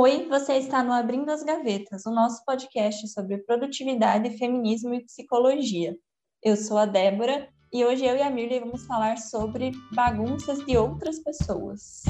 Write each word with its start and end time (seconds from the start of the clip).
Oi, 0.00 0.28
você 0.28 0.58
está 0.58 0.84
no 0.84 0.92
Abrindo 0.92 1.28
as 1.28 1.42
Gavetas, 1.42 2.06
o 2.06 2.12
nosso 2.12 2.44
podcast 2.44 3.08
sobre 3.08 3.38
produtividade, 3.38 4.38
feminismo 4.38 4.94
e 4.94 5.04
psicologia. 5.04 5.96
Eu 6.40 6.56
sou 6.56 6.78
a 6.78 6.86
Débora 6.86 7.48
e 7.72 7.84
hoje 7.84 8.04
eu 8.04 8.14
e 8.14 8.22
a 8.22 8.30
Mirley 8.30 8.60
vamos 8.60 8.86
falar 8.86 9.18
sobre 9.18 9.72
bagunças 9.92 10.64
de 10.64 10.76
outras 10.76 11.18
pessoas. 11.18 12.04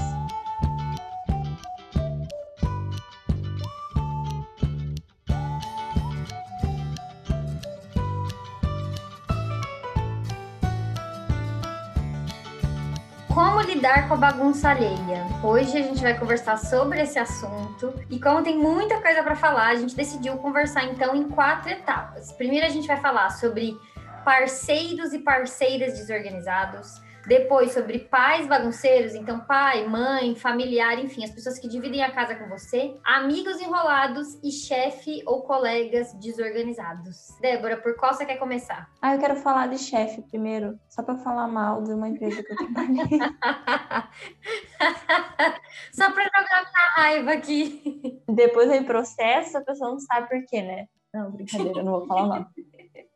Lidar 13.69 14.09
com 14.09 14.15
a 14.15 14.17
bagunça 14.17 14.71
alheia? 14.71 15.27
Hoje 15.45 15.77
a 15.77 15.83
gente 15.83 16.01
vai 16.01 16.19
conversar 16.19 16.57
sobre 16.57 17.03
esse 17.03 17.19
assunto 17.19 17.93
e 18.09 18.19
como 18.19 18.43
tem 18.43 18.57
muita 18.57 18.99
coisa 18.99 19.23
para 19.23 19.37
falar, 19.37 19.69
a 19.69 19.75
gente 19.75 19.95
decidiu 19.95 20.39
conversar 20.39 20.85
então 20.85 21.15
em 21.15 21.29
quatro 21.29 21.71
etapas. 21.71 22.33
Primeiro 22.33 22.65
a 22.65 22.71
gente 22.71 22.89
vai 22.89 22.97
falar 22.97 23.29
sobre 23.29 23.77
parceiros 24.25 25.13
e 25.13 25.19
parceiras 25.19 25.99
desorganizados. 25.99 26.99
Depois, 27.29 27.73
sobre 27.73 27.99
pais 27.99 28.47
bagunceiros, 28.47 29.15
então 29.15 29.41
pai, 29.41 29.87
mãe, 29.87 30.35
familiar, 30.35 30.99
enfim, 30.99 31.23
as 31.23 31.31
pessoas 31.31 31.59
que 31.59 31.69
dividem 31.69 32.03
a 32.03 32.11
casa 32.11 32.35
com 32.35 32.49
você, 32.49 32.99
amigos 33.05 33.61
enrolados 33.61 34.39
e 34.43 34.51
chefe 34.51 35.23
ou 35.27 35.43
colegas 35.43 36.15
desorganizados. 36.15 37.37
Débora, 37.39 37.77
por 37.77 37.97
qual 37.97 38.15
você 38.15 38.25
quer 38.25 38.39
começar? 38.39 38.91
Ah, 39.03 39.15
eu 39.15 39.21
quero 39.21 39.37
falar 39.37 39.67
de 39.67 39.77
chefe 39.77 40.23
primeiro, 40.23 40.81
só 40.89 41.03
para 41.03 41.19
falar 41.19 41.49
mal 41.49 41.83
de 41.83 41.93
uma 41.93 42.09
empresa 42.09 42.43
que 42.43 42.51
eu 42.51 42.57
trabalhei. 42.57 42.97
só 45.93 46.11
para 46.11 46.25
jogar 46.25 46.47
minha 46.49 46.65
raiva 46.97 47.33
aqui. 47.33 48.23
Depois 48.27 48.71
vem 48.71 48.85
processo, 48.85 49.59
a 49.59 49.61
pessoa 49.61 49.91
não 49.91 49.99
sabe 49.99 50.31
por 50.31 50.43
quê, 50.47 50.63
né? 50.63 50.87
Não, 51.13 51.31
brincadeira, 51.31 51.83
não 51.83 51.93
vou 51.93 52.07
falar 52.07 52.27
mal. 52.27 52.47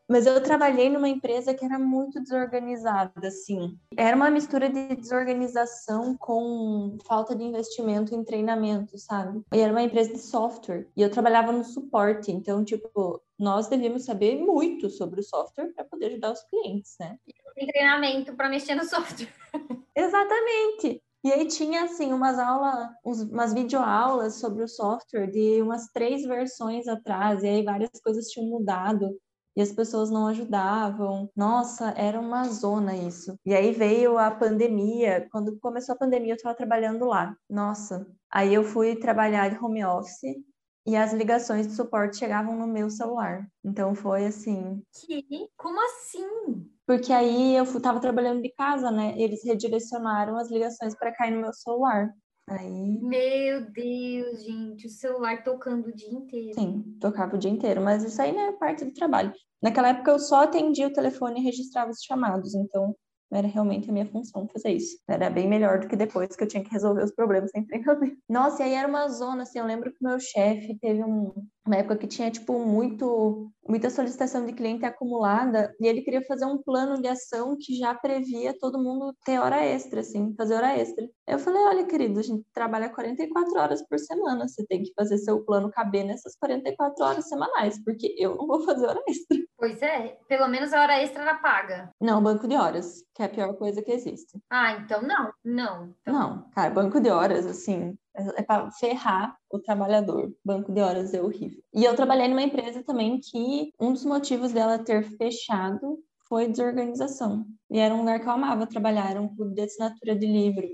Mas 0.08 0.26
eu 0.26 0.42
trabalhei 0.42 0.90
numa 0.90 1.08
empresa 1.08 1.54
que 1.54 1.64
era 1.64 1.78
muito 1.78 2.20
desorganizada, 2.20 3.28
assim. 3.28 3.78
Era 3.96 4.16
uma 4.16 4.30
mistura 4.30 4.68
de 4.68 4.96
desorganização 4.96 6.16
com 6.16 6.98
falta 7.06 7.34
de 7.34 7.44
investimento 7.44 8.14
em 8.14 8.24
treinamento, 8.24 8.98
sabe? 8.98 9.42
E 9.54 9.60
era 9.60 9.72
uma 9.72 9.82
empresa 9.82 10.12
de 10.12 10.18
software. 10.18 10.88
E 10.96 11.02
eu 11.02 11.10
trabalhava 11.10 11.52
no 11.52 11.64
suporte. 11.64 12.30
Então, 12.30 12.64
tipo, 12.64 13.22
nós 13.38 13.68
devíamos 13.68 14.04
saber 14.04 14.36
muito 14.36 14.90
sobre 14.90 15.20
o 15.20 15.24
software 15.24 15.72
para 15.72 15.84
poder 15.84 16.06
ajudar 16.06 16.32
os 16.32 16.42
clientes, 16.44 16.94
né? 16.98 17.16
Tem 17.54 17.66
treinamento 17.66 18.34
para 18.34 18.48
mexer 18.48 18.74
no 18.74 18.84
software. 18.84 19.32
Exatamente. 19.96 21.02
E 21.24 21.32
aí 21.32 21.46
tinha, 21.46 21.84
assim, 21.84 22.12
umas 22.12 22.36
aulas, 22.38 22.90
umas 23.30 23.54
videoaulas 23.54 24.40
sobre 24.40 24.64
o 24.64 24.68
software 24.68 25.28
de 25.28 25.62
umas 25.62 25.86
três 25.92 26.24
versões 26.24 26.88
atrás, 26.88 27.44
e 27.44 27.46
aí 27.46 27.62
várias 27.62 27.90
coisas 28.02 28.26
tinham 28.26 28.48
mudado 28.48 29.16
e 29.56 29.62
as 29.62 29.72
pessoas 29.72 30.10
não 30.10 30.26
ajudavam. 30.26 31.30
Nossa, 31.36 31.90
era 31.96 32.18
uma 32.18 32.44
zona 32.44 32.96
isso. 32.96 33.36
E 33.44 33.54
aí 33.54 33.72
veio 33.72 34.18
a 34.18 34.30
pandemia. 34.30 35.26
Quando 35.30 35.58
começou 35.60 35.94
a 35.94 35.98
pandemia, 35.98 36.32
eu 36.32 36.36
estava 36.36 36.54
trabalhando 36.54 37.06
lá. 37.06 37.36
Nossa, 37.48 38.06
aí 38.30 38.54
eu 38.54 38.64
fui 38.64 38.96
trabalhar 38.96 39.48
de 39.48 39.62
home 39.62 39.84
office 39.84 40.36
e 40.84 40.96
as 40.96 41.12
ligações 41.12 41.66
de 41.66 41.74
suporte 41.74 42.16
chegavam 42.16 42.56
no 42.56 42.66
meu 42.66 42.90
celular. 42.90 43.46
Então 43.64 43.94
foi 43.94 44.26
assim. 44.26 44.82
Que? 44.92 45.48
Como 45.56 45.78
assim? 45.86 46.68
Porque 46.86 47.12
aí 47.12 47.56
eu 47.56 47.64
estava 47.64 48.00
trabalhando 48.00 48.42
de 48.42 48.52
casa, 48.54 48.90
né? 48.90 49.14
Eles 49.16 49.44
redirecionaram 49.44 50.36
as 50.36 50.50
ligações 50.50 50.94
para 50.96 51.14
cair 51.14 51.32
no 51.32 51.40
meu 51.40 51.52
celular. 51.52 52.12
Aí... 52.48 52.98
Meu 53.00 53.70
Deus, 53.70 54.44
gente, 54.44 54.86
o 54.86 54.90
celular 54.90 55.42
tocando 55.42 55.88
o 55.88 55.94
dia 55.94 56.10
inteiro. 56.10 56.54
Sim, 56.54 56.96
tocava 57.00 57.36
o 57.36 57.38
dia 57.38 57.50
inteiro, 57.50 57.80
mas 57.80 58.04
isso 58.04 58.20
aí 58.20 58.32
não 58.32 58.40
é 58.40 58.52
parte 58.52 58.84
do 58.84 58.92
trabalho. 58.92 59.32
Naquela 59.62 59.88
época 59.88 60.10
eu 60.10 60.18
só 60.18 60.42
atendia 60.42 60.88
o 60.88 60.92
telefone 60.92 61.40
e 61.40 61.44
registrava 61.44 61.90
os 61.90 62.02
chamados, 62.02 62.54
então 62.54 62.94
era 63.32 63.48
realmente 63.48 63.88
a 63.88 63.92
minha 63.92 64.06
função 64.06 64.46
fazer 64.48 64.72
isso. 64.72 64.98
Era 65.08 65.30
bem 65.30 65.48
melhor 65.48 65.78
do 65.78 65.88
que 65.88 65.96
depois 65.96 66.36
que 66.36 66.42
eu 66.42 66.48
tinha 66.48 66.62
que 66.62 66.70
resolver 66.70 67.02
os 67.02 67.14
problemas 67.14 67.50
sem 67.50 67.64
treinamento. 67.64 68.16
Nossa, 68.28 68.62
e 68.62 68.66
aí 68.66 68.74
era 68.74 68.88
uma 68.88 69.08
zona, 69.08 69.42
assim, 69.42 69.58
eu 69.58 69.64
lembro 69.64 69.90
que 69.90 70.04
o 70.04 70.08
meu 70.08 70.20
chefe 70.20 70.76
teve 70.78 71.02
um, 71.02 71.32
uma 71.64 71.76
época 71.76 71.96
que 71.96 72.06
tinha, 72.06 72.30
tipo, 72.30 72.58
muito, 72.58 73.50
muita 73.66 73.88
solicitação 73.88 74.44
de 74.44 74.52
cliente 74.52 74.84
acumulada 74.84 75.72
e 75.80 75.86
ele 75.86 76.02
queria 76.02 76.22
fazer 76.22 76.44
um 76.44 76.60
plano 76.60 77.00
de 77.00 77.08
ação 77.08 77.56
que 77.58 77.76
já 77.76 77.94
previa 77.94 78.56
todo 78.58 78.82
mundo 78.82 79.14
ter 79.24 79.38
hora 79.38 79.64
extra, 79.64 80.00
assim, 80.00 80.34
fazer 80.36 80.54
hora 80.54 80.76
extra. 80.76 81.08
Eu 81.26 81.38
falei, 81.38 81.62
olha, 81.62 81.86
querido, 81.86 82.18
a 82.18 82.22
gente 82.22 82.44
trabalha 82.52 82.90
44 82.90 83.58
horas 83.58 83.86
por 83.86 83.98
semana, 83.98 84.48
você 84.48 84.66
tem 84.66 84.82
que 84.82 84.92
fazer 84.94 85.18
seu 85.18 85.44
plano 85.44 85.70
caber 85.70 86.04
nessas 86.04 86.36
44 86.36 87.04
horas 87.04 87.28
semanais, 87.28 87.82
porque 87.84 88.14
eu 88.18 88.36
não 88.36 88.46
vou 88.46 88.64
fazer 88.64 88.86
hora 88.86 89.02
extra. 89.08 89.38
Pois 89.56 89.80
é, 89.80 90.18
pelo 90.26 90.48
menos 90.48 90.72
a 90.72 90.82
hora 90.82 91.00
extra 91.00 91.22
era 91.22 91.36
paga. 91.36 91.90
Não, 92.00 92.20
banco 92.20 92.48
de 92.48 92.56
horas, 92.56 93.04
que 93.14 93.22
é 93.22 93.26
a 93.26 93.28
pior 93.28 93.54
coisa 93.54 93.80
que 93.80 93.92
existe. 93.92 94.40
Ah, 94.50 94.72
então 94.72 95.00
não, 95.02 95.32
não. 95.44 95.94
Então... 96.00 96.12
Não, 96.12 96.50
cara, 96.50 96.70
banco 96.70 97.00
de 97.00 97.08
horas, 97.08 97.46
assim, 97.46 97.96
é, 98.16 98.40
é 98.40 98.42
para 98.42 98.70
ferrar 98.72 99.36
o 99.50 99.58
trabalhador. 99.58 100.32
Banco 100.44 100.72
de 100.72 100.80
horas 100.80 101.14
é 101.14 101.22
horrível. 101.22 101.62
E 101.74 101.84
eu 101.84 101.94
trabalhei 101.94 102.28
numa 102.28 102.42
empresa 102.42 102.82
também 102.82 103.20
que 103.20 103.72
um 103.80 103.92
dos 103.92 104.04
motivos 104.04 104.52
dela 104.52 104.78
ter 104.78 105.02
fechado 105.16 105.98
foi 106.28 106.48
desorganização. 106.48 107.44
E 107.70 107.78
era 107.78 107.94
um 107.94 107.98
lugar 107.98 108.20
que 108.20 108.26
eu 108.26 108.32
amava 108.32 108.66
trabalhar, 108.66 109.10
era 109.10 109.20
um 109.20 109.34
clube 109.34 109.54
de 109.54 109.62
assinatura 109.62 110.16
de 110.16 110.26
livro. 110.26 110.66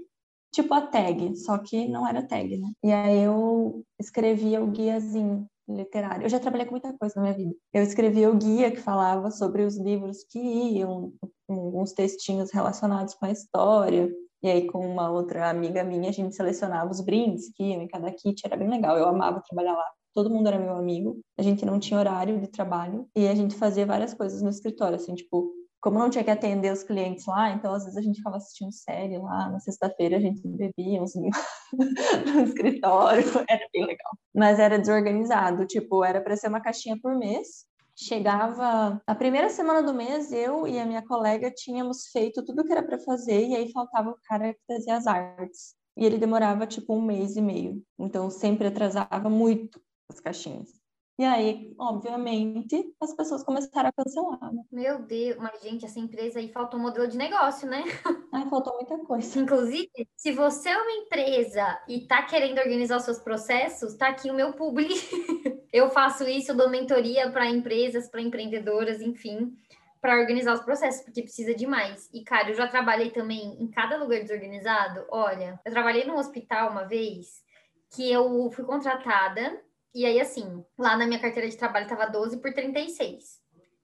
Tipo 0.53 0.73
a 0.75 0.81
tag, 0.81 1.37
só 1.37 1.59
que 1.59 1.89
não 1.89 2.07
era 2.07 2.27
tag, 2.27 2.57
né? 2.57 2.71
E 2.83 2.91
aí 2.91 3.23
eu 3.23 3.85
escrevia 4.01 4.63
o 4.63 4.69
guiazinho 4.69 5.47
literário. 5.69 6.25
Eu 6.25 6.31
já 6.31 6.41
trabalhei 6.41 6.67
com 6.67 6.73
muita 6.73 6.97
coisa 6.97 7.15
na 7.17 7.23
minha 7.23 7.35
vida. 7.35 7.55
Eu 7.73 7.83
escrevia 7.83 8.31
o 8.31 8.37
guia 8.37 8.71
que 8.71 8.81
falava 8.81 9.31
sobre 9.31 9.63
os 9.63 9.77
livros 9.77 10.25
que 10.25 10.39
iam, 10.39 11.13
alguns 11.49 11.93
textinhos 11.93 12.51
relacionados 12.51 13.15
com 13.15 13.27
a 13.27 13.31
história. 13.31 14.11
E 14.43 14.49
aí, 14.49 14.67
com 14.67 14.79
uma 14.87 15.11
outra 15.11 15.51
amiga 15.51 15.83
minha, 15.83 16.11
a 16.11 16.13
gente 16.13 16.35
selecionava 16.35 16.91
os 16.91 17.01
brindes 17.01 17.51
que 17.55 17.65
iam 17.65 17.83
em 17.83 17.89
cada 17.89 18.11
kit, 18.13 18.41
era 18.45 18.57
bem 18.57 18.69
legal. 18.69 18.97
Eu 18.97 19.09
amava 19.09 19.43
trabalhar 19.47 19.75
lá. 19.75 19.87
Todo 20.15 20.31
mundo 20.31 20.49
era 20.49 20.59
meu 20.59 20.77
amigo. 20.77 21.21
A 21.37 21.43
gente 21.43 21.65
não 21.67 21.79
tinha 21.79 21.99
horário 21.99 22.41
de 22.41 22.49
trabalho 22.49 23.09
e 23.17 23.27
a 23.29 23.35
gente 23.35 23.55
fazia 23.57 23.87
várias 23.87 24.15
coisas 24.15 24.43
no 24.43 24.49
escritório, 24.51 24.97
assim, 24.97 25.15
tipo, 25.15 25.53
como 25.81 25.99
não 25.99 26.11
tinha 26.11 26.25
que 26.25 26.31
atender 26.31 26.73
os 26.73 26.83
clientes 26.83 27.25
lá, 27.27 27.51
então 27.51 27.73
às 27.73 27.85
vezes 27.85 27.97
a 27.97 28.03
gente 28.03 28.17
ficava 28.17 28.37
assistindo 28.37 28.73
série 28.73 29.17
lá, 29.19 29.49
na 29.49 29.61
sexta-feira 29.61 30.17
a 30.17 30.21
gente 30.21 30.41
bebia 30.45 31.01
uns 31.01 31.13
no 32.35 32.41
escritório, 32.43 33.25
era 33.49 33.67
bem 33.73 33.87
legal. 33.87 34.13
Mas 34.35 34.59
era 34.59 34.79
desorganizado, 34.79 35.67
tipo, 35.67 36.05
era 36.05 36.21
para 36.21 36.37
ser 36.37 36.49
uma 36.49 36.61
caixinha 36.61 36.99
por 37.01 37.17
mês, 37.17 37.65
chegava 37.99 39.03
a 39.05 39.15
primeira 39.15 39.51
semana 39.51 39.83
do 39.83 39.93
mês, 39.93 40.31
eu 40.31 40.67
e 40.69 40.79
a 40.79 40.87
minha 40.87 41.05
colega 41.05 41.51
tínhamos 41.51 42.07
feito 42.13 42.45
tudo 42.45 42.63
o 42.63 42.65
que 42.65 42.73
era 42.73 42.83
para 42.83 42.99
fazer 43.01 43.49
e 43.49 43.57
aí 43.57 43.73
faltava 43.73 44.11
o 44.11 44.19
cara 44.25 44.55
que 44.55 44.61
fazia 44.67 44.97
as 44.97 45.07
artes. 45.07 45.75
E 45.97 46.05
ele 46.05 46.17
demorava 46.17 46.65
tipo 46.65 46.95
um 46.95 47.03
mês 47.03 47.37
e 47.37 47.43
meio. 47.43 47.83
Então 47.99 48.31
sempre 48.31 48.69
atrasava 48.69 49.29
muito 49.29 49.81
as 50.09 50.21
caixinhas. 50.21 50.79
E 51.21 51.25
aí, 51.25 51.75
obviamente, 51.77 52.95
as 53.01 53.13
pessoas 53.13 53.43
começaram 53.43 53.89
a 53.89 53.93
cancelar. 53.93 54.55
Né? 54.55 54.63
Meu 54.71 55.03
Deus, 55.03 55.37
mas 55.39 55.61
gente, 55.61 55.85
essa 55.85 55.99
empresa 55.99 56.39
aí 56.39 56.53
faltou 56.53 56.79
um 56.79 56.83
modelo 56.85 57.09
de 57.09 57.19
negócio, 57.19 57.69
né? 57.69 57.83
Ai, 58.33 58.49
faltou 58.49 58.75
muita 58.75 58.97
coisa. 58.99 59.41
Inclusive, 59.41 59.91
se 60.17 60.31
você 60.31 60.69
é 60.69 60.81
uma 60.81 60.93
empresa 60.93 61.83
e 61.89 62.07
tá 62.07 62.23
querendo 62.23 62.59
organizar 62.59 62.99
os 62.99 63.03
seus 63.03 63.19
processos, 63.19 63.97
tá 63.97 64.07
aqui 64.07 64.31
o 64.31 64.35
meu 64.35 64.53
publi. 64.53 64.87
Eu 65.73 65.91
faço 65.91 66.25
isso, 66.29 66.53
eu 66.53 66.57
dou 66.57 66.71
mentoria 66.71 67.31
para 67.31 67.47
empresas, 67.47 68.09
para 68.09 68.21
empreendedoras, 68.21 69.01
enfim, 69.01 69.57
para 70.01 70.19
organizar 70.19 70.55
os 70.55 70.63
processos, 70.63 71.03
porque 71.03 71.23
precisa 71.23 71.55
demais. 71.55 72.09
E, 72.13 72.23
cara, 72.23 72.51
eu 72.51 72.55
já 72.55 72.67
trabalhei 72.67 73.11
também 73.11 73.57
em 73.61 73.67
cada 73.69 73.97
lugar 73.97 74.21
desorganizado. 74.21 75.05
Olha, 75.11 75.61
eu 75.65 75.73
trabalhei 75.73 76.05
num 76.05 76.17
hospital 76.17 76.71
uma 76.71 76.85
vez 76.85 77.43
que 77.91 78.11
eu 78.11 78.51
fui 78.51 78.65
contratada 78.65 79.61
e 79.95 80.05
aí, 80.07 80.21
assim, 80.21 80.65
lá 80.79 80.97
na 80.97 81.07
minha 81.07 81.19
carteira 81.19 81.49
de 81.49 81.57
trabalho 81.57 81.85
estava 81.85 82.07
12 82.07 82.41
por 82.41 82.53
36. 82.53 83.41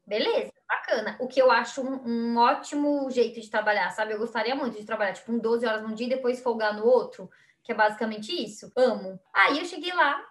Beleza, 0.06 0.52
bacana. 0.68 1.16
O 1.18 1.26
que 1.26 1.40
eu 1.40 1.50
acho 1.50 1.80
um, 1.80 2.34
um, 2.34 2.36
ótimo 2.36 3.10
jeito 3.10 3.40
de 3.40 3.50
trabalhar, 3.50 3.90
sabe? 3.90 4.12
Eu 4.12 4.18
gostaria 4.18 4.54
muito 4.54 4.78
de 4.78 4.84
trabalhar, 4.84 5.14
tipo, 5.14 5.32
um 5.32 5.38
12 5.38 5.66
horas 5.66 5.82
num 5.82 5.94
dia 5.94 6.06
e 6.06 6.10
depois 6.10 6.42
folgar 6.42 6.76
no 6.76 6.86
outro, 6.86 7.30
que 7.62 7.72
é 7.72 7.74
basicamente 7.74 8.30
isso. 8.30 8.70
Amo. 8.76 9.18
Aí 9.32 9.58
eu 9.58 9.64
cheguei 9.64 9.92
lá, 9.94 10.22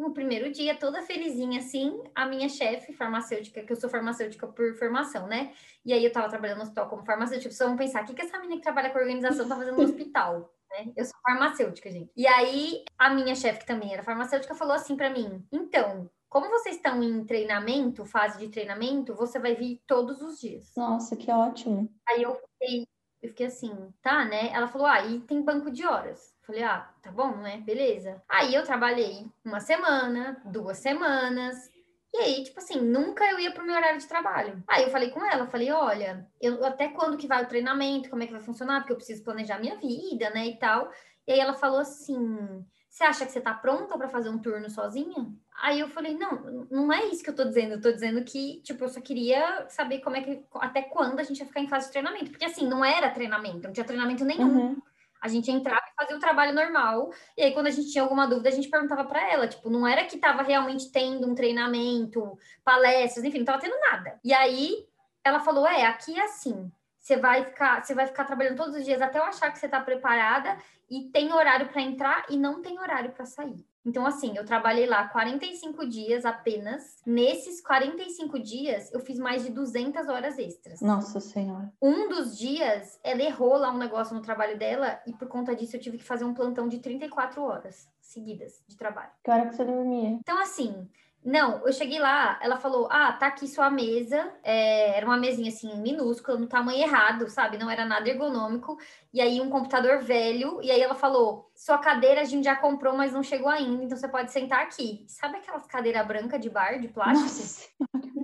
no 0.00 0.12
primeiro 0.12 0.50
dia, 0.50 0.74
toda 0.74 1.02
felizinha, 1.02 1.60
assim, 1.60 2.02
a 2.14 2.24
minha 2.26 2.48
chefe 2.48 2.92
farmacêutica, 2.92 3.62
que 3.62 3.72
eu 3.72 3.76
sou 3.76 3.90
farmacêutica 3.90 4.46
por 4.46 4.74
formação, 4.76 5.26
né? 5.26 5.52
E 5.84 5.92
aí 5.92 6.04
eu 6.04 6.12
tava 6.12 6.28
trabalhando 6.28 6.58
no 6.58 6.62
hospital 6.64 6.88
como 6.88 7.04
farmacêutica, 7.04 7.50
pessoas 7.50 7.68
vão 7.68 7.78
pensar, 7.78 8.02
o 8.02 8.06
que, 8.06 8.14
que 8.14 8.22
essa 8.22 8.38
menina 8.38 8.56
que 8.56 8.62
trabalha 8.62 8.90
com 8.90 8.98
organização 8.98 9.46
tá 9.46 9.56
fazendo 9.56 9.76
no 9.76 9.84
hospital? 9.84 10.52
né? 10.72 10.92
Eu 10.96 11.04
sou 11.04 11.14
farmacêutica, 11.22 11.90
gente. 11.90 12.10
E 12.16 12.26
aí, 12.26 12.84
a 12.98 13.10
minha 13.10 13.34
chefe, 13.34 13.60
que 13.60 13.66
também 13.66 13.92
era 13.92 14.02
farmacêutica, 14.02 14.54
falou 14.54 14.74
assim 14.74 14.96
para 14.96 15.10
mim: 15.10 15.44
então, 15.52 16.10
como 16.28 16.48
vocês 16.48 16.76
estão 16.76 17.02
em 17.02 17.24
treinamento, 17.24 18.04
fase 18.04 18.38
de 18.38 18.48
treinamento, 18.48 19.14
você 19.14 19.38
vai 19.38 19.54
vir 19.54 19.82
todos 19.86 20.22
os 20.22 20.40
dias. 20.40 20.72
Nossa, 20.76 21.16
que 21.16 21.30
ótimo. 21.30 21.92
Aí 22.08 22.22
eu 22.22 22.34
fiquei, 22.34 22.86
eu 23.20 23.28
fiquei 23.28 23.46
assim, 23.46 23.92
tá, 24.00 24.24
né? 24.24 24.50
Ela 24.52 24.68
falou: 24.68 24.86
ah, 24.86 25.04
e 25.04 25.20
tem 25.20 25.42
banco 25.42 25.70
de 25.70 25.84
horas. 25.84 26.34
Falei, 26.50 26.64
ah, 26.64 26.90
tá 27.00 27.12
bom, 27.12 27.36
né? 27.36 27.58
Beleza. 27.58 28.20
Aí 28.28 28.52
eu 28.52 28.64
trabalhei 28.64 29.24
uma 29.44 29.60
semana, 29.60 30.42
duas 30.44 30.78
semanas. 30.78 31.70
E 32.12 32.18
aí, 32.18 32.42
tipo 32.42 32.58
assim, 32.58 32.80
nunca 32.80 33.24
eu 33.30 33.38
ia 33.38 33.52
pro 33.52 33.64
meu 33.64 33.76
horário 33.76 34.00
de 34.00 34.08
trabalho. 34.08 34.60
Aí 34.66 34.82
eu 34.82 34.90
falei 34.90 35.10
com 35.10 35.24
ela, 35.24 35.46
falei, 35.46 35.70
olha, 35.70 36.26
eu 36.40 36.64
até 36.64 36.88
quando 36.88 37.16
que 37.16 37.28
vai 37.28 37.44
o 37.44 37.46
treinamento, 37.46 38.10
como 38.10 38.24
é 38.24 38.26
que 38.26 38.32
vai 38.32 38.42
funcionar, 38.42 38.80
porque 38.80 38.92
eu 38.92 38.96
preciso 38.96 39.22
planejar 39.22 39.60
minha 39.60 39.76
vida, 39.76 40.28
né, 40.30 40.48
e 40.48 40.58
tal. 40.58 40.90
E 41.24 41.32
aí 41.32 41.38
ela 41.38 41.54
falou 41.54 41.78
assim: 41.78 42.66
"Você 42.88 43.04
acha 43.04 43.24
que 43.24 43.30
você 43.30 43.40
tá 43.40 43.54
pronta 43.54 43.96
para 43.96 44.08
fazer 44.08 44.28
um 44.28 44.38
turno 44.40 44.68
sozinha?" 44.68 45.32
Aí 45.62 45.78
eu 45.78 45.88
falei: 45.88 46.16
"Não, 46.18 46.66
não 46.68 46.92
é 46.92 47.04
isso 47.04 47.22
que 47.22 47.30
eu 47.30 47.36
tô 47.36 47.44
dizendo. 47.44 47.74
Eu 47.74 47.80
tô 47.80 47.92
dizendo 47.92 48.24
que, 48.24 48.60
tipo, 48.62 48.82
eu 48.82 48.88
só 48.88 49.00
queria 49.00 49.68
saber 49.68 50.00
como 50.00 50.16
é 50.16 50.22
que 50.22 50.44
até 50.54 50.82
quando 50.82 51.20
a 51.20 51.22
gente 51.22 51.38
ia 51.38 51.46
ficar 51.46 51.60
em 51.60 51.68
fase 51.68 51.86
de 51.86 51.92
treinamento, 51.92 52.30
porque 52.32 52.44
assim, 52.44 52.66
não 52.66 52.84
era 52.84 53.10
treinamento, 53.10 53.68
não 53.68 53.72
tinha 53.72 53.86
treinamento 53.86 54.24
nenhum. 54.24 54.70
Uhum. 54.70 54.82
A 55.20 55.28
gente 55.28 55.50
entrava 55.50 55.79
fazia 56.00 56.16
o 56.16 56.20
trabalho 56.20 56.54
normal. 56.54 57.12
E 57.36 57.42
aí, 57.42 57.52
quando 57.52 57.66
a 57.66 57.70
gente 57.70 57.90
tinha 57.90 58.02
alguma 58.02 58.26
dúvida, 58.26 58.48
a 58.48 58.52
gente 58.52 58.68
perguntava 58.68 59.04
para 59.04 59.30
ela. 59.30 59.46
Tipo, 59.46 59.68
não 59.68 59.86
era 59.86 60.04
que 60.04 60.16
estava 60.16 60.42
realmente 60.42 60.90
tendo 60.90 61.28
um 61.28 61.34
treinamento, 61.34 62.38
palestras, 62.64 63.24
enfim, 63.24 63.38
não 63.38 63.42
estava 63.42 63.60
tendo 63.60 63.78
nada. 63.80 64.18
E 64.24 64.32
aí, 64.32 64.86
ela 65.22 65.40
falou: 65.40 65.66
é, 65.66 65.84
aqui 65.84 66.18
é 66.18 66.24
assim. 66.24 66.72
Você 66.98 67.16
vai 67.16 67.44
ficar, 67.44 67.84
você 67.84 67.94
vai 67.94 68.06
ficar 68.06 68.24
trabalhando 68.24 68.56
todos 68.56 68.76
os 68.76 68.84
dias 68.84 69.00
até 69.00 69.18
eu 69.18 69.24
achar 69.24 69.50
que 69.50 69.58
você 69.58 69.66
está 69.66 69.80
preparada 69.80 70.56
e 70.88 71.04
tem 71.10 71.32
horário 71.32 71.68
para 71.68 71.80
entrar 71.80 72.26
e 72.28 72.36
não 72.36 72.60
tem 72.60 72.78
horário 72.78 73.12
para 73.12 73.24
sair. 73.24 73.66
Então, 73.84 74.04
assim, 74.04 74.36
eu 74.36 74.44
trabalhei 74.44 74.86
lá 74.86 75.08
45 75.08 75.86
dias 75.88 76.24
apenas. 76.24 77.00
Nesses 77.06 77.62
45 77.62 78.38
dias, 78.38 78.92
eu 78.92 79.00
fiz 79.00 79.18
mais 79.18 79.42
de 79.42 79.50
200 79.50 80.08
horas 80.08 80.38
extras. 80.38 80.80
Nossa 80.80 81.18
Senhora. 81.18 81.72
Um 81.80 82.08
dos 82.08 82.36
dias, 82.36 83.00
ela 83.02 83.22
errou 83.22 83.56
lá 83.56 83.72
um 83.72 83.78
negócio 83.78 84.14
no 84.14 84.22
trabalho 84.22 84.58
dela 84.58 85.00
e 85.06 85.12
por 85.12 85.28
conta 85.28 85.54
disso 85.54 85.76
eu 85.76 85.80
tive 85.80 85.98
que 85.98 86.04
fazer 86.04 86.24
um 86.24 86.34
plantão 86.34 86.68
de 86.68 86.78
34 86.78 87.42
horas 87.42 87.88
seguidas 88.00 88.62
de 88.68 88.76
trabalho. 88.76 89.10
Que 89.24 89.30
hora 89.30 89.46
que 89.46 89.54
você 89.54 89.64
dormia? 89.64 90.10
Então, 90.10 90.40
assim, 90.40 90.88
não, 91.22 91.66
eu 91.66 91.72
cheguei 91.72 91.98
lá, 91.98 92.38
ela 92.42 92.56
falou: 92.56 92.88
Ah, 92.90 93.12
tá 93.12 93.26
aqui 93.26 93.46
sua 93.46 93.68
mesa. 93.70 94.32
É, 94.42 94.96
era 94.96 95.04
uma 95.04 95.18
mesinha 95.18 95.48
assim, 95.48 95.80
minúscula, 95.80 96.38
no 96.38 96.46
tamanho 96.46 96.82
errado, 96.82 97.28
sabe? 97.28 97.58
Não 97.58 97.70
era 97.70 97.84
nada 97.84 98.08
ergonômico. 98.08 98.78
E 99.12 99.20
aí, 99.20 99.40
um 99.40 99.50
computador 99.50 100.02
velho. 100.02 100.60
E 100.62 100.70
aí, 100.70 100.80
ela 100.80 100.94
falou: 100.94 101.50
Sua 101.54 101.76
cadeira 101.76 102.22
a 102.22 102.24
gente 102.24 102.44
já 102.44 102.56
comprou, 102.56 102.96
mas 102.96 103.12
não 103.12 103.22
chegou 103.22 103.50
ainda, 103.50 103.84
então 103.84 103.98
você 103.98 104.08
pode 104.08 104.32
sentar 104.32 104.62
aqui. 104.62 105.04
Sabe 105.08 105.36
aquelas 105.36 105.66
cadeiras 105.66 106.06
brancas 106.06 106.40
de 106.40 106.48
bar, 106.48 106.78
de 106.80 106.88
plástico? 106.88 107.22
Nossa. 107.22 107.68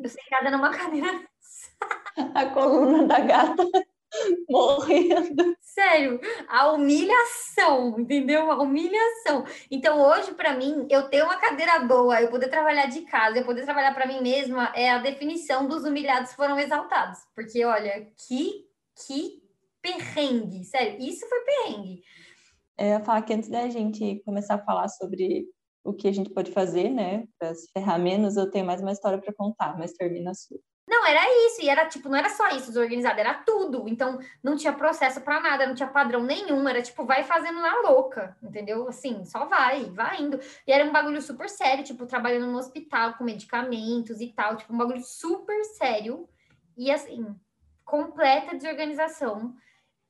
Eu 0.03 0.09
sentada 0.09 0.51
numa 0.51 0.71
cadeira. 0.77 1.23
a 2.35 2.47
coluna 2.47 3.07
da 3.07 3.21
gata 3.21 3.63
morrendo. 4.49 5.57
Sério, 5.61 6.21
a 6.49 6.73
humilhação, 6.73 7.99
entendeu? 7.99 8.51
A 8.51 8.63
humilhação. 8.63 9.45
Então, 9.71 10.01
hoje, 10.01 10.33
para 10.35 10.57
mim, 10.57 10.87
eu 10.91 11.09
ter 11.09 11.23
uma 11.23 11.37
cadeira 11.37 11.81
boa, 11.81 12.21
eu 12.21 12.31
poder 12.31 12.49
trabalhar 12.49 12.87
de 12.87 13.03
casa, 13.03 13.39
eu 13.39 13.45
poder 13.45 13.65
trabalhar 13.65 13.95
para 13.95 14.07
mim 14.07 14.21
mesma, 14.23 14.73
é 14.75 14.91
a 14.91 14.99
definição 14.99 15.67
dos 15.69 15.85
humilhados 15.85 16.33
foram 16.33 16.59
exaltados. 16.59 17.19
Porque, 17.35 17.65
olha, 17.65 18.07
que, 18.27 18.65
que 19.07 19.43
perrengue, 19.83 20.65
sério, 20.65 20.99
isso 21.01 21.29
foi 21.29 21.41
perrengue. 21.41 22.03
Eu 22.79 22.87
ia 22.87 23.01
falar 23.01 23.23
que 23.23 23.33
antes 23.33 23.49
da 23.49 23.69
gente 23.69 24.23
começar 24.25 24.55
a 24.57 24.65
falar 24.65 24.89
sobre 24.89 25.47
o 25.85 25.95
que 25.95 26.09
a 26.09 26.13
gente 26.13 26.31
pode 26.31 26.51
fazer, 26.51 26.91
né, 26.91 27.27
para 27.39 27.55
se 27.55 27.71
ferrar 27.73 27.99
menos, 27.99 28.37
eu 28.37 28.51
tenho 28.51 28.67
mais 28.67 28.81
uma 28.81 28.93
história 28.93 29.19
para 29.21 29.33
contar, 29.33 29.79
mas 29.79 29.93
termina 29.93 30.33
a 30.33 30.35
sua. 30.35 30.59
Não, 30.89 31.05
era 31.05 31.25
isso, 31.47 31.63
e 31.63 31.69
era 31.69 31.87
tipo, 31.87 32.09
não 32.09 32.17
era 32.17 32.29
só 32.29 32.49
isso 32.51 32.69
desorganizado, 32.69 33.19
era 33.19 33.35
tudo. 33.35 33.89
Então, 33.89 34.21
não 34.43 34.57
tinha 34.57 34.73
processo 34.73 35.21
para 35.21 35.41
nada, 35.41 35.67
não 35.67 35.75
tinha 35.75 35.89
padrão 35.89 36.23
nenhum, 36.23 36.69
era 36.69 36.81
tipo, 36.81 37.05
vai 37.05 37.25
fazendo 37.25 37.61
na 37.61 37.81
louca, 37.81 38.37
entendeu? 38.41 38.87
Assim, 38.89 39.25
só 39.25 39.47
vai, 39.47 39.87
vai 39.87 40.23
indo. 40.23 40.39
E 40.67 40.73
era 40.73 40.85
um 40.85 40.93
bagulho 40.93 41.21
super 41.21 41.49
sério, 41.49 41.83
tipo, 41.85 42.07
trabalhando 42.07 42.47
no 42.47 42.59
hospital 42.59 43.15
com 43.15 43.25
medicamentos 43.25 44.21
e 44.21 44.29
tal, 44.29 44.57
tipo, 44.57 44.73
um 44.73 44.79
bagulho 44.79 45.03
super 45.03 45.65
sério. 45.65 46.29
E 46.77 46.91
assim, 46.91 47.35
completa 47.85 48.55
desorganização 48.57 49.57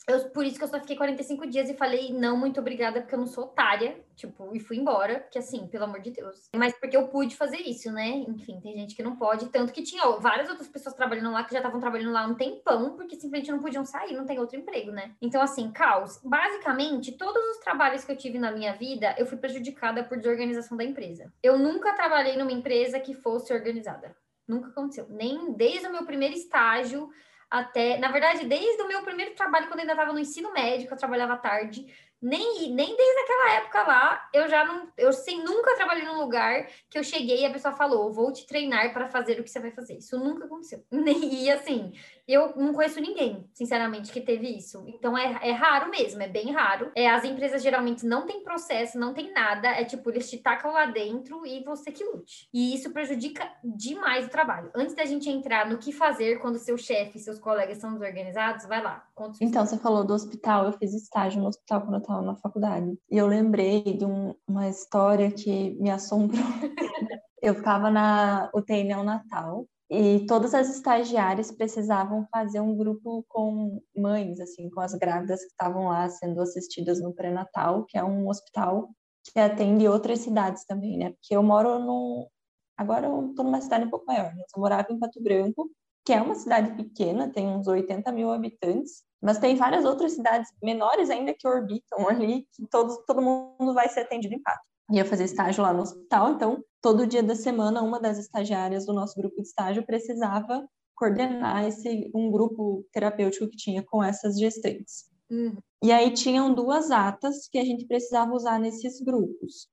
eu, 0.09 0.31
por 0.31 0.45
isso 0.45 0.57
que 0.57 0.65
eu 0.65 0.69
só 0.69 0.79
fiquei 0.79 0.97
45 0.97 1.47
dias 1.49 1.69
e 1.69 1.75
falei, 1.75 2.13
não, 2.13 2.37
muito 2.37 2.61
obrigada, 2.61 3.01
porque 3.01 3.15
eu 3.15 3.19
não 3.19 3.27
sou 3.27 3.45
otária, 3.45 3.99
tipo, 4.15 4.55
e 4.55 4.61
fui 4.61 4.77
embora, 4.77 5.19
porque 5.21 5.39
assim, 5.39 5.67
pelo 5.67 5.85
amor 5.85 6.01
de 6.01 6.11
Deus. 6.11 6.49
Mas 6.55 6.79
porque 6.79 6.97
eu 6.97 7.09
pude 7.09 7.35
fazer 7.35 7.59
isso, 7.59 7.91
né? 7.91 8.09
Enfim, 8.29 8.61
tem 8.61 8.75
gente 8.75 8.95
que 8.95 9.03
não 9.03 9.17
pode, 9.17 9.47
tanto 9.47 9.73
que 9.73 9.83
tinha 9.83 10.07
várias 10.19 10.49
outras 10.49 10.69
pessoas 10.69 10.95
trabalhando 10.95 11.33
lá 11.33 11.43
que 11.43 11.53
já 11.53 11.59
estavam 11.59 11.81
trabalhando 11.81 12.13
lá 12.13 12.25
um 12.25 12.35
tempão, 12.35 12.95
porque 12.95 13.17
simplesmente 13.17 13.51
não 13.51 13.59
podiam 13.59 13.85
sair, 13.85 14.15
não 14.15 14.25
tem 14.25 14.39
outro 14.39 14.57
emprego, 14.57 14.93
né? 14.93 15.13
Então, 15.21 15.43
assim, 15.43 15.73
caos. 15.73 16.21
Basicamente, 16.23 17.13
todos 17.13 17.43
os 17.51 17.59
trabalhos 17.59 18.05
que 18.05 18.13
eu 18.13 18.17
tive 18.17 18.39
na 18.39 18.53
minha 18.53 18.75
vida, 18.75 19.15
eu 19.19 19.27
fui 19.27 19.39
prejudicada 19.39 20.05
por 20.05 20.19
desorganização 20.19 20.77
da 20.77 20.85
empresa. 20.85 21.33
Eu 21.43 21.59
nunca 21.59 21.93
trabalhei 21.95 22.37
numa 22.37 22.53
empresa 22.53 23.01
que 23.01 23.13
fosse 23.13 23.53
organizada. 23.53 24.15
Nunca 24.47 24.69
aconteceu. 24.69 25.09
Nem 25.11 25.53
desde 25.53 25.89
o 25.89 25.93
meu 25.93 26.07
primeiro 26.07 26.35
estágio 26.35 27.11
até, 27.51 27.99
na 27.99 28.11
verdade, 28.11 28.45
desde 28.47 28.83
o 28.83 28.89
meu 28.89 29.03
primeiro 29.03 29.35
trabalho, 29.35 29.69
quando 29.69 29.79
eu 29.79 29.83
ainda 29.83 29.93
estava 29.93 30.13
no 30.13 30.19
ensino 30.19 30.53
médico, 30.53 30.93
eu 30.93 30.99
trabalhava 30.99 31.37
tarde, 31.37 31.87
nem, 32.21 32.73
nem 32.73 32.97
desde 32.97 33.21
aquela 33.21 33.53
época 33.55 33.83
lá, 33.83 34.29
eu 34.33 34.49
já 34.49 34.65
não, 34.65 34.91
eu 34.97 35.13
sem 35.13 35.45
nunca 35.45 35.77
trabalhei 35.77 36.05
num 36.05 36.19
lugar 36.19 36.67
que 36.89 36.99
eu 36.99 37.05
cheguei 37.05 37.43
e 37.43 37.47
a 37.47 37.53
pessoa 37.53 37.75
falou, 37.75 38.13
vou 38.13 38.33
te 38.33 38.47
treinar 38.47 38.93
para 38.93 39.07
fazer 39.09 39.39
o 39.39 39.45
que 39.45 39.51
você 39.51 39.61
vai 39.61 39.71
fazer. 39.71 39.99
Isso 39.99 40.19
nunca 40.19 40.45
aconteceu. 40.45 40.85
E 41.37 41.51
assim, 41.51 41.93
eu 42.27 42.55
não 42.57 42.73
conheço 42.73 43.01
ninguém, 43.01 43.49
sinceramente, 43.55 44.13
que 44.13 44.21
teve 44.21 44.49
isso. 44.49 44.85
Então 44.89 45.17
é, 45.17 45.39
é 45.49 45.53
raro 45.53 45.91
mesmo, 45.91 46.23
é 46.23 46.29
bem 46.29 46.53
raro. 46.53 46.91
É, 46.95 47.09
as 47.09 47.25
empresas 47.25 47.63
geralmente 47.63 48.05
não 48.05 48.27
têm 48.27 48.43
processo, 48.43 48.99
não 48.99 49.15
tem 49.15 49.33
nada. 49.33 49.69
É 49.69 49.85
tipo, 49.85 50.11
eles 50.11 50.29
te 50.29 50.39
tacam 50.39 50.73
lá 50.73 50.87
dentro 50.87 51.47
e 51.47 51.63
você 51.63 51.93
que 51.93 52.05
lute. 52.05 52.49
E 52.53 52.75
isso 52.75 52.93
prejudica 52.93 53.49
demais 53.63 54.27
o 54.27 54.31
trabalho. 54.31 54.71
Antes 54.75 54.95
da 54.95 55.05
gente 55.05 55.31
entrar 55.31 55.69
no 55.69 55.79
que 55.79 55.93
fazer 55.93 56.41
quando 56.41 56.59
seu 56.59 56.77
chefe 56.77 57.19
e 57.19 57.21
seus 57.21 57.39
colegas 57.39 57.79
são 57.79 57.93
desorganizados, 57.93 58.67
vai 58.67 58.83
lá. 58.83 59.07
Conta 59.15 59.39
então, 59.41 59.65
você 59.65 59.79
falou 59.79 60.05
do 60.05 60.15
hospital, 60.15 60.67
eu 60.67 60.73
fiz 60.73 60.93
estágio 60.95 61.41
no 61.41 61.49
hospital 61.49 61.83
quando 61.83 61.95
eu 61.95 62.01
estava 62.01 62.23
na 62.23 62.35
faculdade. 62.35 62.99
E 63.11 63.17
eu 63.17 63.27
lembrei 63.27 63.83
de 63.83 64.05
um, 64.05 64.35
uma 64.47 64.69
história 64.69 65.31
que 65.31 65.77
me 65.81 65.91
assombrou. 65.91 66.41
eu 67.41 67.55
ficava 67.55 67.91
na 67.91 68.51
UTI 68.53 68.85
neonatal 68.85 69.67
e 69.89 70.27
todas 70.27 70.53
as 70.53 70.69
estagiárias 70.69 71.51
precisavam 71.53 72.27
fazer 72.31 72.61
um 72.61 72.77
grupo 72.77 73.25
com 73.29 73.81
mães, 73.97 74.41
assim, 74.41 74.69
com 74.71 74.81
as 74.81 74.95
grávidas 74.95 75.41
que 75.41 75.51
estavam 75.51 75.89
lá 75.89 76.09
sendo 76.09 76.41
assistidas 76.41 77.01
no 77.01 77.15
pré-natal, 77.15 77.85
que 77.85 77.97
é 77.97 78.03
um 78.03 78.29
hospital 78.29 78.91
que 79.33 79.39
atende 79.39 79.87
outras 79.87 80.21
cidades 80.21 80.65
também, 80.65 80.99
né? 80.99 81.11
Porque 81.11 81.37
eu 81.37 81.43
moro 81.43 81.79
no. 81.79 82.29
Agora 82.77 83.07
eu 83.07 83.31
estou 83.31 83.45
numa 83.45 83.61
cidade 83.61 83.85
um 83.85 83.91
pouco 83.91 84.07
maior, 84.07 84.35
né? 84.35 84.43
Eu 84.55 84.61
morava 84.61 84.89
em 84.91 84.99
Pato 84.99 85.23
Branco, 85.23 85.71
que 86.05 86.13
é 86.13 86.21
uma 86.21 86.35
cidade 86.35 86.73
pequena, 86.77 87.29
tem 87.29 87.47
uns 87.47 87.67
80 87.67 88.11
mil 88.13 88.31
habitantes, 88.31 89.03
mas 89.23 89.39
tem 89.39 89.57
várias 89.57 89.85
outras 89.85 90.13
cidades 90.13 90.51
menores 90.63 91.11
ainda 91.11 91.35
que 91.37 91.47
orbitam 91.49 92.09
ali, 92.09 92.47
que 92.55 92.67
todos, 92.69 92.99
todo 93.07 93.23
mundo 93.23 93.73
vai 93.73 93.89
ser 93.89 94.01
atendido 94.01 94.35
em 94.35 94.43
Pato 94.43 94.61
ia 94.93 95.05
fazer 95.05 95.25
estágio 95.25 95.63
lá 95.63 95.73
no 95.73 95.83
hospital, 95.83 96.33
então 96.33 96.63
todo 96.87 97.05
dia 97.05 97.21
da 97.21 97.35
semana 97.35 97.83
uma 97.83 97.99
das 97.99 98.17
estagiárias 98.17 98.87
do 98.87 98.93
nosso 98.93 99.17
grupo 99.21 99.35
de 99.43 99.49
estágio 99.49 99.85
precisava 99.85 100.65
coordenar 100.95 101.65
esse 101.65 102.09
um 102.15 102.31
grupo 102.31 102.87
terapêutico 102.93 103.49
que 103.49 103.57
tinha 103.57 103.83
com 103.83 104.05
essas 104.05 104.39
gestantes. 104.39 105.11
Uhum. 105.29 105.59
E 105.83 105.91
aí 105.91 106.13
tinham 106.13 106.55
duas 106.55 106.93
atas 106.93 107.49
que 107.49 107.59
a 107.59 107.65
gente 107.65 107.85
precisava 107.89 108.33
usar 108.33 108.61
nesses 108.61 109.01
grupos. 109.01 109.69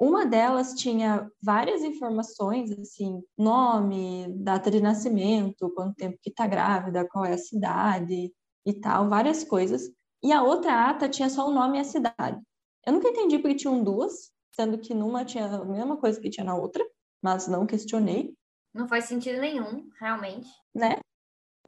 Uma 0.00 0.24
delas 0.24 0.74
tinha 0.74 1.28
várias 1.42 1.82
informações, 1.82 2.70
assim, 2.78 3.20
nome, 3.36 4.28
data 4.36 4.70
de 4.70 4.80
nascimento, 4.80 5.72
quanto 5.74 5.96
tempo 5.96 6.16
que 6.22 6.30
está 6.30 6.46
grávida, 6.46 7.08
qual 7.08 7.24
é 7.24 7.32
a 7.32 7.38
cidade 7.38 8.32
e 8.64 8.72
tal, 8.72 9.08
várias 9.08 9.42
coisas. 9.42 9.82
E 10.22 10.30
a 10.30 10.44
outra 10.44 10.90
ata 10.90 11.08
tinha 11.08 11.28
só 11.28 11.48
o 11.48 11.52
nome 11.52 11.78
e 11.78 11.80
a 11.80 11.84
cidade. 11.84 12.40
Eu 12.86 12.92
nunca 12.92 13.08
entendi 13.08 13.36
porque 13.36 13.56
tinham 13.56 13.82
duas, 13.82 14.30
sendo 14.56 14.78
que 14.78 14.94
numa 14.94 15.22
tinha 15.22 15.44
a 15.44 15.64
mesma 15.66 15.98
coisa 15.98 16.18
que 16.18 16.30
tinha 16.30 16.44
na 16.44 16.56
outra, 16.56 16.82
mas 17.22 17.46
não 17.46 17.66
questionei. 17.66 18.34
Não 18.74 18.88
faz 18.88 19.04
sentido 19.04 19.38
nenhum, 19.38 19.86
realmente. 20.00 20.48
Né? 20.74 20.98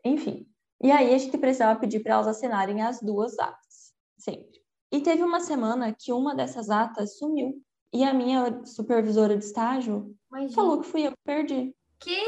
Enfim. 0.02 0.49
E 0.83 0.90
aí 0.90 1.14
a 1.14 1.18
gente 1.18 1.37
precisava 1.37 1.78
pedir 1.78 2.00
para 2.00 2.14
elas 2.14 2.26
assinarem 2.26 2.80
as 2.80 3.00
duas 3.02 3.38
atas, 3.38 3.92
sempre. 4.16 4.59
E 4.90 5.02
teve 5.02 5.23
uma 5.23 5.40
semana 5.40 5.95
que 5.95 6.12
uma 6.12 6.35
dessas 6.35 6.71
atas 6.71 7.18
sumiu. 7.18 7.62
E 7.92 8.04
a 8.04 8.14
minha 8.14 8.64
supervisora 8.64 9.37
de 9.37 9.45
estágio 9.45 10.14
Mas, 10.30 10.54
falou 10.54 10.80
que 10.80 10.87
fui 10.87 11.07
eu 11.07 11.11
que 11.11 11.18
perdi. 11.25 11.75
Que? 12.00 12.23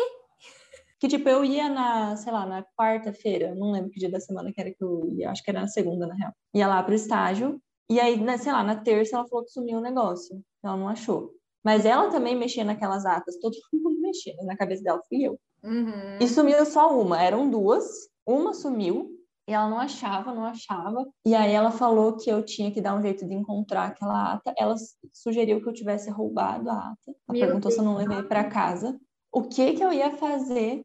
Que, 0.98 1.08
tipo, 1.08 1.28
eu 1.28 1.42
ia 1.42 1.70
na, 1.70 2.16
sei 2.16 2.32
lá, 2.32 2.44
na 2.44 2.62
quarta-feira, 2.78 3.54
não 3.54 3.72
lembro 3.72 3.90
que 3.90 3.98
dia 3.98 4.10
da 4.10 4.20
semana 4.20 4.52
que 4.52 4.60
era 4.60 4.70
que 4.70 4.84
eu 4.84 5.08
ia, 5.12 5.30
acho 5.30 5.42
que 5.42 5.50
era 5.50 5.62
na 5.62 5.68
segunda, 5.68 6.06
na 6.06 6.14
real. 6.14 6.32
Ia 6.54 6.66
lá 6.66 6.82
pro 6.82 6.94
estágio, 6.94 7.60
e 7.90 7.98
aí, 7.98 8.20
né, 8.20 8.38
sei 8.38 8.52
lá, 8.52 8.62
na 8.62 8.76
terça 8.76 9.16
ela 9.16 9.26
falou 9.26 9.44
que 9.44 9.50
sumiu 9.50 9.78
o 9.78 9.82
negócio. 9.82 10.40
Ela 10.62 10.76
não 10.76 10.88
achou. 10.88 11.34
Mas 11.64 11.84
ela 11.84 12.08
também 12.08 12.36
mexia 12.36 12.64
naquelas 12.64 13.04
atas, 13.04 13.36
todo 13.38 13.52
mundo 13.74 14.00
mexia. 14.00 14.34
Na 14.44 14.56
cabeça 14.56 14.82
dela 14.84 15.02
fui 15.08 15.22
eu. 15.24 15.38
Uhum. 15.64 16.18
E 16.20 16.28
sumiu 16.28 16.64
só 16.64 16.96
uma. 16.96 17.20
Eram 17.20 17.50
duas. 17.50 18.08
Uma 18.24 18.54
sumiu. 18.54 19.10
E 19.48 19.52
ela 19.52 19.68
não 19.68 19.78
achava, 19.78 20.32
não 20.32 20.44
achava. 20.44 21.04
E 21.26 21.34
aí 21.34 21.52
ela 21.52 21.72
falou 21.72 22.16
que 22.16 22.30
eu 22.30 22.44
tinha 22.44 22.70
que 22.70 22.80
dar 22.80 22.94
um 22.94 23.02
jeito 23.02 23.26
de 23.26 23.34
encontrar 23.34 23.86
aquela 23.86 24.34
ata. 24.34 24.54
Ela 24.56 24.76
sugeriu 25.12 25.60
que 25.60 25.68
eu 25.68 25.72
tivesse 25.72 26.08
roubado 26.08 26.70
a 26.70 26.92
ata. 26.92 27.08
Ela 27.08 27.16
Meu 27.28 27.40
perguntou 27.40 27.70
Deus. 27.70 27.74
se 27.74 27.80
eu 27.80 27.84
não 27.84 27.96
levei 27.96 28.22
para 28.22 28.48
casa. 28.48 28.96
O 29.32 29.42
que 29.42 29.72
que 29.72 29.82
eu 29.82 29.92
ia 29.92 30.12
fazer 30.12 30.82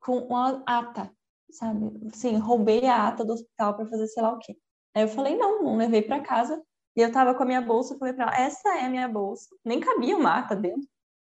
com 0.00 0.34
a 0.34 0.60
ata, 0.66 1.12
sabe? 1.52 2.10
Sim, 2.12 2.36
roubei 2.38 2.86
a 2.86 3.06
ata 3.06 3.24
do 3.24 3.34
hospital 3.34 3.76
para 3.76 3.86
fazer 3.86 4.08
sei 4.08 4.22
lá 4.24 4.32
o 4.32 4.38
quê. 4.38 4.56
Aí 4.94 5.02
eu 5.02 5.08
falei, 5.08 5.36
não, 5.36 5.62
não 5.62 5.76
levei 5.76 6.02
para 6.02 6.20
casa. 6.20 6.62
E 6.96 7.00
eu 7.00 7.12
tava 7.12 7.34
com 7.34 7.42
a 7.42 7.46
minha 7.46 7.60
bolsa, 7.60 7.96
falei 7.98 8.14
para 8.14 8.24
ela, 8.24 8.36
essa 8.36 8.68
é 8.76 8.84
a 8.84 8.90
minha 8.90 9.08
bolsa. 9.08 9.48
Nem 9.64 9.80
cabia 9.80 10.16
uma 10.16 10.38
ata 10.38 10.56
dentro. 10.56 10.88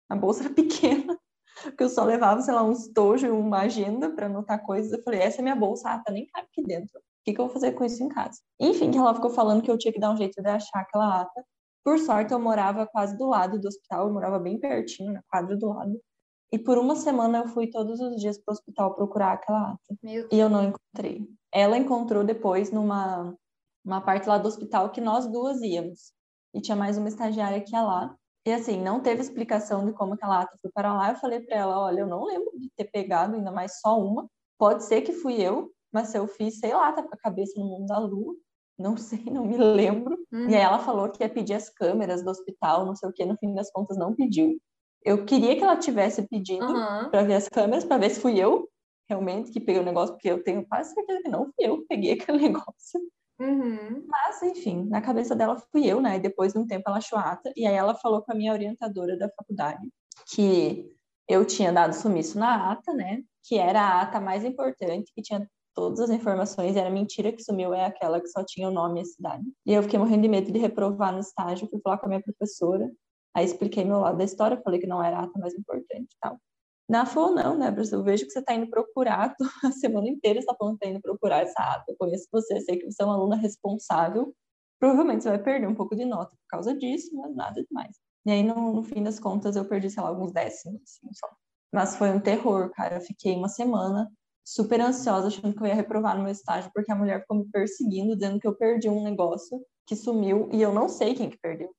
A 0.08 0.16
bolsa 0.16 0.44
era 0.44 0.52
pequena 0.54 1.18
porque 1.62 1.84
eu 1.84 1.88
só 1.88 2.04
levava, 2.04 2.40
sei 2.40 2.54
lá, 2.54 2.62
uns 2.62 2.88
tojos 2.88 3.28
e 3.28 3.32
uma 3.32 3.60
agenda 3.60 4.10
para 4.10 4.26
anotar 4.26 4.64
coisas. 4.64 4.92
Eu 4.92 5.02
falei, 5.02 5.20
essa 5.20 5.40
é 5.40 5.42
minha 5.42 5.56
bolsa, 5.56 5.90
ah, 5.90 5.98
tá 5.98 6.12
nem 6.12 6.26
cabe 6.26 6.46
aqui 6.50 6.62
dentro. 6.62 6.98
O 6.98 7.02
que, 7.24 7.34
que 7.34 7.40
eu 7.40 7.46
vou 7.46 7.52
fazer 7.52 7.72
com 7.72 7.84
isso 7.84 8.02
em 8.02 8.08
casa? 8.08 8.38
Enfim, 8.60 8.90
que 8.90 8.98
ela 8.98 9.14
ficou 9.14 9.30
falando 9.30 9.62
que 9.62 9.70
eu 9.70 9.78
tinha 9.78 9.92
que 9.92 10.00
dar 10.00 10.12
um 10.12 10.16
jeito 10.16 10.40
de 10.40 10.48
achar 10.48 10.80
aquela 10.80 11.20
ata. 11.22 11.44
Por 11.84 11.98
sorte, 11.98 12.32
eu 12.32 12.38
morava 12.38 12.86
quase 12.86 13.16
do 13.16 13.26
lado 13.26 13.58
do 13.58 13.68
hospital, 13.68 14.06
eu 14.06 14.12
morava 14.12 14.38
bem 14.38 14.58
pertinho, 14.58 15.12
na 15.12 15.22
quadra 15.28 15.56
do 15.56 15.68
lado. 15.68 16.00
E 16.52 16.58
por 16.58 16.78
uma 16.78 16.96
semana 16.96 17.38
eu 17.38 17.48
fui 17.48 17.66
todos 17.66 18.00
os 18.00 18.16
dias 18.20 18.38
para 18.38 18.52
o 18.52 18.54
hospital 18.54 18.94
procurar 18.94 19.32
aquela 19.32 19.72
ata. 19.72 19.98
E 20.02 20.38
eu 20.38 20.48
não 20.48 20.64
encontrei. 20.64 21.28
Ela 21.52 21.76
encontrou 21.76 22.24
depois 22.24 22.70
numa 22.70 23.34
uma 23.88 24.02
parte 24.02 24.28
lá 24.28 24.36
do 24.36 24.46
hospital 24.46 24.90
que 24.90 25.00
nós 25.00 25.26
duas 25.26 25.62
íamos. 25.62 26.12
E 26.54 26.60
tinha 26.60 26.76
mais 26.76 26.98
uma 26.98 27.08
estagiária 27.08 27.60
que 27.60 27.74
ia 27.74 27.82
lá. 27.82 28.14
E 28.46 28.52
assim, 28.52 28.80
não 28.80 29.00
teve 29.00 29.20
explicação 29.20 29.84
de 29.84 29.92
como 29.92 30.14
aquela 30.14 30.40
ata 30.42 30.56
foi 30.60 30.70
para 30.70 30.94
lá. 30.94 31.10
Eu 31.10 31.16
falei 31.16 31.40
para 31.40 31.56
ela: 31.56 31.80
olha, 31.80 32.00
eu 32.00 32.06
não 32.06 32.24
lembro 32.24 32.50
de 32.58 32.70
ter 32.76 32.84
pegado 32.84 33.34
ainda 33.34 33.50
mais 33.50 33.80
só 33.80 33.98
uma. 33.98 34.28
Pode 34.58 34.84
ser 34.84 35.02
que 35.02 35.12
fui 35.12 35.40
eu, 35.40 35.72
mas 35.92 36.08
se 36.08 36.18
eu 36.18 36.26
fiz, 36.26 36.58
sei 36.58 36.74
lá, 36.74 36.92
tá 36.92 37.02
com 37.02 37.14
a 37.14 37.18
cabeça 37.18 37.58
no 37.58 37.66
mundo 37.66 37.86
da 37.86 37.98
lua. 37.98 38.34
Não 38.78 38.96
sei, 38.98 39.24
não 39.24 39.46
me 39.46 39.56
lembro. 39.56 40.18
Uhum. 40.30 40.48
E 40.48 40.54
aí 40.54 40.60
ela 40.60 40.78
falou 40.78 41.08
que 41.10 41.22
ia 41.22 41.28
pedir 41.28 41.54
as 41.54 41.68
câmeras 41.70 42.22
do 42.22 42.30
hospital, 42.30 42.84
não 42.84 42.94
sei 42.94 43.08
o 43.08 43.12
que, 43.12 43.24
no 43.24 43.36
fim 43.38 43.54
das 43.54 43.70
contas 43.70 43.96
não 43.96 44.14
pediu. 44.14 44.58
Eu 45.02 45.24
queria 45.24 45.56
que 45.56 45.62
ela 45.62 45.76
tivesse 45.76 46.22
pedido 46.28 46.66
uhum. 46.66 47.10
para 47.10 47.22
ver 47.22 47.34
as 47.34 47.48
câmeras, 47.48 47.84
para 47.84 47.98
ver 47.98 48.10
se 48.10 48.20
fui 48.20 48.38
eu 48.38 48.68
realmente 49.08 49.50
que 49.50 49.60
peguei 49.60 49.80
o 49.80 49.84
negócio, 49.84 50.14
porque 50.14 50.28
eu 50.28 50.44
tenho 50.44 50.66
quase 50.66 50.92
certeza 50.92 51.22
que 51.22 51.30
não 51.30 51.46
fui 51.46 51.54
eu 51.58 51.78
que 51.78 51.86
peguei 51.86 52.12
aquele 52.20 52.38
negócio. 52.38 53.00
Uhum. 53.40 54.04
Mas, 54.08 54.42
enfim, 54.42 54.84
na 54.88 55.00
cabeça 55.00 55.36
dela 55.36 55.56
fui 55.70 55.86
eu, 55.86 56.00
né? 56.00 56.16
E 56.16 56.20
depois 56.20 56.52
de 56.52 56.58
um 56.58 56.66
tempo 56.66 56.84
ela 56.86 56.98
achou 56.98 57.18
ata, 57.18 57.52
e 57.56 57.66
aí 57.66 57.74
ela 57.74 57.94
falou 57.94 58.22
com 58.22 58.32
a 58.32 58.34
minha 58.34 58.52
orientadora 58.52 59.16
da 59.16 59.28
faculdade 59.30 59.88
que 60.32 60.90
eu 61.28 61.44
tinha 61.44 61.72
dado 61.72 61.92
sumiço 61.94 62.38
na 62.38 62.72
ata, 62.72 62.92
né? 62.92 63.22
Que 63.44 63.56
era 63.58 63.80
a 63.80 64.02
ata 64.02 64.20
mais 64.20 64.44
importante, 64.44 65.12
que 65.14 65.22
tinha 65.22 65.48
todas 65.74 66.00
as 66.00 66.10
informações, 66.10 66.76
era 66.76 66.90
mentira 66.90 67.30
que 67.30 67.42
sumiu, 67.42 67.72
é 67.72 67.84
aquela 67.84 68.20
que 68.20 68.26
só 68.26 68.42
tinha 68.44 68.68
o 68.68 68.72
nome 68.72 68.98
e 69.00 69.02
a 69.02 69.04
cidade. 69.04 69.44
E 69.64 69.72
eu 69.72 69.82
fiquei 69.82 69.98
morrendo 69.98 70.22
de 70.22 70.28
medo 70.28 70.50
de 70.50 70.58
reprovar 70.58 71.12
no 71.12 71.20
estágio, 71.20 71.68
fui 71.68 71.80
falar 71.80 71.98
com 71.98 72.06
a 72.06 72.08
minha 72.08 72.22
professora, 72.22 72.90
aí 73.34 73.44
expliquei 73.44 73.84
meu 73.84 74.00
lado 74.00 74.18
da 74.18 74.24
história, 74.24 74.60
falei 74.64 74.80
que 74.80 74.86
não 74.88 75.02
era 75.02 75.18
a 75.18 75.22
ata 75.24 75.38
mais 75.38 75.54
importante 75.54 76.08
e 76.12 76.18
tal. 76.20 76.36
Na 76.88 77.04
falou, 77.04 77.34
não, 77.34 77.58
né, 77.58 77.70
Bruce? 77.70 77.92
Eu 77.92 78.02
vejo 78.02 78.24
que 78.24 78.30
você 78.30 78.38
está 78.38 78.54
indo 78.54 78.70
procurar, 78.70 79.36
a 79.64 79.70
semana 79.72 80.08
inteira 80.08 80.38
está 80.38 80.54
falando 80.54 80.78
que 80.78 80.86
está 80.86 80.94
indo 80.94 81.02
procurar 81.02 81.42
essa 81.42 81.60
ata. 81.60 81.84
Eu 81.88 81.96
conheço 81.98 82.26
você, 82.32 82.60
sei 82.60 82.78
que 82.78 82.90
você 82.90 83.02
é 83.02 83.04
uma 83.04 83.14
aluna 83.14 83.36
responsável. 83.36 84.34
Provavelmente 84.80 85.22
você 85.22 85.28
vai 85.28 85.42
perder 85.42 85.68
um 85.68 85.74
pouco 85.74 85.94
de 85.94 86.04
nota 86.04 86.30
por 86.30 86.48
causa 86.48 86.74
disso, 86.74 87.14
mas 87.14 87.34
nada 87.34 87.62
demais. 87.62 87.96
E 88.24 88.30
aí, 88.30 88.42
no, 88.42 88.72
no 88.72 88.82
fim 88.82 89.02
das 89.02 89.20
contas, 89.20 89.56
eu 89.56 89.64
perdi, 89.64 89.90
sei 89.90 90.02
lá, 90.02 90.08
alguns 90.08 90.32
décimos, 90.32 90.80
assim, 90.82 91.12
só. 91.12 91.28
Mas 91.72 91.96
foi 91.96 92.10
um 92.10 92.20
terror, 92.20 92.70
cara. 92.70 92.96
Eu 92.96 93.00
fiquei 93.00 93.34
uma 93.34 93.48
semana 93.48 94.10
super 94.44 94.80
ansiosa, 94.80 95.28
achando 95.28 95.54
que 95.54 95.62
eu 95.62 95.66
ia 95.66 95.74
reprovar 95.74 96.16
no 96.16 96.22
meu 96.22 96.32
estágio, 96.32 96.70
porque 96.72 96.90
a 96.90 96.94
mulher 96.94 97.20
ficou 97.20 97.36
me 97.36 97.50
perseguindo, 97.50 98.14
dizendo 98.14 98.40
que 98.40 98.46
eu 98.48 98.56
perdi 98.56 98.88
um 98.88 99.02
negócio 99.02 99.60
que 99.86 99.94
sumiu, 99.94 100.48
e 100.52 100.62
eu 100.62 100.72
não 100.72 100.88
sei 100.88 101.14
quem 101.14 101.28
que 101.28 101.38
perdeu. 101.38 101.70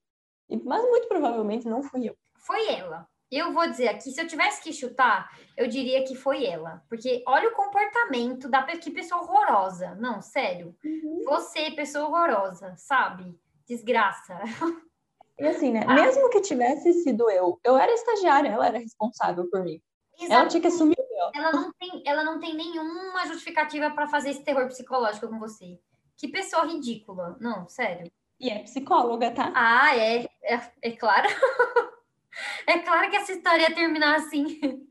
E, 0.49 0.57
mas 0.57 0.83
muito 0.83 1.07
provavelmente 1.07 1.67
não 1.67 1.81
fui 1.81 2.09
eu. 2.09 2.15
Foi 2.45 2.67
ela. 2.67 3.07
Eu 3.31 3.53
vou 3.53 3.69
dizer 3.69 3.89
aqui, 3.89 4.11
se 4.11 4.19
eu 4.19 4.27
tivesse 4.27 4.61
que 4.61 4.73
chutar, 4.73 5.29
eu 5.55 5.67
diria 5.67 6.03
que 6.03 6.15
foi 6.15 6.45
ela. 6.45 6.83
Porque 6.89 7.23
olha 7.27 7.49
o 7.49 7.55
comportamento 7.55 8.49
da 8.49 8.63
que 8.63 8.89
pessoa 8.89 9.21
horrorosa. 9.21 9.95
Não, 9.95 10.21
sério. 10.21 10.75
Uhum. 10.83 11.21
Você, 11.25 11.71
pessoa 11.71 12.07
horrorosa, 12.07 12.73
sabe? 12.75 13.39
Desgraça. 13.67 14.39
E 15.37 15.47
assim, 15.47 15.71
né? 15.71 15.85
Ah. 15.87 15.93
Mesmo 15.93 16.29
que 16.29 16.41
tivesse 16.41 16.91
sido 17.03 17.29
eu, 17.29 17.59
eu 17.63 17.77
era 17.77 17.93
estagiária, 17.93 18.49
ela 18.49 18.67
era 18.67 18.79
responsável 18.79 19.47
por 19.49 19.63
mim. 19.63 19.81
Exatamente. 20.15 20.33
Ela 20.33 20.47
tinha 20.47 20.61
que 20.61 20.67
assumir 20.67 20.97
o. 20.99 21.31
Ela 21.33 21.51
não 21.51 21.71
tem, 21.73 22.03
ela 22.05 22.23
não 22.23 22.39
tem 22.39 22.55
nenhuma 22.55 23.25
justificativa 23.27 23.89
para 23.91 24.07
fazer 24.07 24.31
esse 24.31 24.43
terror 24.43 24.67
psicológico 24.67 25.29
com 25.29 25.39
você. 25.39 25.79
Que 26.17 26.27
pessoa 26.27 26.65
ridícula. 26.65 27.37
Não, 27.39 27.69
sério. 27.69 28.11
E 28.39 28.49
é 28.49 28.59
psicóloga, 28.59 29.31
tá? 29.31 29.51
Ah, 29.55 29.95
é. 29.95 30.25
É, 30.43 30.61
é 30.81 30.91
claro. 30.91 31.27
É 32.67 32.79
claro 32.79 33.09
que 33.09 33.17
essa 33.17 33.31
história 33.31 33.63
ia 33.63 33.75
terminar 33.75 34.15
assim. 34.15 34.87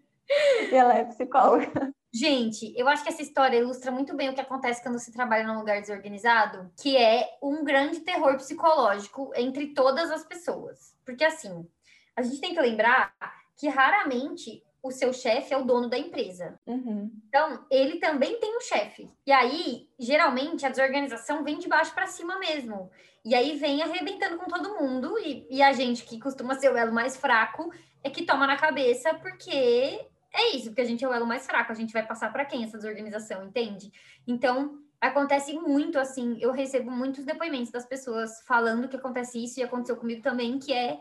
Ela 0.72 0.94
é 0.94 1.04
psicóloga. 1.04 1.92
Gente, 2.12 2.72
eu 2.76 2.88
acho 2.88 3.02
que 3.02 3.10
essa 3.10 3.22
história 3.22 3.58
ilustra 3.58 3.90
muito 3.90 4.16
bem 4.16 4.30
o 4.30 4.34
que 4.34 4.40
acontece 4.40 4.82
quando 4.82 4.98
se 4.98 5.12
trabalha 5.12 5.46
num 5.46 5.58
lugar 5.58 5.80
desorganizado, 5.80 6.70
que 6.80 6.96
é 6.96 7.28
um 7.42 7.62
grande 7.64 8.00
terror 8.00 8.36
psicológico 8.36 9.30
entre 9.36 9.68
todas 9.74 10.10
as 10.10 10.24
pessoas. 10.24 10.94
Porque 11.04 11.24
assim, 11.24 11.66
a 12.16 12.22
gente 12.22 12.40
tem 12.40 12.54
que 12.54 12.60
lembrar 12.60 13.14
que 13.56 13.68
raramente 13.68 14.62
o 14.82 14.90
seu 14.90 15.12
chefe 15.12 15.52
é 15.52 15.58
o 15.58 15.64
dono 15.64 15.88
da 15.88 15.98
empresa. 15.98 16.58
Uhum. 16.66 17.10
Então, 17.28 17.64
ele 17.70 17.98
também 17.98 18.38
tem 18.38 18.56
um 18.56 18.60
chefe. 18.60 19.10
E 19.26 19.32
aí, 19.32 19.88
geralmente, 19.98 20.64
a 20.64 20.70
desorganização 20.70 21.44
vem 21.44 21.58
de 21.58 21.68
baixo 21.68 21.92
para 21.92 22.06
cima 22.06 22.38
mesmo. 22.38 22.90
E 23.28 23.34
aí 23.34 23.58
vem 23.58 23.82
arrebentando 23.82 24.38
com 24.38 24.46
todo 24.46 24.76
mundo. 24.80 25.18
E, 25.18 25.46
e 25.50 25.60
a 25.60 25.70
gente, 25.74 26.02
que 26.04 26.18
costuma 26.18 26.54
ser 26.54 26.72
o 26.72 26.76
elo 26.78 26.94
mais 26.94 27.14
fraco, 27.14 27.70
é 28.02 28.08
que 28.08 28.24
toma 28.24 28.46
na 28.46 28.56
cabeça, 28.56 29.12
porque 29.16 29.50
é 30.32 30.56
isso, 30.56 30.68
porque 30.68 30.80
a 30.80 30.84
gente 30.86 31.04
é 31.04 31.08
o 31.08 31.12
elo 31.12 31.26
mais 31.26 31.44
fraco. 31.44 31.70
A 31.70 31.74
gente 31.74 31.92
vai 31.92 32.06
passar 32.06 32.32
para 32.32 32.46
quem 32.46 32.64
essa 32.64 32.78
desorganização, 32.78 33.44
entende? 33.44 33.92
Então, 34.26 34.78
acontece 34.98 35.52
muito 35.52 35.98
assim. 35.98 36.38
Eu 36.40 36.52
recebo 36.52 36.90
muitos 36.90 37.26
depoimentos 37.26 37.70
das 37.70 37.84
pessoas 37.84 38.40
falando 38.46 38.88
que 38.88 38.96
acontece 38.96 39.44
isso, 39.44 39.60
e 39.60 39.62
aconteceu 39.62 39.98
comigo 39.98 40.22
também, 40.22 40.58
que 40.58 40.72
é 40.72 40.98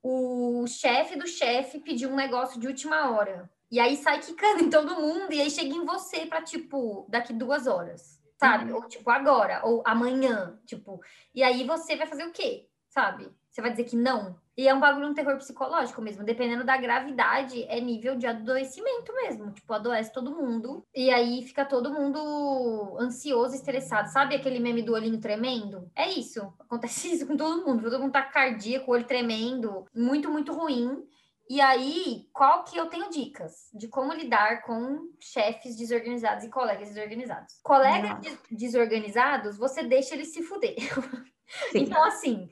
o 0.00 0.64
chefe 0.68 1.18
do 1.18 1.26
chefe 1.26 1.80
pediu 1.80 2.08
um 2.08 2.14
negócio 2.14 2.60
de 2.60 2.68
última 2.68 3.10
hora. 3.10 3.50
E 3.68 3.80
aí 3.80 3.96
sai 3.96 4.20
quicando 4.20 4.62
em 4.62 4.70
todo 4.70 5.00
mundo, 5.00 5.32
e 5.32 5.40
aí 5.40 5.50
chega 5.50 5.74
em 5.74 5.84
você 5.84 6.24
para, 6.24 6.40
tipo, 6.40 7.04
daqui 7.08 7.32
duas 7.32 7.66
horas, 7.66 8.13
sabe? 8.36 8.70
Uhum. 8.70 8.76
Ou, 8.76 8.88
tipo, 8.88 9.08
agora, 9.10 9.60
ou 9.64 9.82
amanhã, 9.84 10.58
tipo. 10.66 11.00
E 11.34 11.42
aí 11.42 11.64
você 11.66 11.96
vai 11.96 12.06
fazer 12.06 12.24
o 12.24 12.32
quê, 12.32 12.68
sabe? 12.88 13.30
Você 13.50 13.60
vai 13.62 13.70
dizer 13.70 13.84
que 13.84 13.96
não? 13.96 14.36
E 14.56 14.68
é 14.68 14.74
um 14.74 14.80
bagulho, 14.80 15.08
um 15.08 15.14
terror 15.14 15.36
psicológico 15.36 16.00
mesmo. 16.00 16.24
Dependendo 16.24 16.64
da 16.64 16.76
gravidade, 16.76 17.64
é 17.64 17.80
nível 17.80 18.16
de 18.16 18.26
adoecimento 18.26 19.12
mesmo. 19.12 19.50
Tipo, 19.50 19.72
adoece 19.72 20.12
todo 20.12 20.34
mundo. 20.34 20.84
E 20.94 21.10
aí 21.10 21.42
fica 21.42 21.64
todo 21.64 21.92
mundo 21.92 22.96
ansioso, 23.00 23.54
estressado. 23.54 24.10
Sabe 24.10 24.34
aquele 24.36 24.60
meme 24.60 24.82
do 24.82 24.92
olhinho 24.92 25.20
tremendo? 25.20 25.90
É 25.94 26.08
isso. 26.08 26.52
Acontece 26.58 27.10
isso 27.14 27.26
com 27.26 27.36
todo 27.36 27.66
mundo. 27.66 27.82
Todo 27.82 28.00
mundo 28.00 28.12
tá 28.12 28.22
cardíaco, 28.22 28.92
olho 28.92 29.04
tremendo. 29.04 29.86
Muito, 29.94 30.30
muito 30.30 30.52
ruim. 30.52 31.04
E 31.48 31.60
aí, 31.60 32.26
qual 32.32 32.64
que 32.64 32.76
eu 32.76 32.86
tenho 32.86 33.10
dicas 33.10 33.68
de 33.74 33.86
como 33.88 34.14
lidar 34.14 34.62
com 34.62 35.10
chefes 35.20 35.76
desorganizados 35.76 36.44
e 36.44 36.48
colegas 36.48 36.88
desorganizados? 36.88 37.58
Colegas 37.62 38.38
desorganizados, 38.50 39.58
você 39.58 39.82
deixa 39.82 40.14
eles 40.14 40.32
se 40.32 40.42
fuder. 40.42 40.74
então, 41.74 42.02
assim, 42.02 42.48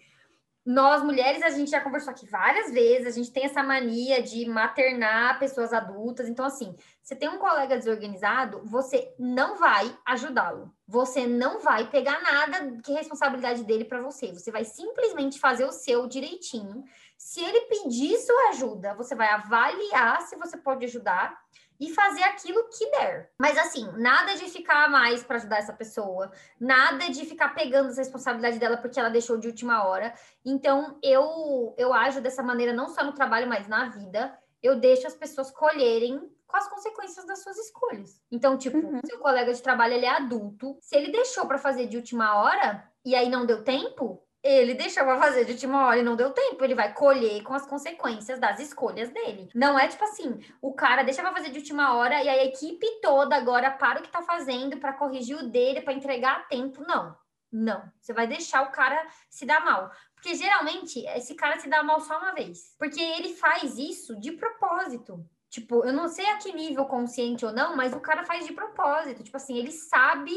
nós 0.64 1.02
mulheres, 1.02 1.42
a 1.42 1.50
gente 1.50 1.72
já 1.72 1.80
conversou 1.80 2.12
aqui 2.12 2.24
várias 2.28 2.70
vezes, 2.70 3.08
a 3.08 3.10
gente 3.10 3.32
tem 3.32 3.44
essa 3.44 3.64
mania 3.64 4.22
de 4.22 4.48
maternar 4.48 5.38
pessoas 5.40 5.72
adultas. 5.72 6.28
Então, 6.28 6.44
assim, 6.44 6.76
você 7.02 7.16
tem 7.16 7.28
um 7.28 7.38
colega 7.38 7.76
desorganizado, 7.76 8.62
você 8.64 9.12
não 9.18 9.56
vai 9.56 9.92
ajudá-lo. 10.06 10.72
Você 10.86 11.26
não 11.26 11.60
vai 11.60 11.90
pegar 11.90 12.22
nada 12.22 12.80
que 12.84 12.92
é 12.92 12.98
responsabilidade 12.98 13.64
dele 13.64 13.84
para 13.84 14.00
você. 14.00 14.32
Você 14.32 14.52
vai 14.52 14.64
simplesmente 14.64 15.40
fazer 15.40 15.64
o 15.64 15.72
seu 15.72 16.06
direitinho. 16.06 16.84
Se 17.22 17.40
ele 17.40 17.60
pedir 17.62 18.18
sua 18.18 18.48
ajuda, 18.48 18.94
você 18.94 19.14
vai 19.14 19.28
avaliar 19.28 20.20
se 20.22 20.34
você 20.34 20.56
pode 20.56 20.84
ajudar 20.86 21.40
e 21.78 21.88
fazer 21.94 22.24
aquilo 22.24 22.68
que 22.68 22.90
der. 22.90 23.30
Mas 23.38 23.56
assim, 23.56 23.88
nada 23.96 24.34
de 24.34 24.50
ficar 24.50 24.90
mais 24.90 25.22
para 25.22 25.36
ajudar 25.36 25.58
essa 25.58 25.72
pessoa, 25.72 26.32
nada 26.58 27.08
de 27.10 27.24
ficar 27.24 27.54
pegando 27.54 27.90
essa 27.90 28.00
responsabilidade 28.00 28.58
dela 28.58 28.76
porque 28.76 28.98
ela 28.98 29.08
deixou 29.08 29.38
de 29.38 29.46
última 29.46 29.84
hora. 29.84 30.12
Então, 30.44 30.98
eu 31.00 31.72
eu 31.78 31.94
ajo 31.94 32.20
dessa 32.20 32.42
maneira 32.42 32.72
não 32.72 32.88
só 32.88 33.04
no 33.04 33.12
trabalho, 33.12 33.48
mas 33.48 33.68
na 33.68 33.88
vida. 33.88 34.36
Eu 34.60 34.80
deixo 34.80 35.06
as 35.06 35.14
pessoas 35.14 35.50
colherem 35.52 36.28
com 36.44 36.56
as 36.56 36.68
consequências 36.68 37.24
das 37.24 37.40
suas 37.40 37.56
escolhas. 37.56 38.20
Então, 38.32 38.58
tipo, 38.58 38.78
uhum. 38.78 39.00
seu 39.06 39.20
colega 39.20 39.54
de 39.54 39.62
trabalho 39.62 39.94
ele 39.94 40.06
é 40.06 40.10
adulto, 40.10 40.76
se 40.80 40.96
ele 40.96 41.12
deixou 41.12 41.46
para 41.46 41.56
fazer 41.56 41.86
de 41.86 41.96
última 41.96 42.34
hora 42.42 42.84
e 43.04 43.14
aí 43.14 43.28
não 43.28 43.46
deu 43.46 43.62
tempo, 43.62 44.22
ele 44.42 44.74
deixou 44.74 45.04
fazer 45.04 45.44
de 45.44 45.52
última 45.52 45.86
hora 45.86 46.00
e 46.00 46.02
não 46.02 46.16
deu 46.16 46.30
tempo. 46.30 46.64
Ele 46.64 46.74
vai 46.74 46.92
colher 46.92 47.42
com 47.42 47.54
as 47.54 47.64
consequências 47.64 48.38
das 48.38 48.58
escolhas 48.58 49.08
dele. 49.10 49.48
Não 49.54 49.78
é 49.78 49.86
tipo 49.86 50.02
assim, 50.04 50.40
o 50.60 50.74
cara 50.74 51.02
deixa 51.02 51.22
pra 51.22 51.32
fazer 51.32 51.50
de 51.50 51.58
última 51.58 51.94
hora 51.94 52.22
e 52.22 52.28
a 52.28 52.44
equipe 52.44 52.86
toda 53.00 53.36
agora 53.36 53.70
para 53.70 54.00
o 54.00 54.02
que 54.02 54.10
tá 54.10 54.22
fazendo 54.22 54.78
para 54.78 54.92
corrigir 54.92 55.36
o 55.36 55.48
dele, 55.48 55.82
para 55.82 55.92
entregar 55.92 56.36
a 56.38 56.40
tempo. 56.44 56.82
Não. 56.86 57.16
Não. 57.52 57.84
Você 58.00 58.12
vai 58.12 58.26
deixar 58.26 58.62
o 58.62 58.72
cara 58.72 59.06
se 59.28 59.46
dar 59.46 59.64
mal. 59.64 59.90
Porque 60.14 60.34
geralmente 60.34 61.04
esse 61.16 61.34
cara 61.34 61.58
se 61.60 61.68
dá 61.68 61.82
mal 61.82 62.00
só 62.00 62.18
uma 62.18 62.32
vez. 62.32 62.74
Porque 62.78 63.00
ele 63.00 63.34
faz 63.34 63.78
isso 63.78 64.18
de 64.18 64.32
propósito. 64.32 65.24
Tipo, 65.50 65.84
eu 65.84 65.92
não 65.92 66.08
sei 66.08 66.24
a 66.30 66.38
que 66.38 66.50
nível 66.50 66.86
consciente 66.86 67.44
ou 67.44 67.52
não, 67.52 67.76
mas 67.76 67.92
o 67.92 68.00
cara 68.00 68.24
faz 68.24 68.46
de 68.46 68.54
propósito. 68.54 69.22
Tipo 69.22 69.36
assim, 69.36 69.58
ele 69.58 69.70
sabe 69.70 70.32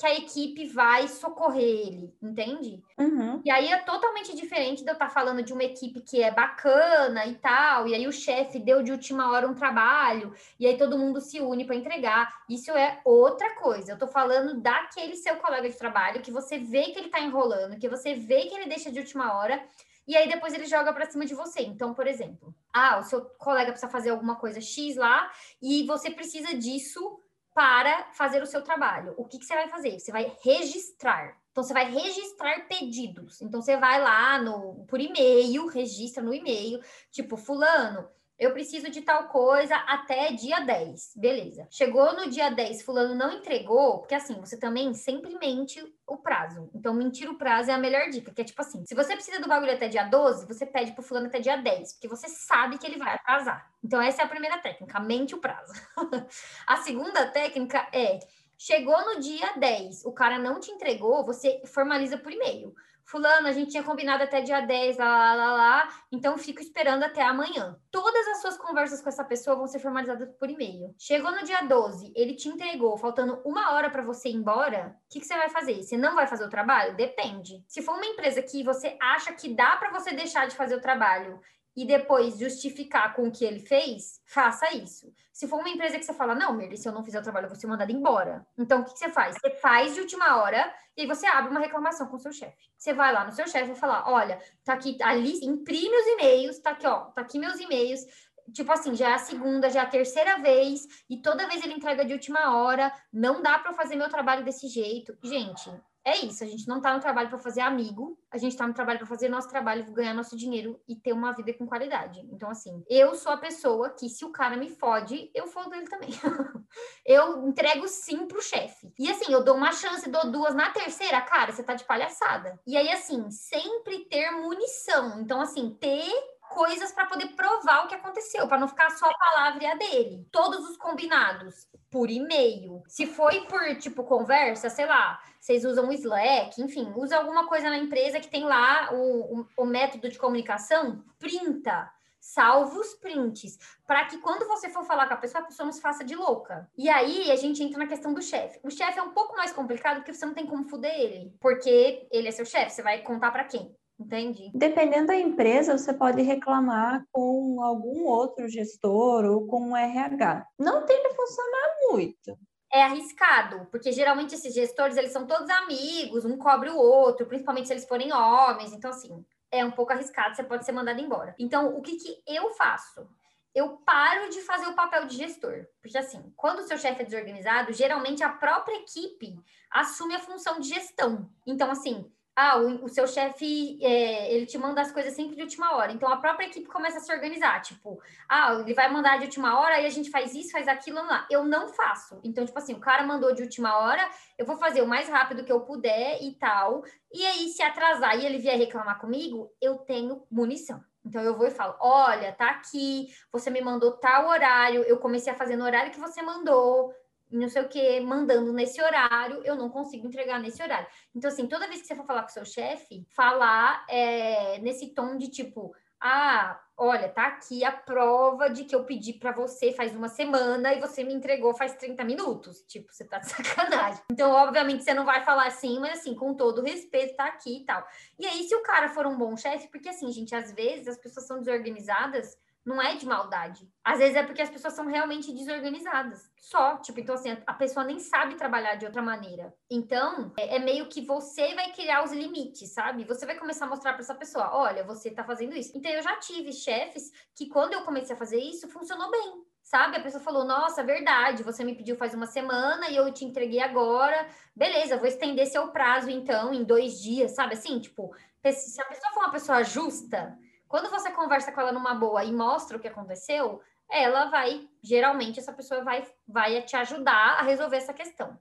que 0.00 0.06
a 0.06 0.14
equipe 0.14 0.64
vai 0.64 1.06
socorrer 1.08 1.62
ele, 1.62 2.14
entende? 2.22 2.82
Uhum. 2.98 3.42
E 3.44 3.50
aí 3.50 3.68
é 3.68 3.76
totalmente 3.82 4.34
diferente 4.34 4.82
de 4.82 4.88
eu 4.88 4.94
estar 4.94 5.08
tá 5.08 5.12
falando 5.12 5.42
de 5.42 5.52
uma 5.52 5.62
equipe 5.62 6.00
que 6.00 6.22
é 6.22 6.30
bacana 6.30 7.26
e 7.26 7.34
tal, 7.34 7.86
e 7.86 7.94
aí 7.94 8.08
o 8.08 8.12
chefe 8.12 8.58
deu 8.58 8.82
de 8.82 8.92
última 8.92 9.30
hora 9.30 9.46
um 9.46 9.52
trabalho, 9.54 10.32
e 10.58 10.66
aí 10.66 10.78
todo 10.78 10.96
mundo 10.96 11.20
se 11.20 11.38
une 11.38 11.66
para 11.66 11.76
entregar. 11.76 12.32
Isso 12.48 12.70
é 12.70 12.98
outra 13.04 13.56
coisa. 13.56 13.92
Eu 13.92 13.98
tô 13.98 14.06
falando 14.06 14.58
daquele 14.58 15.16
seu 15.16 15.36
colega 15.36 15.68
de 15.68 15.76
trabalho 15.76 16.22
que 16.22 16.30
você 16.30 16.56
vê 16.56 16.84
que 16.84 16.98
ele 16.98 17.10
tá 17.10 17.20
enrolando, 17.20 17.78
que 17.78 17.88
você 17.88 18.14
vê 18.14 18.46
que 18.46 18.54
ele 18.54 18.70
deixa 18.70 18.90
de 18.90 19.00
última 19.00 19.36
hora. 19.36 19.62
E 20.08 20.16
aí 20.16 20.26
depois 20.26 20.54
ele 20.54 20.64
joga 20.64 20.94
para 20.94 21.10
cima 21.10 21.26
de 21.26 21.34
você. 21.34 21.60
Então, 21.60 21.92
por 21.92 22.06
exemplo, 22.06 22.54
ah, 22.72 22.98
o 23.00 23.02
seu 23.02 23.20
colega 23.36 23.70
precisa 23.70 23.92
fazer 23.92 24.08
alguma 24.08 24.36
coisa 24.36 24.62
X 24.62 24.96
lá 24.96 25.30
e 25.60 25.84
você 25.84 26.10
precisa 26.10 26.54
disso 26.54 27.20
para 27.60 28.06
fazer 28.14 28.42
o 28.42 28.46
seu 28.46 28.62
trabalho. 28.62 29.12
O 29.18 29.26
que, 29.26 29.38
que 29.38 29.44
você 29.44 29.54
vai 29.54 29.68
fazer? 29.68 29.98
Você 29.98 30.10
vai 30.10 30.34
registrar. 30.42 31.36
Então, 31.50 31.62
você 31.62 31.74
vai 31.74 31.90
registrar 31.90 32.66
pedidos. 32.66 33.42
Então, 33.42 33.60
você 33.60 33.76
vai 33.76 34.00
lá 34.00 34.40
no, 34.40 34.86
por 34.86 34.98
e-mail, 34.98 35.66
registra 35.66 36.22
no 36.22 36.32
e-mail, 36.32 36.80
tipo, 37.10 37.36
fulano, 37.36 38.08
eu 38.40 38.52
preciso 38.52 38.90
de 38.90 39.02
tal 39.02 39.28
coisa 39.28 39.76
até 39.76 40.32
dia 40.32 40.60
10. 40.60 41.12
Beleza. 41.14 41.68
Chegou 41.70 42.16
no 42.16 42.30
dia 42.30 42.48
10, 42.48 42.82
fulano 42.82 43.14
não 43.14 43.30
entregou, 43.30 43.98
porque 43.98 44.14
assim, 44.14 44.40
você 44.40 44.58
também 44.58 44.94
sempre 44.94 45.38
mente 45.38 45.78
o 46.06 46.16
prazo. 46.16 46.70
Então, 46.74 46.94
mentir 46.94 47.28
o 47.28 47.36
prazo 47.36 47.70
é 47.70 47.74
a 47.74 47.78
melhor 47.78 48.08
dica, 48.08 48.32
que 48.32 48.40
é 48.40 48.44
tipo 48.44 48.62
assim, 48.62 48.82
se 48.86 48.94
você 48.94 49.14
precisa 49.14 49.40
do 49.40 49.46
bagulho 49.46 49.74
até 49.74 49.88
dia 49.88 50.04
12, 50.04 50.46
você 50.46 50.64
pede 50.64 50.92
pro 50.92 51.02
fulano 51.02 51.26
até 51.26 51.38
dia 51.38 51.56
10, 51.56 51.92
porque 51.92 52.08
você 52.08 52.28
sabe 52.28 52.78
que 52.78 52.86
ele 52.86 52.96
vai 52.96 53.14
atrasar. 53.14 53.70
Então, 53.84 54.00
essa 54.00 54.22
é 54.22 54.24
a 54.24 54.28
primeira 54.28 54.56
técnica, 54.56 54.98
mente 54.98 55.34
o 55.34 55.38
prazo. 55.38 55.74
a 56.66 56.78
segunda 56.78 57.26
técnica 57.26 57.86
é, 57.92 58.20
chegou 58.56 58.98
no 59.04 59.20
dia 59.20 59.52
10, 59.58 60.06
o 60.06 60.12
cara 60.12 60.38
não 60.38 60.58
te 60.58 60.70
entregou, 60.70 61.26
você 61.26 61.60
formaliza 61.66 62.16
por 62.16 62.32
e-mail. 62.32 62.74
Fulano, 63.10 63.48
a 63.48 63.52
gente 63.52 63.72
tinha 63.72 63.82
combinado 63.82 64.22
até 64.22 64.40
dia 64.40 64.60
10, 64.60 64.96
lá, 64.98 65.04
lá, 65.04 65.34
lá, 65.34 65.52
lá, 65.52 65.88
então 66.12 66.38
fico 66.38 66.60
esperando 66.60 67.02
até 67.02 67.20
amanhã. 67.22 67.76
Todas 67.90 68.28
as 68.28 68.40
suas 68.40 68.56
conversas 68.56 69.02
com 69.02 69.08
essa 69.08 69.24
pessoa 69.24 69.56
vão 69.56 69.66
ser 69.66 69.80
formalizadas 69.80 70.30
por 70.38 70.48
e-mail. 70.48 70.94
Chegou 70.96 71.32
no 71.32 71.42
dia 71.42 71.62
12, 71.62 72.12
ele 72.14 72.36
te 72.36 72.48
entregou, 72.48 72.96
faltando 72.96 73.42
uma 73.44 73.72
hora 73.72 73.90
para 73.90 74.04
você 74.04 74.28
ir 74.28 74.36
embora, 74.36 74.96
o 75.06 75.12
que, 75.12 75.18
que, 75.18 75.26
você 75.26 75.36
vai 75.36 75.48
fazer? 75.48 75.82
Você 75.82 75.96
não 75.96 76.14
vai 76.14 76.28
fazer 76.28 76.44
o 76.44 76.48
trabalho? 76.48 76.94
Depende. 76.94 77.64
Se 77.66 77.82
for 77.82 77.96
uma 77.96 78.06
empresa 78.06 78.42
que 78.42 78.62
você 78.62 78.96
acha 79.00 79.32
que 79.32 79.56
dá 79.56 79.76
para 79.76 79.90
você 79.90 80.12
deixar 80.12 80.46
de 80.46 80.54
fazer 80.54 80.76
o 80.76 80.80
trabalho 80.80 81.40
e 81.76 81.86
depois 81.86 82.38
justificar 82.38 83.14
com 83.14 83.28
o 83.28 83.30
que 83.30 83.44
ele 83.44 83.60
fez, 83.60 84.20
faça 84.26 84.74
isso. 84.74 85.12
Se 85.32 85.46
for 85.46 85.60
uma 85.60 85.68
empresa 85.68 85.98
que 85.98 86.04
você 86.04 86.12
fala, 86.12 86.34
não, 86.34 86.52
Merle, 86.52 86.76
se 86.76 86.88
eu 86.88 86.92
não 86.92 87.04
fizer 87.04 87.20
o 87.20 87.22
trabalho, 87.22 87.44
eu 87.44 87.50
vou 87.50 87.58
ser 87.58 87.66
mandado 87.66 87.92
embora. 87.92 88.46
Então, 88.58 88.80
o 88.80 88.84
que, 88.84 88.92
que, 88.92 88.98
você 88.98 89.08
faz? 89.08 89.36
Você 89.36 89.50
faz 89.50 89.94
de 89.94 90.00
última 90.00 90.36
hora 90.36 90.72
e 90.96 91.02
aí 91.02 91.06
você 91.06 91.26
abre 91.26 91.50
uma 91.50 91.60
reclamação 91.60 92.08
com 92.08 92.16
o 92.16 92.20
seu 92.20 92.32
chefe. 92.32 92.70
Você 92.76 92.92
vai 92.92 93.12
lá 93.12 93.24
no 93.24 93.32
seu 93.32 93.46
chefe 93.46 93.72
e 93.72 93.76
fala, 93.76 94.04
olha, 94.06 94.40
tá 94.64 94.74
aqui, 94.74 94.98
ali, 95.02 95.44
imprime 95.44 95.96
os 95.96 96.06
e-mails, 96.06 96.58
tá 96.58 96.70
aqui, 96.70 96.86
ó, 96.86 97.06
tá 97.06 97.22
aqui 97.22 97.38
meus 97.38 97.58
e-mails. 97.60 98.04
Tipo 98.52 98.72
assim, 98.72 98.94
já 98.96 99.10
é 99.10 99.14
a 99.14 99.18
segunda, 99.18 99.70
já 99.70 99.80
é 99.80 99.82
a 99.84 99.88
terceira 99.88 100.38
vez, 100.38 101.04
e 101.08 101.16
toda 101.18 101.46
vez 101.46 101.62
ele 101.62 101.74
entrega 101.74 102.04
de 102.04 102.12
última 102.12 102.56
hora, 102.56 102.92
não 103.12 103.40
dá 103.40 103.58
para 103.60 103.72
fazer 103.72 103.94
meu 103.94 104.08
trabalho 104.08 104.44
desse 104.44 104.66
jeito. 104.66 105.16
Gente, 105.22 105.70
é 106.04 106.16
isso, 106.24 106.42
a 106.42 106.46
gente 106.46 106.66
não 106.66 106.78
está 106.78 106.94
no 106.94 107.00
trabalho 107.00 107.28
para 107.28 107.38
fazer 107.38 107.60
amigo, 107.60 108.18
a 108.30 108.38
gente 108.38 108.52
está 108.52 108.66
no 108.66 108.72
trabalho 108.72 108.98
para 108.98 109.06
fazer 109.06 109.28
nosso 109.28 109.48
trabalho, 109.48 109.92
ganhar 109.92 110.14
nosso 110.14 110.36
dinheiro 110.36 110.80
e 110.88 110.96
ter 110.96 111.12
uma 111.12 111.32
vida 111.32 111.52
com 111.52 111.66
qualidade. 111.66 112.20
Então, 112.32 112.48
assim, 112.48 112.82
eu 112.88 113.14
sou 113.14 113.32
a 113.32 113.36
pessoa 113.36 113.90
que, 113.90 114.08
se 114.08 114.24
o 114.24 114.30
cara 114.30 114.56
me 114.56 114.70
fode, 114.70 115.30
eu 115.34 115.46
fodo 115.46 115.74
ele 115.74 115.86
também. 115.86 116.10
eu 117.04 117.46
entrego 117.46 117.86
sim 117.86 118.26
pro 118.26 118.40
chefe. 118.40 118.92
E 118.98 119.10
assim, 119.10 119.30
eu 119.32 119.44
dou 119.44 119.56
uma 119.56 119.72
chance, 119.72 120.08
dou 120.08 120.30
duas, 120.30 120.54
na 120.54 120.70
terceira, 120.70 121.20
cara, 121.20 121.52
você 121.52 121.62
tá 121.62 121.74
de 121.74 121.84
palhaçada. 121.84 122.58
E 122.66 122.76
aí, 122.76 122.90
assim, 122.90 123.30
sempre 123.30 124.06
ter 124.06 124.30
munição. 124.30 125.20
Então, 125.20 125.40
assim, 125.40 125.76
ter 125.78 126.10
coisas 126.50 126.90
para 126.92 127.06
poder 127.06 127.28
provar 127.28 127.84
o 127.84 127.88
que 127.88 127.94
aconteceu, 127.94 128.46
para 128.48 128.58
não 128.58 128.66
ficar 128.66 128.90
só 128.90 129.08
a 129.08 129.18
palavra 129.18 129.62
e 129.62 129.66
a 129.66 129.74
dele. 129.76 130.26
Todos 130.32 130.68
os 130.68 130.76
combinados 130.76 131.68
por 131.90 132.10
e-mail. 132.10 132.82
Se 132.88 133.06
foi 133.06 133.42
por 133.46 133.76
tipo 133.76 134.04
conversa, 134.04 134.68
sei 134.68 134.86
lá, 134.86 135.20
vocês 135.40 135.64
usam 135.64 135.88
o 135.88 135.92
Slack, 135.92 136.60
enfim, 136.60 136.92
usa 136.96 137.16
alguma 137.16 137.48
coisa 137.48 137.70
na 137.70 137.78
empresa 137.78 138.20
que 138.20 138.28
tem 138.28 138.44
lá 138.44 138.90
o, 138.92 139.40
o, 139.40 139.46
o 139.56 139.64
método 139.64 140.08
de 140.08 140.18
comunicação, 140.18 141.02
printa 141.18 141.90
salva 142.20 142.78
os 142.78 142.94
prints, 142.94 143.58
para 143.86 144.04
que 144.04 144.18
quando 144.18 144.46
você 144.46 144.68
for 144.68 144.84
falar 144.84 145.08
com 145.08 145.14
a 145.14 145.16
pessoa, 145.16 145.42
a 145.42 145.46
pessoa 145.46 145.64
não 145.64 145.72
se 145.72 145.80
faça 145.80 146.04
de 146.04 146.14
louca. 146.14 146.68
E 146.76 146.88
aí 146.88 147.30
a 147.30 147.36
gente 147.36 147.62
entra 147.62 147.78
na 147.78 147.86
questão 147.86 148.12
do 148.12 148.22
chefe. 148.22 148.60
O 148.62 148.70
chefe 148.70 148.98
é 148.98 149.02
um 149.02 149.12
pouco 149.12 149.34
mais 149.34 149.52
complicado 149.52 149.96
porque 149.96 150.12
você 150.12 150.26
não 150.26 150.34
tem 150.34 150.46
como 150.46 150.68
fuder 150.68 150.94
ele, 150.94 151.34
porque 151.40 152.06
ele 152.12 152.28
é 152.28 152.30
seu 152.30 152.44
chefe, 152.44 152.72
você 152.72 152.82
vai 152.82 153.02
contar 153.02 153.30
para 153.30 153.44
quem? 153.44 153.74
Entende? 153.98 154.50
Dependendo 154.54 155.08
da 155.08 155.16
empresa, 155.16 155.76
você 155.76 155.92
pode 155.92 156.22
reclamar 156.22 157.04
com 157.12 157.62
algum 157.62 158.06
outro 158.06 158.48
gestor 158.48 159.26
ou 159.26 159.46
com 159.46 159.72
o 159.72 159.76
RH. 159.76 160.46
Não 160.58 160.86
tende 160.86 161.06
a 161.06 161.14
funcionar 161.14 161.76
muito. 161.90 162.38
É 162.72 162.82
arriscado, 162.82 163.66
porque 163.70 163.90
geralmente 163.90 164.34
esses 164.34 164.54
gestores, 164.54 164.96
eles 164.96 165.12
são 165.12 165.26
todos 165.26 165.50
amigos, 165.50 166.24
um 166.24 166.38
cobre 166.38 166.70
o 166.70 166.76
outro, 166.76 167.26
principalmente 167.26 167.66
se 167.66 167.72
eles 167.74 167.86
forem 167.86 168.12
homens. 168.12 168.72
Então, 168.72 168.90
assim, 168.90 169.24
é 169.50 169.64
um 169.64 169.72
pouco 169.72 169.92
arriscado, 169.92 170.36
você 170.36 170.44
pode 170.44 170.64
ser 170.64 170.72
mandado 170.72 171.00
embora. 171.00 171.34
Então, 171.38 171.76
o 171.76 171.82
que, 171.82 171.96
que 171.96 172.22
eu 172.26 172.50
faço? 172.50 173.08
eu 173.54 173.78
paro 173.78 174.30
de 174.30 174.40
fazer 174.42 174.66
o 174.68 174.74
papel 174.74 175.06
de 175.06 175.16
gestor. 175.16 175.66
Porque, 175.82 175.98
assim, 175.98 176.32
quando 176.36 176.60
o 176.60 176.62
seu 176.62 176.78
chefe 176.78 177.02
é 177.02 177.04
desorganizado, 177.04 177.72
geralmente 177.72 178.22
a 178.22 178.28
própria 178.28 178.76
equipe 178.76 179.36
assume 179.70 180.14
a 180.14 180.20
função 180.20 180.60
de 180.60 180.68
gestão. 180.68 181.28
Então, 181.46 181.70
assim, 181.70 182.10
ah, 182.34 182.58
o, 182.58 182.84
o 182.84 182.88
seu 182.88 183.06
chefe, 183.06 183.78
é, 183.84 184.32
ele 184.34 184.46
te 184.46 184.56
manda 184.56 184.80
as 184.80 184.90
coisas 184.92 185.14
sempre 185.14 185.36
de 185.36 185.42
última 185.42 185.74
hora. 185.76 185.92
Então, 185.92 186.08
a 186.08 186.16
própria 186.16 186.46
equipe 186.46 186.66
começa 186.66 186.98
a 186.98 187.00
se 187.00 187.12
organizar. 187.12 187.60
Tipo, 187.60 188.00
ah, 188.28 188.54
ele 188.60 188.74
vai 188.74 188.90
mandar 188.90 189.18
de 189.18 189.24
última 189.24 189.60
hora 189.60 189.80
e 189.80 189.86
a 189.86 189.90
gente 189.90 190.10
faz 190.10 190.34
isso, 190.34 190.52
faz 190.52 190.68
aquilo, 190.68 190.96
lá. 190.96 191.26
Eu 191.30 191.44
não 191.44 191.68
faço. 191.68 192.20
Então, 192.24 192.44
tipo 192.44 192.58
assim, 192.58 192.74
o 192.74 192.80
cara 192.80 193.04
mandou 193.04 193.34
de 193.34 193.42
última 193.42 193.78
hora, 193.78 194.08
eu 194.38 194.46
vou 194.46 194.56
fazer 194.56 194.82
o 194.82 194.86
mais 194.86 195.08
rápido 195.08 195.44
que 195.44 195.52
eu 195.52 195.60
puder 195.60 196.22
e 196.22 196.32
tal. 196.34 196.82
E 197.12 197.26
aí, 197.26 197.48
se 197.48 197.62
atrasar 197.62 198.18
e 198.18 198.24
ele 198.24 198.38
vier 198.38 198.56
reclamar 198.56 199.00
comigo, 199.00 199.52
eu 199.60 199.78
tenho 199.78 200.24
munição. 200.30 200.82
Então 201.04 201.22
eu 201.22 201.36
vou 201.36 201.46
e 201.46 201.50
falo: 201.50 201.76
olha, 201.80 202.32
tá 202.32 202.50
aqui, 202.50 203.08
você 203.32 203.50
me 203.50 203.60
mandou 203.60 203.92
tal 203.92 204.28
horário, 204.28 204.82
eu 204.82 204.98
comecei 204.98 205.32
a 205.32 205.36
fazer 205.36 205.56
no 205.56 205.64
horário 205.64 205.90
que 205.90 206.00
você 206.00 206.22
mandou, 206.22 206.94
não 207.30 207.48
sei 207.48 207.62
o 207.62 207.68
que, 207.68 208.00
mandando 208.00 208.52
nesse 208.52 208.82
horário, 208.82 209.42
eu 209.44 209.54
não 209.56 209.68
consigo 209.68 210.06
entregar 210.06 210.40
nesse 210.40 210.62
horário. 210.62 210.86
Então, 211.14 211.30
assim, 211.30 211.46
toda 211.46 211.68
vez 211.68 211.80
que 211.80 211.86
você 211.86 211.94
for 211.94 212.06
falar 212.06 212.22
com 212.22 212.28
seu 212.28 212.44
chefe, 212.44 213.06
falar 213.14 213.84
é, 213.88 214.58
nesse 214.58 214.94
tom 214.94 215.16
de 215.16 215.28
tipo, 215.28 215.72
ah, 216.00 216.58
olha, 216.76 217.10
tá 217.10 217.26
aqui 217.26 217.62
a 217.62 217.70
prova 217.70 218.48
de 218.48 218.64
que 218.64 218.74
eu 218.74 218.84
pedi 218.84 219.12
para 219.12 219.32
você 219.32 219.70
faz 219.70 219.94
uma 219.94 220.08
semana 220.08 220.72
e 220.72 220.80
você 220.80 221.04
me 221.04 221.12
entregou 221.12 221.54
faz 221.54 221.74
30 221.74 222.02
minutos. 222.04 222.62
Tipo, 222.66 222.90
você 222.90 223.04
tá 223.04 223.18
de 223.18 223.28
sacanagem. 223.30 224.02
Então, 224.10 224.30
obviamente, 224.30 224.82
você 224.82 224.94
não 224.94 225.04
vai 225.04 225.22
falar 225.22 225.46
assim, 225.46 225.78
mas 225.78 226.00
assim, 226.00 226.14
com 226.14 226.34
todo 226.34 226.62
respeito, 226.62 227.16
tá 227.16 227.26
aqui 227.26 227.58
e 227.58 227.64
tal. 227.66 227.86
E 228.18 228.26
aí, 228.26 228.44
se 228.44 228.54
o 228.54 228.62
cara 228.62 228.88
for 228.88 229.06
um 229.06 229.18
bom 229.18 229.36
chefe, 229.36 229.68
porque 229.68 229.90
assim, 229.90 230.10
gente, 230.10 230.34
às 230.34 230.52
vezes 230.52 230.88
as 230.88 230.96
pessoas 230.96 231.26
são 231.26 231.38
desorganizadas 231.38 232.36
não 232.64 232.80
é 232.80 232.94
de 232.94 233.06
maldade. 233.06 233.68
Às 233.84 233.98
vezes 233.98 234.16
é 234.16 234.22
porque 234.22 234.42
as 234.42 234.50
pessoas 234.50 234.74
são 234.74 234.86
realmente 234.86 235.32
desorganizadas. 235.32 236.30
Só, 236.36 236.76
tipo, 236.78 237.00
então 237.00 237.14
assim, 237.14 237.36
a 237.46 237.54
pessoa 237.54 237.84
nem 237.84 237.98
sabe 237.98 238.34
trabalhar 238.34 238.74
de 238.74 238.86
outra 238.86 239.02
maneira. 239.02 239.54
Então, 239.70 240.32
é, 240.38 240.56
é 240.56 240.58
meio 240.58 240.88
que 240.88 241.00
você 241.00 241.54
vai 241.54 241.72
criar 241.72 242.04
os 242.04 242.12
limites, 242.12 242.72
sabe? 242.72 243.04
Você 243.04 243.24
vai 243.24 243.36
começar 243.36 243.66
a 243.66 243.68
mostrar 243.68 243.92
para 243.92 244.02
essa 244.02 244.14
pessoa, 244.14 244.54
olha, 244.54 244.84
você 244.84 245.10
tá 245.10 245.24
fazendo 245.24 245.56
isso. 245.56 245.72
Então, 245.74 245.90
eu 245.90 246.02
já 246.02 246.16
tive 246.16 246.52
chefes 246.52 247.10
que 247.34 247.48
quando 247.48 247.72
eu 247.72 247.82
comecei 247.82 248.14
a 248.14 248.18
fazer 248.18 248.38
isso, 248.38 248.68
funcionou 248.68 249.10
bem. 249.10 249.44
Sabe? 249.62 249.96
A 249.96 250.02
pessoa 250.02 250.22
falou: 250.22 250.42
Nossa, 250.42 250.82
verdade, 250.82 251.44
você 251.44 251.62
me 251.62 251.76
pediu 251.76 251.94
faz 251.94 252.12
uma 252.12 252.26
semana 252.26 252.88
e 252.88 252.96
eu 252.96 253.12
te 253.12 253.24
entreguei 253.24 253.60
agora. 253.60 254.26
Beleza, 254.56 254.96
vou 254.96 255.06
estender 255.06 255.46
seu 255.46 255.68
prazo 255.68 256.10
então 256.10 256.52
em 256.52 256.64
dois 256.64 257.00
dias, 257.00 257.32
sabe? 257.32 257.54
Assim, 257.54 257.78
tipo, 257.78 258.12
se 258.42 258.80
a 258.80 258.84
pessoa 258.86 259.12
for 259.12 259.20
uma 259.20 259.30
pessoa 259.30 259.62
justa, 259.62 260.36
quando 260.70 260.88
você 260.88 261.10
conversa 261.10 261.52
com 261.52 261.60
ela 261.60 261.72
numa 261.72 261.94
boa 261.94 262.24
e 262.24 262.32
mostra 262.32 262.78
o 262.78 262.80
que 262.80 262.88
aconteceu, 262.88 263.60
ela 263.90 264.30
vai, 264.30 264.70
geralmente, 264.82 265.38
essa 265.38 265.52
pessoa 265.52 265.82
vai, 265.82 266.06
vai 266.26 266.62
te 266.62 266.76
ajudar 266.76 267.40
a 267.40 267.42
resolver 267.42 267.76
essa 267.76 267.92
questão. 267.92 268.38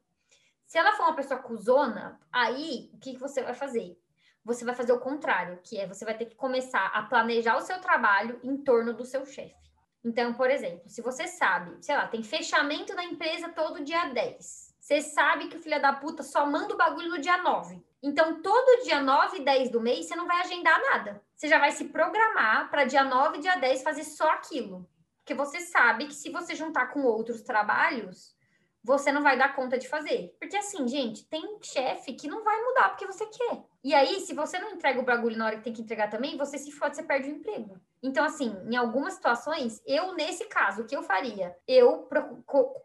Se 0.65 0.78
ela 0.78 0.94
for 0.94 1.04
uma 1.04 1.15
pessoa 1.15 1.42
cuzona, 1.42 2.18
aí 2.32 2.92
o 2.94 3.00
que, 3.00 3.13
que 3.13 3.20
você 3.20 3.42
vai 3.42 3.54
fazer? 3.54 4.00
você 4.46 4.65
vai 4.65 4.74
fazer 4.74 4.92
o 4.94 5.00
contrário, 5.00 5.60
que 5.63 5.78
é 5.78 5.86
você 5.86 6.06
vai 6.06 6.18
ter 6.18 6.26
que 6.26 6.36
começar 6.36 6.88
a 6.88 7.04
planejar 7.04 7.58
o 7.58 7.62
seu 7.62 7.80
trabalho 7.80 8.39
em 8.44 8.58
torno 8.58 8.94
do 8.94 9.06
seu 9.06 9.26
chefe. 9.26 9.56
Então, 10.04 10.34
por 10.34 10.50
exemplo, 10.50 10.89
se 10.89 11.02
você 11.02 11.28
sabe, 11.28 11.84
sei 11.84 11.96
lá, 11.96 12.08
tem 12.08 12.24
fechamento 12.24 12.96
da 12.96 13.04
empresa 13.04 13.50
todo 13.50 13.84
dia 13.84 14.06
10. 14.06 14.68
Você 14.89 15.04
sabe 15.04 15.49
que 15.49 15.56
o 15.56 15.62
filho 15.62 15.80
da 15.80 15.93
puta 15.93 16.23
só 16.23 16.47
manda 16.47 16.73
o 16.73 16.78
bagulho 16.78 17.10
no 17.10 17.21
dia 17.21 17.38
9. 17.43 17.80
Então, 18.02 18.41
todo 18.41 18.84
dia 18.84 18.99
9 18.99 19.38
e 19.38 19.45
10 19.45 19.69
do 19.69 19.80
mês, 19.80 20.08
você 20.08 20.15
não 20.15 20.25
vai 20.25 20.41
agendar 20.41 20.82
nada. 20.82 21.21
Você 21.36 21.47
já 21.47 21.60
vai 21.60 21.71
se 21.71 21.89
programar 21.89 22.71
para 22.71 22.86
dia 22.86 23.04
9 23.04 23.38
e 23.38 23.41
dia 23.41 23.56
10 23.56 23.84
fazer 23.84 24.04
só 24.04 24.28
aquilo. 24.32 24.89
Porque 25.17 25.36
você 25.36 25.60
sabe 25.60 26.08
que 26.08 26.15
se 26.15 26.32
você 26.32 26.56
juntar 26.56 26.88
com 26.88 27.04
outros 27.04 27.43
trabalhos, 27.43 28.36
você 28.84 29.12
não 29.12 29.21
vai 29.21 29.38
dar 29.38 29.56
conta 29.56 29.78
de 29.78 29.88
fazer. 29.88 30.36
Porque 30.39 30.58
assim, 30.58 30.88
gente, 30.88 31.23
tem 31.25 31.60
chefe 31.62 32.13
que 32.13 32.28
não 32.28 32.43
vai 32.43 32.60
mudar 32.60 32.89
porque 32.89 33.06
você 33.06 33.28
quer. 33.28 33.63
E 33.82 33.94
aí, 33.94 34.20
se 34.20 34.34
você 34.34 34.60
não 34.60 34.72
entrega 34.72 35.00
o 35.00 35.06
bagulho 35.06 35.38
na 35.38 35.46
hora 35.46 35.58
que 35.58 35.63
tem 35.63 35.72
que 35.72 35.82
entregar 35.82 36.10
também, 36.10 36.36
você 36.38 36.58
se 36.58 36.70
fode, 36.70 36.98
você 36.98 37.04
perde 37.04 37.30
o 37.30 37.36
emprego. 37.36 37.80
Então, 38.04 38.26
assim, 38.26 38.54
em 38.70 38.76
algumas 38.76 39.13
situações, 39.13 39.82
eu, 39.86 40.13
nesse 40.15 40.46
caso, 40.46 40.82
o 40.82 40.86
que 40.86 40.96
eu 40.96 41.02
faria? 41.02 41.56
Eu 41.65 42.10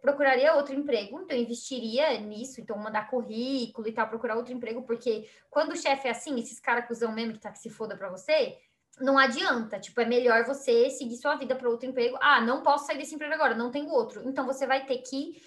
procuraria 0.01 0.55
outro 0.55 0.75
emprego, 0.75 1.21
então 1.21 1.37
investiria 1.37 2.19
nisso, 2.21 2.61
então 2.61 2.79
mandar 2.79 3.11
currículo 3.11 3.89
e 3.89 3.93
tal, 3.93 4.09
procurar 4.09 4.37
outro 4.37 4.53
emprego, 4.53 4.83
porque 4.83 5.29
quando 5.51 5.73
o 5.73 5.77
chefe 5.77 6.07
é 6.07 6.13
assim, 6.13 6.39
esses 6.39 6.61
caras 6.61 6.89
usam 6.91 7.13
mesmo 7.13 7.33
que 7.33 7.41
tá 7.41 7.51
que 7.51 7.59
se 7.59 7.71
foda 7.71 7.97
pra 7.97 8.09
você, 8.09 8.57
não 9.01 9.19
adianta, 9.19 9.81
tipo, 9.81 10.01
é 10.01 10.05
melhor 10.05 10.45
você 10.45 10.91
seguir 10.91 11.17
sua 11.17 11.35
vida 11.35 11.57
para 11.57 11.69
outro 11.69 11.89
emprego. 11.89 12.17
Ah, 12.21 12.41
não 12.41 12.63
posso 12.63 12.87
sair 12.87 12.99
desse 12.99 13.17
emprego 13.17 13.35
agora, 13.35 13.55
não 13.55 13.73
tenho 13.73 13.89
outro. 13.89 14.23
Então 14.29 14.47
você 14.47 14.65
vai 14.65 14.87
ter 14.87 14.99
que 14.99 15.43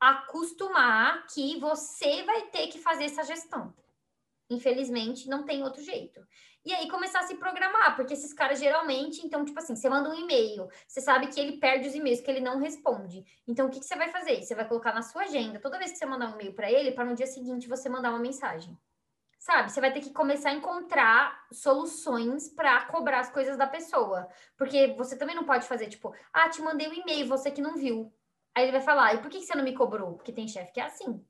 acostumar 0.00 1.26
que 1.26 1.58
você 1.58 2.22
vai 2.22 2.42
ter 2.46 2.68
que 2.68 2.78
fazer 2.78 3.04
essa 3.04 3.24
gestão. 3.24 3.74
Infelizmente, 4.50 5.28
não 5.28 5.44
tem 5.44 5.62
outro 5.62 5.82
jeito. 5.82 6.26
E 6.64 6.72
aí 6.72 6.88
começar 6.88 7.20
a 7.20 7.26
se 7.26 7.36
programar, 7.36 7.96
porque 7.96 8.14
esses 8.14 8.32
caras 8.32 8.58
geralmente, 8.58 9.24
então, 9.24 9.44
tipo 9.44 9.58
assim, 9.58 9.76
você 9.76 9.88
manda 9.88 10.10
um 10.10 10.14
e-mail, 10.14 10.68
você 10.86 11.00
sabe 11.00 11.28
que 11.28 11.38
ele 11.38 11.58
perde 11.58 11.88
os 11.88 11.94
e-mails, 11.94 12.20
que 12.20 12.30
ele 12.30 12.40
não 12.40 12.58
responde. 12.58 13.24
Então, 13.46 13.66
o 13.66 13.70
que, 13.70 13.78
que 13.78 13.86
você 13.86 13.96
vai 13.96 14.10
fazer? 14.10 14.42
Você 14.42 14.54
vai 14.54 14.66
colocar 14.66 14.92
na 14.92 15.02
sua 15.02 15.22
agenda, 15.22 15.60
toda 15.60 15.78
vez 15.78 15.92
que 15.92 15.98
você 15.98 16.06
mandar 16.06 16.28
um 16.30 16.34
e-mail 16.34 16.54
para 16.54 16.70
ele, 16.70 16.92
para 16.92 17.04
no 17.04 17.14
dia 17.14 17.26
seguinte 17.26 17.68
você 17.68 17.88
mandar 17.88 18.10
uma 18.10 18.18
mensagem. 18.18 18.76
Sabe? 19.38 19.70
Você 19.70 19.80
vai 19.80 19.92
ter 19.92 20.00
que 20.00 20.12
começar 20.12 20.50
a 20.50 20.54
encontrar 20.54 21.46
soluções 21.52 22.48
para 22.48 22.86
cobrar 22.86 23.20
as 23.20 23.30
coisas 23.30 23.56
da 23.56 23.66
pessoa. 23.66 24.28
Porque 24.56 24.88
você 24.96 25.16
também 25.16 25.36
não 25.36 25.44
pode 25.44 25.66
fazer, 25.66 25.88
tipo, 25.88 26.14
ah, 26.32 26.48
te 26.48 26.60
mandei 26.60 26.88
um 26.88 26.94
e-mail, 26.94 27.26
você 27.28 27.50
que 27.50 27.62
não 27.62 27.76
viu. 27.76 28.12
Aí 28.54 28.64
ele 28.64 28.72
vai 28.72 28.80
falar, 28.80 29.14
e 29.14 29.18
por 29.22 29.30
que 29.30 29.40
você 29.40 29.54
não 29.54 29.62
me 29.62 29.74
cobrou? 29.74 30.16
Porque 30.16 30.32
tem 30.32 30.48
chefe 30.48 30.72
que 30.72 30.80
é 30.80 30.84
assim, 30.84 31.24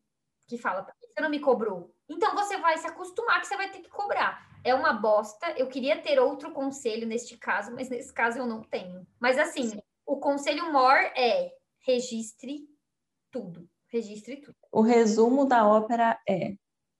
que 0.48 0.56
fala, 0.56 0.82
por 0.82 0.94
que 0.98 1.06
você 1.12 1.20
não 1.20 1.28
me 1.28 1.40
cobrou? 1.40 1.94
Então 2.08 2.34
você 2.34 2.56
vai 2.58 2.78
se 2.78 2.86
acostumar 2.86 3.40
que 3.40 3.46
você 3.46 3.56
vai 3.56 3.70
ter 3.70 3.80
que 3.80 3.90
cobrar. 3.90 4.48
É 4.64 4.74
uma 4.74 4.92
bosta. 4.92 5.52
Eu 5.56 5.68
queria 5.68 6.00
ter 6.00 6.18
outro 6.18 6.52
conselho 6.52 7.06
neste 7.06 7.36
caso, 7.36 7.74
mas 7.74 7.88
nesse 7.88 8.12
caso 8.12 8.38
eu 8.38 8.46
não 8.46 8.62
tenho. 8.62 9.06
Mas 9.20 9.38
assim, 9.38 9.70
Sim. 9.70 9.82
o 10.06 10.16
conselho 10.18 10.72
maior 10.72 10.98
é 11.16 11.52
registre 11.86 12.66
tudo. 13.30 13.68
Registre 13.88 14.36
tudo. 14.36 14.56
O 14.72 14.82
resumo 14.82 15.44
da 15.46 15.66
ópera 15.66 16.18
é: 16.28 16.54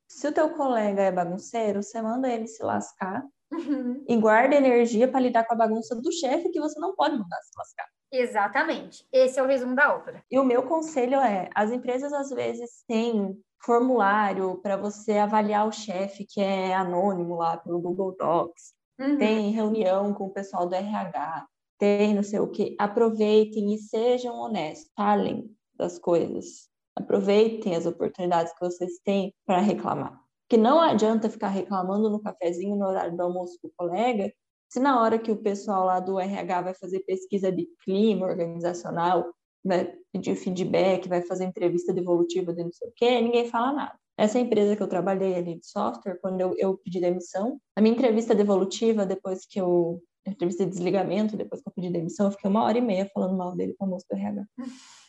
se 0.09 0.27
o 0.27 0.33
teu 0.33 0.51
colega 0.51 1.03
é 1.03 1.13
bagunceiro, 1.13 1.83
você 1.83 2.01
manda 2.01 2.31
ele 2.31 2.47
se 2.47 2.63
lascar 2.63 3.23
uhum. 3.53 4.05
e 4.09 4.17
guarda 4.17 4.57
energia 4.57 5.09
para 5.09 5.21
lidar 5.21 5.45
com 5.45 5.55
a 5.55 5.59
bagunça 5.59 5.95
do 5.97 6.13
chefe 6.13 6.51
que 6.51 6.61
você 6.61 6.79
não 6.81 6.95
pode 6.95 7.19
mandar 7.19 7.41
se 7.43 7.51
lascar. 7.57 7.87
Exatamente. 8.11 9.07
Esse 9.13 9.39
é 9.39 9.43
o 9.43 9.47
resumo 9.47 9.75
da 9.75 9.95
ópera. 9.95 10.25
E 10.31 10.39
o 10.39 10.45
meu 10.45 10.63
conselho 10.63 11.21
é: 11.21 11.51
as 11.55 11.71
empresas 11.71 12.13
às 12.13 12.31
vezes 12.31 12.83
têm 12.87 13.39
formulário 13.61 14.59
para 14.63 14.77
você 14.77 15.19
avaliar 15.19 15.67
o 15.67 15.73
chefe 15.73 16.25
que 16.25 16.41
é 16.41 16.75
anônimo 16.75 17.37
lá 17.37 17.57
pelo 17.57 17.81
Google 17.81 18.15
Docs. 18.17 18.75
Uhum. 18.99 19.19
Tem 19.19 19.51
reunião 19.51 20.13
com 20.13 20.27
o 20.27 20.33
pessoal 20.33 20.69
do 20.69 20.75
RH, 20.75 21.47
tem 21.79 22.15
não 22.15 22.23
sei 22.23 22.41
o 22.41 22.49
que. 22.49 22.75
Aproveitem 22.79 23.75
e 23.75 23.79
sejam 23.79 24.37
honestos, 24.37 24.91
falem 24.97 25.51
das 25.75 25.99
coisas. 25.99 26.69
Aproveitem 26.97 27.77
as 27.77 27.87
oportunidades 27.87 28.53
que 28.53 28.61
vocês 28.61 28.99
têm 29.05 29.33
para 29.47 29.61
reclamar. 29.61 30.21
Que 30.49 30.57
não 30.57 30.81
adianta 30.81 31.31
ficar 31.31 31.49
reclamando 31.49 32.11
no 32.11 32.21
cafezinho 32.21 32.75
no 32.75 32.87
horário 32.87 33.17
do 33.17 33.23
almoço 33.23 33.59
com 33.63 33.69
o 33.69 33.73
colega, 33.77 34.33
se 34.69 34.81
na 34.81 35.01
hora 35.01 35.19
que 35.19 35.33
o 35.33 35.37
pessoal 35.37 35.87
lá 35.87 35.99
do 35.99 36.21
RH 36.21 36.61
vai 36.61 36.75
fazer 36.75 37.01
pesquisa 37.01 37.51
de 37.51 37.67
clima 37.83 38.27
organizacional, 38.27 39.25
vai 39.65 39.93
pedir 40.13 40.37
feedback, 40.37 41.09
vai 41.09 41.23
fazer 41.23 41.45
entrevista 41.45 41.93
devolutiva 41.93 42.53
de 42.53 42.63
não 42.63 42.73
sei 42.73 42.89
o 42.89 42.93
quê, 42.95 43.21
ninguém 43.21 43.49
fala 43.49 43.73
nada. 43.73 43.99
Essa 44.17 44.39
empresa 44.39 44.75
que 44.75 44.83
eu 44.83 44.89
trabalhei 44.89 45.37
ali 45.37 45.59
de 45.59 45.67
software, 45.67 46.19
quando 46.21 46.41
eu, 46.41 46.55
eu 46.59 46.77
pedi 46.79 47.01
demissão, 47.01 47.61
a 47.77 47.81
minha 47.81 47.95
entrevista 47.95 48.35
devolutiva, 48.35 49.07
depois 49.07 49.47
que 49.47 49.61
eu. 49.61 50.03
Entrevista 50.27 50.65
de 50.65 50.71
desligamento, 50.71 51.39
depois 51.39 51.63
que 51.63 51.69
eu 51.71 51.73
pedi 51.73 51.91
demissão, 51.91 52.27
eu 52.27 52.33
fiquei 52.33 52.51
uma 52.51 52.63
hora 52.63 52.77
e 52.77 52.83
meia 52.83 53.09
falando 53.15 53.35
mal 53.35 53.57
dele 53.57 53.75
com 53.79 53.87
a 53.87 53.89
moça 53.89 54.05
do 54.11 54.17
RH. 54.17 54.45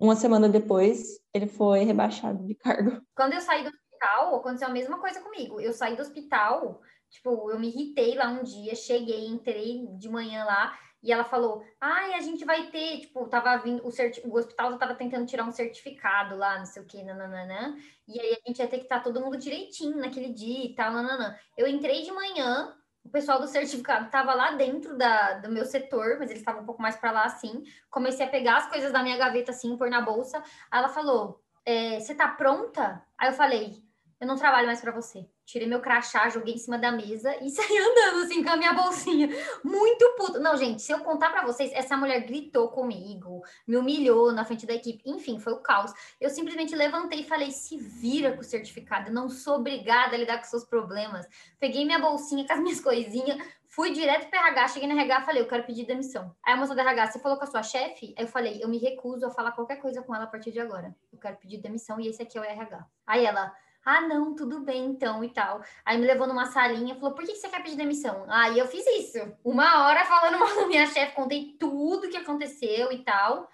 Uma 0.00 0.16
semana 0.16 0.48
depois, 0.48 1.18
ele 1.34 1.46
foi 1.46 1.84
rebaixado 1.84 2.46
de 2.46 2.54
cargo. 2.54 3.02
Quando 3.14 3.34
eu 3.34 3.40
saí 3.40 3.62
do 3.62 3.68
hospital, 3.68 4.36
aconteceu 4.36 4.68
a 4.68 4.72
mesma 4.72 4.98
coisa 4.98 5.20
comigo. 5.20 5.60
Eu 5.60 5.72
saí 5.72 5.96
do 5.96 6.02
hospital, 6.02 6.80
Tipo, 7.10 7.50
eu 7.50 7.58
me 7.58 7.68
irritei 7.68 8.14
lá 8.14 8.28
um 8.28 8.42
dia, 8.42 8.74
cheguei, 8.74 9.26
entrei 9.26 9.86
de 9.96 10.08
manhã 10.08 10.44
lá 10.44 10.76
e 11.06 11.12
ela 11.12 11.22
falou: 11.22 11.64
ai, 11.80 12.14
a 12.14 12.20
gente 12.20 12.44
vai 12.44 12.66
ter, 12.66 12.98
tipo, 12.98 13.28
tava 13.28 13.56
vindo, 13.58 13.86
o, 13.86 13.92
certi 13.92 14.20
o 14.24 14.34
hospital 14.34 14.76
tava 14.76 14.96
tentando 14.96 15.24
tirar 15.24 15.44
um 15.44 15.52
certificado 15.52 16.36
lá, 16.36 16.58
não 16.58 16.66
sei 16.66 16.82
o 16.82 16.84
que, 16.84 17.00
nananã, 17.04 17.76
e 18.08 18.20
aí 18.20 18.36
a 18.44 18.48
gente 18.48 18.58
ia 18.58 18.66
ter 18.66 18.78
que 18.78 18.84
estar 18.84 18.98
tá 18.98 19.04
todo 19.04 19.20
mundo 19.20 19.36
direitinho 19.36 19.98
naquele 19.98 20.32
dia 20.32 20.64
e 20.64 20.74
tal, 20.74 20.92
nananã. 20.92 21.38
Eu 21.56 21.68
entrei 21.68 22.02
de 22.02 22.10
manhã, 22.10 22.76
o 23.04 23.08
pessoal 23.08 23.38
do 23.38 23.46
certificado 23.46 24.10
tava 24.10 24.34
lá 24.34 24.50
dentro 24.52 24.98
da, 24.98 25.34
do 25.34 25.48
meu 25.48 25.64
setor, 25.64 26.16
mas 26.18 26.28
eles 26.28 26.40
estavam 26.42 26.62
um 26.62 26.66
pouco 26.66 26.82
mais 26.82 26.96
para 26.96 27.12
lá 27.12 27.22
assim. 27.22 27.62
Comecei 27.88 28.26
a 28.26 28.28
pegar 28.28 28.56
as 28.56 28.68
coisas 28.68 28.92
da 28.92 29.00
minha 29.00 29.16
gaveta 29.16 29.52
assim, 29.52 29.76
pôr 29.76 29.88
na 29.88 30.00
bolsa. 30.00 30.42
Aí 30.72 30.80
ela 30.80 30.88
falou: 30.88 31.40
é, 31.64 32.00
Você 32.00 32.16
tá 32.16 32.26
pronta? 32.26 33.00
Aí 33.16 33.28
eu 33.28 33.32
falei: 33.32 33.85
Eu 34.20 34.26
não 34.26 34.36
trabalho 34.36 34.66
mais 34.66 34.80
para 34.80 34.92
você 34.92 35.26
tirei 35.46 35.68
meu 35.68 35.80
crachá, 35.80 36.28
joguei 36.28 36.54
em 36.54 36.58
cima 36.58 36.76
da 36.76 36.90
mesa 36.90 37.34
e 37.40 37.48
saí 37.50 37.78
andando 37.78 38.24
assim 38.24 38.42
com 38.42 38.50
a 38.50 38.56
minha 38.56 38.72
bolsinha. 38.72 39.28
Muito 39.62 40.14
puto. 40.18 40.40
Não, 40.40 40.56
gente, 40.56 40.82
se 40.82 40.92
eu 40.92 40.98
contar 40.98 41.30
para 41.30 41.46
vocês, 41.46 41.70
essa 41.72 41.96
mulher 41.96 42.20
gritou 42.26 42.68
comigo, 42.68 43.42
me 43.66 43.76
humilhou 43.76 44.32
na 44.32 44.44
frente 44.44 44.66
da 44.66 44.74
equipe. 44.74 45.02
Enfim, 45.06 45.38
foi 45.38 45.52
o 45.52 45.60
caos. 45.60 45.92
Eu 46.20 46.28
simplesmente 46.28 46.74
levantei 46.74 47.20
e 47.20 47.24
falei: 47.24 47.52
se 47.52 47.78
vira 47.78 48.32
com 48.32 48.40
o 48.40 48.44
certificado, 48.44 49.08
eu 49.08 49.14
não 49.14 49.30
sou 49.30 49.56
obrigada 49.56 50.16
a 50.16 50.18
lidar 50.18 50.38
com 50.38 50.44
seus 50.44 50.64
problemas. 50.64 51.26
Peguei 51.60 51.84
minha 51.84 52.00
bolsinha 52.00 52.44
com 52.44 52.52
as 52.52 52.60
minhas 52.60 52.80
coisinhas, 52.80 53.38
fui 53.68 53.92
direto 53.92 54.28
para 54.28 54.48
RH, 54.48 54.68
cheguei 54.68 54.88
no 54.88 54.98
RH 54.98 55.22
falei: 55.22 55.42
eu 55.42 55.46
quero 55.46 55.62
pedir 55.62 55.86
demissão. 55.86 56.34
Aí 56.44 56.54
a 56.54 56.56
moça 56.56 56.74
do 56.74 56.80
RH, 56.80 57.12
você 57.12 57.18
falou 57.20 57.38
com 57.38 57.44
a 57.44 57.46
sua 57.46 57.62
chefe? 57.62 58.12
Aí 58.18 58.24
eu 58.24 58.28
falei: 58.28 58.58
eu 58.60 58.68
me 58.68 58.78
recuso 58.78 59.24
a 59.24 59.30
falar 59.30 59.52
qualquer 59.52 59.76
coisa 59.76 60.02
com 60.02 60.12
ela 60.12 60.24
a 60.24 60.28
partir 60.28 60.50
de 60.50 60.58
agora. 60.58 60.94
Eu 61.12 61.20
quero 61.20 61.36
pedir 61.36 61.58
demissão 61.58 62.00
e 62.00 62.08
esse 62.08 62.20
aqui 62.20 62.36
é 62.36 62.40
o 62.40 62.44
RH. 62.44 62.84
Aí 63.06 63.24
ela 63.24 63.54
ah, 63.86 64.00
não, 64.00 64.34
tudo 64.34 64.60
bem 64.60 64.86
então 64.86 65.22
e 65.22 65.28
tal. 65.28 65.62
Aí 65.84 65.96
me 65.96 66.06
levou 66.06 66.26
numa 66.26 66.46
salinha, 66.46 66.96
falou: 66.96 67.14
por 67.14 67.24
que 67.24 67.36
você 67.36 67.48
quer 67.48 67.62
pedir 67.62 67.76
demissão? 67.76 68.26
Aí 68.28 68.58
eu 68.58 68.66
fiz 68.66 68.84
isso. 68.84 69.18
Uma 69.44 69.86
hora 69.86 70.04
falando 70.04 70.40
mal 70.40 70.56
da 70.56 70.66
minha 70.66 70.86
chefe, 70.88 71.14
contei 71.14 71.56
tudo 71.58 72.08
que 72.08 72.16
aconteceu 72.16 72.90
e 72.90 73.04
tal. 73.04 73.48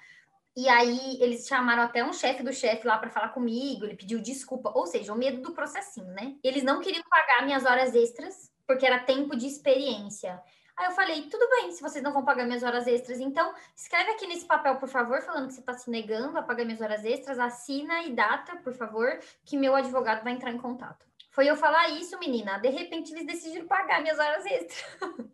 E 0.57 0.68
aí 0.71 1.18
eles 1.21 1.47
chamaram 1.47 1.83
até 1.83 2.03
um 2.03 2.14
chefe 2.14 2.42
do 2.42 2.53
chefe 2.53 2.87
lá 2.87 2.97
para 2.97 3.11
falar 3.11 3.29
comigo, 3.29 3.85
ele 3.85 3.97
pediu 3.97 4.21
desculpa, 4.21 4.71
ou 4.75 4.87
seja, 4.87 5.12
o 5.12 5.16
medo 5.16 5.40
do 5.40 5.53
processinho, 5.53 6.09
né? 6.09 6.35
Eles 6.42 6.62
não 6.62 6.81
queriam 6.81 7.05
pagar 7.11 7.45
minhas 7.45 7.64
horas 7.64 7.95
extras, 7.95 8.51
porque 8.66 8.87
era 8.87 8.99
tempo 8.99 9.37
de 9.37 9.47
experiência. 9.47 10.42
Aí 10.83 10.88
eu 10.88 10.92
falei, 10.97 11.23
tudo 11.31 11.49
bem, 11.49 11.71
se 11.71 11.81
vocês 11.81 12.03
não 12.03 12.12
vão 12.12 12.25
pagar 12.25 12.45
minhas 12.45 12.64
horas 12.64 12.88
extras, 12.88 13.21
então 13.21 13.55
escreve 13.77 14.11
aqui 14.11 14.27
nesse 14.27 14.45
papel, 14.45 14.75
por 14.79 14.88
favor, 14.88 15.23
falando 15.23 15.47
que 15.47 15.55
você 15.55 15.61
está 15.61 15.75
se 15.75 15.88
negando 15.88 16.37
a 16.37 16.42
pagar 16.42 16.64
minhas 16.64 16.81
horas 16.81 17.05
extras, 17.05 17.38
assina 17.38 18.03
e 18.03 18.12
data, 18.12 18.57
por 18.57 18.73
favor, 18.73 19.16
que 19.45 19.57
meu 19.57 19.77
advogado 19.77 20.25
vai 20.25 20.33
entrar 20.33 20.51
em 20.51 20.59
contato. 20.59 21.07
Foi 21.31 21.49
eu 21.49 21.55
falar 21.55 21.88
isso, 21.90 22.18
menina. 22.18 22.59
De 22.59 22.68
repente 22.68 23.12
eles 23.12 23.25
decidiram 23.25 23.68
pagar 23.68 24.03
minhas 24.03 24.18
horas 24.18 24.45
extras. 24.45 24.85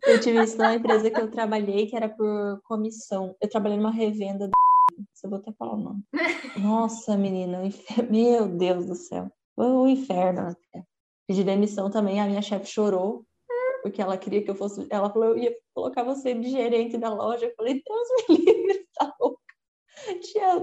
Eu 0.03 0.21
tive 0.21 0.43
isso 0.43 0.55
na 0.55 0.75
empresa 0.75 1.09
que 1.09 1.19
eu 1.19 1.31
trabalhei, 1.31 1.87
que 1.87 1.95
era 1.95 2.07
por 2.07 2.61
comissão. 2.65 3.35
Eu 3.41 3.49
trabalhei 3.49 3.77
numa 3.77 3.91
revenda. 3.91 4.51
Eu 5.23 5.29
vou 5.31 5.39
até 5.39 5.51
falar 5.53 5.73
o 5.73 5.77
nome. 5.77 6.03
Nossa, 6.57 7.17
menina, 7.17 7.59
meu 8.07 8.47
Deus 8.47 8.85
do 8.85 8.93
céu. 8.93 9.31
O 9.57 9.87
inferno. 9.87 10.55
Pedi 11.27 11.43
demissão 11.43 11.89
também, 11.89 12.21
a 12.21 12.27
minha 12.27 12.41
chefe 12.41 12.67
chorou 12.67 13.25
porque 13.81 14.01
ela 14.01 14.17
queria 14.17 14.43
que 14.43 14.49
eu 14.49 14.55
fosse. 14.55 14.87
Ela 14.89 15.09
falou, 15.09 15.29
eu 15.29 15.37
ia 15.37 15.55
colocar 15.73 16.03
você 16.03 16.33
de 16.33 16.49
gerente 16.49 16.97
da 16.97 17.13
loja. 17.13 17.45
Eu 17.45 17.55
falei, 17.55 17.81
Deus 17.85 18.07
me 18.29 18.37
livre, 18.37 18.87
tá 18.95 19.13
louca. 19.19 19.39
Tinha 20.21 20.59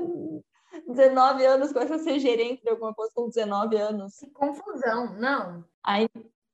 19 0.89 1.45
anos, 1.45 1.73
começa 1.73 1.97
a 1.97 1.99
ser 1.99 2.19
gerente 2.19 2.63
de 2.63 2.71
alguma 2.71 2.95
coisa 2.95 3.13
com 3.15 3.29
19 3.29 3.77
anos. 3.77 4.17
Que 4.19 4.31
confusão, 4.31 5.19
não. 5.19 5.65
Aí 5.85 6.09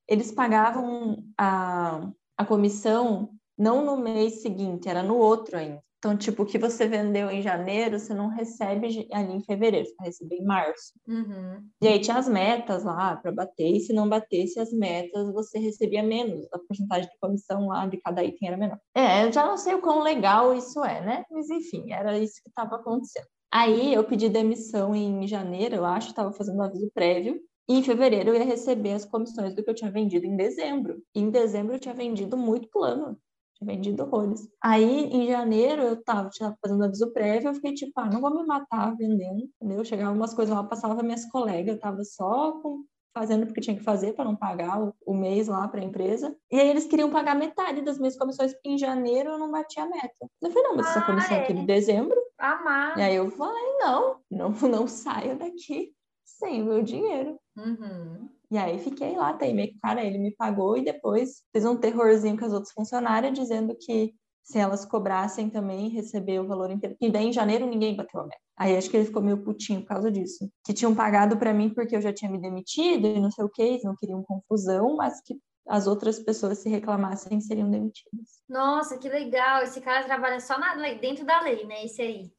eles 0.09 0.33
pagavam 0.33 1.25
a, 1.39 2.09
a 2.37 2.45
comissão 2.45 3.31
não 3.57 3.85
no 3.85 3.97
mês 3.97 4.43
seguinte, 4.43 4.89
era 4.89 5.03
no 5.03 5.17
outro 5.17 5.57
ainda. 5.57 5.83
Então, 6.03 6.17
tipo, 6.17 6.43
o 6.43 6.47
que 6.47 6.59
você 6.59 6.89
vendeu 6.89 7.31
em 7.31 7.41
janeiro, 7.41 7.97
você 7.97 8.13
não 8.13 8.27
recebe 8.27 9.07
ali 9.13 9.35
em 9.35 9.41
fevereiro, 9.41 9.87
você 9.87 9.95
vai 9.97 10.07
receber 10.09 10.35
em 10.35 10.45
março. 10.45 10.93
Uhum. 11.07 11.65
E 11.81 11.87
aí 11.87 12.01
tinha 12.01 12.17
as 12.17 12.29
metas 12.29 12.83
lá 12.83 13.15
para 13.15 13.31
bater, 13.31 13.77
e 13.77 13.79
se 13.79 13.93
não 13.93 14.09
batesse 14.09 14.59
as 14.59 14.73
metas, 14.73 15.33
você 15.33 15.61
recebia 15.61 16.03
menos. 16.03 16.45
A 16.53 16.59
porcentagem 16.59 17.09
de 17.09 17.17
comissão 17.21 17.69
lá 17.69 17.87
de 17.87 17.99
cada 17.99 18.25
item 18.25 18.49
era 18.49 18.57
menor. 18.57 18.81
É, 18.97 19.25
eu 19.25 19.33
já 19.33 19.47
não 19.47 19.57
sei 19.57 19.75
o 19.75 19.81
quão 19.81 20.03
legal 20.03 20.53
isso 20.53 20.85
é, 20.85 21.01
né? 21.01 21.25
Mas 21.31 21.49
enfim, 21.49 21.93
era 21.93 22.19
isso 22.19 22.43
que 22.43 22.49
estava 22.49 22.75
acontecendo. 22.75 23.27
Aí 23.53 23.95
eu 23.95 24.03
pedi 24.03 24.29
demissão 24.29 24.97
em 24.97 25.25
janeiro, 25.29 25.77
eu 25.77 25.85
acho, 25.85 26.09
estava 26.09 26.33
fazendo 26.33 26.59
um 26.59 26.63
aviso 26.63 26.91
prévio. 26.93 27.41
E 27.69 27.79
em 27.79 27.83
fevereiro 27.85 28.31
eu 28.31 28.35
ia 28.35 28.45
receber 28.45 28.95
as 28.95 29.05
comissões 29.05 29.55
do 29.55 29.63
que 29.63 29.71
eu 29.71 29.75
tinha 29.75 29.91
vendido 29.91 30.27
em 30.27 30.35
dezembro. 30.35 31.01
E 31.15 31.21
em 31.21 31.31
dezembro 31.31 31.77
eu 31.77 31.79
tinha 31.79 31.95
vendido 31.95 32.37
muito 32.37 32.69
plano 32.71 33.17
vendido 33.63 34.03
horrores. 34.03 34.49
Aí, 34.61 35.05
em 35.07 35.27
janeiro, 35.27 35.83
eu 35.83 36.03
tava, 36.03 36.31
fazendo 36.61 36.85
aviso 36.85 37.13
prévio, 37.13 37.49
eu 37.49 37.55
fiquei 37.55 37.75
tipo, 37.75 37.93
ah, 37.97 38.11
não 38.11 38.21
vou 38.21 38.35
me 38.35 38.47
matar 38.47 38.97
vendendo, 38.97 39.49
entendeu? 39.61 39.85
Chegava 39.85 40.13
umas 40.13 40.35
coisas 40.35 40.55
lá, 40.55 40.63
passava 40.65 41.03
minhas 41.03 41.25
colegas, 41.27 41.75
eu 41.75 41.81
tava 41.81 42.05
só 42.05 42.53
com, 42.61 42.85
fazendo 43.15 43.47
porque 43.47 43.61
tinha 43.61 43.77
que 43.77 43.83
fazer 43.83 44.15
para 44.15 44.25
não 44.25 44.37
pagar 44.37 44.83
o, 44.83 44.95
o 45.07 45.15
mês 45.15 45.49
lá 45.49 45.69
para 45.69 45.81
a 45.81 45.85
empresa. 45.85 46.35
E 46.51 46.59
aí 46.59 46.69
eles 46.69 46.87
queriam 46.87 47.11
pagar 47.11 47.35
metade 47.35 47.83
das 47.83 47.99
minhas 47.99 48.17
comissões, 48.17 48.53
porque 48.53 48.71
em 48.71 48.79
janeiro 48.79 49.31
eu 49.31 49.39
não 49.39 49.51
bati 49.51 49.79
a 49.81 49.87
meta. 49.87 50.29
Eu 50.41 50.51
falei, 50.51 50.69
não, 50.69 50.77
mas 50.77 50.89
essa 50.89 51.01
ah, 51.01 51.07
comissão 51.07 51.37
é. 51.37 51.41
aqui 51.41 51.53
de 51.53 51.67
dezembro. 51.67 52.17
Amar. 52.39 52.99
E 52.99 53.03
aí 53.03 53.15
eu 53.15 53.31
falei, 53.31 53.79
não, 53.79 54.17
não, 54.31 54.51
não 54.51 54.87
saio 54.87 55.39
daqui 55.39 55.93
sem 56.25 56.63
o 56.63 56.67
meu 56.67 56.83
dinheiro. 56.83 57.39
Uhum. 57.57 58.29
E 58.53 58.59
aí 58.59 58.79
fiquei 58.79 59.17
lá, 59.17 59.33
teimei 59.33 59.69
com 59.73 59.79
o 59.79 59.81
cara, 59.81 60.05
ele 60.05 60.19
me 60.19 60.31
pagou 60.31 60.77
e 60.77 60.85
depois 60.85 61.43
fiz 61.51 61.65
um 61.65 61.75
terrorzinho 61.75 62.39
com 62.39 62.45
as 62.45 62.53
outras 62.53 62.71
funcionárias, 62.71 63.33
dizendo 63.33 63.75
que 63.75 64.13
se 64.43 64.59
elas 64.59 64.85
cobrassem 64.85 65.49
também, 65.49 65.89
receber 65.89 66.39
o 66.39 66.47
valor 66.47 66.71
inteiro. 66.71 66.95
E 67.01 67.11
daí 67.11 67.29
em 67.29 67.33
janeiro 67.33 67.65
ninguém 67.65 67.97
bateu 67.97 68.21
a 68.21 68.25
meta. 68.25 68.37
Aí 68.55 68.77
acho 68.77 68.91
que 68.91 68.97
ele 68.99 69.07
ficou 69.07 69.23
meio 69.23 69.43
putinho 69.43 69.81
por 69.81 69.89
causa 69.89 70.13
disso. 70.13 70.51
Que 70.67 70.75
tinham 70.75 70.95
pagado 70.95 71.39
para 71.39 71.55
mim 71.55 71.73
porque 71.73 71.97
eu 71.97 72.03
já 72.03 72.13
tinha 72.13 72.31
me 72.31 72.39
demitido 72.39 73.07
e 73.07 73.19
não 73.19 73.31
sei 73.31 73.43
o 73.43 73.49
que, 73.49 73.63
eles 73.63 73.85
não 73.85 73.97
queriam 73.97 74.23
confusão, 74.23 74.97
mas 74.97 75.23
que 75.23 75.35
as 75.67 75.87
outras 75.87 76.19
pessoas 76.19 76.59
se 76.59 76.69
reclamassem 76.69 77.41
seriam 77.41 77.71
demitidas. 77.71 78.43
Nossa, 78.47 78.99
que 78.99 79.09
legal! 79.09 79.63
Esse 79.63 79.81
cara 79.81 80.05
trabalha 80.05 80.41
só 80.41 80.59
na, 80.59 80.75
dentro 80.93 81.25
da 81.25 81.41
lei, 81.41 81.65
né? 81.65 81.87
Esse 81.87 82.03
aí. 82.03 82.31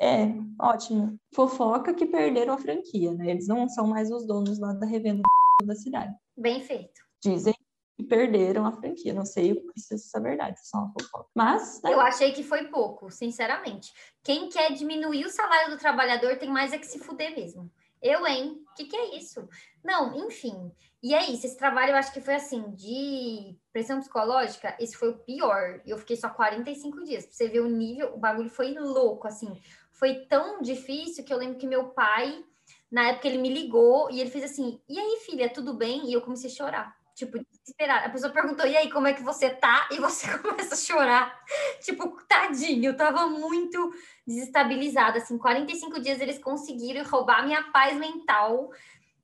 É, 0.00 0.32
ótimo. 0.58 1.20
Fofoca 1.34 1.92
que 1.92 2.06
perderam 2.06 2.54
a 2.54 2.58
franquia, 2.58 3.12
né? 3.12 3.32
Eles 3.32 3.46
não 3.46 3.68
são 3.68 3.86
mais 3.86 4.10
os 4.10 4.26
donos 4.26 4.58
lá 4.58 4.72
da 4.72 4.86
revenda 4.86 5.20
da 5.62 5.74
cidade. 5.74 6.14
Bem 6.34 6.62
feito. 6.62 7.02
Dizem 7.22 7.54
que 7.98 8.04
perderam 8.04 8.64
a 8.64 8.72
franquia. 8.72 9.12
Não 9.12 9.26
sei 9.26 9.62
se 9.76 9.96
isso 9.96 10.16
é 10.16 10.20
verdade, 10.20 10.58
é 10.58 10.62
só 10.62 10.78
uma 10.78 10.92
fofoca. 10.98 11.28
Mas. 11.34 11.82
Né? 11.82 11.92
Eu 11.92 12.00
achei 12.00 12.32
que 12.32 12.42
foi 12.42 12.68
pouco, 12.68 13.10
sinceramente. 13.10 13.92
Quem 14.24 14.48
quer 14.48 14.72
diminuir 14.72 15.26
o 15.26 15.30
salário 15.30 15.70
do 15.70 15.78
trabalhador 15.78 16.38
tem 16.38 16.48
mais 16.48 16.72
é 16.72 16.78
que 16.78 16.86
se 16.86 16.98
fuder 16.98 17.36
mesmo. 17.36 17.70
Eu, 18.02 18.26
hein? 18.26 18.64
O 18.72 18.74
que, 18.74 18.86
que 18.86 18.96
é 18.96 19.18
isso? 19.18 19.46
Não, 19.84 20.26
enfim. 20.26 20.72
E 21.02 21.14
é 21.14 21.30
isso. 21.30 21.44
Esse 21.44 21.58
trabalho 21.58 21.90
eu 21.90 21.96
acho 21.96 22.14
que 22.14 22.22
foi 22.22 22.36
assim, 22.36 22.70
de 22.70 23.54
pressão 23.70 23.98
psicológica, 23.98 24.74
esse 24.80 24.96
foi 24.96 25.10
o 25.10 25.18
pior. 25.18 25.82
Eu 25.84 25.98
fiquei 25.98 26.16
só 26.16 26.30
45 26.30 27.04
dias. 27.04 27.26
Pra 27.26 27.34
você 27.34 27.48
ver 27.48 27.60
o 27.60 27.68
nível, 27.68 28.14
o 28.14 28.18
bagulho 28.18 28.48
foi 28.48 28.72
louco, 28.72 29.28
assim 29.28 29.52
foi 30.00 30.24
tão 30.24 30.62
difícil 30.62 31.22
que 31.22 31.32
eu 31.32 31.36
lembro 31.36 31.58
que 31.58 31.66
meu 31.66 31.90
pai, 31.90 32.42
na 32.90 33.10
época, 33.10 33.28
ele 33.28 33.36
me 33.36 33.52
ligou 33.52 34.10
e 34.10 34.18
ele 34.18 34.30
fez 34.30 34.44
assim: 34.44 34.80
E 34.88 34.98
aí, 34.98 35.20
filha, 35.26 35.52
tudo 35.52 35.74
bem? 35.74 36.08
E 36.08 36.14
eu 36.14 36.22
comecei 36.22 36.50
a 36.50 36.54
chorar. 36.54 36.96
Tipo, 37.14 37.38
desesperada. 37.38 38.06
A 38.06 38.10
pessoa 38.10 38.32
perguntou: 38.32 38.66
E 38.66 38.74
aí, 38.74 38.90
como 38.90 39.06
é 39.06 39.12
que 39.12 39.22
você 39.22 39.50
tá? 39.50 39.86
E 39.92 39.98
você 39.98 40.26
começa 40.38 40.74
a 40.74 40.78
chorar. 40.78 41.38
Tipo, 41.82 42.16
tadinho, 42.26 42.86
eu 42.86 42.96
tava 42.96 43.26
muito 43.26 43.92
desestabilizada. 44.26 45.18
Assim, 45.18 45.36
45 45.36 46.00
dias 46.00 46.18
eles 46.18 46.38
conseguiram 46.38 47.04
roubar 47.04 47.44
minha 47.44 47.62
paz 47.70 47.94
mental 47.98 48.70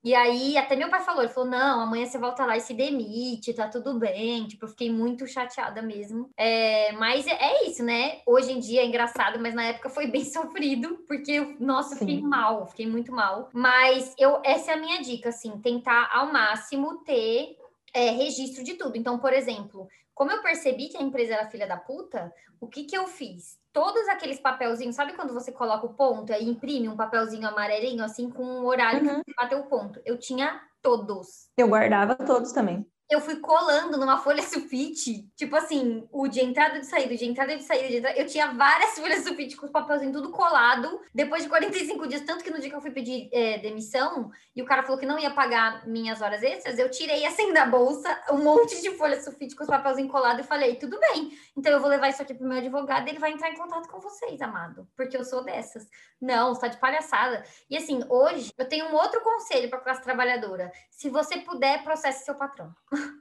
e 0.07 0.15
aí, 0.15 0.57
até 0.57 0.77
meu 0.77 0.89
pai 0.89 1.03
falou, 1.03 1.25
ele 1.25 1.33
falou, 1.33 1.51
não, 1.51 1.81
amanhã 1.81 2.07
você 2.07 2.17
volta 2.17 2.47
lá 2.47 2.57
e 2.57 2.61
se 2.61 2.73
demite, 2.73 3.53
tá 3.53 3.67
tudo 3.67 3.99
bem. 3.99 4.47
Tipo, 4.47 4.67
eu 4.67 4.69
fiquei 4.69 4.89
muito 4.89 5.27
chateada 5.27 5.83
mesmo. 5.83 6.31
É, 6.37 6.93
mas 6.93 7.27
é, 7.27 7.33
é, 7.33 7.69
isso, 7.69 7.83
né? 7.83 8.21
Hoje 8.25 8.53
em 8.53 8.61
dia 8.61 8.83
é 8.83 8.87
engraçado, 8.87 9.41
mas 9.41 9.53
na 9.53 9.65
época 9.65 9.91
foi 9.91 10.07
bem 10.07 10.23
sofrido, 10.31 11.03
porque, 11.09 11.57
nossa, 11.59 11.95
eu 11.95 11.99
fiquei 11.99 12.23
mal, 12.23 12.69
fiquei 12.69 12.87
muito 12.87 13.11
mal. 13.11 13.51
Mas 13.53 14.15
eu, 14.17 14.41
essa 14.45 14.71
é 14.71 14.75
a 14.75 14.79
minha 14.79 15.03
dica, 15.03 15.31
assim, 15.31 15.59
tentar 15.59 16.09
ao 16.13 16.33
máximo 16.33 17.03
ter 17.03 17.57
é, 17.93 18.11
registro 18.11 18.63
de 18.63 18.75
tudo. 18.75 18.97
Então, 18.97 19.19
por 19.19 19.33
exemplo, 19.33 19.89
como 20.17 20.33
eu 20.33 20.41
percebi 20.41 20.89
que 20.89 20.97
a 20.97 21.03
empresa 21.03 21.35
era 21.35 21.51
filha 21.51 21.69
da 21.69 21.77
puta, 21.77 22.33
o 22.59 22.67
que 22.67 22.85
que 22.85 22.97
eu 22.97 23.07
fiz? 23.07 23.59
Todos 23.71 24.09
aqueles 24.09 24.41
papelzinhos, 24.41 24.97
sabe 24.97 25.13
quando 25.13 25.35
você 25.35 25.53
coloca 25.53 25.85
o 25.85 25.93
ponto 25.93 26.33
e 26.33 26.49
imprime 26.49 26.89
um 26.89 26.97
papelzinho 26.97 27.47
amarelinho, 27.47 28.03
assim, 28.03 28.31
com 28.31 28.43
um 28.43 28.65
horário 28.65 29.01
uhum. 29.01 29.23
que 29.23 29.31
você 29.31 29.35
bateu 29.37 29.59
o 29.59 29.67
ponto? 29.67 30.01
Eu 30.07 30.19
tinha 30.19 30.59
todos. 30.81 31.51
Eu 31.55 31.69
guardava 31.69 32.15
todos 32.15 32.51
também 32.51 32.87
eu 33.11 33.21
fui 33.21 33.37
colando 33.37 33.97
numa 33.99 34.19
folha 34.23 34.43
sulfite, 34.43 35.29
tipo 35.37 35.55
assim, 35.57 36.07
o 36.11 36.29
de 36.29 36.41
entrada 36.41 36.79
e 36.79 36.81
de 36.81 36.87
saída, 36.87 37.17
de 37.17 37.25
entrada 37.25 37.53
e 37.53 37.59
de 37.59 37.65
saída, 37.65 37.89
de 37.89 37.97
entrada. 37.97 38.19
Eu 38.19 38.27
tinha 38.27 38.53
várias 38.53 38.91
folhas 38.99 39.25
sulfite 39.25 39.57
com 39.57 39.67
os 39.67 39.73
papelzinhos 39.73 40.15
tudo 40.15 40.31
colado, 40.31 41.01
depois 41.15 41.43
de 41.43 41.49
45 41.49 42.07
dias, 42.07 42.23
tanto 42.23 42.43
que 42.43 42.51
no 42.51 42.59
dia 42.59 42.71
que 42.71 42.77
eu 42.77 42.81
fui 42.81 42.91
pedir 42.91 43.29
é, 43.33 43.59
demissão, 43.59 44.31
e 44.55 44.63
o 44.63 44.65
cara 44.65 44.83
falou 44.83 44.99
que 44.99 45.07
não 45.07 45.19
ia 45.19 45.31
pagar 45.31 45.87
minhas 45.87 46.21
horas 46.21 46.43
extras, 46.43 46.79
eu 46.79 46.91
tirei 46.91 47.25
assim 47.27 47.53
da 47.53 47.67
bolsa 47.67 48.09
um 48.31 48.39
monte 48.39 48.81
de 48.81 48.91
folha 48.97 49.21
sulfite 49.21 49.55
com 49.55 49.63
os 49.63 49.69
papelzinhos 49.69 50.11
colados 50.11 50.45
e 50.45 50.49
falei, 50.49 50.77
tudo 50.77 50.99
bem, 50.99 51.31
então 51.57 51.73
eu 51.73 51.81
vou 51.81 51.89
levar 51.89 52.09
isso 52.09 52.23
aqui 52.23 52.35
pro 52.35 52.47
meu 52.47 52.59
advogado 52.59 53.07
e 53.07 53.11
ele 53.11 53.19
vai 53.19 53.33
entrar 53.33 53.51
em 53.51 53.57
contato 53.57 53.89
com 53.89 54.01
vocês, 54.01 54.41
amado, 54.41 54.87
porque 54.97 55.17
eu 55.17 55.25
sou 55.25 55.45
dessas. 55.45 55.87
Não, 56.21 56.55
você 56.55 56.63
tá 56.63 56.69
de 56.69 56.79
palhaçada. 56.79 57.45
E 57.69 57.77
assim, 57.77 58.01
hoje 58.09 58.53
eu 58.57 58.67
tenho 58.69 58.87
um 58.87 58.95
outro 58.95 59.21
conselho 59.21 59.69
para 59.69 59.81
classe 59.81 60.03
trabalhadora. 60.03 60.73
Se 60.91 61.11
você 61.11 61.39
puder, 61.39 61.83
processe 61.85 62.25
seu 62.25 62.35
patrão. 62.35 62.75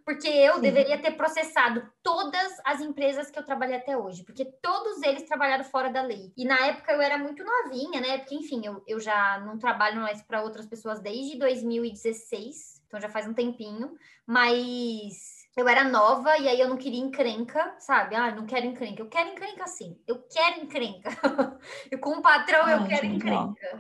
Porque 0.05 0.27
eu 0.27 0.55
Sim. 0.55 0.61
deveria 0.61 1.01
ter 1.01 1.11
processado 1.11 1.87
todas 2.03 2.53
as 2.63 2.79
empresas 2.81 3.31
que 3.31 3.39
eu 3.39 3.45
trabalhei 3.45 3.77
até 3.77 3.97
hoje, 3.97 4.23
porque 4.23 4.45
todos 4.45 5.01
eles 5.01 5.23
trabalharam 5.23 5.63
fora 5.63 5.89
da 5.89 6.01
lei. 6.01 6.31
E 6.37 6.45
na 6.45 6.67
época 6.67 6.91
eu 6.91 7.01
era 7.01 7.17
muito 7.17 7.43
novinha, 7.43 7.99
né? 7.99 8.19
Porque, 8.19 8.35
enfim, 8.35 8.61
eu, 8.65 8.83
eu 8.87 8.99
já 8.99 9.39
não 9.39 9.57
trabalho 9.57 10.01
mais 10.01 10.21
para 10.21 10.43
outras 10.43 10.65
pessoas 10.65 10.99
desde 10.99 11.37
2016, 11.37 12.83
então 12.87 13.01
já 13.01 13.09
faz 13.09 13.27
um 13.27 13.33
tempinho, 13.33 13.97
mas 14.25 15.45
eu 15.57 15.67
era 15.69 15.85
nova 15.85 16.37
e 16.37 16.49
aí 16.49 16.59
eu 16.59 16.67
não 16.67 16.75
queria 16.75 16.99
encrenca, 16.99 17.75
sabe? 17.79 18.13
Ah, 18.13 18.35
não 18.35 18.45
quero 18.45 18.65
encrenca. 18.65 19.01
Eu 19.01 19.07
quero 19.07 19.29
encrenca 19.29 19.65
sim. 19.67 19.97
Eu 20.05 20.21
quero 20.23 20.61
encrenca. 20.61 21.09
e 21.89 21.97
com 21.97 22.17
o 22.17 22.21
patrão 22.21 22.65
ah, 22.65 22.71
eu 22.73 22.87
quero 22.87 23.05
encrenca. 23.05 23.79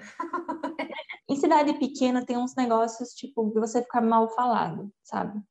em 1.29 1.35
cidade 1.35 1.73
pequena 1.73 2.25
tem 2.25 2.37
uns 2.37 2.55
negócios, 2.55 3.09
tipo, 3.09 3.51
que 3.51 3.59
você 3.59 3.81
fica 3.81 3.99
mal 3.99 4.29
falado, 4.29 4.89
sabe? 5.03 5.41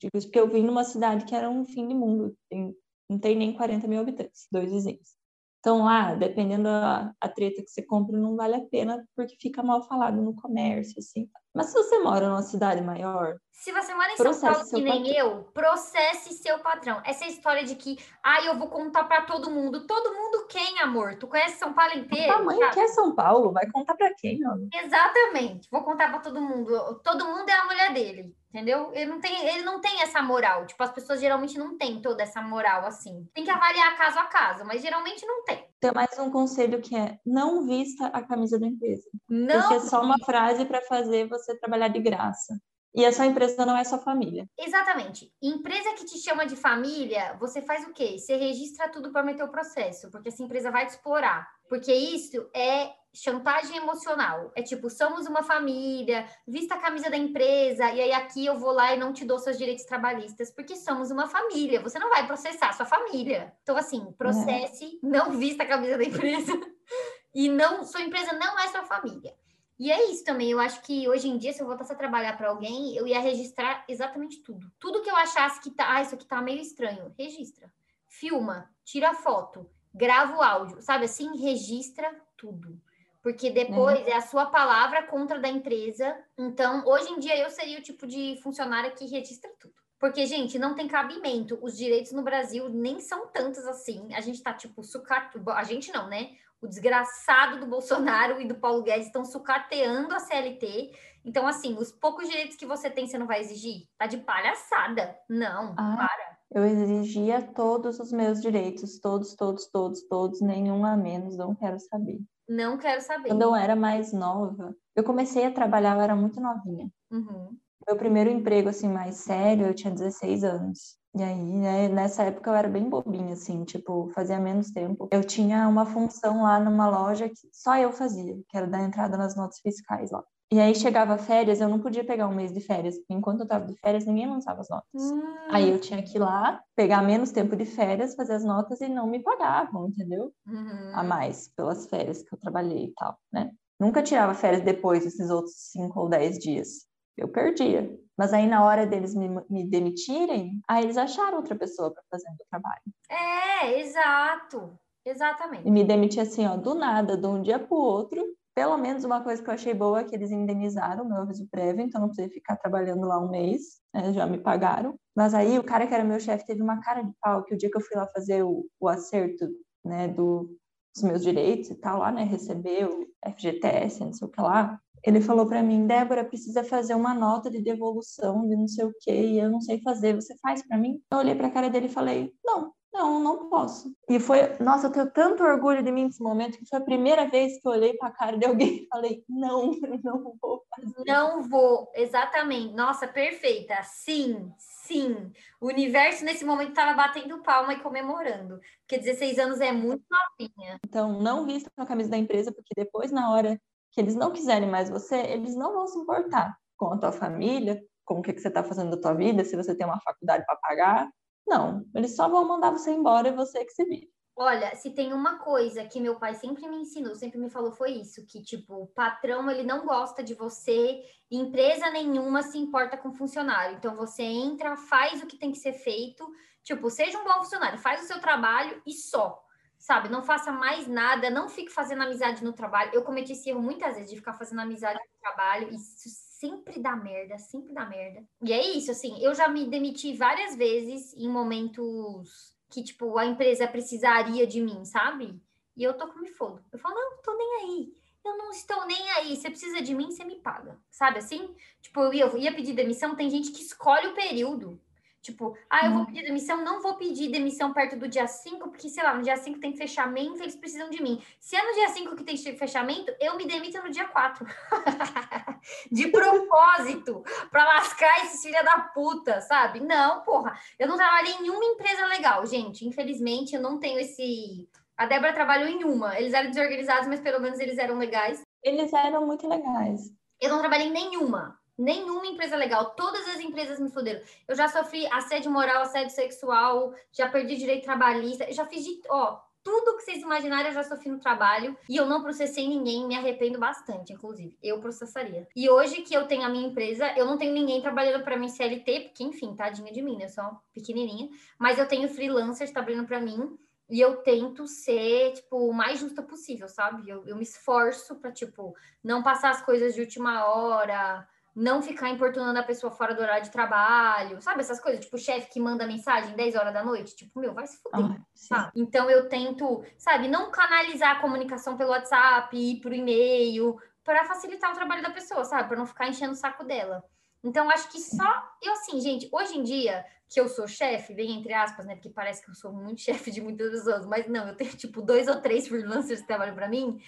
Digo 0.00 0.16
isso 0.16 0.26
porque 0.26 0.40
eu 0.40 0.48
vim 0.48 0.62
numa 0.62 0.84
cidade 0.84 1.24
que 1.26 1.34
era 1.34 1.48
um 1.48 1.64
fim 1.64 1.86
de 1.86 1.94
mundo. 1.94 2.34
Tem, 2.48 2.74
não 3.08 3.18
tem 3.18 3.36
nem 3.36 3.52
40 3.52 3.86
mil 3.86 4.00
habitantes, 4.00 4.46
dois 4.50 4.70
vizinhos. 4.70 5.20
Então 5.60 5.84
lá, 5.84 6.14
dependendo 6.14 6.64
da 6.64 7.12
a 7.20 7.28
treta 7.28 7.62
que 7.62 7.68
você 7.68 7.82
compra, 7.82 8.16
não 8.16 8.34
vale 8.34 8.54
a 8.54 8.64
pena 8.64 9.06
porque 9.14 9.36
fica 9.38 9.62
mal 9.62 9.82
falado 9.82 10.16
no 10.22 10.34
comércio, 10.34 10.94
assim. 10.98 11.28
Mas 11.54 11.66
se 11.66 11.74
você 11.74 11.98
mora 11.98 12.28
numa 12.28 12.42
cidade 12.42 12.80
maior. 12.80 13.36
Se 13.52 13.70
você 13.70 13.94
mora 13.94 14.10
em 14.10 14.16
São 14.16 14.40
Paulo, 14.40 14.70
que 14.70 14.80
nem 14.80 15.02
patrão. 15.02 15.14
eu, 15.14 15.44
processe 15.52 16.32
seu 16.32 16.60
patrão. 16.60 17.02
Essa 17.04 17.26
história 17.26 17.62
de 17.62 17.74
que, 17.74 17.98
ah, 18.22 18.42
eu 18.42 18.58
vou 18.58 18.68
contar 18.68 19.04
para 19.04 19.22
todo 19.26 19.50
mundo. 19.50 19.86
Todo 19.86 20.14
mundo 20.14 20.46
quem, 20.48 20.80
amor? 20.80 21.18
Tu 21.18 21.26
conhece 21.26 21.58
São 21.58 21.74
Paulo 21.74 21.92
inteiro? 21.92 22.32
A 22.32 22.42
mãe 22.42 22.58
quer 22.70 22.88
São 22.88 23.14
Paulo, 23.14 23.52
vai 23.52 23.70
contar 23.70 23.94
para 23.96 24.14
quem, 24.14 24.38
não? 24.38 24.66
Exatamente. 24.72 25.68
Vou 25.70 25.84
contar 25.84 26.08
para 26.10 26.20
todo 26.20 26.40
mundo. 26.40 27.02
Todo 27.04 27.26
mundo 27.26 27.50
é 27.50 27.52
a 27.52 27.66
mulher 27.66 27.92
dele. 27.92 28.34
Entendeu? 28.52 28.90
Ele 28.92 29.06
não, 29.06 29.20
tem, 29.20 29.46
ele 29.46 29.62
não 29.62 29.80
tem 29.80 30.02
essa 30.02 30.20
moral. 30.20 30.66
Tipo, 30.66 30.82
as 30.82 30.92
pessoas 30.92 31.20
geralmente 31.20 31.56
não 31.56 31.78
têm 31.78 32.02
toda 32.02 32.22
essa 32.24 32.42
moral 32.42 32.84
assim. 32.84 33.24
Tem 33.32 33.44
que 33.44 33.50
avaliar 33.50 33.96
caso 33.96 34.18
a 34.18 34.24
caso, 34.24 34.64
mas 34.64 34.82
geralmente 34.82 35.24
não 35.24 35.44
tem. 35.44 35.64
Tem 35.78 35.92
mais 35.94 36.18
um 36.18 36.30
conselho 36.30 36.80
que 36.80 36.96
é 36.96 37.20
não 37.24 37.64
vista 37.64 38.06
a 38.06 38.22
camisa 38.22 38.58
da 38.58 38.66
empresa. 38.66 39.08
Não. 39.28 39.60
Porque 39.60 39.74
é 39.74 39.80
só 39.80 40.02
uma 40.02 40.18
frase 40.24 40.64
para 40.64 40.82
fazer 40.82 41.28
você 41.28 41.56
trabalhar 41.56 41.88
de 41.88 42.00
graça. 42.00 42.60
E 42.92 43.06
a 43.06 43.12
sua 43.12 43.26
empresa 43.26 43.64
não 43.64 43.76
é 43.76 43.84
sua 43.84 43.98
família. 43.98 44.48
Exatamente. 44.58 45.32
Empresa 45.40 45.94
que 45.94 46.04
te 46.04 46.18
chama 46.18 46.44
de 46.44 46.56
família, 46.56 47.36
você 47.38 47.62
faz 47.62 47.86
o 47.86 47.92
quê? 47.92 48.18
Você 48.18 48.34
registra 48.34 48.88
tudo 48.88 49.12
para 49.12 49.22
meter 49.22 49.44
o 49.44 49.48
processo, 49.50 50.10
porque 50.10 50.28
essa 50.28 50.42
empresa 50.42 50.72
vai 50.72 50.86
te 50.86 50.90
explorar. 50.90 51.48
Porque 51.68 51.92
isso 51.92 52.50
é 52.52 52.90
chantagem 53.12 53.76
emocional. 53.76 54.52
É 54.54 54.62
tipo, 54.62 54.88
somos 54.88 55.26
uma 55.26 55.42
família, 55.42 56.26
vista 56.46 56.74
a 56.74 56.78
camisa 56.78 57.10
da 57.10 57.16
empresa, 57.16 57.90
e 57.90 58.00
aí 58.00 58.12
aqui 58.12 58.46
eu 58.46 58.58
vou 58.58 58.72
lá 58.72 58.94
e 58.94 58.98
não 58.98 59.12
te 59.12 59.24
dou 59.24 59.38
seus 59.38 59.58
direitos 59.58 59.84
trabalhistas, 59.84 60.50
porque 60.50 60.76
somos 60.76 61.10
uma 61.10 61.26
família. 61.26 61.80
Você 61.80 61.98
não 61.98 62.08
vai 62.08 62.26
processar 62.26 62.72
sua 62.72 62.86
família. 62.86 63.52
Então, 63.62 63.76
assim, 63.76 64.12
processe, 64.12 64.98
não 65.02 65.32
vista 65.32 65.62
a 65.64 65.66
camisa 65.66 65.98
da 65.98 66.04
empresa, 66.04 66.52
e 67.34 67.48
não, 67.48 67.84
sua 67.84 68.02
empresa 68.02 68.32
não 68.32 68.58
é 68.58 68.68
sua 68.68 68.84
família. 68.84 69.34
E 69.78 69.90
é 69.90 70.10
isso 70.10 70.24
também. 70.24 70.50
Eu 70.50 70.60
acho 70.60 70.82
que 70.82 71.08
hoje 71.08 71.26
em 71.28 71.38
dia, 71.38 71.52
se 71.52 71.62
eu 71.62 71.66
voltasse 71.66 71.92
a 71.92 71.96
trabalhar 71.96 72.36
para 72.36 72.50
alguém, 72.50 72.94
eu 72.94 73.06
ia 73.06 73.18
registrar 73.18 73.84
exatamente 73.88 74.42
tudo. 74.42 74.70
Tudo 74.78 75.00
que 75.02 75.10
eu 75.10 75.16
achasse 75.16 75.60
que 75.60 75.70
tá, 75.70 75.96
ah, 75.96 76.02
isso 76.02 76.14
aqui 76.14 76.26
tá 76.26 76.42
meio 76.42 76.60
estranho, 76.60 77.14
registra. 77.18 77.72
Filma, 78.06 78.70
tira 78.84 79.14
foto 79.14 79.66
grava 79.94 80.36
o 80.36 80.42
áudio, 80.42 80.80
sabe 80.80 81.04
assim? 81.04 81.36
Registra 81.36 82.14
tudo. 82.36 82.80
Porque 83.22 83.50
depois 83.50 83.98
é. 84.06 84.10
é 84.10 84.16
a 84.16 84.22
sua 84.22 84.46
palavra 84.46 85.02
contra 85.02 85.38
da 85.38 85.48
empresa. 85.48 86.16
Então, 86.38 86.82
hoje 86.86 87.10
em 87.12 87.18
dia, 87.18 87.38
eu 87.38 87.50
seria 87.50 87.78
o 87.78 87.82
tipo 87.82 88.06
de 88.06 88.38
funcionária 88.42 88.90
que 88.90 89.06
registra 89.06 89.50
tudo. 89.58 89.74
Porque, 89.98 90.24
gente, 90.24 90.58
não 90.58 90.74
tem 90.74 90.88
cabimento. 90.88 91.58
Os 91.60 91.76
direitos 91.76 92.12
no 92.12 92.22
Brasil 92.22 92.70
nem 92.70 93.00
são 93.00 93.26
tantos 93.26 93.66
assim. 93.66 94.14
A 94.14 94.20
gente 94.22 94.42
tá, 94.42 94.54
tipo, 94.54 94.82
sucato. 94.82 95.38
A 95.50 95.62
gente 95.62 95.92
não, 95.92 96.08
né? 96.08 96.30
O 96.62 96.66
desgraçado 96.66 97.60
do 97.60 97.66
Bolsonaro 97.66 98.40
e 98.40 98.48
do 98.48 98.54
Paulo 98.54 98.82
Guedes 98.82 99.06
estão 99.06 99.24
sucateando 99.24 100.14
a 100.14 100.18
CLT. 100.18 100.92
Então, 101.22 101.46
assim, 101.46 101.76
os 101.78 101.92
poucos 101.92 102.28
direitos 102.28 102.56
que 102.56 102.64
você 102.64 102.88
tem, 102.88 103.06
você 103.06 103.18
não 103.18 103.26
vai 103.26 103.40
exigir? 103.40 103.86
Tá 103.98 104.06
de 104.06 104.16
palhaçada. 104.18 105.14
Não, 105.28 105.74
ah, 105.76 105.96
para. 105.96 106.38
Eu 106.50 106.64
exigia 106.64 107.42
todos 107.42 108.00
os 108.00 108.10
meus 108.10 108.40
direitos, 108.40 108.98
todos, 108.98 109.34
todos, 109.34 109.66
todos, 109.66 110.02
todos, 110.08 110.40
nenhum 110.40 110.84
a 110.84 110.96
menos, 110.96 111.36
não 111.36 111.54
quero 111.54 111.78
saber. 111.78 112.20
Não 112.50 112.76
quero 112.76 113.00
saber. 113.00 113.28
Quando 113.28 113.42
eu 113.42 113.54
era 113.54 113.76
mais 113.76 114.12
nova, 114.12 114.74
eu 114.96 115.04
comecei 115.04 115.46
a 115.46 115.52
trabalhar, 115.52 115.94
eu 115.94 116.00
era 116.00 116.16
muito 116.16 116.40
novinha. 116.40 116.90
Uhum. 117.08 117.56
Meu 117.86 117.96
primeiro 117.96 118.28
emprego, 118.28 118.68
assim, 118.68 118.88
mais 118.88 119.18
sério, 119.18 119.68
eu 119.68 119.74
tinha 119.74 119.94
16 119.94 120.42
anos. 120.42 120.98
E 121.14 121.22
aí, 121.22 121.38
né, 121.38 121.88
nessa 121.88 122.24
época 122.24 122.50
eu 122.50 122.54
era 122.54 122.68
bem 122.68 122.90
bobinha, 122.90 123.34
assim, 123.34 123.62
tipo, 123.64 124.10
fazia 124.12 124.40
menos 124.40 124.72
tempo. 124.72 125.08
Eu 125.12 125.22
tinha 125.22 125.68
uma 125.68 125.86
função 125.86 126.42
lá 126.42 126.58
numa 126.58 126.90
loja 126.90 127.28
que 127.28 127.48
só 127.52 127.76
eu 127.76 127.92
fazia, 127.92 128.36
que 128.48 128.56
era 128.56 128.66
dar 128.66 128.82
entrada 128.82 129.16
nas 129.16 129.36
notas 129.36 129.60
fiscais 129.60 130.10
lá. 130.10 130.24
E 130.52 130.58
aí 130.58 130.74
chegava 130.74 131.16
férias, 131.16 131.60
eu 131.60 131.68
não 131.68 131.78
podia 131.78 132.02
pegar 132.02 132.26
um 132.26 132.34
mês 132.34 132.52
de 132.52 132.60
férias, 132.60 132.98
porque 132.98 133.14
enquanto 133.14 133.40
eu 133.40 133.46
tava 133.46 133.66
de 133.66 133.74
férias, 133.78 134.04
ninguém 134.04 134.28
lançava 134.28 134.60
as 134.60 134.68
notas. 134.68 135.00
Hum. 135.00 135.22
Aí 135.48 135.70
eu 135.70 135.80
tinha 135.80 136.02
que 136.02 136.16
ir 136.16 136.20
lá, 136.20 136.60
pegar 136.74 137.02
menos 137.02 137.30
tempo 137.30 137.54
de 137.54 137.64
férias, 137.64 138.16
fazer 138.16 138.34
as 138.34 138.44
notas 138.44 138.80
e 138.80 138.88
não 138.88 139.06
me 139.06 139.22
pagavam, 139.22 139.86
entendeu? 139.86 140.32
Uhum. 140.46 140.92
A 140.92 141.04
mais, 141.04 141.48
pelas 141.54 141.86
férias 141.86 142.22
que 142.22 142.34
eu 142.34 142.38
trabalhei 142.38 142.86
e 142.86 142.94
tal, 142.94 143.16
né? 143.32 143.52
Nunca 143.78 144.02
tirava 144.02 144.34
férias 144.34 144.62
depois 144.62 145.04
desses 145.04 145.30
outros 145.30 145.54
cinco 145.70 146.00
ou 146.00 146.08
dez 146.08 146.36
dias. 146.38 146.86
Eu 147.16 147.28
perdia. 147.28 147.88
Mas 148.18 148.32
aí, 148.32 148.46
na 148.46 148.64
hora 148.64 148.86
deles 148.86 149.14
me, 149.14 149.28
me 149.48 149.64
demitirem, 149.64 150.60
aí 150.68 150.82
eles 150.84 150.96
acharam 150.96 151.36
outra 151.38 151.54
pessoa 151.54 151.92
para 151.92 152.02
fazer 152.10 152.28
o 152.28 152.32
meu 152.32 152.46
trabalho. 152.50 152.82
É, 153.08 153.80
exato. 153.80 154.78
Exatamente. 155.04 155.66
E 155.66 155.70
me 155.70 155.84
demitir 155.84 156.22
assim, 156.22 156.46
ó, 156.46 156.56
do 156.56 156.74
nada, 156.74 157.16
de 157.16 157.26
um 157.26 157.40
dia 157.40 157.58
para 157.58 157.74
o 157.74 157.80
outro, 157.80 158.22
pelo 158.54 158.76
menos 158.76 159.04
uma 159.04 159.22
coisa 159.22 159.42
que 159.42 159.48
eu 159.48 159.54
achei 159.54 159.74
boa 159.74 160.00
é 160.00 160.04
que 160.04 160.14
eles 160.14 160.30
indenizaram 160.30 161.04
o 161.04 161.08
meu 161.08 161.18
aviso 161.18 161.48
prévio, 161.50 161.82
então 161.82 162.00
não 162.00 162.08
precisei 162.08 162.32
ficar 162.32 162.56
trabalhando 162.56 163.06
lá 163.06 163.18
um 163.18 163.30
mês, 163.30 163.80
né, 163.94 164.12
já 164.12 164.26
me 164.26 164.38
pagaram. 164.38 164.94
Mas 165.16 165.34
aí 165.34 165.58
o 165.58 165.64
cara 165.64 165.86
que 165.86 165.94
era 165.94 166.04
meu 166.04 166.20
chefe 166.20 166.46
teve 166.46 166.62
uma 166.62 166.80
cara 166.80 167.02
de 167.02 167.12
pau 167.20 167.44
que 167.44 167.54
o 167.54 167.56
dia 167.56 167.70
que 167.70 167.76
eu 167.76 167.82
fui 167.82 167.96
lá 167.96 168.06
fazer 168.08 168.42
o, 168.42 168.66
o 168.80 168.88
acerto 168.88 169.46
né, 169.84 170.08
do, 170.08 170.56
dos 170.94 171.02
meus 171.02 171.22
direitos 171.22 171.70
e 171.70 171.74
tal, 171.74 171.98
lá, 172.00 172.12
né, 172.12 172.24
receber 172.24 172.86
o 172.86 173.06
FGTS, 173.24 174.00
não 174.00 174.12
sei 174.12 174.26
o 174.26 174.30
que 174.30 174.40
lá, 174.40 174.78
ele 175.02 175.20
falou 175.20 175.46
para 175.46 175.62
mim, 175.62 175.86
Débora, 175.86 176.24
precisa 176.24 176.62
fazer 176.62 176.94
uma 176.94 177.14
nota 177.14 177.50
de 177.50 177.62
devolução 177.62 178.46
de 178.46 178.54
não 178.54 178.68
sei 178.68 178.84
o 178.84 178.92
que, 179.00 179.10
e 179.10 179.38
eu 179.38 179.50
não 179.50 179.60
sei 179.60 179.80
fazer, 179.80 180.14
você 180.14 180.36
faz 180.42 180.62
para 180.66 180.76
mim? 180.76 181.00
Eu 181.10 181.18
olhei 181.18 181.34
para 181.34 181.46
a 181.46 181.50
cara 181.50 181.70
dele 181.70 181.86
e 181.86 181.90
falei, 181.90 182.32
não, 182.44 182.72
não, 182.92 183.20
não 183.20 183.48
posso. 183.48 183.94
E 184.08 184.18
foi, 184.18 184.56
nossa, 184.58 184.88
eu 184.88 184.90
tenho 184.90 185.10
tanto 185.10 185.42
orgulho 185.42 185.82
de 185.82 185.92
mim 185.92 186.06
nesse 186.06 186.22
momento 186.22 186.58
que 186.58 186.66
foi 186.66 186.78
a 186.78 186.84
primeira 186.84 187.28
vez 187.28 187.60
que 187.60 187.66
eu 187.66 187.72
olhei 187.72 187.94
para 187.94 188.08
a 188.08 188.12
cara 188.12 188.36
de 188.36 188.44
alguém 188.44 188.82
e 188.82 188.86
falei: 188.88 189.24
não, 189.28 189.70
não 190.02 190.36
vou 190.40 190.64
fazer. 190.68 191.04
Não 191.06 191.42
vou, 191.48 191.90
exatamente. 191.94 192.74
Nossa, 192.74 193.06
perfeita. 193.06 193.80
Sim, 193.84 194.52
sim. 194.58 195.32
O 195.60 195.68
universo 195.68 196.24
nesse 196.24 196.44
momento 196.44 196.70
estava 196.70 196.94
batendo 196.94 197.42
palma 197.42 197.74
e 197.74 197.80
comemorando, 197.80 198.58
porque 198.80 198.98
16 198.98 199.38
anos 199.38 199.60
é 199.60 199.70
muito 199.70 200.04
novinha. 200.10 200.78
Então, 200.84 201.20
não 201.20 201.46
vista 201.46 201.70
a 201.76 201.86
camisa 201.86 202.10
da 202.10 202.18
empresa, 202.18 202.52
porque 202.52 202.74
depois, 202.76 203.12
na 203.12 203.30
hora 203.32 203.60
que 203.92 204.00
eles 204.00 204.14
não 204.14 204.32
quiserem 204.32 204.68
mais 204.68 204.90
você, 204.90 205.16
eles 205.16 205.54
não 205.56 205.72
vão 205.72 205.86
se 205.86 205.98
importar 205.98 206.56
com 206.76 206.92
a 206.92 206.98
tua 206.98 207.12
família, 207.12 207.80
com 208.04 208.18
o 208.18 208.22
que, 208.22 208.32
que 208.32 208.40
você 208.40 208.48
está 208.48 208.64
fazendo 208.64 208.90
da 208.90 209.00
tua 209.00 209.14
vida, 209.14 209.44
se 209.44 209.56
você 209.56 209.74
tem 209.74 209.86
uma 209.86 210.00
faculdade 210.00 210.44
para 210.44 210.56
pagar 210.56 211.10
não, 211.50 211.84
eles 211.94 212.14
só 212.14 212.28
vão 212.28 212.46
mandar 212.46 212.70
você 212.70 212.92
embora 212.92 213.28
e 213.28 213.32
você 213.32 213.64
que 213.64 213.72
se 213.72 213.84
vira. 213.84 214.06
Olha, 214.36 214.74
se 214.74 214.90
tem 214.94 215.12
uma 215.12 215.38
coisa 215.38 215.84
que 215.84 216.00
meu 216.00 216.18
pai 216.18 216.34
sempre 216.34 216.66
me 216.66 216.76
ensinou, 216.76 217.14
sempre 217.14 217.38
me 217.38 217.50
falou 217.50 217.72
foi 217.72 217.90
isso, 217.90 218.24
que 218.24 218.40
tipo, 218.40 218.74
o 218.74 218.86
patrão 218.86 219.50
ele 219.50 219.64
não 219.64 219.84
gosta 219.84 220.22
de 220.22 220.32
você, 220.32 221.02
empresa 221.30 221.90
nenhuma 221.90 222.42
se 222.42 222.56
importa 222.56 222.96
com 222.96 223.12
funcionário. 223.12 223.76
Então 223.76 223.94
você 223.94 224.22
entra, 224.22 224.76
faz 224.76 225.22
o 225.22 225.26
que 225.26 225.36
tem 225.36 225.52
que 225.52 225.58
ser 225.58 225.74
feito, 225.74 226.26
tipo, 226.62 226.88
seja 226.88 227.18
um 227.18 227.24
bom 227.24 227.34
funcionário, 227.34 227.78
faz 227.78 228.02
o 228.02 228.06
seu 228.06 228.18
trabalho 228.18 228.80
e 228.86 228.94
só. 228.94 229.42
Sabe, 229.76 230.08
não 230.08 230.22
faça 230.22 230.52
mais 230.52 230.86
nada, 230.86 231.28
não 231.28 231.48
fique 231.48 231.70
fazendo 231.70 232.02
amizade 232.02 232.44
no 232.44 232.52
trabalho. 232.52 232.92
Eu 232.94 233.02
cometi 233.02 233.32
esse 233.32 233.48
erro 233.48 233.62
muitas 233.62 233.94
vezes 233.94 234.10
de 234.10 234.16
ficar 234.16 234.34
fazendo 234.34 234.60
amizade 234.60 234.98
no 234.98 235.20
trabalho, 235.20 235.70
e 235.70 235.74
isso 235.74 236.29
sempre 236.40 236.80
dá 236.80 236.96
merda, 236.96 237.36
sempre 237.38 237.74
dá 237.74 237.84
merda. 237.84 238.24
E 238.42 238.52
é 238.52 238.76
isso, 238.76 238.90
assim, 238.90 239.22
eu 239.22 239.34
já 239.34 239.46
me 239.46 239.66
demiti 239.68 240.14
várias 240.14 240.56
vezes 240.56 241.12
em 241.14 241.28
momentos 241.28 242.56
que, 242.70 242.82
tipo, 242.82 243.18
a 243.18 243.26
empresa 243.26 243.68
precisaria 243.68 244.46
de 244.46 244.60
mim, 244.60 244.84
sabe? 244.84 245.38
E 245.76 245.82
eu 245.82 245.92
tô 245.94 246.08
com 246.08 246.18
me 246.18 246.28
fodo. 246.28 246.64
Eu 246.72 246.78
falo, 246.78 246.94
não, 246.94 247.22
tô 247.22 247.36
nem 247.36 247.54
aí. 247.56 247.94
Eu 248.24 248.38
não 248.38 248.50
estou 248.50 248.86
nem 248.86 249.10
aí. 249.10 249.36
Você 249.36 249.50
precisa 249.50 249.82
de 249.82 249.94
mim, 249.94 250.10
você 250.10 250.24
me 250.24 250.36
paga. 250.36 250.78
Sabe 250.90 251.18
assim? 251.18 251.54
Tipo, 251.82 252.00
eu 252.00 252.14
ia, 252.14 252.24
eu 252.24 252.38
ia 252.38 252.54
pedir 252.54 252.74
demissão, 252.74 253.16
tem 253.16 253.28
gente 253.28 253.50
que 253.50 253.62
escolhe 253.62 254.08
o 254.08 254.14
período. 254.14 254.80
Tipo, 255.22 255.56
ah, 255.68 255.86
eu 255.86 255.92
vou 255.92 256.00
uhum. 256.00 256.06
pedir 256.06 256.24
demissão, 256.24 256.64
não 256.64 256.82
vou 256.82 256.96
pedir 256.96 257.30
demissão 257.30 257.72
perto 257.72 257.96
do 257.96 258.08
dia 258.08 258.26
5, 258.26 258.68
porque, 258.70 258.88
sei 258.88 259.02
lá, 259.02 259.14
no 259.14 259.22
dia 259.22 259.36
5 259.36 259.60
tem 259.60 259.74
fechamento, 259.76 260.42
eles 260.42 260.56
precisam 260.56 260.90
de 260.90 261.02
mim. 261.02 261.22
Se 261.38 261.56
é 261.56 261.62
no 261.62 261.74
dia 261.74 261.88
5 261.88 262.16
que 262.16 262.24
tem 262.24 262.36
fechamento, 262.36 263.14
eu 263.20 263.36
me 263.36 263.46
demito 263.46 263.82
no 263.82 263.90
dia 263.90 264.08
4. 264.08 264.46
de 265.92 266.08
propósito, 266.08 267.22
para 267.50 267.64
lascar 267.64 268.24
esses 268.24 268.42
filha 268.50 268.62
da 268.62 268.80
puta, 268.80 269.40
sabe? 269.40 269.80
Não, 269.80 270.22
porra. 270.22 270.58
Eu 270.78 270.88
não 270.88 270.96
trabalhei 270.96 271.34
em 271.34 271.42
nenhuma 271.42 271.64
empresa 271.64 272.06
legal, 272.06 272.44
gente. 272.46 272.86
Infelizmente, 272.86 273.54
eu 273.54 273.60
não 273.60 273.78
tenho 273.78 273.98
esse. 273.98 274.68
A 274.96 275.06
Débora 275.06 275.32
trabalhou 275.32 275.68
em 275.68 275.84
uma. 275.84 276.18
Eles 276.18 276.34
eram 276.34 276.50
desorganizados, 276.50 277.06
mas 277.06 277.20
pelo 277.20 277.40
menos 277.40 277.60
eles 277.60 277.78
eram 277.78 277.96
legais. 277.98 278.42
Eles 278.62 278.92
eram 278.92 279.26
muito 279.26 279.48
legais. 279.48 280.12
Eu 280.40 280.50
não 280.50 280.58
trabalhei 280.58 280.88
em 280.88 280.92
nenhuma 280.92 281.59
nenhuma 281.80 282.26
empresa 282.26 282.56
legal. 282.56 282.90
Todas 282.90 283.26
as 283.28 283.40
empresas 283.40 283.80
me 283.80 283.90
fuderam. 283.90 284.20
Eu 284.46 284.54
já 284.54 284.68
sofri 284.68 285.06
assédio 285.06 285.50
moral, 285.50 285.82
assédio 285.82 286.14
sexual, 286.14 286.94
já 287.10 287.28
perdi 287.28 287.56
direito 287.56 287.84
trabalhista, 287.84 288.52
já 288.52 288.66
fiz 288.66 288.84
de. 288.84 289.00
Ó, 289.08 289.40
tudo 289.62 289.96
que 289.96 290.02
vocês 290.02 290.22
imaginarem 290.22 290.68
eu 290.68 290.74
já 290.74 290.84
sofri 290.84 291.10
no 291.10 291.18
trabalho 291.18 291.76
e 291.88 291.96
eu 291.96 292.06
não 292.06 292.22
processei 292.22 292.66
ninguém, 292.66 293.06
me 293.06 293.14
arrependo 293.14 293.58
bastante, 293.58 294.12
inclusive. 294.12 294.56
Eu 294.62 294.80
processaria. 294.80 295.46
E 295.54 295.68
hoje 295.68 296.02
que 296.02 296.14
eu 296.14 296.26
tenho 296.26 296.44
a 296.44 296.48
minha 296.48 296.68
empresa, 296.68 297.12
eu 297.16 297.26
não 297.26 297.36
tenho 297.36 297.52
ninguém 297.52 297.80
trabalhando 297.80 298.22
para 298.24 298.36
mim 298.36 298.48
CLT, 298.48 299.00
porque 299.00 299.22
enfim, 299.22 299.54
tadinha 299.54 299.92
de 299.92 300.00
mim, 300.00 300.16
né? 300.16 300.24
Eu 300.24 300.28
sou 300.30 300.44
pequenininha, 300.72 301.28
mas 301.58 301.78
eu 301.78 301.86
tenho 301.86 302.08
freelancers 302.08 302.70
trabalhando 302.70 303.06
para 303.06 303.20
mim. 303.20 303.58
E 303.90 304.00
eu 304.00 304.18
tento 304.18 304.68
ser, 304.68 305.32
tipo, 305.32 305.68
o 305.68 305.72
mais 305.74 305.98
justa 305.98 306.22
possível, 306.22 306.68
sabe? 306.68 307.10
Eu, 307.10 307.26
eu 307.26 307.36
me 307.36 307.42
esforço 307.42 308.14
para, 308.14 308.30
tipo, 308.30 308.72
não 309.02 309.20
passar 309.20 309.50
as 309.50 309.62
coisas 309.62 309.96
de 309.96 310.00
última 310.00 310.46
hora, 310.46 311.26
não 311.54 311.82
ficar 311.82 312.08
importunando 312.10 312.58
a 312.58 312.62
pessoa 312.62 312.92
fora 312.92 313.14
do 313.14 313.20
horário 313.20 313.44
de 313.44 313.50
trabalho, 313.50 314.40
sabe? 314.40 314.60
Essas 314.60 314.80
coisas, 314.80 315.04
tipo, 315.04 315.16
o 315.16 315.20
chefe 315.20 315.50
que 315.50 315.60
manda 315.60 315.86
mensagem 315.86 316.36
10 316.36 316.54
horas 316.54 316.72
da 316.72 316.84
noite, 316.84 317.16
tipo, 317.16 317.40
meu, 317.40 317.52
vai 317.52 317.66
se 317.66 317.78
fuder. 317.78 318.20
Ah, 318.52 318.70
então 318.74 319.10
eu 319.10 319.28
tento, 319.28 319.84
sabe, 319.98 320.28
não 320.28 320.50
canalizar 320.50 321.16
a 321.16 321.20
comunicação 321.20 321.76
pelo 321.76 321.90
WhatsApp, 321.90 322.56
ir 322.56 322.80
pro 322.80 322.94
e-mail, 322.94 323.76
para 324.04 324.24
facilitar 324.24 324.70
o 324.70 324.74
trabalho 324.74 325.02
da 325.02 325.10
pessoa, 325.10 325.44
sabe? 325.44 325.68
Para 325.68 325.78
não 325.78 325.86
ficar 325.86 326.08
enchendo 326.08 326.32
o 326.32 326.36
saco 326.36 326.64
dela. 326.64 327.04
Então, 327.42 327.70
acho 327.70 327.90
que 327.90 327.98
só. 327.98 328.50
Eu, 328.62 328.72
assim, 328.72 329.00
gente, 329.00 329.28
hoje 329.32 329.58
em 329.58 329.62
dia, 329.62 330.04
que 330.28 330.40
eu 330.40 330.48
sou 330.48 330.68
chefe, 330.68 331.14
bem 331.14 331.38
entre 331.38 331.52
aspas, 331.52 331.86
né? 331.86 331.94
Porque 331.94 332.10
parece 332.10 332.44
que 332.44 332.50
eu 332.50 332.54
sou 332.54 332.72
muito 332.72 333.00
chefe 333.02 333.30
de 333.30 333.40
muitas 333.40 333.70
pessoas, 333.70 334.06
mas 334.06 334.28
não, 334.28 334.46
eu 334.48 334.56
tenho, 334.56 334.70
tipo, 334.76 335.02
dois 335.02 335.26
ou 335.26 335.40
três 335.40 335.66
freelancers 335.66 336.20
que 336.20 336.26
trabalham 336.26 336.54
para 336.54 336.68
mim 336.68 337.00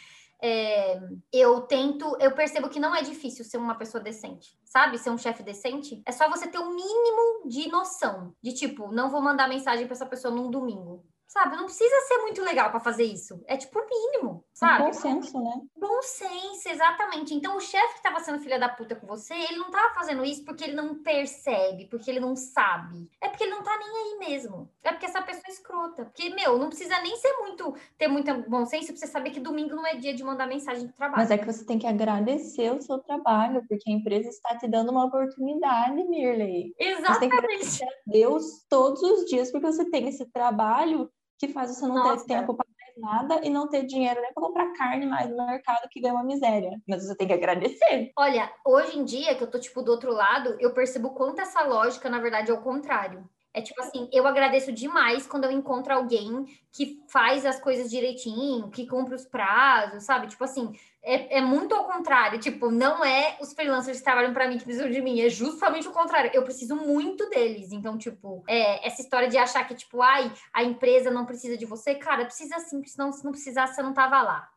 é, 0.43 0.99
eu 1.33 1.61
tento, 1.61 2.17
eu 2.19 2.33
percebo 2.35 2.69
que 2.69 2.81
não 2.81 2.95
é 2.95 3.03
difícil 3.03 3.45
ser 3.45 3.59
uma 3.59 3.77
pessoa 3.77 4.03
decente, 4.03 4.59
sabe? 4.65 4.99
Ser 4.99 5.11
um 5.11 5.19
chefe 5.19 5.41
decente. 5.43 6.03
É 6.05 6.11
só 6.11 6.29
você 6.29 6.49
ter 6.49 6.59
o 6.59 6.63
um 6.63 6.75
mínimo 6.75 7.49
de 7.49 7.69
noção, 7.69 8.35
de 8.43 8.53
tipo, 8.53 8.91
não 8.91 9.09
vou 9.09 9.23
mandar 9.23 9.49
mensagem 9.49 9.87
para 9.87 9.95
essa 9.95 10.07
pessoa 10.07 10.35
num 10.35 10.51
domingo. 10.51 11.05
Sabe? 11.33 11.57
Não 11.57 11.65
precisa 11.65 11.99
ser 12.09 12.19
muito 12.19 12.43
legal 12.43 12.69
para 12.69 12.79
fazer 12.79 13.05
isso. 13.05 13.43
É 13.47 13.57
tipo 13.57 13.79
o 13.79 13.87
mínimo, 13.89 14.45
sabe? 14.53 14.85
Bom 14.85 14.93
senso, 14.93 15.43
né? 15.43 15.63
Bom 15.75 16.03
senso, 16.03 16.69
exatamente. 16.69 17.33
Então, 17.35 17.57
o 17.57 17.61
chefe 17.61 17.95
que 17.95 18.03
tava 18.03 18.21
sendo 18.21 18.39
filha 18.39 18.59
da 18.59 18.69
puta 18.69 18.95
com 18.95 19.07
você, 19.07 19.33
ele 19.33 19.57
não 19.57 19.71
tava 19.71 19.95
fazendo 19.95 20.23
isso 20.27 20.45
porque 20.45 20.63
ele 20.63 20.75
não 20.75 21.03
percebe, 21.03 21.87
porque 21.89 22.11
ele 22.11 22.21
não 22.21 22.37
sabe. 22.37 23.09
É 23.19 23.31
porque 23.31 23.45
ele 23.45 23.53
não 23.53 23.63
tá 23.63 23.79
nem 23.79 23.89
aí 23.89 24.29
mesmo. 24.29 24.71
É 24.83 24.93
porque 24.93 25.07
essa 25.07 25.23
pessoa 25.23 25.45
é 25.49 25.51
escrota. 25.51 26.05
Porque, 26.05 26.29
meu, 26.35 26.59
não 26.59 26.69
precisa 26.69 27.01
nem 27.01 27.17
ser 27.17 27.33
muito, 27.39 27.75
ter 27.97 28.09
muito 28.09 28.51
bom 28.51 28.67
senso 28.67 28.89
pra 28.89 28.97
você 28.97 29.07
saber 29.07 29.31
que 29.31 29.41
domingo 29.41 29.75
não 29.75 29.87
é 29.87 29.97
dia 29.97 30.13
de 30.13 30.23
mandar 30.23 30.47
mensagem 30.47 30.87
do 30.87 30.93
trabalho. 30.93 31.17
Mas 31.17 31.31
é 31.31 31.39
que 31.39 31.47
você 31.47 31.65
tem 31.65 31.79
que 31.79 31.87
agradecer 31.87 32.71
o 32.75 32.83
seu 32.83 32.99
trabalho, 32.99 33.65
porque 33.67 33.91
a 33.91 33.95
empresa 33.95 34.29
está 34.29 34.59
te 34.59 34.69
dando 34.69 34.91
uma 34.91 35.07
oportunidade, 35.07 36.05
Mirley. 36.05 36.75
Exatamente. 36.79 37.15
Você 37.15 37.21
tem 37.21 37.29
que 37.31 37.37
agradecer 37.39 37.85
a 37.85 37.93
Deus 38.07 38.67
todos 38.69 39.03
os 39.03 39.25
dias, 39.25 39.51
porque 39.51 39.67
você 39.67 39.89
tem 39.89 40.07
esse 40.09 40.27
trabalho 40.27 41.11
que 41.47 41.53
faz 41.53 41.75
você 41.75 41.87
não 41.87 41.97
Nossa. 41.97 42.25
ter 42.25 42.35
tempo 42.35 42.55
para 42.55 42.67
mais 42.79 42.97
nada 42.97 43.41
e 43.45 43.51
não 43.51 43.69
ter 43.69 43.85
dinheiro 43.85 44.21
nem 44.21 44.33
para 44.33 44.43
comprar 44.43 44.73
carne 44.75 45.07
mais 45.07 45.29
no 45.29 45.45
mercado 45.45 45.89
que 45.91 46.01
ganha 46.01 46.15
uma 46.15 46.23
miséria. 46.23 46.81
Mas 46.87 47.05
você 47.05 47.17
tem 47.17 47.27
que 47.27 47.33
agradecer. 47.33 48.13
Olha, 48.17 48.49
hoje 48.65 48.97
em 48.97 49.05
dia 49.05 49.35
que 49.35 49.43
eu 49.43 49.51
tô 49.51 49.59
tipo 49.59 49.83
do 49.83 49.91
outro 49.91 50.13
lado, 50.13 50.57
eu 50.61 50.73
percebo 50.73 51.11
quanto 51.11 51.41
essa 51.41 51.65
lógica 51.65 52.09
na 52.09 52.21
verdade 52.21 52.53
é 52.53 52.55
o 52.55 52.63
contrário. 52.63 53.29
É 53.55 53.61
tipo 53.61 53.83
assim, 53.83 54.09
eu 54.11 54.27
agradeço 54.27 54.73
demais 54.73 55.27
quando 55.27 55.45
eu 55.45 55.51
encontro 55.51 55.93
alguém 55.93 56.47
que 56.73 57.03
faz 57.07 57.45
as 57.45 57.61
coisas 57.61 57.91
direitinho, 57.91 58.71
que 58.71 58.87
cumpre 58.87 59.15
os 59.15 59.27
prazos, 59.27 60.05
sabe? 60.05 60.27
Tipo 60.27 60.45
assim, 60.45 60.73
é, 61.03 61.39
é 61.39 61.41
muito 61.43 61.75
ao 61.75 61.85
contrário. 61.85 62.39
Tipo, 62.39 62.71
não 62.71 63.05
é 63.05 63.37
os 63.41 63.53
freelancers 63.53 63.99
que 63.99 64.05
trabalham 64.05 64.33
para 64.33 64.49
mim 64.49 64.57
que 64.57 64.65
precisam 64.65 64.91
de 64.91 65.03
mim, 65.03 65.21
é 65.21 65.29
justamente 65.29 65.87
o 65.87 65.93
contrário. 65.93 66.31
Eu 66.33 66.45
preciso 66.45 66.75
muito 66.77 67.29
deles. 67.29 67.73
Então, 67.73 67.99
tipo, 67.99 68.43
é, 68.49 68.87
essa 68.87 69.03
história 69.03 69.29
de 69.29 69.37
achar 69.37 69.69
que, 69.69 69.75
tipo, 69.75 70.01
ai, 70.01 70.33
a 70.53 70.63
empresa 70.63 71.11
não 71.11 71.27
precisa 71.27 71.59
de 71.59 71.67
você, 71.67 71.95
cara, 71.95 72.25
precisa 72.25 72.59
sim, 72.61 72.79
porque 72.79 72.91
senão 72.91 73.13
se 73.13 73.23
não 73.23 73.33
precisasse, 73.33 73.75
você 73.75 73.83
não 73.83 73.93
tava 73.93 74.23
lá. 74.23 74.49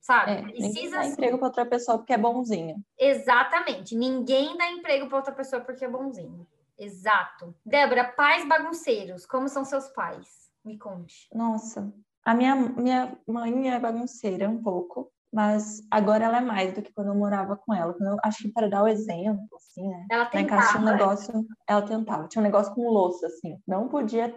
Sabe? 0.00 0.32
É, 0.32 0.42
precisa 0.42 0.96
dá 0.96 1.06
emprego 1.06 1.38
para 1.38 1.46
outra 1.48 1.66
pessoa 1.66 1.98
porque 1.98 2.14
é 2.14 2.18
bonzinho. 2.18 2.82
Exatamente. 2.98 3.94
Ninguém 3.94 4.56
dá 4.56 4.68
emprego 4.70 5.06
para 5.06 5.18
outra 5.18 5.32
pessoa 5.32 5.60
porque 5.62 5.84
é 5.84 5.88
bonzinho. 5.88 6.46
Exato. 6.80 7.54
Débora, 7.64 8.04
pais 8.04 8.48
bagunceiros, 8.48 9.26
como 9.26 9.48
são 9.48 9.64
seus 9.66 9.88
pais? 9.88 10.50
Me 10.64 10.78
conte. 10.78 11.28
Nossa, 11.34 11.92
a 12.24 12.34
minha, 12.34 12.56
minha 12.56 13.18
mãe 13.26 13.70
é 13.70 13.78
bagunceira 13.78 14.48
um 14.48 14.62
pouco, 14.62 15.12
mas 15.30 15.82
agora 15.90 16.24
ela 16.24 16.38
é 16.38 16.40
mais 16.40 16.72
do 16.72 16.80
que 16.80 16.92
quando 16.92 17.08
eu 17.08 17.14
morava 17.14 17.54
com 17.54 17.74
ela. 17.74 17.94
Eu, 18.00 18.16
acho 18.24 18.44
que 18.44 18.52
para 18.52 18.68
dar 18.68 18.82
o 18.82 18.88
exemplo, 18.88 19.46
assim, 19.56 19.88
né? 19.88 20.06
Ela 20.10 20.24
tentava. 20.26 20.34
Lá 20.34 20.40
em 20.40 20.46
casa 20.46 20.70
tinha 20.70 20.82
um 20.82 20.96
negócio, 20.96 21.46
ela 21.68 21.82
tentava, 21.82 22.28
tinha 22.28 22.40
um 22.40 22.44
negócio 22.44 22.74
com 22.74 22.88
louça, 22.88 23.26
assim. 23.26 23.58
Não 23.66 23.88
podia, 23.88 24.34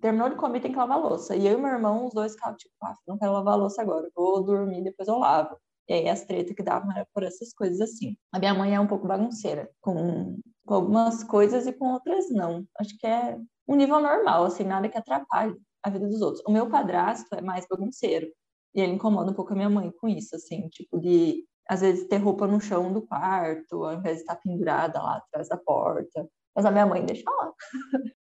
terminou 0.00 0.28
de 0.28 0.36
comer, 0.36 0.60
tem 0.60 0.72
que 0.72 0.78
lavar 0.78 1.00
louça. 1.00 1.34
E 1.34 1.46
eu 1.46 1.58
e 1.58 1.60
meu 1.60 1.70
irmão, 1.70 2.06
os 2.06 2.12
dois 2.12 2.32
ficavam 2.32 2.56
tipo, 2.56 2.74
ah, 2.82 2.94
não 3.06 3.18
quero 3.18 3.32
lavar 3.32 3.56
louça 3.56 3.80
agora, 3.80 4.10
vou 4.14 4.44
dormir, 4.44 4.82
depois 4.84 5.08
eu 5.08 5.18
lavo. 5.18 5.56
E 5.88 5.94
aí 5.94 6.08
as 6.08 6.24
tretas 6.24 6.54
que 6.54 6.62
davam 6.62 6.90
era 6.90 7.06
por 7.14 7.22
essas 7.22 7.52
coisas 7.54 7.80
assim. 7.80 8.16
A 8.32 8.38
minha 8.38 8.54
mãe 8.54 8.74
é 8.74 8.80
um 8.80 8.86
pouco 8.86 9.06
bagunceira, 9.06 9.70
com 9.80 10.38
com 10.66 10.74
algumas 10.74 11.22
coisas 11.24 11.66
e 11.66 11.72
com 11.72 11.92
outras 11.92 12.28
não. 12.30 12.66
Acho 12.78 12.96
que 12.98 13.06
é 13.06 13.38
um 13.66 13.76
nível 13.76 14.00
normal, 14.00 14.44
assim, 14.44 14.64
nada 14.64 14.88
que 14.88 14.98
atrapalhe 14.98 15.56
a 15.82 15.88
vida 15.88 16.06
dos 16.06 16.20
outros. 16.20 16.42
O 16.46 16.50
meu 16.52 16.68
padrasto 16.68 17.34
é 17.34 17.40
mais 17.40 17.66
bagunceiro 17.68 18.26
e 18.74 18.80
ele 18.80 18.92
incomoda 18.92 19.30
um 19.30 19.34
pouco 19.34 19.52
a 19.52 19.56
minha 19.56 19.70
mãe 19.70 19.90
com 20.00 20.08
isso, 20.08 20.36
assim, 20.36 20.68
tipo 20.68 20.98
de 20.98 21.44
às 21.68 21.80
vezes 21.80 22.06
ter 22.06 22.18
roupa 22.18 22.46
no 22.46 22.60
chão 22.60 22.92
do 22.92 23.02
quarto, 23.02 23.84
ao 23.84 23.94
invés 23.94 24.16
de 24.16 24.22
estar 24.22 24.36
pendurada 24.36 25.02
lá 25.02 25.16
atrás 25.16 25.48
da 25.48 25.56
porta. 25.56 26.28
Mas 26.54 26.64
a 26.64 26.70
minha 26.70 26.86
mãe 26.86 27.04
deixa 27.04 27.28
lá. 27.28 27.52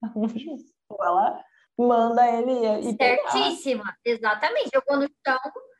Ela 1.01 1.43
manda 1.77 2.27
ele 2.27 2.51
ir 2.89 2.97
Certíssima, 2.97 3.83
pegar. 4.03 4.17
exatamente. 4.17 4.69
Eu 4.73 4.83
vou 4.87 4.97
no 4.97 5.07
chão, 5.25 5.39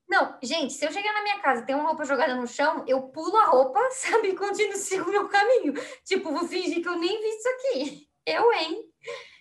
não, 0.10 0.40
gente, 0.42 0.74
se 0.74 0.84
eu 0.84 0.92
chegar 0.92 1.14
na 1.14 1.22
minha 1.22 1.40
casa 1.40 1.62
e 1.62 1.66
tem 1.66 1.76
uma 1.76 1.90
roupa 1.90 2.04
jogada 2.04 2.36
no 2.36 2.48
chão, 2.48 2.84
eu 2.88 3.04
pulo 3.10 3.38
a 3.38 3.46
roupa, 3.46 3.80
sabe? 3.94 4.30
E 4.30 4.36
continuo, 4.36 4.76
sigo 4.76 5.08
o 5.08 5.12
meu 5.12 5.30
caminho. 5.30 5.74
Tipo, 6.04 6.32
vou 6.32 6.48
fingir 6.48 6.82
que 6.82 6.90
eu 6.90 6.98
nem 6.98 7.22
vi 7.22 7.30
isso 7.30 7.50
aqui. 7.50 8.10
Eu, 8.26 8.52
hein? 8.52 8.84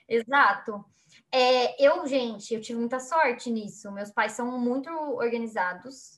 Exato. 0.06 0.84
É, 1.32 1.82
eu, 1.82 2.06
gente, 2.06 2.52
eu 2.52 2.60
tive 2.60 2.78
muita 2.78 3.00
sorte 3.00 3.50
nisso. 3.50 3.90
Meus 3.92 4.10
pais 4.10 4.32
são 4.32 4.58
muito 4.58 4.90
organizados 4.90 6.17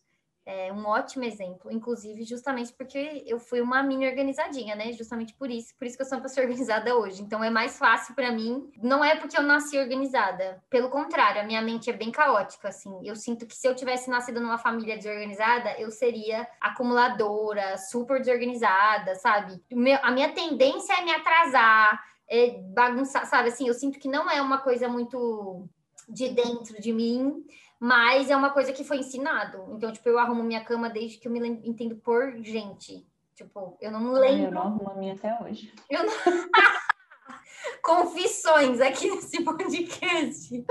é 0.50 0.72
um 0.72 0.84
ótimo 0.86 1.24
exemplo, 1.24 1.70
inclusive 1.70 2.24
justamente 2.24 2.72
porque 2.72 3.22
eu 3.24 3.38
fui 3.38 3.60
uma 3.60 3.82
mini 3.82 4.08
organizadinha, 4.08 4.74
né? 4.74 4.92
Justamente 4.92 5.32
por 5.34 5.48
isso, 5.48 5.72
por 5.78 5.86
isso 5.86 5.96
que 5.96 6.02
eu 6.02 6.06
sou 6.06 6.18
uma 6.18 6.22
pessoa 6.22 6.42
organizada 6.46 6.96
hoje. 6.96 7.22
Então 7.22 7.42
é 7.42 7.50
mais 7.50 7.78
fácil 7.78 8.14
para 8.14 8.32
mim. 8.32 8.68
Não 8.82 9.04
é 9.04 9.14
porque 9.14 9.38
eu 9.38 9.42
nasci 9.42 9.78
organizada, 9.78 10.62
pelo 10.68 10.90
contrário, 10.90 11.40
a 11.40 11.44
minha 11.44 11.62
mente 11.62 11.88
é 11.88 11.92
bem 11.92 12.10
caótica, 12.10 12.68
assim. 12.68 12.92
Eu 13.04 13.14
sinto 13.14 13.46
que 13.46 13.56
se 13.56 13.68
eu 13.68 13.74
tivesse 13.74 14.10
nascido 14.10 14.40
numa 14.40 14.58
família 14.58 14.96
desorganizada, 14.96 15.78
eu 15.78 15.90
seria 15.90 16.46
acumuladora, 16.60 17.78
super 17.78 18.18
desorganizada, 18.18 19.14
sabe? 19.14 19.62
A 20.02 20.10
minha 20.10 20.32
tendência 20.32 20.94
é 20.94 21.04
me 21.04 21.12
atrasar, 21.12 22.02
é 22.28 22.58
bagunçar, 22.72 23.24
sabe? 23.26 23.50
Assim, 23.50 23.68
eu 23.68 23.74
sinto 23.74 23.98
que 23.98 24.08
não 24.08 24.28
é 24.28 24.42
uma 24.42 24.58
coisa 24.58 24.88
muito 24.88 25.68
de 26.08 26.28
dentro 26.30 26.80
de 26.80 26.92
mim 26.92 27.44
mas 27.80 28.28
é 28.28 28.36
uma 28.36 28.50
coisa 28.50 28.74
que 28.74 28.84
foi 28.84 28.98
ensinado. 28.98 29.64
Então, 29.74 29.90
tipo, 29.90 30.06
eu 30.06 30.18
arrumo 30.18 30.42
minha 30.42 30.62
cama 30.62 30.90
desde 30.90 31.16
que 31.16 31.26
eu 31.26 31.32
me 31.32 31.40
entendo 31.64 31.96
por 31.96 32.30
gente. 32.42 33.06
Tipo, 33.34 33.78
eu 33.80 33.90
não 33.90 34.12
lembro. 34.12 34.48
Eu 34.48 34.52
não 34.52 34.62
arrumo 34.62 34.90
a 34.90 34.94
minha 34.96 35.14
até 35.14 35.34
hoje. 35.42 35.72
Eu 35.88 36.04
não... 36.04 36.12
Confissões 37.82 38.82
aqui 38.82 39.10
nesse 39.10 39.42
podcast. 39.42 40.52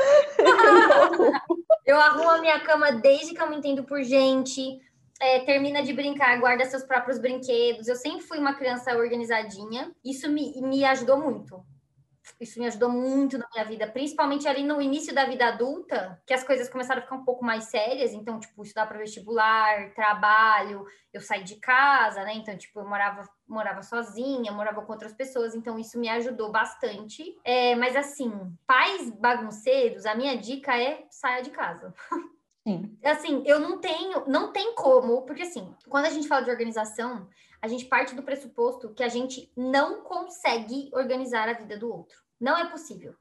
eu 1.85 1.99
arrumo 1.99 2.29
a 2.29 2.37
minha 2.41 2.59
cama 2.59 2.91
desde 2.91 3.33
que 3.33 3.41
eu 3.41 3.49
me 3.49 3.55
entendo 3.57 3.83
por 3.83 4.03
gente. 4.03 4.79
É, 5.19 5.39
termina 5.39 5.81
de 5.81 5.91
brincar, 5.91 6.39
guarda 6.39 6.63
seus 6.65 6.83
próprios 6.83 7.17
brinquedos. 7.17 7.87
Eu 7.87 7.95
sempre 7.95 8.21
fui 8.21 8.37
uma 8.37 8.53
criança 8.53 8.95
organizadinha. 8.95 9.91
Isso 10.05 10.29
me, 10.29 10.61
me 10.61 10.85
ajudou 10.85 11.17
muito 11.17 11.65
isso 12.39 12.59
me 12.59 12.67
ajudou 12.67 12.89
muito 12.89 13.37
na 13.37 13.47
minha 13.53 13.65
vida, 13.65 13.87
principalmente 13.87 14.47
ali 14.47 14.63
no 14.63 14.81
início 14.81 15.13
da 15.13 15.25
vida 15.25 15.47
adulta, 15.47 16.21
que 16.25 16.33
as 16.33 16.43
coisas 16.43 16.69
começaram 16.69 16.99
a 16.99 17.03
ficar 17.03 17.15
um 17.15 17.25
pouco 17.25 17.43
mais 17.43 17.65
sérias, 17.65 18.13
então, 18.13 18.39
tipo, 18.39 18.63
estudar 18.63 18.85
para 18.87 18.97
vestibular, 18.97 19.93
trabalho, 19.93 20.85
eu 21.13 21.21
saí 21.21 21.43
de 21.43 21.55
casa, 21.55 22.23
né? 22.23 22.33
Então, 22.35 22.57
tipo, 22.57 22.79
eu 22.79 22.87
morava, 22.87 23.27
morava 23.47 23.81
sozinha, 23.81 24.51
morava 24.51 24.81
com 24.81 24.91
outras 24.91 25.13
pessoas, 25.13 25.55
então 25.55 25.79
isso 25.79 25.99
me 25.99 26.09
ajudou 26.09 26.51
bastante. 26.51 27.37
É, 27.43 27.75
mas 27.75 27.95
assim, 27.95 28.31
pais 28.67 29.09
bagunceiros, 29.09 30.05
a 30.05 30.15
minha 30.15 30.37
dica 30.37 30.77
é 30.77 31.05
saia 31.09 31.41
de 31.41 31.49
casa. 31.49 31.93
Sim. 32.67 32.97
Assim, 33.03 33.43
eu 33.45 33.59
não 33.59 33.79
tenho, 33.79 34.25
não 34.27 34.51
tem 34.51 34.75
como, 34.75 35.23
porque 35.23 35.43
assim, 35.43 35.73
quando 35.87 36.05
a 36.05 36.09
gente 36.09 36.27
fala 36.27 36.43
de 36.43 36.51
organização, 36.51 37.27
a 37.61 37.67
gente 37.67 37.85
parte 37.85 38.15
do 38.15 38.23
pressuposto 38.23 38.93
que 38.93 39.03
a 39.03 39.09
gente 39.09 39.51
não 39.55 40.01
consegue 40.01 40.89
organizar 40.93 41.47
a 41.49 41.53
vida 41.53 41.77
do 41.77 41.91
outro. 41.91 42.17
Não 42.39 42.57
é 42.57 42.69
possível. 42.69 43.15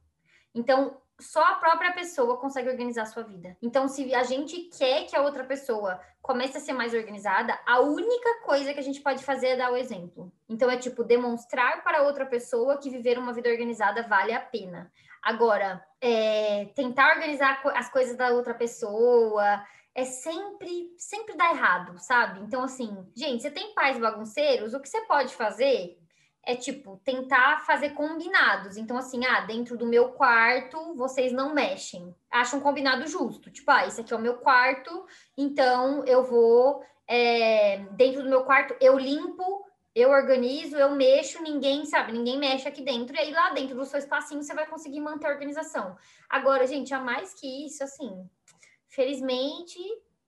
Então, 0.55 0.97
só 1.21 1.43
a 1.43 1.55
própria 1.57 1.93
pessoa 1.93 2.37
consegue 2.37 2.69
organizar 2.69 3.03
a 3.03 3.07
sua 3.07 3.25
vida. 3.25 3.57
Então, 3.61 3.89
se 3.89 4.15
a 4.15 4.23
gente 4.23 4.71
quer 4.77 5.05
que 5.07 5.17
a 5.17 5.23
outra 5.23 5.45
pessoa 5.45 6.01
comece 6.23 6.57
a 6.57 6.61
ser 6.61 6.73
mais 6.73 6.95
organizada, 6.95 7.59
a 7.67 7.81
única 7.81 8.43
coisa 8.45 8.73
que 8.73 8.79
a 8.79 8.83
gente 8.83 9.01
pode 9.01 9.25
fazer 9.25 9.49
é 9.49 9.57
dar 9.57 9.73
o 9.73 9.77
exemplo. 9.77 10.33
Então, 10.49 10.71
é 10.71 10.77
tipo 10.77 11.03
demonstrar 11.03 11.83
para 11.83 12.03
outra 12.03 12.25
pessoa 12.25 12.79
que 12.79 12.91
viver 12.91 13.19
uma 13.19 13.33
vida 13.33 13.49
organizada 13.49 14.05
vale 14.05 14.33
a 14.33 14.41
pena. 14.41 14.93
Agora, 15.21 15.85
é, 16.01 16.67
tentar 16.77 17.17
organizar 17.17 17.61
as 17.75 17.91
coisas 17.91 18.17
da 18.17 18.29
outra 18.31 18.55
pessoa, 18.55 19.65
é 19.99 20.05
sempre, 20.05 20.95
sempre 20.97 21.37
dá 21.37 21.51
errado, 21.51 21.99
sabe? 21.99 22.39
Então, 22.39 22.63
assim, 22.63 23.05
gente, 23.17 23.43
você 23.43 23.51
tem 23.51 23.75
pais 23.75 23.99
bagunceiros, 23.99 24.73
o 24.73 24.79
que 24.79 24.89
você 24.89 25.01
pode 25.07 25.35
fazer 25.35 25.99
é, 26.45 26.55
tipo, 26.55 27.01
tentar 27.05 27.67
fazer 27.67 27.91
combinados. 27.91 28.77
Então, 28.77 28.97
assim, 28.97 29.27
ah, 29.27 29.41
dentro 29.41 29.77
do 29.77 29.85
meu 29.85 30.13
quarto, 30.13 30.95
vocês 30.95 31.33
não 31.33 31.53
mexem. 31.53 32.15
Acha 32.31 32.57
um 32.57 32.61
combinado 32.61 33.09
justo. 33.09 33.51
Tipo, 33.51 33.73
ah, 33.73 33.89
esse 33.89 34.01
aqui 34.01 34.13
é 34.13 34.17
o 34.17 34.21
meu 34.21 34.35
quarto, 34.35 35.05
então 35.37 36.05
eu 36.05 36.23
vou, 36.23 36.81
é, 37.09 37.79
dentro 37.97 38.23
do 38.23 38.31
meu 38.31 38.45
quarto, 38.45 38.77
eu 38.81 38.97
limpo, 38.97 39.65
eu 39.97 40.11
organizo, 40.11 40.77
eu 40.77 40.93
mexo, 40.93 41.43
ninguém, 41.43 41.85
sabe, 41.85 42.13
ninguém 42.13 42.39
mexe 42.39 42.69
aqui 42.69 42.83
dentro. 42.83 43.17
E 43.17 43.19
aí, 43.19 43.33
lá 43.33 43.51
dentro 43.51 43.75
do 43.75 43.85
seu 43.85 43.99
espacinho, 43.99 44.45
você 44.45 44.55
vai 44.55 44.67
conseguir 44.69 45.01
manter 45.01 45.27
a 45.27 45.33
organização. 45.33 45.97
Agora, 46.31 46.69
gente, 46.69 46.95
a 46.95 47.01
mais 47.01 47.35
que 47.35 47.67
isso, 47.67 47.83
assim, 47.83 48.31
felizmente, 48.89 49.79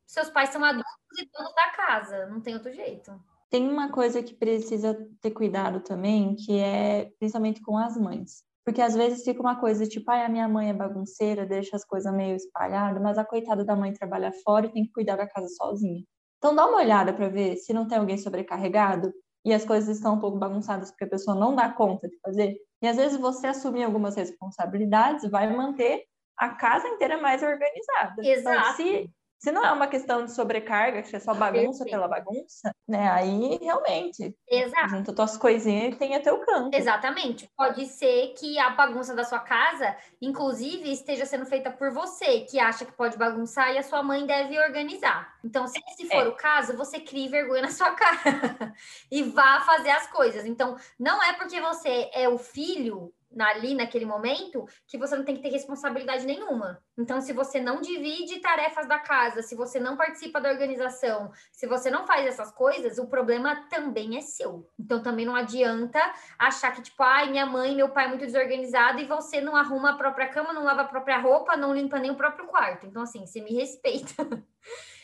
seus 0.06 0.30
pais 0.30 0.50
são 0.50 0.64
adultos 0.64 0.90
e 1.18 1.28
donos 1.32 1.54
da 1.54 1.70
casa, 1.70 2.26
não 2.26 2.40
tem 2.40 2.54
outro 2.54 2.72
jeito. 2.72 3.12
Tem 3.50 3.68
uma 3.68 3.90
coisa 3.90 4.22
que 4.22 4.34
precisa 4.34 4.96
ter 5.20 5.32
cuidado 5.32 5.80
também, 5.80 6.36
que 6.36 6.58
é 6.58 7.10
principalmente 7.18 7.60
com 7.60 7.76
as 7.76 7.96
mães. 7.96 8.44
Porque 8.64 8.80
às 8.80 8.94
vezes 8.94 9.24
fica 9.24 9.40
uma 9.40 9.58
coisa 9.58 9.86
tipo, 9.86 10.10
ah, 10.10 10.26
a 10.26 10.28
minha 10.28 10.48
mãe 10.48 10.70
é 10.70 10.72
bagunceira, 10.72 11.46
deixa 11.46 11.74
as 11.74 11.84
coisas 11.84 12.12
meio 12.12 12.36
espalhadas, 12.36 13.02
mas 13.02 13.18
a 13.18 13.24
coitada 13.24 13.64
da 13.64 13.74
mãe 13.74 13.92
trabalha 13.92 14.30
fora 14.44 14.66
e 14.66 14.72
tem 14.72 14.84
que 14.84 14.92
cuidar 14.92 15.16
da 15.16 15.26
casa 15.26 15.48
sozinha. 15.48 16.04
Então 16.38 16.54
dá 16.54 16.66
uma 16.66 16.78
olhada 16.78 17.12
para 17.12 17.28
ver 17.28 17.56
se 17.56 17.72
não 17.72 17.88
tem 17.88 17.98
alguém 17.98 18.16
sobrecarregado 18.16 19.12
e 19.44 19.52
as 19.52 19.64
coisas 19.64 19.96
estão 19.96 20.14
um 20.14 20.20
pouco 20.20 20.38
bagunçadas 20.38 20.90
porque 20.90 21.04
a 21.04 21.08
pessoa 21.10 21.36
não 21.36 21.54
dá 21.54 21.70
conta 21.70 22.08
de 22.08 22.18
fazer. 22.20 22.56
E 22.82 22.86
às 22.86 22.96
vezes 22.96 23.18
você 23.18 23.48
assumir 23.48 23.84
algumas 23.84 24.16
responsabilidades 24.16 25.28
vai 25.30 25.54
manter 25.54 26.04
a 26.40 26.48
casa 26.48 26.88
inteira 26.88 27.18
mais 27.18 27.42
organizada. 27.42 28.14
Então, 28.18 28.24
Exato. 28.24 28.58
Então, 28.58 28.74
se, 28.74 29.10
se 29.38 29.52
não 29.52 29.62
é 29.62 29.70
uma 29.70 29.86
questão 29.86 30.24
de 30.24 30.32
sobrecarga, 30.32 31.02
que 31.02 31.14
é 31.14 31.20
só 31.20 31.34
bagunça 31.34 31.84
Perfeito. 31.84 31.90
pela 31.90 32.08
bagunça, 32.08 32.74
né? 32.88 33.10
Aí 33.10 33.58
realmente. 33.60 34.34
Exato. 34.48 34.88
Junta 34.88 35.14
tuas 35.14 35.36
coisinhas 35.36 35.94
e 35.94 35.98
tenha 35.98 36.18
teu 36.22 36.38
canto. 36.38 36.74
Exatamente. 36.74 37.46
Pode 37.54 37.84
ser 37.86 38.34
que 38.38 38.58
a 38.58 38.70
bagunça 38.70 39.14
da 39.14 39.22
sua 39.22 39.40
casa, 39.40 39.94
inclusive, 40.20 40.90
esteja 40.90 41.26
sendo 41.26 41.44
feita 41.44 41.70
por 41.70 41.90
você, 41.90 42.40
que 42.40 42.58
acha 42.58 42.86
que 42.86 42.92
pode 42.92 43.18
bagunçar 43.18 43.70
e 43.74 43.78
a 43.78 43.82
sua 43.82 44.02
mãe 44.02 44.24
deve 44.24 44.58
organizar. 44.58 45.34
Então, 45.44 45.66
se 45.66 45.78
esse 45.90 46.08
for 46.08 46.24
é. 46.24 46.28
o 46.28 46.36
caso, 46.36 46.74
você 46.74 47.00
crie 47.00 47.28
vergonha 47.28 47.62
na 47.62 47.70
sua 47.70 47.90
cara 47.96 48.74
e 49.10 49.22
vá 49.24 49.60
fazer 49.60 49.90
as 49.90 50.06
coisas. 50.06 50.46
Então, 50.46 50.76
não 50.98 51.22
é 51.22 51.34
porque 51.34 51.60
você 51.60 52.10
é 52.14 52.26
o 52.30 52.38
filho 52.38 53.12
ali 53.38 53.74
naquele 53.74 54.04
momento 54.04 54.64
que 54.86 54.98
você 54.98 55.16
não 55.16 55.24
tem 55.24 55.36
que 55.36 55.42
ter 55.42 55.50
responsabilidade 55.50 56.26
nenhuma. 56.26 56.82
Então, 56.98 57.20
se 57.20 57.32
você 57.32 57.60
não 57.60 57.80
divide 57.80 58.40
tarefas 58.40 58.86
da 58.88 58.98
casa, 58.98 59.42
se 59.42 59.54
você 59.54 59.78
não 59.78 59.96
participa 59.96 60.40
da 60.40 60.50
organização, 60.50 61.30
se 61.52 61.66
você 61.66 61.90
não 61.90 62.06
faz 62.06 62.26
essas 62.26 62.50
coisas, 62.52 62.98
o 62.98 63.06
problema 63.06 63.68
também 63.68 64.16
é 64.16 64.20
seu. 64.20 64.68
Então, 64.78 65.02
também 65.02 65.24
não 65.24 65.36
adianta 65.36 66.00
achar 66.38 66.72
que, 66.72 66.82
tipo, 66.82 67.02
ai, 67.02 67.30
minha 67.30 67.46
mãe, 67.46 67.74
meu 67.74 67.90
pai 67.90 68.06
é 68.06 68.08
muito 68.08 68.26
desorganizado 68.26 69.00
e 69.00 69.06
você 69.06 69.40
não 69.40 69.54
arruma 69.54 69.90
a 69.90 69.96
própria 69.96 70.28
cama, 70.28 70.52
não 70.52 70.64
lava 70.64 70.82
a 70.82 70.88
própria 70.88 71.18
roupa, 71.18 71.56
não 71.56 71.74
limpa 71.74 71.98
nem 71.98 72.10
o 72.10 72.16
próprio 72.16 72.46
quarto. 72.46 72.86
Então, 72.86 73.02
assim, 73.02 73.24
você 73.26 73.40
me 73.40 73.54
respeita. 73.54 74.14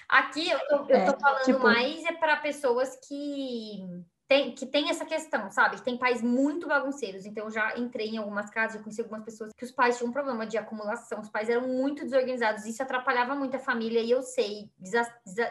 Aqui 0.09 0.49
eu 0.49 0.59
tô, 0.68 0.77
eu 0.77 0.87
tô 0.87 0.93
é, 0.93 1.18
falando 1.20 1.45
tipo... 1.45 1.62
mais 1.62 2.05
é 2.05 2.12
para 2.12 2.37
pessoas 2.37 2.97
que 3.09 3.81
tem, 4.29 4.55
que 4.55 4.66
tem 4.66 4.91
essa 4.91 5.05
questão, 5.05 5.51
sabe? 5.51 5.81
Tem 5.83 5.97
pais 5.97 6.20
muito 6.20 6.66
bagunceiros. 6.66 7.24
Então, 7.24 7.45
eu 7.45 7.51
já 7.51 7.79
entrei 7.79 8.09
em 8.09 8.18
algumas 8.18 8.51
casas, 8.51 8.77
já 8.77 8.83
conheci 8.83 9.01
algumas 9.01 9.24
pessoas 9.24 9.53
que 9.57 9.64
os 9.64 9.70
pais 9.70 9.97
tinham 9.97 10.11
um 10.11 10.12
problema 10.12 10.47
de 10.47 10.59
acumulação, 10.59 11.20
os 11.20 11.29
pais 11.29 11.49
eram 11.49 11.68
muito 11.68 12.05
desorganizados, 12.05 12.66
isso 12.66 12.83
atrapalhava 12.83 13.35
muito 13.35 13.57
a 13.57 13.61
família, 13.61 14.01
e 14.01 14.11
eu 14.11 14.22
sei, 14.22 14.70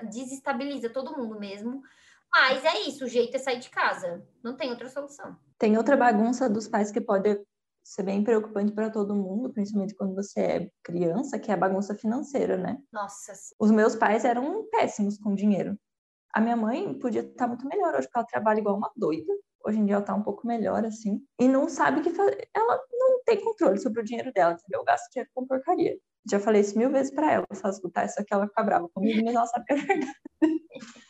desestabiliza 0.09 0.89
todo 0.89 1.17
mundo 1.17 1.39
mesmo. 1.39 1.82
Mas 2.34 2.65
é 2.65 2.82
isso, 2.82 3.05
o 3.05 3.07
jeito 3.07 3.36
é 3.36 3.39
sair 3.39 3.59
de 3.59 3.69
casa. 3.69 4.21
Não 4.43 4.57
tem 4.57 4.69
outra 4.69 4.89
solução. 4.89 5.38
Tem 5.57 5.78
outra 5.78 5.95
bagunça 5.95 6.49
dos 6.49 6.67
pais 6.67 6.91
que 6.91 6.99
pode 6.99 7.39
ser 7.82 8.03
bem 8.03 8.23
preocupante 8.23 8.73
para 8.73 8.89
todo 8.89 9.15
mundo, 9.15 9.53
principalmente 9.53 9.95
quando 9.95 10.15
você 10.15 10.39
é 10.41 10.71
criança, 10.84 11.39
que 11.39 11.49
é 11.49 11.53
a 11.53 11.57
bagunça 11.57 11.95
financeira, 11.95 12.57
né? 12.57 12.78
Nossa. 12.91 13.32
Os 13.57 13.71
meus 13.71 13.95
pais 13.95 14.26
eram 14.26 14.67
péssimos 14.69 15.17
com 15.17 15.34
dinheiro. 15.34 15.80
A 16.36 16.41
minha 16.41 16.57
mãe 16.57 16.93
podia 16.99 17.21
estar 17.21 17.47
muito 17.47 17.65
melhor 17.65 17.95
hoje, 17.95 18.07
porque 18.07 18.17
ela 18.17 18.27
trabalha 18.27 18.59
igual 18.59 18.75
uma 18.75 18.91
doida. 18.93 19.33
Hoje 19.65 19.79
em 19.79 19.86
dia 19.86 19.95
ela 19.95 20.03
está 20.03 20.13
um 20.13 20.21
pouco 20.21 20.45
melhor, 20.45 20.83
assim. 20.83 21.25
E 21.39 21.47
não 21.47 21.69
sabe 21.69 22.01
que 22.01 22.09
fazer. 22.09 22.49
Ela 22.53 22.77
não 22.91 23.23
tem 23.23 23.41
controle 23.41 23.79
sobre 23.79 24.01
o 24.01 24.03
dinheiro 24.03 24.33
dela, 24.33 24.51
entendeu? 24.51 24.83
Gasta 24.83 25.07
dinheiro 25.13 25.31
com 25.33 25.47
porcaria. 25.47 25.97
Já 26.29 26.38
falei 26.38 26.59
isso 26.59 26.77
mil 26.77 26.91
vezes 26.91 27.13
para 27.13 27.31
ela. 27.31 27.45
Se 27.53 27.61
ela 27.63 27.73
escutar 27.73 28.05
isso 28.05 28.19
aqui, 28.19 28.33
ela 28.33 28.47
fica 28.49 28.63
brava 28.63 28.89
comigo, 28.89 29.23
mas 29.23 29.33
ela 29.33 29.47
sabe 29.47 29.65
que 29.65 29.73
é 29.73 29.75
verdade. 29.77 30.11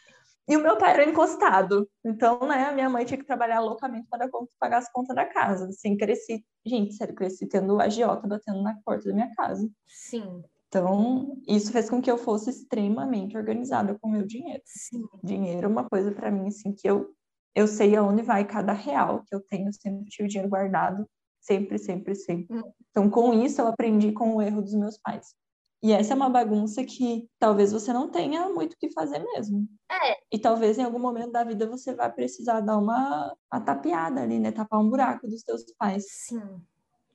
E 0.47 0.55
o 0.55 0.61
meu 0.61 0.77
pai 0.77 0.91
era 0.91 1.09
encostado. 1.09 1.89
Então, 2.05 2.37
né, 2.41 2.65
a 2.65 2.71
minha 2.71 2.87
mãe 2.87 3.03
tinha 3.03 3.17
que 3.17 3.25
trabalhar 3.25 3.61
loucamente 3.61 4.07
para 4.07 4.29
pagar 4.59 4.77
as 4.77 4.91
contas 4.91 5.15
da 5.15 5.25
casa. 5.25 5.65
Assim, 5.65 5.97
cresci. 5.97 6.45
Gente, 6.63 6.93
sério, 6.93 7.15
cresci 7.15 7.47
tendo 7.47 7.81
agiota 7.81 8.27
batendo 8.27 8.61
na 8.61 8.79
porta 8.85 9.09
da 9.09 9.15
minha 9.15 9.33
casa. 9.33 9.67
Sim. 9.87 10.43
Então, 10.75 11.41
isso 11.47 11.71
fez 11.71 11.89
com 11.89 12.01
que 12.01 12.11
eu 12.11 12.17
fosse 12.17 12.49
extremamente 12.49 13.37
organizada 13.37 13.97
com 13.97 14.09
o 14.09 14.11
meu 14.11 14.25
dinheiro. 14.25 14.61
Sim. 14.65 15.05
Dinheiro 15.23 15.67
é 15.67 15.69
uma 15.69 15.87
coisa 15.87 16.11
para 16.11 16.29
mim, 16.29 16.49
assim, 16.49 16.73
que 16.73 16.85
eu, 16.85 17.15
eu 17.55 17.65
sei 17.65 17.95
aonde 17.95 18.21
vai 18.21 18.45
cada 18.45 18.73
real 18.73 19.23
que 19.25 19.33
eu 19.33 19.39
tenho, 19.39 19.71
sempre 19.71 20.03
tive 20.09 20.27
dinheiro 20.27 20.49
guardado, 20.49 21.09
sempre, 21.39 21.77
sempre, 21.77 22.13
sempre. 22.13 22.57
Hum. 22.57 22.63
Então, 22.89 23.09
com 23.09 23.33
isso, 23.33 23.61
eu 23.61 23.67
aprendi 23.67 24.11
com 24.11 24.35
o 24.35 24.41
erro 24.41 24.61
dos 24.61 24.73
meus 24.73 24.97
pais. 24.97 25.33
E 25.81 25.93
essa 25.93 26.11
é 26.11 26.15
uma 26.15 26.29
bagunça 26.29 26.83
que 26.83 27.29
talvez 27.39 27.71
você 27.71 27.93
não 27.93 28.09
tenha 28.09 28.49
muito 28.49 28.73
o 28.73 28.77
que 28.77 28.91
fazer 28.91 29.19
mesmo. 29.19 29.65
É. 29.89 30.17
E 30.29 30.37
talvez 30.37 30.77
em 30.77 30.83
algum 30.83 30.99
momento 30.99 31.31
da 31.31 31.45
vida 31.45 31.65
você 31.69 31.95
vai 31.95 32.11
precisar 32.11 32.59
dar 32.59 32.77
uma, 32.77 33.33
uma 33.49 33.61
tapeada 33.61 34.21
ali, 34.21 34.39
né? 34.39 34.51
Tapar 34.51 34.81
um 34.81 34.89
buraco 34.89 35.25
dos 35.25 35.41
teus 35.41 35.63
pais. 35.77 36.03
Sim. 36.09 36.61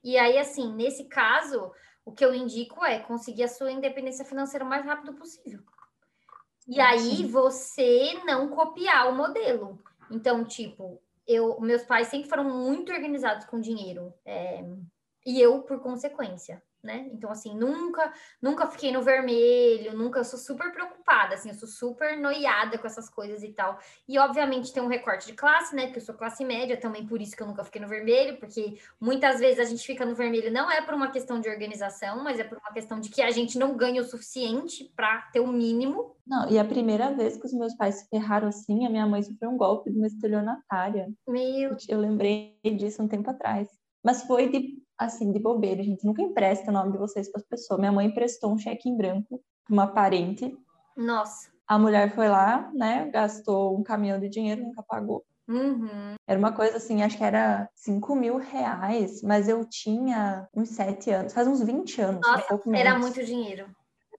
E 0.03 0.17
aí, 0.17 0.39
assim, 0.39 0.73
nesse 0.73 1.03
caso, 1.03 1.71
o 2.05 2.11
que 2.11 2.23
eu 2.23 2.33
indico 2.33 2.83
é 2.83 2.99
conseguir 2.99 3.43
a 3.43 3.47
sua 3.47 3.71
independência 3.71 4.25
financeira 4.25 4.65
o 4.65 4.67
mais 4.67 4.85
rápido 4.85 5.13
possível. 5.13 5.61
E 6.67 6.79
aí 6.79 7.17
Sim. 7.17 7.27
você 7.27 8.21
não 8.25 8.49
copiar 8.49 9.09
o 9.09 9.15
modelo. 9.15 9.79
Então, 10.09 10.43
tipo, 10.43 11.01
eu, 11.27 11.59
meus 11.59 11.83
pais 11.83 12.07
sempre 12.07 12.29
foram 12.29 12.43
muito 12.43 12.91
organizados 12.91 13.45
com 13.45 13.59
dinheiro. 13.59 14.13
É, 14.25 14.63
e 15.25 15.39
eu, 15.39 15.61
por 15.61 15.79
consequência 15.79 16.61
né? 16.83 17.09
Então, 17.13 17.31
assim, 17.31 17.55
nunca, 17.57 18.13
nunca 18.41 18.67
fiquei 18.67 18.91
no 18.91 19.01
vermelho, 19.01 19.97
nunca, 19.97 20.19
eu 20.19 20.23
sou 20.23 20.39
super 20.39 20.71
preocupada, 20.71 21.35
assim, 21.35 21.49
eu 21.49 21.55
sou 21.55 21.67
super 21.67 22.17
noiada 22.17 22.77
com 22.77 22.87
essas 22.87 23.09
coisas 23.09 23.43
e 23.43 23.49
tal. 23.49 23.77
E, 24.07 24.17
obviamente, 24.17 24.73
tem 24.73 24.81
um 24.81 24.87
recorte 24.87 25.27
de 25.27 25.33
classe, 25.33 25.75
né? 25.75 25.85
Porque 25.85 25.99
eu 25.99 26.03
sou 26.03 26.15
classe 26.15 26.43
média, 26.43 26.77
também 26.77 27.05
por 27.05 27.21
isso 27.21 27.35
que 27.35 27.43
eu 27.43 27.47
nunca 27.47 27.63
fiquei 27.63 27.81
no 27.81 27.87
vermelho, 27.87 28.37
porque 28.37 28.77
muitas 28.99 29.39
vezes 29.39 29.59
a 29.59 29.65
gente 29.65 29.85
fica 29.85 30.05
no 30.05 30.15
vermelho 30.15 30.51
não 30.51 30.71
é 30.71 30.81
por 30.81 30.93
uma 30.93 31.11
questão 31.11 31.39
de 31.39 31.49
organização, 31.49 32.23
mas 32.23 32.39
é 32.39 32.43
por 32.43 32.57
uma 32.57 32.71
questão 32.71 32.99
de 32.99 33.09
que 33.09 33.21
a 33.21 33.31
gente 33.31 33.57
não 33.57 33.75
ganha 33.75 34.01
o 34.01 34.05
suficiente 34.05 34.91
para 34.95 35.21
ter 35.33 35.39
o 35.39 35.47
mínimo. 35.47 36.15
Não, 36.25 36.49
e 36.49 36.57
a 36.57 36.65
primeira 36.65 37.13
vez 37.13 37.37
que 37.37 37.45
os 37.45 37.53
meus 37.53 37.73
pais 37.75 37.95
se 37.95 38.09
ferraram 38.09 38.47
assim, 38.47 38.85
a 38.85 38.89
minha 38.89 39.05
mãe 39.05 39.21
sofreu 39.21 39.49
um 39.49 39.57
golpe 39.57 39.91
de 39.91 39.97
uma 39.97 40.07
estelionatária. 40.07 41.11
Meu. 41.27 41.75
Eu 41.87 41.99
lembrei 41.99 42.57
disso 42.63 43.01
um 43.01 43.07
tempo 43.07 43.29
atrás. 43.29 43.67
Mas 44.03 44.23
foi 44.23 44.49
de 44.49 44.81
assim, 45.05 45.31
de 45.31 45.39
bobeira, 45.39 45.83
gente. 45.83 46.05
Nunca 46.05 46.21
empresta 46.21 46.69
o 46.69 46.73
nome 46.73 46.91
de 46.91 46.97
vocês 46.97 47.29
para 47.31 47.41
as 47.41 47.47
pessoas. 47.47 47.79
Minha 47.79 47.91
mãe 47.91 48.07
emprestou 48.07 48.51
um 48.51 48.57
cheque 48.57 48.89
em 48.89 48.95
branco 48.95 49.41
para 49.65 49.73
uma 49.73 49.87
parente. 49.87 50.57
Nossa. 50.95 51.49
A 51.67 51.79
mulher 51.79 52.13
foi 52.13 52.27
lá, 52.27 52.69
né? 52.73 53.09
Gastou 53.11 53.77
um 53.77 53.83
caminhão 53.83 54.19
de 54.19 54.29
dinheiro, 54.29 54.63
nunca 54.63 54.83
pagou. 54.83 55.23
Uhum. 55.47 56.15
Era 56.27 56.39
uma 56.39 56.53
coisa 56.53 56.77
assim, 56.77 57.01
acho 57.01 57.17
que 57.17 57.23
era 57.23 57.69
5 57.75 58.15
mil 58.15 58.37
reais, 58.37 59.21
mas 59.21 59.49
eu 59.49 59.65
tinha 59.65 60.47
uns 60.55 60.69
7 60.69 61.11
anos, 61.11 61.33
faz 61.33 61.47
uns 61.47 61.61
20 61.61 62.01
anos. 62.01 62.21
Nossa, 62.21 62.61
um 62.65 62.75
era 62.75 62.97
muito 62.97 63.23
dinheiro. 63.23 63.69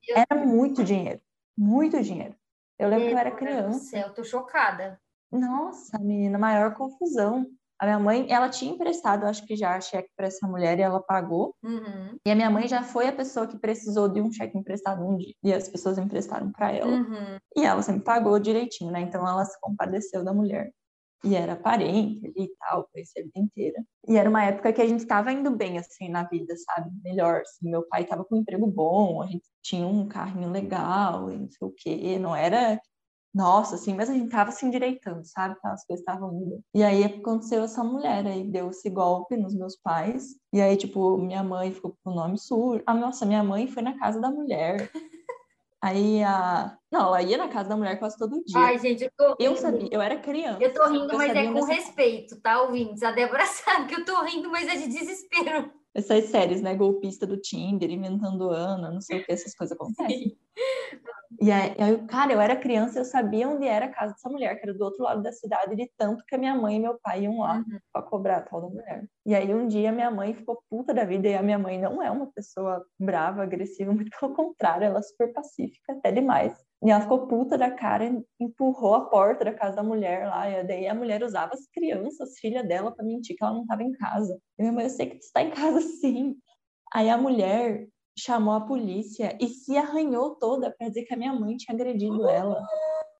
Eu... 0.07 0.17
Era 0.17 0.45
muito 0.45 0.85
dinheiro, 0.85 1.21
muito 1.57 2.03
dinheiro. 2.03 2.35
Eu 2.79 2.89
lembro 2.89 3.05
Meu 3.05 3.11
que 3.11 3.15
eu 3.15 3.21
era 3.21 3.31
criança. 3.31 3.97
Eu 3.97 4.13
tô 4.13 4.25
chocada. 4.25 5.01
Nossa, 5.31 5.99
menina, 5.99 6.39
maior 6.39 6.75
confusão. 6.75 7.47
A 7.83 7.85
minha 7.85 7.99
mãe, 7.99 8.27
ela 8.31 8.49
tinha 8.49 8.73
emprestado, 8.73 9.25
acho 9.25 9.45
que 9.45 9.57
já, 9.57 9.81
cheque 9.81 10.09
para 10.17 10.29
essa 10.29 10.47
mulher 10.47 10.79
e 10.79 10.83
ela 10.83 11.03
pagou. 11.03 11.53
Uhum. 11.65 12.17
E 12.25 12.31
a 12.31 12.35
minha 12.37 12.49
mãe 12.49 12.69
já 12.69 12.85
foi 12.85 13.09
a 13.09 13.13
pessoa 13.13 13.45
que 13.45 13.59
precisou 13.59 14.09
de 14.09 14.21
um 14.21 14.31
cheque 14.31 14.57
emprestado 14.57 15.05
um 15.05 15.17
dia. 15.17 15.35
E 15.43 15.53
as 15.53 15.69
pessoas 15.69 15.99
emprestaram 15.99 16.53
para 16.53 16.71
ela. 16.71 16.93
Uhum. 16.93 17.39
E 17.57 17.65
ela 17.65 17.83
sempre 17.83 18.05
pagou 18.05 18.39
direitinho, 18.39 18.93
né? 18.93 19.01
Então 19.01 19.27
ela 19.27 19.45
se 19.45 19.61
compadeceu 19.61 20.23
da 20.23 20.33
mulher. 20.33 20.71
E 21.25 21.35
era 21.35 21.57
parente 21.57 22.25
ali 22.25 22.45
e 22.45 22.57
tal, 22.57 22.89
conhecia 22.93 23.21
a 23.21 23.25
vida 23.25 23.41
inteira. 23.41 23.85
E 24.07 24.17
era 24.17 24.31
uma 24.31 24.45
época 24.45 24.73
que 24.73 24.81
a 24.81 24.87
gente 24.87 25.01
estava 25.01 25.33
indo 25.33 25.51
bem, 25.51 25.77
assim, 25.77 26.09
na 26.09 26.23
vida, 26.23 26.55
sabe? 26.59 26.89
Melhor, 27.03 27.41
assim. 27.41 27.69
Meu 27.69 27.83
pai 27.89 28.03
estava 28.03 28.25
com 28.25 28.37
um 28.37 28.39
emprego 28.43 28.69
bom, 28.69 29.23
a 29.23 29.27
gente 29.27 29.45
tinha 29.61 29.89
um 29.89 30.07
carrinho 30.07 30.53
legal 30.53 31.33
e 31.33 31.37
não 31.37 31.51
sei 31.51 31.67
o 31.67 31.75
quê. 31.77 32.17
Não 32.17 32.37
era 32.37 32.81
nossa, 33.35 33.77
assim, 33.77 33.95
mas 33.95 34.11
a 34.11 34.13
gente 34.13 34.29
tava 34.29 34.51
se 34.51 34.67
endireitando, 34.67 35.25
sabe? 35.25 35.57
As 35.65 35.87
coisas 35.87 36.01
estavam 36.01 36.35
indo. 36.35 36.63
E 36.75 36.83
aí 36.83 37.03
aconteceu 37.05 37.63
essa 37.63 37.83
mulher, 37.83 38.27
aí 38.27 38.45
deu 38.45 38.71
esse 38.71 38.91
golpe 38.91 39.37
nos 39.37 39.55
meus 39.55 39.75
pais. 39.77 40.37
E 40.53 40.61
aí, 40.61 40.77
tipo, 40.77 41.17
minha 41.17 41.43
mãe 41.43 41.73
ficou 41.73 41.97
com 42.05 42.11
o 42.11 42.15
nome 42.15 42.39
sujo. 42.39 42.83
Ah, 42.87 42.93
nossa, 42.95 43.25
minha 43.25 43.43
mãe 43.43 43.67
foi 43.67 43.83
na 43.83 43.99
casa 43.99 44.21
da 44.21 44.31
mulher. 44.31 44.91
Aí 45.85 46.23
a. 46.23 46.79
Não, 46.93 47.09
ela 47.09 47.21
ia 47.23 47.37
na 47.37 47.49
casa 47.49 47.71
da 47.71 47.77
mulher 47.77 47.99
quase 47.99 48.17
todo 48.17 48.41
dia. 48.45 48.57
Ai, 48.57 48.79
gente, 48.79 49.03
eu 49.03 49.11
tô 49.17 49.31
rindo. 49.31 49.37
Eu 49.41 49.57
sabia, 49.57 49.89
eu 49.91 50.01
era 50.01 50.17
criança. 50.17 50.63
Eu 50.63 50.73
tô 50.73 50.87
rindo, 50.89 51.17
mas 51.19 51.35
é 51.35 51.45
com 51.45 51.55
dessa... 51.55 51.73
respeito, 51.73 52.41
tá, 52.41 52.63
ouvintes? 52.63 53.03
A 53.03 53.11
Débora 53.11 53.45
sabe 53.51 53.89
que 53.89 54.01
eu 54.01 54.05
tô 54.05 54.23
rindo, 54.23 54.49
mas 54.49 54.69
é 54.69 54.77
de 54.77 54.87
desespero. 54.87 55.73
Essas 55.95 56.25
séries, 56.27 56.63
né? 56.63 56.75
Golpista 56.75 57.27
do 57.27 57.37
Tinder, 57.37 57.91
inventando 57.91 58.51
Ana, 58.51 58.91
não 58.91 59.01
sei 59.01 59.21
o 59.21 59.25
que, 59.25 59.33
essas 59.33 59.55
coisas 59.55 59.77
acontecem. 59.77 60.37
E 61.41 61.51
aí, 61.51 61.75
cara, 62.07 62.33
eu 62.33 62.41
era 62.41 62.55
criança, 62.55 62.99
eu 62.99 63.05
sabia 63.05 63.49
onde 63.49 63.67
era 63.67 63.87
a 63.87 63.89
casa 63.89 64.13
dessa 64.13 64.29
mulher, 64.29 64.55
que 64.57 64.65
era 64.65 64.75
do 64.75 64.85
outro 64.85 65.03
lado 65.03 65.23
da 65.23 65.33
cidade, 65.33 65.75
de 65.75 65.91
tanto 65.97 66.25
que 66.27 66.35
a 66.35 66.39
minha 66.39 66.55
mãe 66.55 66.77
e 66.77 66.81
meu 66.81 66.99
pai 67.03 67.23
iam 67.23 67.41
lá 67.41 67.57
uhum. 67.57 67.79
para 67.93 68.03
cobrar 68.03 68.37
a 68.39 68.43
tal 68.43 68.61
da 68.61 68.69
mulher. 68.69 69.09
E 69.25 69.35
aí 69.35 69.53
um 69.55 69.67
dia 69.67 69.91
minha 69.93 70.11
mãe 70.11 70.35
ficou 70.35 70.63
puta 70.69 70.93
da 70.93 71.05
vida, 71.05 71.29
e 71.29 71.35
a 71.35 71.43
minha 71.43 71.59
mãe 71.59 71.81
não 71.81 72.03
é 72.03 72.11
uma 72.11 72.31
pessoa 72.33 72.85
brava, 72.99 73.43
agressiva, 73.43 73.93
muito 73.93 74.11
pelo 74.19 74.35
contrário, 74.35 74.85
ela 74.85 74.99
é 74.99 75.03
super 75.03 75.33
pacífica, 75.33 75.93
até 75.95 76.13
demais. 76.13 76.55
E 76.85 76.91
ela 76.91 77.01
ficou 77.01 77.29
puta 77.29 77.57
da 77.57 77.71
cara, 77.71 78.11
empurrou 78.41 78.95
a 78.95 79.09
porta 79.09 79.45
da 79.45 79.55
casa 79.55 79.77
da 79.77 79.85
mulher 79.85 80.27
lá, 80.27 80.51
e 80.51 80.67
daí 80.67 80.89
a 80.89 80.95
mulher 80.95 81.23
usava 81.23 81.53
as 81.55 81.67
crianças, 81.69 82.39
filha 82.41 82.65
dela, 82.65 82.91
para 82.91 83.05
mentir 83.05 83.37
que 83.37 83.45
ela 83.45 83.55
não 83.55 83.63
estava 83.63 83.85
em 83.85 83.93
casa. 83.93 84.37
E 84.59 84.63
minha 84.63 84.73
mãe, 84.73 84.85
eu 84.85 84.91
sei 84.91 85.07
que 85.07 85.19
tu 85.19 85.23
está 85.23 85.43
em 85.43 85.51
casa 85.51 85.81
sim. 86.01 86.37
Aí 86.93 87.09
a 87.09 87.17
mulher 87.17 87.87
chamou 88.19 88.55
a 88.55 88.61
polícia 88.61 89.37
e 89.41 89.49
se 89.49 89.77
arranhou 89.77 90.35
toda 90.37 90.75
para 90.77 90.89
dizer 90.89 91.05
que 91.05 91.15
a 91.15 91.17
minha 91.17 91.33
mãe 91.33 91.57
tinha 91.57 91.75
agredido 91.75 92.29
ela. 92.29 92.61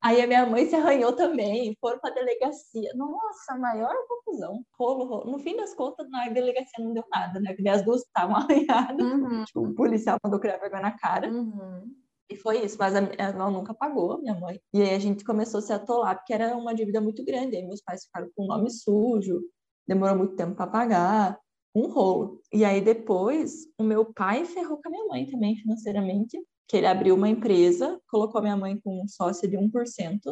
Aí 0.03 0.21
a 0.21 0.27
minha 0.27 0.45
mãe 0.45 0.67
se 0.67 0.75
arranhou 0.75 1.13
também, 1.13 1.77
foram 1.81 2.01
para 2.01 2.13
delegacia. 2.13 2.93
Nossa, 2.97 3.57
maior 3.57 3.95
confusão. 4.09 4.61
Rolo, 4.77 5.05
rolo. 5.05 5.31
No 5.31 5.39
fim 5.39 5.57
das 5.57 5.73
contas, 5.75 6.11
na 6.11 6.29
delegacia 6.29 6.85
não 6.85 6.93
deu 6.93 7.05
nada, 7.09 7.39
né? 7.39 7.55
Porque 7.55 7.69
as 7.69 7.85
duas 7.85 8.03
estavam 8.03 8.35
arranhadas. 8.37 9.07
Uhum. 9.07 9.45
Tipo, 9.45 9.61
o 9.61 9.75
policial 9.75 10.19
mandou 10.23 10.41
criar 10.41 10.59
vergonha 10.59 10.83
na 10.83 10.99
cara. 10.99 11.31
Uhum. 11.31 12.02
E 12.33 12.37
foi 12.37 12.65
isso, 12.65 12.79
mas 12.79 12.95
ela 12.95 13.51
nunca 13.51 13.75
pagou, 13.75 14.19
minha 14.19 14.35
mãe. 14.35 14.59
E 14.73 14.81
aí 14.81 14.95
a 14.95 14.99
gente 14.99 15.23
começou 15.23 15.59
a 15.59 15.63
se 15.63 15.71
atolar, 15.71 16.17
porque 16.17 16.33
era 16.33 16.57
uma 16.57 16.75
dívida 16.75 16.99
muito 16.99 17.23
grande. 17.23 17.57
Aí 17.57 17.63
meus 17.63 17.83
pais 17.83 18.05
ficaram 18.05 18.31
com 18.35 18.45
o 18.45 18.47
nome 18.47 18.71
sujo, 18.71 19.43
demorou 19.87 20.17
muito 20.17 20.35
tempo 20.35 20.55
para 20.55 20.67
pagar 20.67 21.39
um 21.75 21.89
rolo. 21.89 22.41
E 22.51 22.65
aí 22.65 22.81
depois, 22.81 23.67
o 23.79 23.83
meu 23.83 24.07
pai 24.15 24.47
ferrou 24.47 24.81
com 24.81 24.89
a 24.89 24.91
minha 24.91 25.07
mãe 25.09 25.27
também 25.27 25.57
financeiramente, 25.57 26.43
que 26.67 26.79
ele 26.79 26.87
abriu 26.87 27.15
uma 27.15 27.29
empresa, 27.29 28.01
colocou 28.09 28.39
a 28.39 28.43
minha 28.43 28.57
mãe 28.57 28.81
com 28.83 29.03
um 29.03 29.09
sócio 29.09 29.47
de 29.47 29.59
1%, 29.59 29.71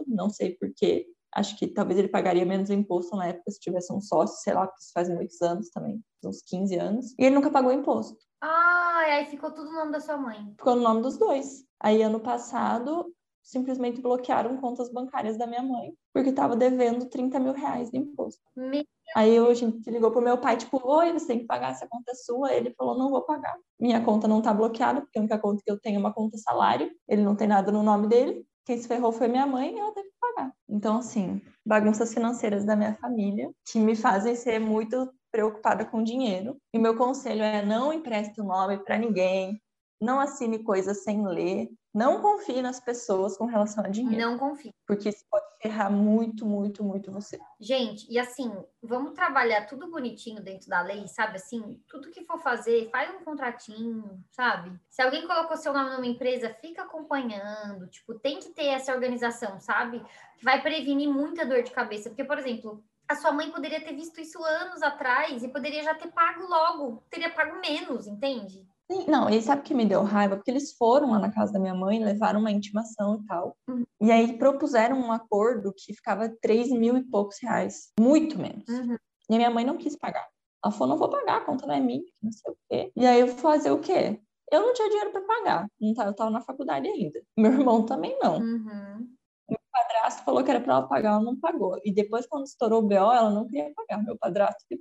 não 0.06 0.30
sei 0.30 0.56
porquê. 0.56 1.06
Acho 1.34 1.54
que 1.58 1.66
talvez 1.68 1.98
ele 1.98 2.08
pagaria 2.08 2.46
menos 2.46 2.70
imposto 2.70 3.14
na 3.14 3.26
época 3.26 3.50
se 3.50 3.60
tivesse 3.60 3.92
um 3.92 4.00
sócio, 4.00 4.42
sei 4.42 4.54
lá, 4.54 4.66
porque 4.66 4.82
isso 4.82 4.92
faz 4.94 5.10
muitos 5.10 5.40
anos 5.42 5.68
também, 5.68 6.02
uns 6.24 6.40
15 6.42 6.76
anos. 6.76 7.14
E 7.18 7.26
ele 7.26 7.34
nunca 7.34 7.50
pagou 7.50 7.70
imposto. 7.70 8.16
Ah, 8.40 9.02
aí 9.06 9.26
ficou 9.26 9.50
tudo 9.50 9.70
no 9.70 9.76
nome 9.76 9.92
da 9.92 10.00
sua 10.00 10.16
mãe. 10.16 10.54
Ficou 10.56 10.74
no 10.74 10.82
nome 10.82 11.02
dos 11.02 11.18
dois. 11.18 11.68
Aí 11.80 12.02
ano 12.02 12.20
passado, 12.20 13.12
simplesmente 13.42 14.00
bloquearam 14.00 14.56
contas 14.58 14.92
bancárias 14.92 15.36
da 15.36 15.46
minha 15.46 15.62
mãe, 15.62 15.92
porque 16.12 16.30
estava 16.30 16.54
devendo 16.54 17.06
30 17.06 17.40
mil 17.40 17.52
reais 17.52 17.90
de 17.90 17.98
imposto. 17.98 18.42
Meu 18.56 18.84
Aí 19.14 19.36
a 19.38 19.54
gente 19.54 19.90
ligou 19.90 20.10
pro 20.10 20.22
meu 20.22 20.38
pai, 20.38 20.56
tipo, 20.56 20.80
oi, 20.84 21.12
você 21.12 21.26
tem 21.26 21.40
que 21.40 21.46
pagar 21.46 21.72
essa 21.72 21.86
conta 21.88 22.14
sua. 22.14 22.52
Ele 22.52 22.72
falou, 22.74 22.96
não 22.96 23.10
vou 23.10 23.22
pagar. 23.22 23.56
Minha 23.78 24.00
conta 24.04 24.28
não 24.28 24.40
tá 24.40 24.54
bloqueada, 24.54 25.00
porque 25.00 25.18
a 25.18 25.22
única 25.22 25.38
conta 25.38 25.62
que 25.64 25.70
eu 25.70 25.80
tenho 25.80 25.96
é 25.96 25.98
uma 25.98 26.12
conta 26.12 26.38
salário. 26.38 26.90
Ele 27.08 27.22
não 27.22 27.34
tem 27.34 27.48
nada 27.48 27.72
no 27.72 27.82
nome 27.82 28.06
dele. 28.06 28.46
Quem 28.64 28.78
se 28.78 28.86
ferrou 28.86 29.10
foi 29.10 29.26
minha 29.26 29.46
mãe 29.46 29.74
e 29.74 29.78
ela 29.78 29.92
teve 29.92 30.08
que 30.08 30.14
pagar. 30.20 30.52
Então, 30.68 30.98
assim, 30.98 31.42
bagunças 31.66 32.14
financeiras 32.14 32.64
da 32.64 32.76
minha 32.76 32.94
família 32.94 33.50
que 33.66 33.80
me 33.80 33.96
fazem 33.96 34.36
ser 34.36 34.60
muito 34.60 35.10
preocupada 35.32 35.84
com 35.84 36.04
dinheiro. 36.04 36.56
E 36.72 36.78
meu 36.78 36.96
conselho 36.96 37.42
é 37.42 37.64
não 37.64 37.92
empreste 37.92 38.40
o 38.40 38.44
nome 38.44 38.78
para 38.78 38.96
ninguém, 38.96 39.60
não 40.00 40.18
assine 40.18 40.62
coisas 40.62 41.04
sem 41.04 41.26
ler, 41.26 41.68
não 41.92 42.22
confie 42.22 42.62
nas 42.62 42.78
pessoas 42.78 43.36
com 43.36 43.46
relação 43.46 43.84
a 43.84 43.88
dinheiro. 43.88 44.30
Não 44.30 44.38
confie. 44.38 44.72
Porque 44.86 45.08
isso 45.08 45.24
pode 45.28 45.44
ferrar 45.60 45.90
muito, 45.90 46.46
muito, 46.46 46.84
muito 46.84 47.10
você. 47.10 47.38
Gente, 47.58 48.06
e 48.08 48.18
assim, 48.18 48.50
vamos 48.80 49.12
trabalhar 49.12 49.66
tudo 49.66 49.90
bonitinho 49.90 50.42
dentro 50.42 50.68
da 50.68 50.80
lei, 50.82 51.06
sabe? 51.08 51.36
Assim, 51.36 51.82
tudo 51.88 52.10
que 52.10 52.24
for 52.24 52.38
fazer, 52.38 52.88
faz 52.90 53.12
um 53.14 53.24
contratinho, 53.24 54.24
sabe? 54.30 54.72
Se 54.88 55.02
alguém 55.02 55.26
colocou 55.26 55.56
seu 55.56 55.72
nome 55.72 55.90
numa 55.90 56.06
empresa, 56.06 56.56
fica 56.60 56.82
acompanhando. 56.82 57.88
Tipo, 57.88 58.14
tem 58.14 58.38
que 58.38 58.50
ter 58.50 58.66
essa 58.66 58.94
organização, 58.94 59.58
sabe? 59.58 60.00
Que 60.38 60.44
vai 60.44 60.62
prevenir 60.62 61.08
muita 61.08 61.44
dor 61.44 61.62
de 61.62 61.72
cabeça. 61.72 62.08
Porque, 62.08 62.24
por 62.24 62.38
exemplo, 62.38 62.84
a 63.08 63.16
sua 63.16 63.32
mãe 63.32 63.50
poderia 63.50 63.80
ter 63.80 63.94
visto 63.96 64.20
isso 64.20 64.42
anos 64.44 64.80
atrás 64.82 65.42
e 65.42 65.48
poderia 65.48 65.82
já 65.82 65.94
ter 65.96 66.12
pago 66.12 66.46
logo, 66.46 67.02
teria 67.10 67.28
pago 67.28 67.60
menos, 67.60 68.06
entende? 68.06 68.64
Sim, 68.90 69.06
não, 69.06 69.30
e 69.30 69.40
sabe 69.40 69.60
o 69.60 69.64
que 69.64 69.72
me 69.72 69.86
deu 69.86 70.02
raiva? 70.02 70.34
Porque 70.34 70.50
eles 70.50 70.72
foram 70.76 71.12
lá 71.12 71.18
na 71.20 71.30
casa 71.30 71.52
da 71.52 71.60
minha 71.60 71.74
mãe, 71.74 72.02
levaram 72.04 72.40
uma 72.40 72.50
intimação 72.50 73.20
e 73.22 73.26
tal. 73.26 73.56
Uhum. 73.68 73.84
E 74.00 74.10
aí 74.10 74.36
propuseram 74.36 74.98
um 74.98 75.12
acordo 75.12 75.72
que 75.72 75.94
ficava 75.94 76.28
3 76.40 76.70
mil 76.70 76.96
e 76.96 77.04
poucos 77.04 77.36
reais. 77.40 77.92
Muito 78.00 78.36
menos. 78.36 78.68
Uhum. 78.68 78.96
E 79.30 79.34
a 79.34 79.36
minha 79.36 79.50
mãe 79.50 79.64
não 79.64 79.76
quis 79.76 79.96
pagar. 79.96 80.26
Ela 80.64 80.72
falou, 80.72 80.88
não 80.88 80.98
vou 80.98 81.08
pagar, 81.08 81.36
a 81.36 81.44
conta 81.44 81.66
não 81.66 81.74
é 81.74 81.80
minha, 81.80 82.02
não 82.20 82.32
sei 82.32 82.52
o 82.52 82.56
quê. 82.68 82.92
E 82.96 83.06
aí 83.06 83.20
eu 83.20 83.28
vou 83.28 83.36
fazer 83.36 83.70
o 83.70 83.78
quê? 83.78 84.20
Eu 84.50 84.60
não 84.60 84.74
tinha 84.74 84.88
dinheiro 84.88 85.12
para 85.12 85.20
pagar. 85.20 85.68
Não 85.80 85.94
tá, 85.94 86.06
eu 86.06 86.10
estava 86.10 86.30
na 86.30 86.40
faculdade 86.40 86.88
ainda. 86.88 87.22
Meu 87.38 87.52
irmão 87.52 87.86
também 87.86 88.18
não. 88.20 88.38
Uhum. 88.38 89.08
Meu 89.48 89.60
padrasto 89.72 90.24
falou 90.24 90.42
que 90.42 90.50
era 90.50 90.60
para 90.60 90.74
ela 90.74 90.88
pagar, 90.88 91.10
ela 91.12 91.22
não 91.22 91.38
pagou. 91.38 91.78
E 91.84 91.94
depois, 91.94 92.26
quando 92.26 92.46
estourou 92.46 92.80
o 92.80 92.86
BO, 92.86 92.94
ela 92.94 93.30
não 93.30 93.46
queria 93.46 93.72
pagar. 93.72 94.02
Meu 94.02 94.18
padrasto 94.18 94.64
que 94.68 94.80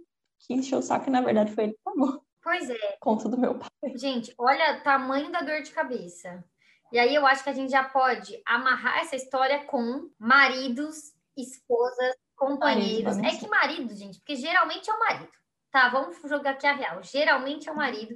encheu 0.49 0.79
o 0.79 0.81
saco 0.81 1.07
e, 1.07 1.11
na 1.11 1.21
verdade, 1.21 1.53
foi 1.53 1.65
ele 1.65 1.73
que 1.73 1.79
pagou. 1.83 2.23
Pois 2.49 2.67
é. 2.67 2.97
Conta 2.99 3.29
do 3.29 3.37
meu 3.37 3.59
pai. 3.59 3.69
Gente, 3.93 4.33
olha 4.35 4.79
o 4.79 4.81
tamanho 4.81 5.31
da 5.31 5.41
dor 5.41 5.61
de 5.61 5.69
cabeça. 5.69 6.43
E 6.91 6.97
aí 6.97 7.13
eu 7.13 7.23
acho 7.27 7.43
que 7.43 7.49
a 7.51 7.53
gente 7.53 7.69
já 7.69 7.83
pode 7.83 8.41
amarrar 8.43 9.01
essa 9.01 9.15
história 9.15 9.63
com 9.65 10.09
maridos, 10.17 11.13
esposas, 11.37 12.15
companheiros. 12.35 13.17
Marido, 13.17 13.35
é 13.35 13.39
que 13.39 13.47
marido, 13.47 13.95
gente, 13.95 14.17
porque 14.17 14.35
geralmente 14.35 14.89
é 14.89 14.93
o 14.95 14.99
marido. 14.99 15.31
Tá, 15.69 15.89
vamos 15.89 16.17
jogar 16.23 16.53
aqui 16.53 16.65
a 16.65 16.73
real. 16.73 17.03
Geralmente 17.03 17.69
é 17.69 17.71
o 17.71 17.75
marido 17.75 18.15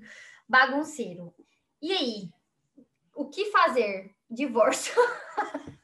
bagunceiro. 0.49 1.31
E 1.79 1.91
aí? 1.91 2.29
O 3.15 3.29
que 3.29 3.51
fazer? 3.51 4.15
Divórcio. 4.27 4.95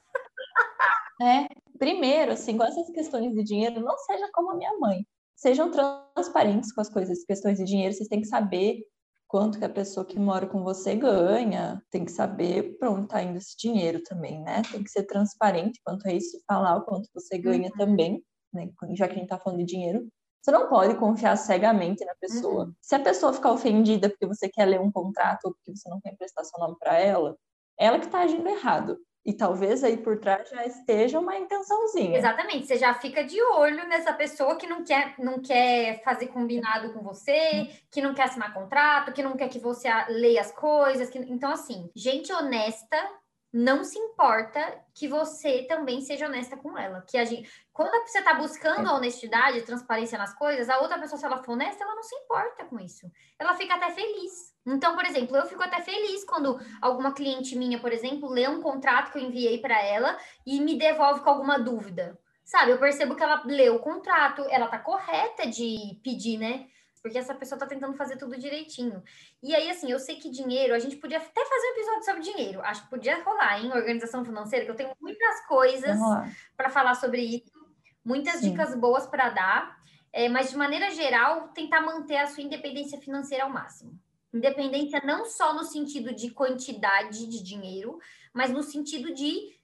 É, 1.22 1.50
primeiro, 1.78 2.32
assim, 2.32 2.58
com 2.58 2.64
essas 2.64 2.89
questões 2.91 3.34
de 3.34 3.43
dinheiro, 3.43 3.82
não 3.82 3.97
seja 3.97 4.30
como 4.32 4.52
a 4.52 4.56
minha 4.56 4.72
mãe. 4.80 5.06
Sejam 5.40 5.72
transparentes 5.72 6.74
com 6.74 6.82
as 6.82 6.90
coisas, 6.90 7.24
questões 7.24 7.58
de 7.58 7.64
dinheiro, 7.64 7.94
vocês 7.94 8.10
têm 8.10 8.20
que 8.20 8.28
saber 8.28 8.84
quanto 9.26 9.58
que 9.58 9.64
a 9.64 9.70
pessoa 9.70 10.06
que 10.06 10.20
mora 10.20 10.46
com 10.46 10.64
você 10.64 10.96
ganha, 10.96 11.82
tem 11.90 12.04
que 12.04 12.12
saber 12.12 12.78
para 12.78 12.92
onde 12.92 13.04
está 13.06 13.24
indo 13.24 13.38
esse 13.38 13.56
dinheiro 13.58 14.04
também, 14.04 14.42
né? 14.42 14.64
Tem 14.70 14.84
que 14.84 14.90
ser 14.90 15.04
transparente 15.04 15.80
quanto 15.86 16.06
a 16.10 16.12
isso, 16.12 16.38
falar 16.46 16.76
o 16.76 16.82
quanto 16.84 17.08
você 17.14 17.38
ganha 17.38 17.70
Uhum. 17.70 17.78
também, 17.78 18.24
né? 18.54 18.70
Já 18.98 19.08
que 19.08 19.14
a 19.14 19.16
gente 19.16 19.24
está 19.24 19.40
falando 19.40 19.60
de 19.60 19.66
dinheiro. 19.66 20.06
Você 20.42 20.52
não 20.52 20.68
pode 20.68 20.96
confiar 20.96 21.38
cegamente 21.38 22.04
na 22.04 22.16
pessoa. 22.16 22.66
Uhum. 22.66 22.74
Se 22.82 22.96
a 22.96 23.00
pessoa 23.00 23.32
ficar 23.32 23.54
ofendida 23.54 24.10
porque 24.10 24.28
você 24.28 24.50
quer 24.50 24.66
ler 24.66 24.82
um 24.82 24.92
contrato 24.92 25.46
ou 25.46 25.54
porque 25.54 25.74
você 25.74 25.88
não 25.90 26.02
quer 26.02 26.12
emprestar 26.12 26.44
seu 26.44 26.60
nome 26.60 26.76
para 26.78 27.00
ela, 27.00 27.38
ela 27.78 27.98
que 27.98 28.08
está 28.08 28.20
agindo 28.24 28.50
errado. 28.50 28.98
E 29.26 29.34
talvez 29.34 29.84
aí 29.84 29.97
por 29.97 30.17
trás 30.17 30.49
já 30.49 30.65
esteja 30.65 31.20
uma 31.20 31.38
intençãozinha. 31.38 32.17
Exatamente, 32.17 32.65
você 32.65 32.78
já 32.78 32.93
fica 32.93 33.24
de 33.24 33.39
olho 33.41 33.88
nessa 33.88 34.13
pessoa 34.13 34.55
que 34.55 34.65
não 34.65 34.84
quer, 34.84 35.13
não 35.20 35.39
quer 35.41 36.01
fazer 36.03 36.28
combinado 36.28 36.93
com 36.93 37.01
você, 37.03 37.70
que 37.91 38.01
não 38.01 38.13
quer 38.13 38.24
assinar 38.24 38.53
contrato, 38.53 39.11
que 39.11 39.22
não 39.22 39.36
quer 39.36 39.49
que 39.49 39.59
você 39.59 39.88
leia 40.09 40.41
as 40.41 40.51
coisas. 40.51 41.09
que- 41.09 41.20
Então, 41.20 41.51
assim, 41.51 41.89
gente 41.95 42.32
honesta 42.32 42.97
não 43.52 43.84
se 43.84 43.97
importa 43.97 44.80
que 44.93 45.08
você 45.08 45.64
também 45.64 46.02
seja 46.02 46.28
honesta 46.28 46.56
com 46.56 46.78
ela. 46.78 47.02
Que 47.02 47.18
a 47.18 47.26
gente, 47.26 47.50
quando 47.74 47.91
você 48.08 48.20
está 48.20 48.36
buscando 48.36 48.88
a 48.88 48.95
honestidade, 48.95 49.64
transparência 49.64 50.18
nas 50.18 50.34
coisas, 50.36 50.70
a 50.70 50.80
outra 50.80 51.00
pessoa, 51.00 51.18
se 51.18 51.26
ela 51.26 51.43
for 51.43 51.54
honesta, 51.54 51.84
ela 51.84 51.95
não 51.95 52.04
se 52.04 52.16
importa 52.16 52.66
com 52.66 52.80
isso. 52.80 53.12
Ela 53.39 53.56
fica 53.56 53.74
até 53.74 53.89
feliz. 53.89 54.54
Então, 54.66 54.95
por 54.95 55.04
exemplo, 55.04 55.36
eu 55.36 55.45
fico 55.47 55.64
até 55.64 55.82
feliz 55.82 56.24
quando 56.26 56.60
alguma 56.80 57.12
cliente 57.12 57.56
minha, 57.56 57.80
por 57.80 57.91
exemplo, 57.91 58.30
lê 58.30 58.47
um 58.47 58.62
contrato 58.62 59.12
que 59.12 59.18
eu 59.18 59.24
enviei 59.24 59.60
para 59.60 59.82
ela 59.82 60.18
e 60.45 60.62
me 60.62 60.78
devolve 60.78 61.22
com 61.22 61.30
alguma 61.30 61.58
dúvida. 61.58 62.20
Sabe, 62.45 62.72
eu 62.72 62.80
percebo 62.80 63.16
que 63.16 63.24
ela 63.24 63.43
leu 63.45 63.76
o 63.76 63.80
contrato, 63.80 64.43
ela 64.50 64.68
tá 64.68 64.80
correta 64.80 65.47
de 65.47 66.00
pedir, 66.04 66.38
né? 66.38 66.68
Porque 67.02 67.18
essa 67.18 67.34
pessoa 67.34 67.58
tá 67.58 67.66
tentando 67.66 67.95
fazer 67.95 68.18
tudo 68.18 68.38
direitinho. 68.38 69.02
E 69.41 69.56
aí, 69.56 69.70
assim, 69.70 69.89
eu 69.89 70.00
sei 70.00 70.18
que 70.18 70.30
dinheiro, 70.30 70.74
a 70.74 70.80
gente 70.80 70.97
podia 70.97 71.18
até 71.18 71.45
fazer 71.45 71.68
um 71.68 71.72
episódio 71.72 72.04
sobre 72.04 72.22
dinheiro. 72.22 72.62
Acho 72.62 72.84
que 72.84 72.89
podia 72.89 73.24
rolar, 73.24 73.60
hein? 73.60 73.72
Organização 73.72 74.26
financeira, 74.26 74.66
que 74.66 74.72
eu 74.72 74.76
tenho 74.76 74.91
muitas 75.02 75.45
coisas 75.47 75.97
para 76.58 76.70
falar 76.70 76.95
sobre 76.95 77.22
isso, 77.22 77.52
muitas 78.04 78.36
Sim. 78.39 78.52
dicas 78.52 78.76
boas 78.76 79.08
para 79.08 79.30
dar, 79.30 79.80
é, 80.12 80.28
mas 80.28 80.50
de 80.50 80.58
maneira 80.58 80.89
geral, 80.91 81.50
tentar 81.50 81.82
manter 81.82 82.18
a 82.18 82.28
sua 82.28 82.43
independência 82.43 83.00
financeira 83.00 83.43
ao 83.43 83.50
máximo. 83.50 84.00
Independência 84.34 85.02
não 85.04 85.26
só 85.26 85.54
no 85.54 85.64
sentido 85.64 86.14
de 86.14 86.30
quantidade 86.32 87.28
de 87.28 87.41
dinheiro, 87.41 88.00
mas 88.34 88.52
no 88.52 88.62
sentido 88.62 89.14
de 89.14 89.59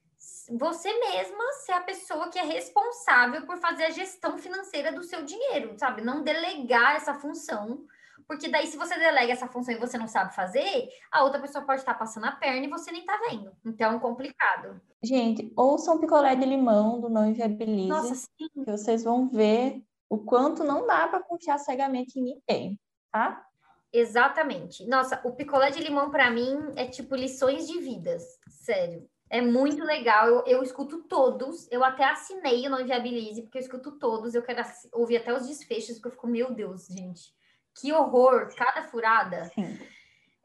você 0.51 0.91
mesma 0.99 1.43
ser 1.65 1.73
a 1.73 1.81
pessoa 1.81 2.29
que 2.29 2.39
é 2.39 2.43
responsável 2.43 3.45
por 3.45 3.57
fazer 3.57 3.85
a 3.85 3.89
gestão 3.89 4.37
financeira 4.37 4.91
do 4.91 5.03
seu 5.03 5.23
dinheiro, 5.23 5.73
sabe? 5.77 6.01
Não 6.01 6.23
delegar 6.23 6.95
essa 6.95 7.13
função, 7.13 7.85
porque 8.27 8.49
daí 8.49 8.67
se 8.67 8.77
você 8.77 8.97
delega 8.97 9.31
essa 9.31 9.47
função 9.47 9.73
e 9.73 9.79
você 9.79 9.97
não 9.97 10.07
sabe 10.07 10.35
fazer, 10.35 10.89
a 11.11 11.23
outra 11.23 11.39
pessoa 11.39 11.65
pode 11.65 11.81
estar 11.81 11.93
passando 11.93 12.25
a 12.25 12.31
perna 12.31 12.65
e 12.65 12.69
você 12.69 12.91
nem 12.91 13.05
tá 13.05 13.19
vendo. 13.29 13.51
Então, 13.63 13.95
é 13.95 13.99
complicado. 13.99 14.81
Gente, 15.03 15.51
ouçam 15.55 15.99
picolé 15.99 16.35
de 16.35 16.45
limão 16.45 16.99
do 16.99 17.09
Não 17.09 17.27
Inviabilize, 17.27 17.87
Nossa, 17.87 18.15
sim. 18.15 18.49
que 18.53 18.65
vocês 18.65 19.03
vão 19.03 19.27
ver 19.27 19.83
o 20.09 20.17
quanto 20.17 20.63
não 20.63 20.85
dá 20.85 21.07
para 21.07 21.23
confiar 21.23 21.57
cegamente 21.59 22.19
em 22.19 22.23
ninguém, 22.23 22.79
tá? 23.11 23.45
Exatamente. 23.91 24.85
Nossa, 24.87 25.21
o 25.23 25.31
picolé 25.31 25.69
de 25.71 25.81
limão 25.81 26.09
para 26.09 26.29
mim 26.29 26.73
é 26.75 26.85
tipo 26.85 27.15
lições 27.15 27.67
de 27.67 27.79
vidas, 27.79 28.23
sério. 28.49 29.07
É 29.29 29.41
muito 29.41 29.83
legal. 29.83 30.27
Eu, 30.27 30.43
eu 30.45 30.63
escuto 30.63 31.03
todos. 31.03 31.69
Eu 31.71 31.83
até 31.83 32.03
assinei 32.05 32.67
o 32.67 32.69
Não 32.69 32.81
Inviabilize, 32.81 33.41
porque 33.41 33.57
eu 33.57 33.61
escuto 33.61 33.91
todos. 33.93 34.35
Eu 34.35 34.43
quero 34.43 34.61
ouvir 34.93 35.17
até 35.17 35.33
os 35.33 35.47
desfechos, 35.47 35.95
porque 35.95 36.07
eu 36.07 36.11
fico, 36.11 36.27
meu 36.27 36.53
Deus, 36.53 36.87
gente. 36.87 37.33
Que 37.79 37.91
horror, 37.91 38.49
cada 38.55 38.83
furada. 38.83 39.45
Sim. 39.45 39.77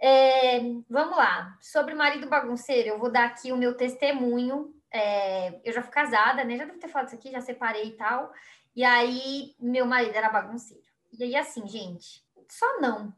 É, 0.00 0.60
vamos 0.88 1.16
lá. 1.16 1.56
Sobre 1.60 1.94
marido 1.94 2.28
bagunceiro, 2.28 2.88
eu 2.88 2.98
vou 2.98 3.12
dar 3.12 3.26
aqui 3.26 3.52
o 3.52 3.56
meu 3.56 3.76
testemunho. 3.76 4.74
É, 4.92 5.60
eu 5.62 5.72
já 5.72 5.82
fui 5.82 5.92
casada, 5.92 6.42
né? 6.42 6.56
Já 6.56 6.64
devo 6.64 6.78
ter 6.78 6.88
falado 6.88 7.08
isso 7.08 7.16
aqui, 7.16 7.30
já 7.30 7.40
separei 7.40 7.88
e 7.88 7.96
tal. 7.96 8.32
E 8.74 8.82
aí, 8.82 9.54
meu 9.60 9.84
marido 9.84 10.16
era 10.16 10.30
bagunceiro. 10.30 10.82
E 11.12 11.22
aí, 11.22 11.36
assim, 11.36 11.66
gente, 11.68 12.24
só 12.48 12.80
não. 12.80 13.12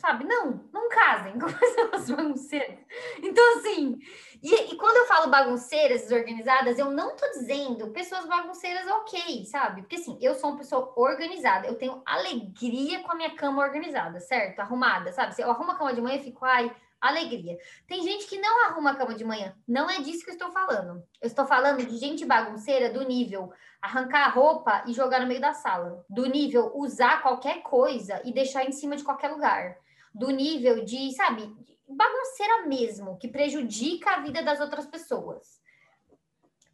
Sabe? 0.00 0.24
Não, 0.24 0.64
não 0.72 0.88
casem 0.88 1.36
com 1.38 1.52
pessoas 1.52 2.10
bagunceiras. 2.10 2.78
Então, 3.22 3.58
assim, 3.58 3.98
e, 4.42 4.72
e 4.72 4.76
quando 4.76 4.96
eu 4.96 5.04
falo 5.04 5.30
bagunceiras, 5.30 6.02
desorganizadas, 6.02 6.78
eu 6.78 6.90
não 6.90 7.14
tô 7.14 7.28
dizendo 7.28 7.90
pessoas 7.90 8.24
bagunceiras 8.24 8.86
ok, 8.86 9.44
sabe? 9.44 9.82
Porque 9.82 9.96
assim, 9.96 10.18
eu 10.22 10.34
sou 10.34 10.50
uma 10.50 10.58
pessoa 10.58 10.90
organizada, 10.96 11.66
eu 11.66 11.74
tenho 11.74 12.00
alegria 12.06 13.00
com 13.00 13.12
a 13.12 13.14
minha 13.14 13.36
cama 13.36 13.62
organizada, 13.62 14.18
certo? 14.20 14.60
Arrumada, 14.60 15.12
sabe? 15.12 15.34
Se 15.34 15.42
eu 15.42 15.50
arrumo 15.50 15.72
a 15.72 15.76
cama 15.76 15.92
de 15.92 16.00
manhã, 16.00 16.16
eu 16.16 16.24
fico, 16.24 16.46
ai, 16.46 16.74
alegria. 16.98 17.58
Tem 17.86 18.02
gente 18.02 18.26
que 18.26 18.40
não 18.40 18.66
arruma 18.66 18.92
a 18.92 18.94
cama 18.94 19.14
de 19.14 19.24
manhã. 19.24 19.54
Não 19.68 19.90
é 19.90 20.00
disso 20.00 20.24
que 20.24 20.30
eu 20.30 20.34
estou 20.34 20.50
falando. 20.50 21.02
Eu 21.20 21.26
estou 21.26 21.44
falando 21.44 21.84
de 21.84 21.98
gente 21.98 22.24
bagunceira 22.24 22.90
do 22.90 23.02
nível 23.02 23.52
arrancar 23.82 24.26
a 24.26 24.30
roupa 24.30 24.82
e 24.86 24.92
jogar 24.94 25.20
no 25.20 25.26
meio 25.26 25.40
da 25.40 25.52
sala. 25.52 26.04
Do 26.08 26.26
nível 26.26 26.72
usar 26.74 27.22
qualquer 27.22 27.62
coisa 27.62 28.20
e 28.24 28.32
deixar 28.32 28.64
em 28.64 28.72
cima 28.72 28.96
de 28.96 29.04
qualquer 29.04 29.28
lugar. 29.28 29.76
Do 30.12 30.30
nível 30.30 30.84
de, 30.84 31.12
sabe, 31.14 31.42
bagunceira 31.86 32.66
mesmo, 32.66 33.18
que 33.18 33.28
prejudica 33.28 34.10
a 34.10 34.20
vida 34.20 34.42
das 34.42 34.60
outras 34.60 34.86
pessoas. 34.86 35.60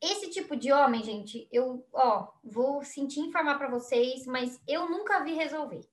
Esse 0.01 0.31
tipo 0.31 0.57
de 0.57 0.73
homem, 0.73 1.03
gente, 1.03 1.49
eu, 1.51 1.87
ó, 1.93 2.29
vou 2.45 2.85
sentir 2.85 3.21
informar 3.21 3.57
para 3.57 3.71
vocês, 3.71 4.27
mas 4.27 4.61
eu 4.67 4.89
nunca 4.89 5.25
vi 5.25 5.33
resolver. 5.33 5.89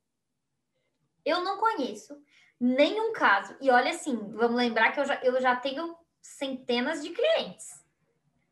Eu 1.26 1.44
não 1.44 1.58
conheço 1.58 2.22
nenhum 2.60 3.14
caso. 3.14 3.56
E 3.62 3.70
olha 3.70 3.92
assim, 3.92 4.16
vamos 4.34 4.58
lembrar 4.58 4.92
que 4.92 5.00
eu 5.00 5.06
já, 5.06 5.16
eu 5.24 5.42
já 5.42 5.56
tenho 5.56 5.96
centenas 6.22 7.02
de 7.02 7.12
clientes. 7.12 7.84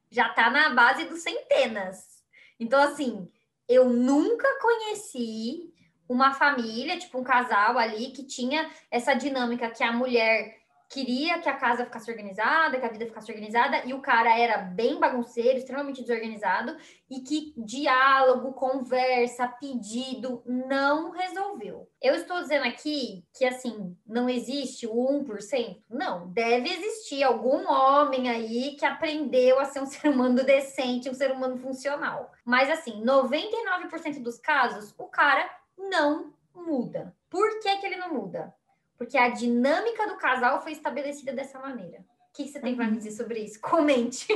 Já 0.09 0.29
tá 0.29 0.49
na 0.49 0.69
base 0.71 1.05
dos 1.05 1.21
centenas. 1.21 2.23
Então, 2.59 2.81
assim, 2.81 3.29
eu 3.67 3.89
nunca 3.89 4.47
conheci 4.59 5.73
uma 6.11 6.33
família, 6.33 6.97
tipo 6.97 7.19
um 7.19 7.23
casal 7.23 7.77
ali, 7.77 8.11
que 8.11 8.23
tinha 8.23 8.69
essa 8.89 9.13
dinâmica 9.13 9.69
que 9.69 9.83
a 9.83 9.91
mulher 9.91 10.61
queria 10.91 11.39
que 11.39 11.47
a 11.47 11.55
casa 11.55 11.85
ficasse 11.85 12.11
organizada, 12.11 12.77
que 12.77 12.85
a 12.85 12.91
vida 12.91 13.05
ficasse 13.05 13.31
organizada, 13.31 13.81
e 13.85 13.93
o 13.93 14.01
cara 14.01 14.37
era 14.37 14.57
bem 14.57 14.99
bagunceiro, 14.99 15.57
extremamente 15.57 16.01
desorganizado, 16.01 16.75
e 17.09 17.21
que 17.21 17.53
diálogo, 17.57 18.53
conversa, 18.53 19.47
pedido 19.47 20.43
não 20.45 21.11
resolveu. 21.11 21.89
Eu 22.01 22.15
estou 22.15 22.41
dizendo 22.41 22.65
aqui 22.65 23.23
que, 23.33 23.45
assim, 23.45 23.95
não 24.05 24.29
existe 24.29 24.85
o 24.85 24.93
1%? 24.93 25.81
Não, 25.89 26.27
deve 26.27 26.69
existir 26.69 27.23
algum 27.23 27.69
homem 27.71 28.29
aí 28.29 28.75
que 28.75 28.85
aprendeu 28.85 29.59
a 29.59 29.65
ser 29.65 29.81
um 29.81 29.85
ser 29.87 30.09
humano 30.09 30.43
decente, 30.43 31.09
um 31.09 31.13
ser 31.13 31.31
humano 31.31 31.57
funcional. 31.57 32.31
Mas, 32.45 32.69
assim, 32.69 33.01
99% 33.01 34.21
dos 34.21 34.37
casos, 34.37 34.93
o 34.97 35.05
cara 35.05 35.49
não 35.89 36.33
muda. 36.53 37.15
Por 37.29 37.59
que, 37.59 37.77
que 37.77 37.85
ele 37.85 37.97
não 37.97 38.13
muda? 38.13 38.53
Porque 38.97 39.17
a 39.17 39.29
dinâmica 39.29 40.07
do 40.07 40.17
casal 40.17 40.61
foi 40.61 40.73
estabelecida 40.73 41.33
dessa 41.33 41.59
maneira. 41.59 41.99
O 41.99 42.33
que 42.33 42.47
você 42.47 42.59
tem 42.59 42.75
para 42.75 42.85
me 42.85 42.91
uhum. 42.91 42.97
dizer 42.97 43.11
sobre 43.11 43.39
isso? 43.39 43.59
Comente. 43.61 44.27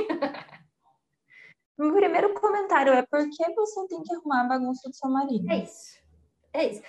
Meu 1.78 1.92
primeiro 1.92 2.34
comentário 2.34 2.92
é 2.92 3.02
por 3.02 3.28
que 3.28 3.54
você 3.54 3.86
tem 3.86 4.02
que 4.02 4.14
arrumar 4.14 4.42
a 4.42 4.48
bagunça 4.48 4.88
do 4.88 4.94
seu 4.94 5.10
marido? 5.10 5.50
É 5.50 5.62
isso. 5.62 5.98
É 6.52 6.68
isso. 6.68 6.82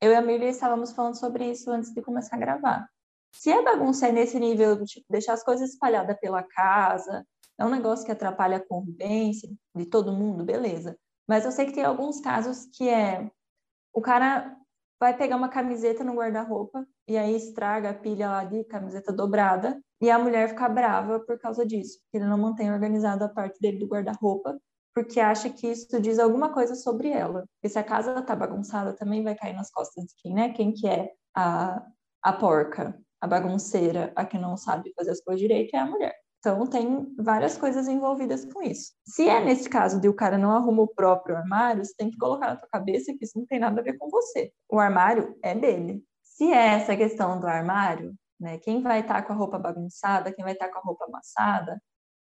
Eu 0.00 0.12
e 0.12 0.14
a 0.14 0.22
Miriam 0.22 0.48
estávamos 0.48 0.92
falando 0.92 1.18
sobre 1.18 1.50
isso 1.50 1.70
antes 1.70 1.92
de 1.92 2.02
começar 2.02 2.36
a 2.36 2.38
gravar. 2.38 2.88
Se 3.32 3.50
a 3.52 3.62
bagunça 3.62 4.08
é 4.08 4.12
nesse 4.12 4.38
nível 4.38 4.84
tipo 4.84 5.06
deixar 5.10 5.34
as 5.34 5.42
coisas 5.42 5.70
espalhadas 5.70 6.18
pela 6.20 6.42
casa, 6.42 7.26
é 7.58 7.64
um 7.64 7.70
negócio 7.70 8.04
que 8.04 8.12
atrapalha 8.12 8.56
a 8.56 8.66
convivência 8.66 9.48
de 9.74 9.86
todo 9.86 10.12
mundo, 10.12 10.44
beleza. 10.44 10.98
Mas 11.28 11.44
eu 11.44 11.52
sei 11.52 11.66
que 11.66 11.72
tem 11.72 11.84
alguns 11.84 12.20
casos 12.20 12.66
que 12.66 12.88
é 12.88 13.30
o 13.92 14.00
cara 14.00 14.56
vai 15.00 15.16
pegar 15.16 15.36
uma 15.36 15.48
camiseta 15.48 16.04
no 16.04 16.14
guarda-roupa 16.14 16.86
e 17.08 17.16
aí 17.16 17.34
estraga 17.34 17.90
a 17.90 17.94
pilha 17.94 18.28
lá 18.28 18.44
de 18.44 18.62
camiseta 18.64 19.12
dobrada 19.12 19.80
e 20.00 20.10
a 20.10 20.18
mulher 20.18 20.50
fica 20.50 20.68
brava 20.68 21.20
por 21.20 21.38
causa 21.38 21.64
disso, 21.64 21.98
que 22.10 22.18
ele 22.18 22.26
não 22.26 22.38
mantém 22.38 22.70
organizado 22.72 23.24
a 23.24 23.28
parte 23.28 23.58
dele 23.60 23.78
do 23.78 23.86
guarda-roupa, 23.86 24.58
porque 24.94 25.20
acha 25.20 25.48
que 25.50 25.66
isso 25.66 26.00
diz 26.00 26.18
alguma 26.18 26.52
coisa 26.52 26.74
sobre 26.74 27.08
ela. 27.08 27.46
E 27.62 27.68
se 27.68 27.78
a 27.78 27.84
casa 27.84 28.20
tá 28.22 28.36
bagunçada, 28.36 28.92
também 28.92 29.22
vai 29.22 29.34
cair 29.34 29.54
nas 29.54 29.70
costas 29.70 30.04
de 30.04 30.14
quem, 30.16 30.34
né? 30.34 30.52
Quem 30.52 30.72
que 30.72 30.86
é 30.86 31.12
a, 31.34 31.82
a 32.22 32.32
porca, 32.32 32.98
a 33.20 33.26
bagunceira, 33.26 34.12
a 34.16 34.24
que 34.24 34.38
não 34.38 34.56
sabe 34.56 34.92
fazer 34.94 35.10
as 35.12 35.20
coisas 35.20 35.40
direito 35.40 35.74
é 35.74 35.78
a 35.78 35.86
mulher. 35.86 36.14
Então, 36.40 36.66
tem 36.66 37.14
várias 37.18 37.58
coisas 37.58 37.86
envolvidas 37.86 38.46
com 38.46 38.62
isso. 38.62 38.92
Se 39.04 39.28
é 39.28 39.44
nesse 39.44 39.68
caso 39.68 40.00
de 40.00 40.08
o 40.08 40.14
cara 40.14 40.38
não 40.38 40.52
arruma 40.52 40.82
o 40.82 40.88
próprio 40.88 41.36
armário, 41.36 41.84
você 41.84 41.94
tem 41.94 42.10
que 42.10 42.16
colocar 42.16 42.48
na 42.48 42.56
tua 42.56 42.68
cabeça 42.68 43.12
que 43.12 43.24
isso 43.24 43.38
não 43.38 43.44
tem 43.44 43.60
nada 43.60 43.78
a 43.80 43.84
ver 43.84 43.98
com 43.98 44.08
você. 44.08 44.50
O 44.66 44.78
armário 44.78 45.36
é 45.42 45.54
dele. 45.54 46.02
Se 46.22 46.50
é 46.50 46.68
essa 46.68 46.96
questão 46.96 47.38
do 47.38 47.46
armário, 47.46 48.14
né, 48.40 48.56
quem 48.56 48.80
vai 48.80 49.00
estar 49.00 49.16
tá 49.16 49.22
com 49.22 49.34
a 49.34 49.36
roupa 49.36 49.58
bagunçada, 49.58 50.32
quem 50.32 50.42
vai 50.42 50.54
estar 50.54 50.68
tá 50.68 50.72
com 50.72 50.78
a 50.78 50.82
roupa 50.82 51.04
amassada, 51.04 51.78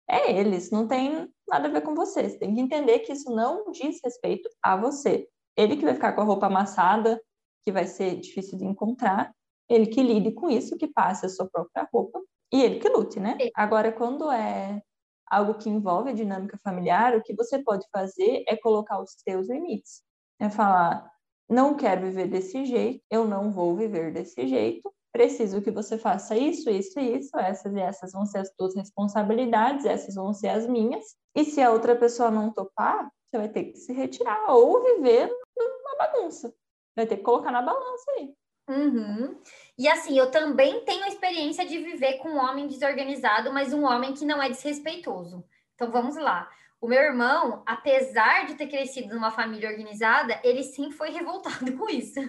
é 0.09 0.31
eles, 0.39 0.71
não 0.71 0.87
tem 0.87 1.29
nada 1.49 1.67
a 1.67 1.73
ver 1.73 1.81
com 1.81 1.97
você. 1.97 2.29
Você 2.29 2.39
tem 2.39 2.55
que 2.55 2.61
entender 2.61 3.01
que 3.01 3.12
isso 3.12 3.35
não 3.35 3.73
diz 3.73 3.99
respeito 4.05 4.49
a 4.62 4.77
você. 4.77 5.27
Ele 5.57 5.77
que 5.77 5.85
vai 5.85 5.95
ficar 5.95 6.12
com 6.12 6.21
a 6.21 6.25
roupa 6.25 6.47
amassada, 6.47 7.21
que 7.65 7.73
vai 7.73 7.87
ser 7.87 8.21
difícil 8.21 8.59
de 8.59 8.65
encontrar, 8.65 9.35
ele 9.69 9.87
que 9.87 10.03
lide 10.03 10.31
com 10.31 10.49
isso, 10.49 10.77
que 10.77 10.87
passe 10.87 11.27
a 11.27 11.29
sua 11.29 11.49
própria 11.49 11.89
roupa 11.93 12.21
e 12.55 12.63
ele 12.63 12.79
que 12.79 12.89
lute, 12.89 13.19
né? 13.19 13.37
Agora, 13.57 13.91
quando 13.91 14.31
é 14.31 14.81
algo 15.27 15.55
que 15.55 15.69
envolve 15.69 16.11
a 16.11 16.15
dinâmica 16.15 16.57
familiar, 16.63 17.17
o 17.17 17.21
que 17.21 17.35
você 17.35 17.59
pode 17.59 17.85
fazer 17.93 18.45
é 18.47 18.57
colocar 18.57 19.03
os 19.03 19.11
seus 19.29 19.49
limites. 19.49 20.05
É 20.39 20.49
falar, 20.49 21.05
não 21.49 21.77
quero 21.77 22.03
viver 22.03 22.29
desse 22.29 22.65
jeito, 22.65 23.03
eu 23.11 23.25
não 23.25 23.51
vou 23.51 23.75
viver 23.75 24.13
desse 24.13 24.47
jeito, 24.47 24.89
preciso 25.13 25.61
que 25.63 25.73
você 25.73 25.99
faça 25.99 26.37
isso, 26.37 26.71
isso 26.71 27.01
e 27.01 27.19
isso, 27.19 27.37
essas 27.37 27.75
e 27.75 27.81
essas 27.81 28.13
vão 28.13 28.25
ser 28.25 28.39
as 28.39 28.51
tuas 28.51 28.77
responsabilidades, 28.77 29.85
essas 29.85 30.15
vão 30.15 30.33
ser 30.33 30.51
as 30.51 30.65
minhas. 30.69 31.05
E 31.35 31.45
se 31.45 31.61
a 31.61 31.73
outra 31.73 31.97
pessoa 31.97 32.31
não 32.31 32.53
topar, 32.53 33.11
você 33.29 33.39
vai 33.39 33.49
ter 33.49 33.65
que 33.65 33.79
se 33.79 33.93
retirar 33.93 34.49
ou 34.49 34.81
viver 34.81 35.29
numa 35.57 35.97
bagunça. 35.99 36.55
Vai 36.95 37.05
ter 37.05 37.17
que 37.17 37.25
colocar 37.25 37.51
na 37.51 37.63
balança 37.63 38.13
aí. 38.13 38.33
Uhum. 38.69 39.41
E 39.77 39.89
assim, 39.89 40.16
eu 40.16 40.31
também 40.31 40.85
tenho 40.85 41.05
a 41.05 41.09
experiência 41.09 41.66
de 41.66 41.79
viver 41.79 42.18
com 42.18 42.31
um 42.31 42.39
homem 42.39 42.68
desorganizado, 42.68 43.53
mas 43.53 43.72
um 43.72 43.85
homem 43.85 44.14
que 44.14 44.25
não 44.25 44.43
é 44.43 44.49
desrespeitoso. 44.49 45.45
Então 45.75 45.91
vamos 45.91 46.16
lá. 46.16 46.49
O 46.81 46.87
meu 46.87 47.01
irmão, 47.01 47.62
apesar 47.66 48.47
de 48.47 48.55
ter 48.55 48.68
crescido 48.68 49.14
numa 49.14 49.31
família 49.31 49.70
organizada, 49.70 50.39
ele 50.45 50.62
sim 50.62 50.91
foi 50.91 51.11
revoltado 51.11 51.72
com 51.79 51.89
isso. 51.89 52.20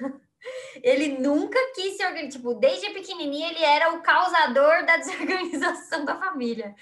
Ele 0.81 1.17
nunca 1.17 1.57
quis 1.73 1.97
se 1.97 2.05
organizar, 2.05 2.37
tipo, 2.37 2.53
desde 2.53 2.91
pequenininho 2.91 3.49
ele 3.49 3.63
era 3.63 3.93
o 3.93 4.01
causador 4.01 4.85
da 4.85 4.95
desorganização 4.97 6.05
da 6.05 6.15
família. 6.15 6.75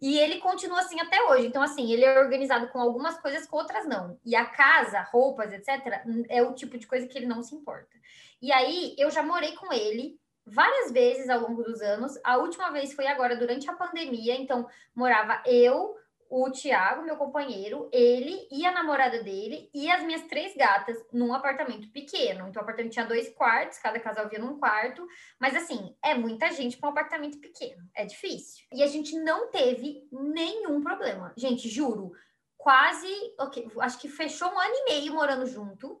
E 0.00 0.18
ele 0.18 0.38
continua 0.38 0.80
assim 0.80 1.00
até 1.00 1.22
hoje. 1.24 1.46
Então, 1.46 1.62
assim, 1.62 1.92
ele 1.92 2.04
é 2.04 2.18
organizado 2.18 2.68
com 2.68 2.80
algumas 2.80 3.20
coisas, 3.20 3.46
com 3.46 3.56
outras 3.56 3.86
não. 3.86 4.18
E 4.24 4.34
a 4.36 4.44
casa, 4.44 5.00
roupas, 5.02 5.52
etc., 5.52 6.02
é 6.28 6.42
o 6.42 6.54
tipo 6.54 6.78
de 6.78 6.86
coisa 6.86 7.06
que 7.06 7.18
ele 7.18 7.26
não 7.26 7.42
se 7.42 7.54
importa. 7.54 7.96
E 8.40 8.52
aí, 8.52 8.94
eu 8.98 9.10
já 9.10 9.22
morei 9.22 9.52
com 9.56 9.72
ele 9.72 10.18
várias 10.46 10.92
vezes 10.92 11.28
ao 11.28 11.40
longo 11.40 11.62
dos 11.62 11.80
anos. 11.80 12.18
A 12.24 12.36
última 12.38 12.70
vez 12.70 12.92
foi 12.92 13.06
agora, 13.06 13.36
durante 13.36 13.68
a 13.68 13.74
pandemia. 13.74 14.34
Então, 14.36 14.66
morava 14.94 15.42
eu, 15.46 15.96
o 16.30 16.50
Tiago, 16.50 17.02
meu 17.02 17.16
companheiro, 17.16 17.88
ele 17.92 18.46
e 18.50 18.66
a 18.66 18.72
namorada 18.72 19.22
dele 19.22 19.70
e 19.74 19.90
as 19.90 20.02
minhas 20.02 20.22
três 20.24 20.54
gatas 20.54 20.96
num 21.12 21.32
apartamento 21.32 21.90
pequeno. 21.90 22.48
Então, 22.48 22.60
o 22.60 22.62
apartamento 22.62 22.92
tinha 22.92 23.06
dois 23.06 23.28
quartos, 23.30 23.78
cada 23.78 23.98
casal 23.98 24.28
via 24.28 24.38
num 24.38 24.58
quarto. 24.58 25.06
Mas, 25.38 25.54
assim, 25.56 25.96
é 26.04 26.14
muita 26.14 26.50
gente 26.52 26.76
para 26.76 26.88
um 26.88 26.92
apartamento 26.92 27.38
pequeno. 27.40 27.82
É 27.94 28.04
difícil. 28.04 28.66
E 28.72 28.82
a 28.82 28.86
gente 28.86 29.18
não 29.18 29.50
teve 29.50 30.06
nenhum 30.12 30.82
problema. 30.82 31.32
Gente, 31.36 31.68
juro, 31.68 32.12
quase. 32.56 33.08
Okay, 33.40 33.66
acho 33.80 33.98
que 33.98 34.08
fechou 34.08 34.48
um 34.48 34.58
ano 34.58 34.74
e 34.74 34.84
meio 34.84 35.14
morando 35.14 35.46
junto. 35.46 36.00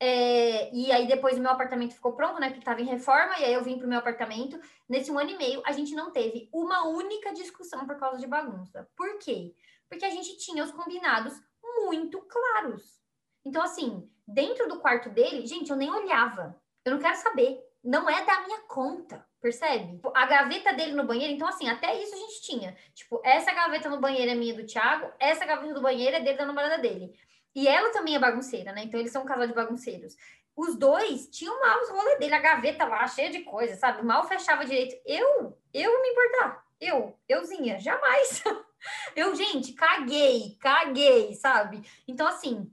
É, 0.00 0.72
e 0.72 0.92
aí 0.92 1.08
depois 1.08 1.36
o 1.36 1.40
meu 1.40 1.50
apartamento 1.50 1.94
ficou 1.94 2.12
pronto, 2.12 2.40
né? 2.40 2.48
Porque 2.48 2.60
estava 2.60 2.80
em 2.80 2.86
reforma, 2.86 3.38
e 3.38 3.44
aí 3.44 3.52
eu 3.52 3.64
vim 3.64 3.78
para 3.78 3.86
o 3.86 3.88
meu 3.88 3.98
apartamento. 3.98 4.58
Nesse 4.88 5.10
um 5.10 5.18
ano 5.18 5.30
e 5.30 5.36
meio, 5.36 5.62
a 5.66 5.72
gente 5.72 5.94
não 5.94 6.12
teve 6.12 6.48
uma 6.52 6.86
única 6.86 7.32
discussão 7.32 7.86
por 7.86 7.98
causa 7.98 8.18
de 8.18 8.26
bagunça. 8.26 8.88
Por 8.96 9.18
quê? 9.18 9.54
Porque 9.88 10.04
a 10.04 10.10
gente 10.10 10.38
tinha 10.38 10.62
os 10.62 10.70
combinados 10.70 11.32
muito 11.62 12.20
claros. 12.22 13.02
Então, 13.44 13.62
assim, 13.62 14.08
dentro 14.26 14.68
do 14.68 14.78
quarto 14.80 15.10
dele, 15.10 15.46
gente, 15.46 15.70
eu 15.70 15.76
nem 15.76 15.90
olhava. 15.90 16.60
Eu 16.84 16.92
não 16.92 16.98
quero 17.00 17.16
saber. 17.16 17.60
Não 17.82 18.08
é 18.08 18.24
da 18.24 18.40
minha 18.42 18.60
conta, 18.62 19.24
percebe? 19.40 20.00
A 20.14 20.26
gaveta 20.26 20.72
dele 20.72 20.92
no 20.92 21.06
banheiro, 21.06 21.32
então, 21.32 21.48
assim, 21.48 21.68
até 21.68 22.00
isso 22.02 22.14
a 22.14 22.18
gente 22.18 22.42
tinha. 22.42 22.76
Tipo, 22.94 23.20
essa 23.24 23.52
gaveta 23.52 23.88
no 23.88 24.00
banheiro 24.00 24.30
é 24.30 24.34
minha 24.34 24.54
do 24.54 24.66
Thiago, 24.66 25.10
essa 25.18 25.46
gaveta 25.46 25.72
do 25.72 25.80
banheiro 25.80 26.16
é 26.16 26.20
dele 26.20 26.38
da 26.38 26.46
namorada 26.46 26.78
dele. 26.78 27.14
E 27.54 27.66
ela 27.66 27.90
também 27.90 28.14
é 28.14 28.18
bagunceira, 28.18 28.72
né? 28.72 28.84
Então 28.84 29.00
eles 29.00 29.12
são 29.12 29.22
um 29.22 29.26
casal 29.26 29.46
de 29.46 29.54
bagunceiros. 29.54 30.16
Os 30.56 30.74
dois 30.74 31.28
tinham 31.28 31.60
mal 31.60 31.80
os 31.80 31.88
rolês 31.88 32.18
dele, 32.18 32.34
a 32.34 32.40
gaveta 32.40 32.84
lá, 32.84 33.06
cheia 33.06 33.30
de 33.30 33.40
coisa, 33.40 33.76
sabe? 33.76 34.04
Mal 34.04 34.26
fechava 34.26 34.64
direito. 34.64 34.96
Eu, 35.06 35.56
eu 35.72 36.02
me 36.02 36.08
importar. 36.08 36.64
Eu, 36.80 37.16
euzinha, 37.28 37.78
jamais. 37.78 38.42
eu, 39.14 39.34
gente, 39.34 39.72
caguei, 39.72 40.56
caguei, 40.60 41.34
sabe? 41.34 41.82
Então, 42.06 42.26
assim, 42.26 42.72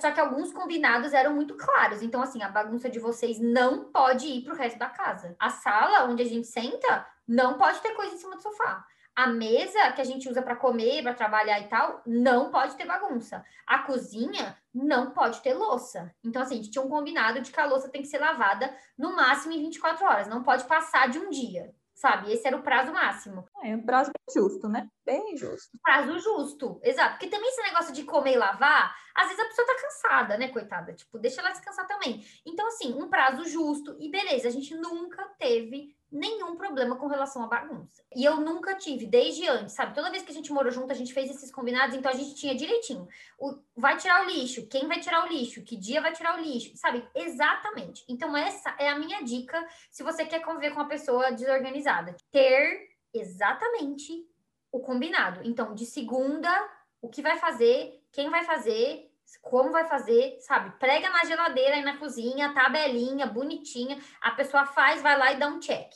só 0.00 0.10
que 0.10 0.20
alguns 0.20 0.52
combinados 0.52 1.12
eram 1.12 1.34
muito 1.34 1.54
claros. 1.56 2.02
Então, 2.02 2.22
assim, 2.22 2.42
a 2.42 2.48
bagunça 2.48 2.88
de 2.88 2.98
vocês 2.98 3.38
não 3.38 3.84
pode 3.92 4.26
ir 4.26 4.42
para 4.42 4.54
o 4.54 4.56
resto 4.56 4.78
da 4.78 4.88
casa. 4.88 5.36
A 5.38 5.50
sala 5.50 6.04
onde 6.04 6.22
a 6.22 6.26
gente 6.26 6.46
senta 6.46 7.06
não 7.26 7.58
pode 7.58 7.80
ter 7.80 7.94
coisa 7.94 8.14
em 8.14 8.18
cima 8.18 8.36
do 8.36 8.42
sofá. 8.42 8.84
A 9.18 9.26
mesa 9.26 9.90
que 9.96 10.00
a 10.00 10.04
gente 10.04 10.28
usa 10.28 10.40
para 10.40 10.54
comer, 10.54 11.02
para 11.02 11.12
trabalhar 11.12 11.58
e 11.58 11.66
tal, 11.66 12.00
não 12.06 12.52
pode 12.52 12.76
ter 12.76 12.86
bagunça. 12.86 13.44
A 13.66 13.80
cozinha 13.80 14.56
não 14.72 15.10
pode 15.10 15.40
ter 15.40 15.54
louça. 15.54 16.14
Então, 16.22 16.40
assim, 16.40 16.54
a 16.54 16.56
gente 16.58 16.70
tinha 16.70 16.84
um 16.84 16.88
combinado 16.88 17.40
de 17.40 17.50
que 17.50 17.60
a 17.60 17.66
louça 17.66 17.88
tem 17.88 18.00
que 18.00 18.06
ser 18.06 18.18
lavada 18.18 18.72
no 18.96 19.16
máximo 19.16 19.52
em 19.54 19.58
24 19.58 20.06
horas, 20.06 20.28
não 20.28 20.44
pode 20.44 20.62
passar 20.66 21.08
de 21.08 21.18
um 21.18 21.30
dia, 21.30 21.74
sabe? 21.96 22.32
Esse 22.32 22.46
era 22.46 22.56
o 22.56 22.62
prazo 22.62 22.92
máximo. 22.92 23.44
É 23.62 23.74
um 23.74 23.82
prazo 23.82 24.10
bem 24.12 24.34
justo, 24.34 24.68
né? 24.68 24.88
Bem 25.04 25.36
justo. 25.36 25.78
Prazo 25.82 26.18
justo, 26.18 26.80
exato. 26.82 27.12
Porque 27.12 27.28
também 27.28 27.48
esse 27.48 27.62
negócio 27.62 27.92
de 27.92 28.04
comer 28.04 28.34
e 28.34 28.38
lavar, 28.38 28.94
às 29.14 29.28
vezes 29.28 29.42
a 29.42 29.48
pessoa 29.48 29.66
tá 29.66 29.74
cansada, 29.82 30.38
né, 30.38 30.48
coitada? 30.48 30.92
Tipo, 30.92 31.18
deixa 31.18 31.40
ela 31.40 31.50
descansar 31.50 31.86
também. 31.86 32.24
Então, 32.46 32.66
assim, 32.68 32.94
um 32.94 33.08
prazo 33.08 33.44
justo 33.48 33.96
e 33.98 34.10
beleza, 34.10 34.48
a 34.48 34.50
gente 34.50 34.74
nunca 34.76 35.24
teve 35.38 35.96
nenhum 36.10 36.56
problema 36.56 36.96
com 36.96 37.06
relação 37.06 37.42
à 37.42 37.46
bagunça. 37.46 38.02
E 38.14 38.24
eu 38.24 38.36
nunca 38.36 38.74
tive, 38.74 39.06
desde 39.06 39.46
antes, 39.46 39.74
sabe? 39.74 39.94
Toda 39.94 40.10
vez 40.10 40.22
que 40.22 40.30
a 40.30 40.34
gente 40.34 40.52
morou 40.52 40.72
junto, 40.72 40.90
a 40.90 40.94
gente 40.94 41.12
fez 41.12 41.30
esses 41.30 41.50
combinados, 41.50 41.94
então 41.94 42.10
a 42.10 42.14
gente 42.14 42.34
tinha 42.34 42.54
direitinho. 42.54 43.06
O, 43.38 43.58
vai 43.76 43.96
tirar 43.96 44.24
o 44.24 44.30
lixo, 44.30 44.66
quem 44.68 44.86
vai 44.86 45.00
tirar 45.00 45.24
o 45.24 45.28
lixo, 45.28 45.62
que 45.62 45.76
dia 45.76 46.00
vai 46.00 46.12
tirar 46.12 46.38
o 46.38 46.40
lixo, 46.40 46.76
sabe? 46.76 47.06
Exatamente. 47.14 48.04
Então, 48.08 48.36
essa 48.36 48.74
é 48.78 48.88
a 48.88 48.98
minha 48.98 49.22
dica 49.22 49.62
se 49.90 50.02
você 50.02 50.24
quer 50.24 50.40
conviver 50.40 50.70
com 50.70 50.80
uma 50.80 50.88
pessoa 50.88 51.30
desorganizada. 51.30 52.16
Ter 52.30 52.87
exatamente 53.12 54.26
o 54.70 54.80
combinado. 54.80 55.40
Então, 55.44 55.74
de 55.74 55.86
segunda, 55.86 56.50
o 57.00 57.08
que 57.08 57.22
vai 57.22 57.38
fazer, 57.38 58.02
quem 58.12 58.30
vai 58.30 58.44
fazer, 58.44 59.10
como 59.42 59.70
vai 59.70 59.86
fazer, 59.86 60.38
sabe? 60.40 60.70
Prega 60.78 61.10
na 61.10 61.24
geladeira 61.24 61.76
e 61.76 61.82
na 61.82 61.98
cozinha, 61.98 62.54
tabelinha, 62.54 63.26
bonitinha. 63.26 64.00
A 64.20 64.30
pessoa 64.32 64.64
faz, 64.66 65.02
vai 65.02 65.18
lá 65.18 65.32
e 65.32 65.38
dá 65.38 65.48
um 65.48 65.60
check, 65.60 65.92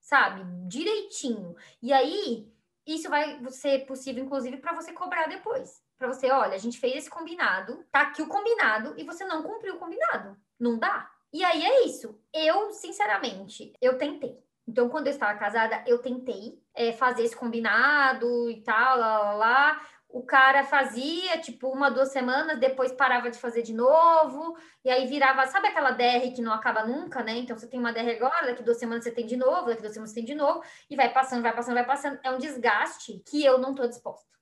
sabe? 0.00 0.42
Direitinho. 0.68 1.54
E 1.82 1.92
aí, 1.92 2.52
isso 2.86 3.08
vai 3.08 3.40
ser 3.50 3.86
possível, 3.86 4.24
inclusive, 4.24 4.58
para 4.58 4.74
você 4.74 4.92
cobrar 4.92 5.26
depois. 5.26 5.82
Para 5.96 6.08
você, 6.08 6.30
olha, 6.30 6.54
a 6.54 6.58
gente 6.58 6.78
fez 6.78 6.96
esse 6.96 7.10
combinado, 7.10 7.84
tá 7.90 8.02
aqui 8.02 8.20
o 8.20 8.28
combinado 8.28 8.94
e 8.98 9.04
você 9.04 9.24
não 9.24 9.42
cumpriu 9.42 9.76
o 9.76 9.78
combinado. 9.78 10.36
Não 10.58 10.78
dá. 10.78 11.10
E 11.32 11.42
aí 11.42 11.64
é 11.64 11.86
isso. 11.86 12.20
Eu, 12.32 12.70
sinceramente, 12.72 13.72
eu 13.80 13.96
tentei. 13.96 14.43
Então, 14.66 14.88
quando 14.88 15.06
eu 15.06 15.12
estava 15.12 15.38
casada, 15.38 15.82
eu 15.86 15.98
tentei 15.98 16.58
é, 16.74 16.92
fazer 16.92 17.22
esse 17.24 17.36
combinado 17.36 18.50
e 18.50 18.62
tal, 18.62 18.98
lá, 18.98 19.18
lá, 19.18 19.32
lá 19.34 19.80
o 20.14 20.22
cara 20.22 20.62
fazia, 20.62 21.38
tipo, 21.38 21.68
uma, 21.68 21.90
duas 21.90 22.12
semanas, 22.12 22.60
depois 22.60 22.92
parava 22.92 23.28
de 23.28 23.36
fazer 23.36 23.62
de 23.62 23.74
novo, 23.74 24.56
e 24.84 24.88
aí 24.88 25.08
virava, 25.08 25.44
sabe 25.48 25.66
aquela 25.66 25.90
DR 25.90 26.32
que 26.32 26.40
não 26.40 26.52
acaba 26.52 26.86
nunca, 26.86 27.20
né? 27.20 27.36
Então 27.38 27.58
você 27.58 27.66
tem 27.66 27.80
uma 27.80 27.92
DR 27.92 28.10
agora, 28.10 28.46
daqui 28.46 28.62
duas 28.62 28.78
semanas 28.78 29.02
você 29.02 29.10
tem 29.10 29.26
de 29.26 29.36
novo, 29.36 29.66
daqui 29.66 29.82
duas 29.82 29.92
semanas 29.92 30.10
você 30.10 30.14
tem 30.14 30.24
de 30.24 30.36
novo, 30.36 30.62
e 30.88 30.94
vai 30.94 31.12
passando, 31.12 31.42
vai 31.42 31.52
passando, 31.52 31.74
vai 31.74 31.84
passando. 31.84 32.20
É 32.22 32.30
um 32.30 32.38
desgaste 32.38 33.20
que 33.26 33.44
eu 33.44 33.58
não 33.58 33.74
tô 33.74 33.88
disposta. 33.88 34.32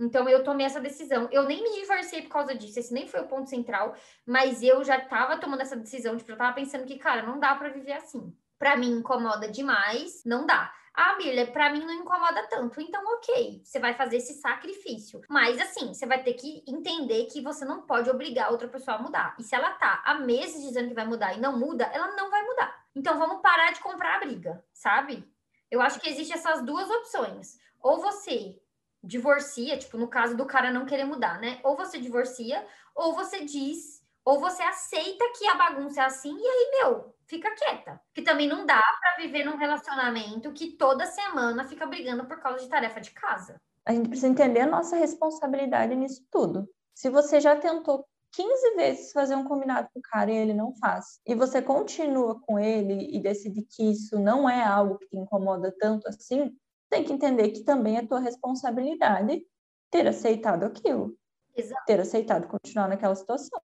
Então 0.00 0.26
eu 0.30 0.42
tomei 0.42 0.64
essa 0.64 0.80
decisão. 0.80 1.28
Eu 1.30 1.44
nem 1.44 1.62
me 1.62 1.78
divorciei 1.78 2.22
por 2.22 2.30
causa 2.30 2.54
disso, 2.54 2.78
esse 2.78 2.94
nem 2.94 3.06
foi 3.06 3.20
o 3.20 3.28
ponto 3.28 3.50
central, 3.50 3.94
mas 4.24 4.62
eu 4.62 4.82
já 4.82 4.98
tava 4.98 5.36
tomando 5.36 5.60
essa 5.60 5.76
decisão, 5.76 6.16
tipo, 6.16 6.30
eu 6.32 6.38
tava 6.38 6.54
pensando 6.54 6.86
que, 6.86 6.98
cara, 6.98 7.22
não 7.22 7.38
dá 7.38 7.54
para 7.54 7.68
viver 7.68 7.92
assim. 7.92 8.34
Para 8.58 8.76
mim 8.76 8.98
incomoda 8.98 9.48
demais, 9.48 10.22
não 10.24 10.44
dá. 10.44 10.72
Ah, 11.00 11.16
Mirla, 11.16 11.46
para 11.46 11.70
mim 11.70 11.84
não 11.84 11.94
incomoda 11.94 12.44
tanto. 12.48 12.80
Então, 12.80 13.00
ok, 13.14 13.60
você 13.62 13.78
vai 13.78 13.94
fazer 13.94 14.16
esse 14.16 14.34
sacrifício. 14.40 15.20
Mas, 15.28 15.60
assim, 15.60 15.94
você 15.94 16.04
vai 16.04 16.24
ter 16.24 16.34
que 16.34 16.64
entender 16.66 17.26
que 17.26 17.40
você 17.40 17.64
não 17.64 17.82
pode 17.82 18.10
obrigar 18.10 18.50
outra 18.50 18.66
pessoa 18.66 18.96
a 18.96 19.02
mudar. 19.02 19.36
E 19.38 19.44
se 19.44 19.54
ela 19.54 19.70
tá 19.74 20.02
há 20.04 20.14
meses 20.14 20.60
dizendo 20.60 20.88
que 20.88 20.94
vai 20.94 21.06
mudar 21.06 21.34
e 21.34 21.40
não 21.40 21.56
muda, 21.56 21.84
ela 21.84 22.16
não 22.16 22.30
vai 22.30 22.42
mudar. 22.42 22.84
Então, 22.96 23.16
vamos 23.16 23.40
parar 23.40 23.72
de 23.72 23.78
comprar 23.78 24.16
a 24.16 24.18
briga, 24.18 24.64
sabe? 24.72 25.24
Eu 25.70 25.80
acho 25.80 26.00
que 26.00 26.08
existem 26.08 26.36
essas 26.36 26.64
duas 26.64 26.90
opções. 26.90 27.60
Ou 27.80 28.00
você 28.00 28.56
divorcia, 29.00 29.78
tipo, 29.78 29.96
no 29.96 30.08
caso 30.08 30.36
do 30.36 30.46
cara 30.46 30.72
não 30.72 30.84
querer 30.84 31.04
mudar, 31.04 31.40
né? 31.40 31.60
Ou 31.62 31.76
você 31.76 31.98
divorcia, 32.00 32.66
ou 32.92 33.14
você 33.14 33.44
diz, 33.44 33.97
ou 34.28 34.38
você 34.38 34.62
aceita 34.62 35.24
que 35.38 35.46
a 35.48 35.54
bagunça 35.54 36.02
é 36.02 36.04
assim, 36.04 36.36
e 36.38 36.46
aí, 36.46 36.70
meu, 36.82 37.14
fica 37.26 37.50
quieta. 37.54 37.98
Que 38.14 38.20
também 38.20 38.46
não 38.46 38.66
dá 38.66 38.82
para 39.00 39.24
viver 39.24 39.42
num 39.42 39.56
relacionamento 39.56 40.52
que 40.52 40.72
toda 40.72 41.06
semana 41.06 41.66
fica 41.66 41.86
brigando 41.86 42.26
por 42.26 42.38
causa 42.38 42.62
de 42.62 42.68
tarefa 42.68 43.00
de 43.00 43.10
casa. 43.12 43.58
A 43.86 43.94
gente 43.94 44.10
precisa 44.10 44.28
entender 44.28 44.60
a 44.60 44.66
nossa 44.66 44.96
responsabilidade 44.96 45.96
nisso 45.96 46.26
tudo. 46.30 46.68
Se 46.94 47.08
você 47.08 47.40
já 47.40 47.56
tentou 47.56 48.06
15 48.32 48.74
vezes 48.76 49.12
fazer 49.12 49.34
um 49.34 49.44
combinado 49.44 49.88
com 49.94 49.98
o 49.98 50.02
cara 50.02 50.30
e 50.30 50.36
ele 50.36 50.52
não 50.52 50.74
faz, 50.74 51.20
e 51.24 51.34
você 51.34 51.62
continua 51.62 52.38
com 52.38 52.58
ele 52.58 53.08
e 53.10 53.18
decide 53.22 53.62
que 53.62 53.92
isso 53.92 54.18
não 54.18 54.46
é 54.46 54.62
algo 54.62 54.98
que 54.98 55.08
te 55.08 55.16
incomoda 55.16 55.74
tanto 55.80 56.06
assim, 56.06 56.54
tem 56.90 57.02
que 57.02 57.14
entender 57.14 57.48
que 57.48 57.64
também 57.64 57.96
é 57.96 58.06
tua 58.06 58.20
responsabilidade 58.20 59.42
ter 59.90 60.06
aceitado 60.06 60.64
aquilo. 60.64 61.16
Exato. 61.58 61.82
ter 61.86 62.00
aceitado 62.00 62.46
continuar 62.46 62.88
naquela 62.88 63.14
situação. 63.14 63.60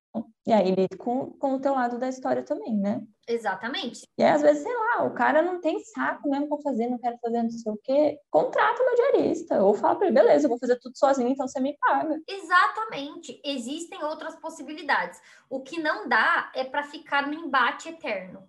E 0.46 0.52
aí 0.52 0.74
lide 0.74 0.96
com, 0.98 1.30
com 1.30 1.54
o 1.54 1.60
teu 1.60 1.72
lado 1.72 1.98
da 1.98 2.08
história 2.08 2.42
também, 2.42 2.76
né? 2.76 3.02
Exatamente. 3.26 4.06
E 4.18 4.22
aí, 4.22 4.30
às 4.30 4.42
vezes, 4.42 4.62
sei 4.62 4.74
lá, 4.74 5.04
o 5.04 5.14
cara 5.14 5.42
não 5.42 5.60
tem 5.60 5.78
saco 5.80 6.28
mesmo 6.28 6.48
pra 6.48 6.58
fazer, 6.58 6.88
não 6.88 6.98
quero 6.98 7.16
fazer 7.18 7.42
não 7.42 7.50
sei 7.50 7.72
o 7.72 7.78
quê. 7.82 8.18
Contrata 8.30 8.82
uma 8.82 8.94
diarista. 8.94 9.62
Ou 9.62 9.74
fala 9.74 9.96
pra 9.96 10.06
ele, 10.06 10.14
beleza, 10.14 10.44
eu 10.44 10.50
vou 10.50 10.58
fazer 10.58 10.78
tudo 10.80 10.98
sozinho, 10.98 11.30
então 11.30 11.48
você 11.48 11.60
me 11.60 11.76
paga. 11.78 12.20
Exatamente. 12.28 13.40
Existem 13.44 14.02
outras 14.04 14.36
possibilidades. 14.36 15.18
O 15.48 15.62
que 15.62 15.80
não 15.80 16.08
dá 16.08 16.52
é 16.54 16.64
para 16.64 16.82
ficar 16.82 17.26
no 17.26 17.32
embate 17.32 17.88
eterno. 17.88 18.46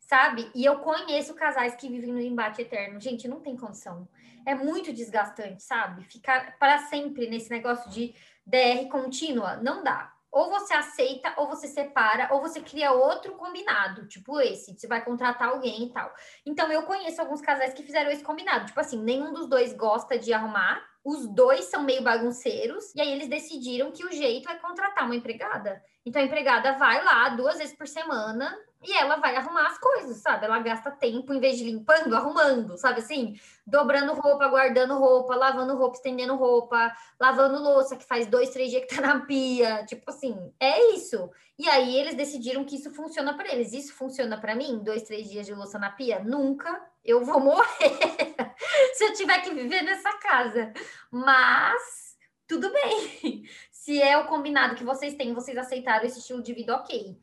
Sabe? 0.00 0.50
E 0.54 0.64
eu 0.64 0.78
conheço 0.80 1.34
casais 1.34 1.74
que 1.74 1.88
vivem 1.88 2.12
no 2.12 2.20
embate 2.20 2.62
eterno. 2.62 3.00
Gente, 3.00 3.28
não 3.28 3.40
tem 3.40 3.56
condição. 3.56 4.08
É 4.46 4.54
muito 4.54 4.92
desgastante, 4.92 5.62
sabe? 5.62 6.02
Ficar 6.04 6.58
para 6.58 6.78
sempre 6.78 7.28
nesse 7.28 7.50
negócio 7.50 7.90
de 7.90 8.14
DR 8.48 8.88
contínua, 8.88 9.56
não 9.56 9.84
dá. 9.84 10.12
Ou 10.30 10.50
você 10.50 10.74
aceita, 10.74 11.34
ou 11.36 11.48
você 11.48 11.66
separa, 11.68 12.28
ou 12.32 12.40
você 12.40 12.60
cria 12.60 12.92
outro 12.92 13.34
combinado, 13.34 14.06
tipo 14.06 14.40
esse, 14.40 14.74
você 14.78 14.86
vai 14.86 15.02
contratar 15.02 15.48
alguém 15.48 15.84
e 15.84 15.92
tal. 15.92 16.12
Então, 16.44 16.70
eu 16.70 16.82
conheço 16.82 17.20
alguns 17.20 17.40
casais 17.40 17.72
que 17.72 17.82
fizeram 17.82 18.10
esse 18.10 18.22
combinado. 18.22 18.66
Tipo 18.66 18.80
assim, 18.80 19.02
nenhum 19.02 19.32
dos 19.32 19.48
dois 19.48 19.72
gosta 19.72 20.18
de 20.18 20.32
arrumar, 20.32 20.82
os 21.04 21.26
dois 21.26 21.66
são 21.66 21.82
meio 21.82 22.02
bagunceiros, 22.02 22.94
e 22.94 23.00
aí 23.00 23.10
eles 23.10 23.28
decidiram 23.28 23.90
que 23.90 24.04
o 24.04 24.12
jeito 24.12 24.50
é 24.50 24.56
contratar 24.56 25.04
uma 25.04 25.16
empregada. 25.16 25.82
Então, 26.04 26.20
a 26.20 26.24
empregada 26.24 26.72
vai 26.72 27.02
lá 27.02 27.30
duas 27.30 27.58
vezes 27.58 27.76
por 27.76 27.86
semana 27.86 28.54
e 28.82 28.92
ela 28.92 29.16
vai 29.16 29.34
arrumar 29.34 29.66
as 29.66 29.78
coisas, 29.78 30.18
sabe? 30.18 30.44
Ela 30.44 30.60
gasta 30.60 30.90
tempo, 30.90 31.34
em 31.34 31.40
vez 31.40 31.58
de 31.58 31.64
limpando, 31.64 32.14
arrumando, 32.14 32.78
sabe 32.78 33.00
assim? 33.00 33.34
Dobrando 33.66 34.14
roupa, 34.14 34.46
guardando 34.46 34.96
roupa, 34.96 35.34
lavando 35.34 35.76
roupa, 35.76 35.96
estendendo 35.96 36.36
roupa, 36.36 36.94
lavando 37.20 37.60
louça, 37.60 37.96
que 37.96 38.04
faz 38.04 38.26
dois, 38.26 38.50
três 38.50 38.70
dias 38.70 38.84
que 38.84 38.94
tá 38.94 39.00
na 39.02 39.20
pia. 39.26 39.84
Tipo 39.84 40.08
assim, 40.10 40.52
é 40.60 40.94
isso. 40.94 41.28
E 41.58 41.68
aí 41.68 41.96
eles 41.96 42.14
decidiram 42.14 42.64
que 42.64 42.76
isso 42.76 42.94
funciona 42.94 43.34
para 43.34 43.52
eles. 43.52 43.72
Isso 43.72 43.92
funciona 43.94 44.40
para 44.40 44.54
mim? 44.54 44.78
Dois, 44.78 45.02
três 45.02 45.28
dias 45.28 45.46
de 45.46 45.54
louça 45.54 45.78
na 45.78 45.90
pia? 45.90 46.20
Nunca. 46.20 46.80
Eu 47.04 47.24
vou 47.24 47.40
morrer 47.40 47.66
se 48.94 49.04
eu 49.04 49.12
tiver 49.14 49.40
que 49.40 49.50
viver 49.50 49.82
nessa 49.82 50.12
casa. 50.18 50.72
Mas 51.10 52.16
tudo 52.46 52.72
bem. 52.72 53.42
Se 53.70 54.02
é 54.02 54.18
o 54.18 54.26
combinado 54.26 54.74
que 54.74 54.84
vocês 54.84 55.14
têm, 55.14 55.32
vocês 55.32 55.56
aceitaram 55.56 56.04
esse 56.04 56.18
estilo 56.18 56.42
de 56.42 56.52
vida, 56.52 56.74
ok. 56.76 57.16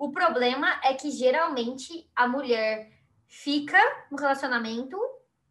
O 0.00 0.10
problema 0.10 0.80
é 0.82 0.94
que 0.94 1.10
geralmente 1.10 2.10
a 2.16 2.26
mulher 2.26 2.90
fica 3.28 3.78
no 4.10 4.16
relacionamento 4.16 4.98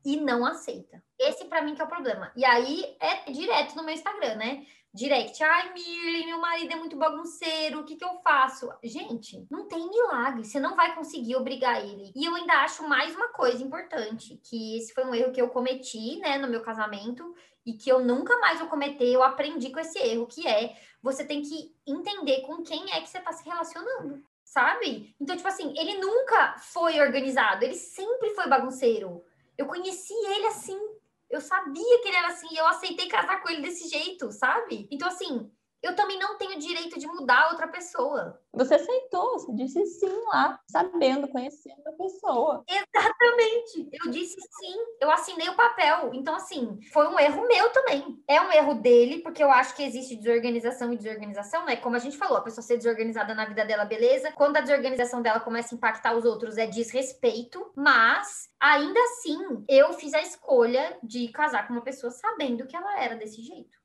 e 0.03 0.19
não 0.19 0.43
aceita. 0.43 1.03
Esse 1.19 1.45
para 1.45 1.61
mim 1.61 1.75
que 1.75 1.81
é 1.83 1.85
o 1.85 1.87
problema. 1.87 2.31
E 2.35 2.43
aí 2.43 2.97
é 2.99 3.31
direto 3.31 3.75
no 3.75 3.83
meu 3.83 3.93
Instagram, 3.93 4.37
né? 4.37 4.65
Direct, 4.91 5.43
ai, 5.43 5.71
Mirley, 5.71 6.25
meu 6.25 6.39
marido 6.41 6.73
é 6.73 6.75
muito 6.77 6.97
bagunceiro, 6.97 7.81
o 7.81 7.83
que, 7.83 7.95
que 7.95 8.03
eu 8.03 8.19
faço? 8.23 8.67
Gente, 8.83 9.45
não 9.51 9.67
tem 9.67 9.87
milagre, 9.87 10.43
você 10.43 10.59
não 10.59 10.75
vai 10.75 10.95
conseguir 10.95 11.35
obrigar 11.35 11.85
ele. 11.85 12.11
E 12.15 12.25
eu 12.25 12.33
ainda 12.33 12.53
acho 12.63 12.89
mais 12.89 13.15
uma 13.15 13.27
coisa 13.27 13.63
importante, 13.63 14.41
que 14.43 14.77
esse 14.77 14.95
foi 14.95 15.05
um 15.05 15.13
erro 15.13 15.31
que 15.31 15.39
eu 15.39 15.49
cometi, 15.49 16.17
né, 16.17 16.39
no 16.39 16.47
meu 16.47 16.63
casamento, 16.63 17.35
e 17.63 17.73
que 17.73 17.87
eu 17.87 18.03
nunca 18.03 18.35
mais 18.39 18.57
vou 18.57 18.67
cometer, 18.67 19.13
eu 19.13 19.21
aprendi 19.21 19.69
com 19.69 19.79
esse 19.79 19.99
erro, 19.99 20.25
que 20.25 20.47
é 20.47 20.75
você 21.03 21.23
tem 21.23 21.43
que 21.43 21.71
entender 21.85 22.41
com 22.41 22.63
quem 22.63 22.91
é 22.91 22.99
que 22.99 23.09
você 23.09 23.19
está 23.19 23.31
se 23.31 23.47
relacionando 23.47 24.27
sabe? 24.49 25.15
Então, 25.21 25.35
tipo 25.35 25.47
assim, 25.47 25.73
ele 25.77 25.99
nunca 25.99 26.57
foi 26.57 26.99
organizado, 26.99 27.63
ele 27.63 27.75
sempre 27.75 28.31
foi 28.31 28.47
bagunceiro. 28.47 29.23
Eu 29.55 29.67
conheci 29.67 30.13
ele 30.13 30.47
assim, 30.47 30.77
eu 31.29 31.39
sabia 31.39 32.01
que 32.01 32.07
ele 32.07 32.17
era 32.17 32.29
assim, 32.29 32.47
e 32.51 32.57
eu 32.57 32.67
aceitei 32.67 33.07
casar 33.07 33.41
com 33.41 33.49
ele 33.49 33.61
desse 33.61 33.87
jeito, 33.87 34.31
sabe? 34.31 34.87
Então, 34.89 35.07
assim, 35.07 35.51
eu 35.81 35.95
também 35.95 36.19
não 36.19 36.37
tenho 36.37 36.59
direito 36.59 36.99
de 36.99 37.07
mudar 37.07 37.49
outra 37.51 37.67
pessoa. 37.67 38.39
Você 38.53 38.75
aceitou, 38.75 39.39
você 39.39 39.53
disse 39.53 39.85
sim 39.85 40.23
lá, 40.27 40.59
sabendo, 40.67 41.27
conhecendo 41.29 41.81
a 41.87 41.91
pessoa. 41.93 42.63
Exatamente. 42.67 43.89
Eu 43.93 44.11
disse 44.11 44.35
sim, 44.35 44.75
eu 44.99 45.09
assinei 45.09 45.47
o 45.47 45.55
papel. 45.55 46.11
Então, 46.13 46.35
assim, 46.35 46.79
foi 46.91 47.07
um 47.07 47.17
erro 47.17 47.47
meu 47.47 47.69
também. 47.69 48.21
É 48.27 48.41
um 48.41 48.51
erro 48.51 48.73
dele, 48.75 49.19
porque 49.19 49.41
eu 49.41 49.49
acho 49.49 49.75
que 49.75 49.83
existe 49.83 50.15
desorganização 50.15 50.91
e 50.91 50.97
desorganização, 50.97 51.65
né? 51.65 51.77
Como 51.77 51.95
a 51.95 51.99
gente 51.99 52.17
falou, 52.17 52.37
a 52.37 52.41
pessoa 52.41 52.63
ser 52.63 52.77
desorganizada 52.77 53.33
na 53.33 53.45
vida 53.45 53.63
dela, 53.63 53.85
beleza. 53.85 54.31
Quando 54.33 54.57
a 54.57 54.61
desorganização 54.61 55.21
dela 55.21 55.39
começa 55.39 55.73
a 55.73 55.77
impactar 55.77 56.15
os 56.15 56.25
outros, 56.25 56.57
é 56.57 56.67
desrespeito. 56.67 57.71
Mas, 57.75 58.49
ainda 58.59 58.99
assim, 58.99 59.63
eu 59.69 59.93
fiz 59.93 60.13
a 60.13 60.21
escolha 60.21 60.97
de 61.01 61.29
casar 61.29 61.67
com 61.67 61.73
uma 61.73 61.83
pessoa 61.83 62.11
sabendo 62.11 62.67
que 62.67 62.75
ela 62.75 62.99
era 62.99 63.15
desse 63.15 63.41
jeito. 63.41 63.78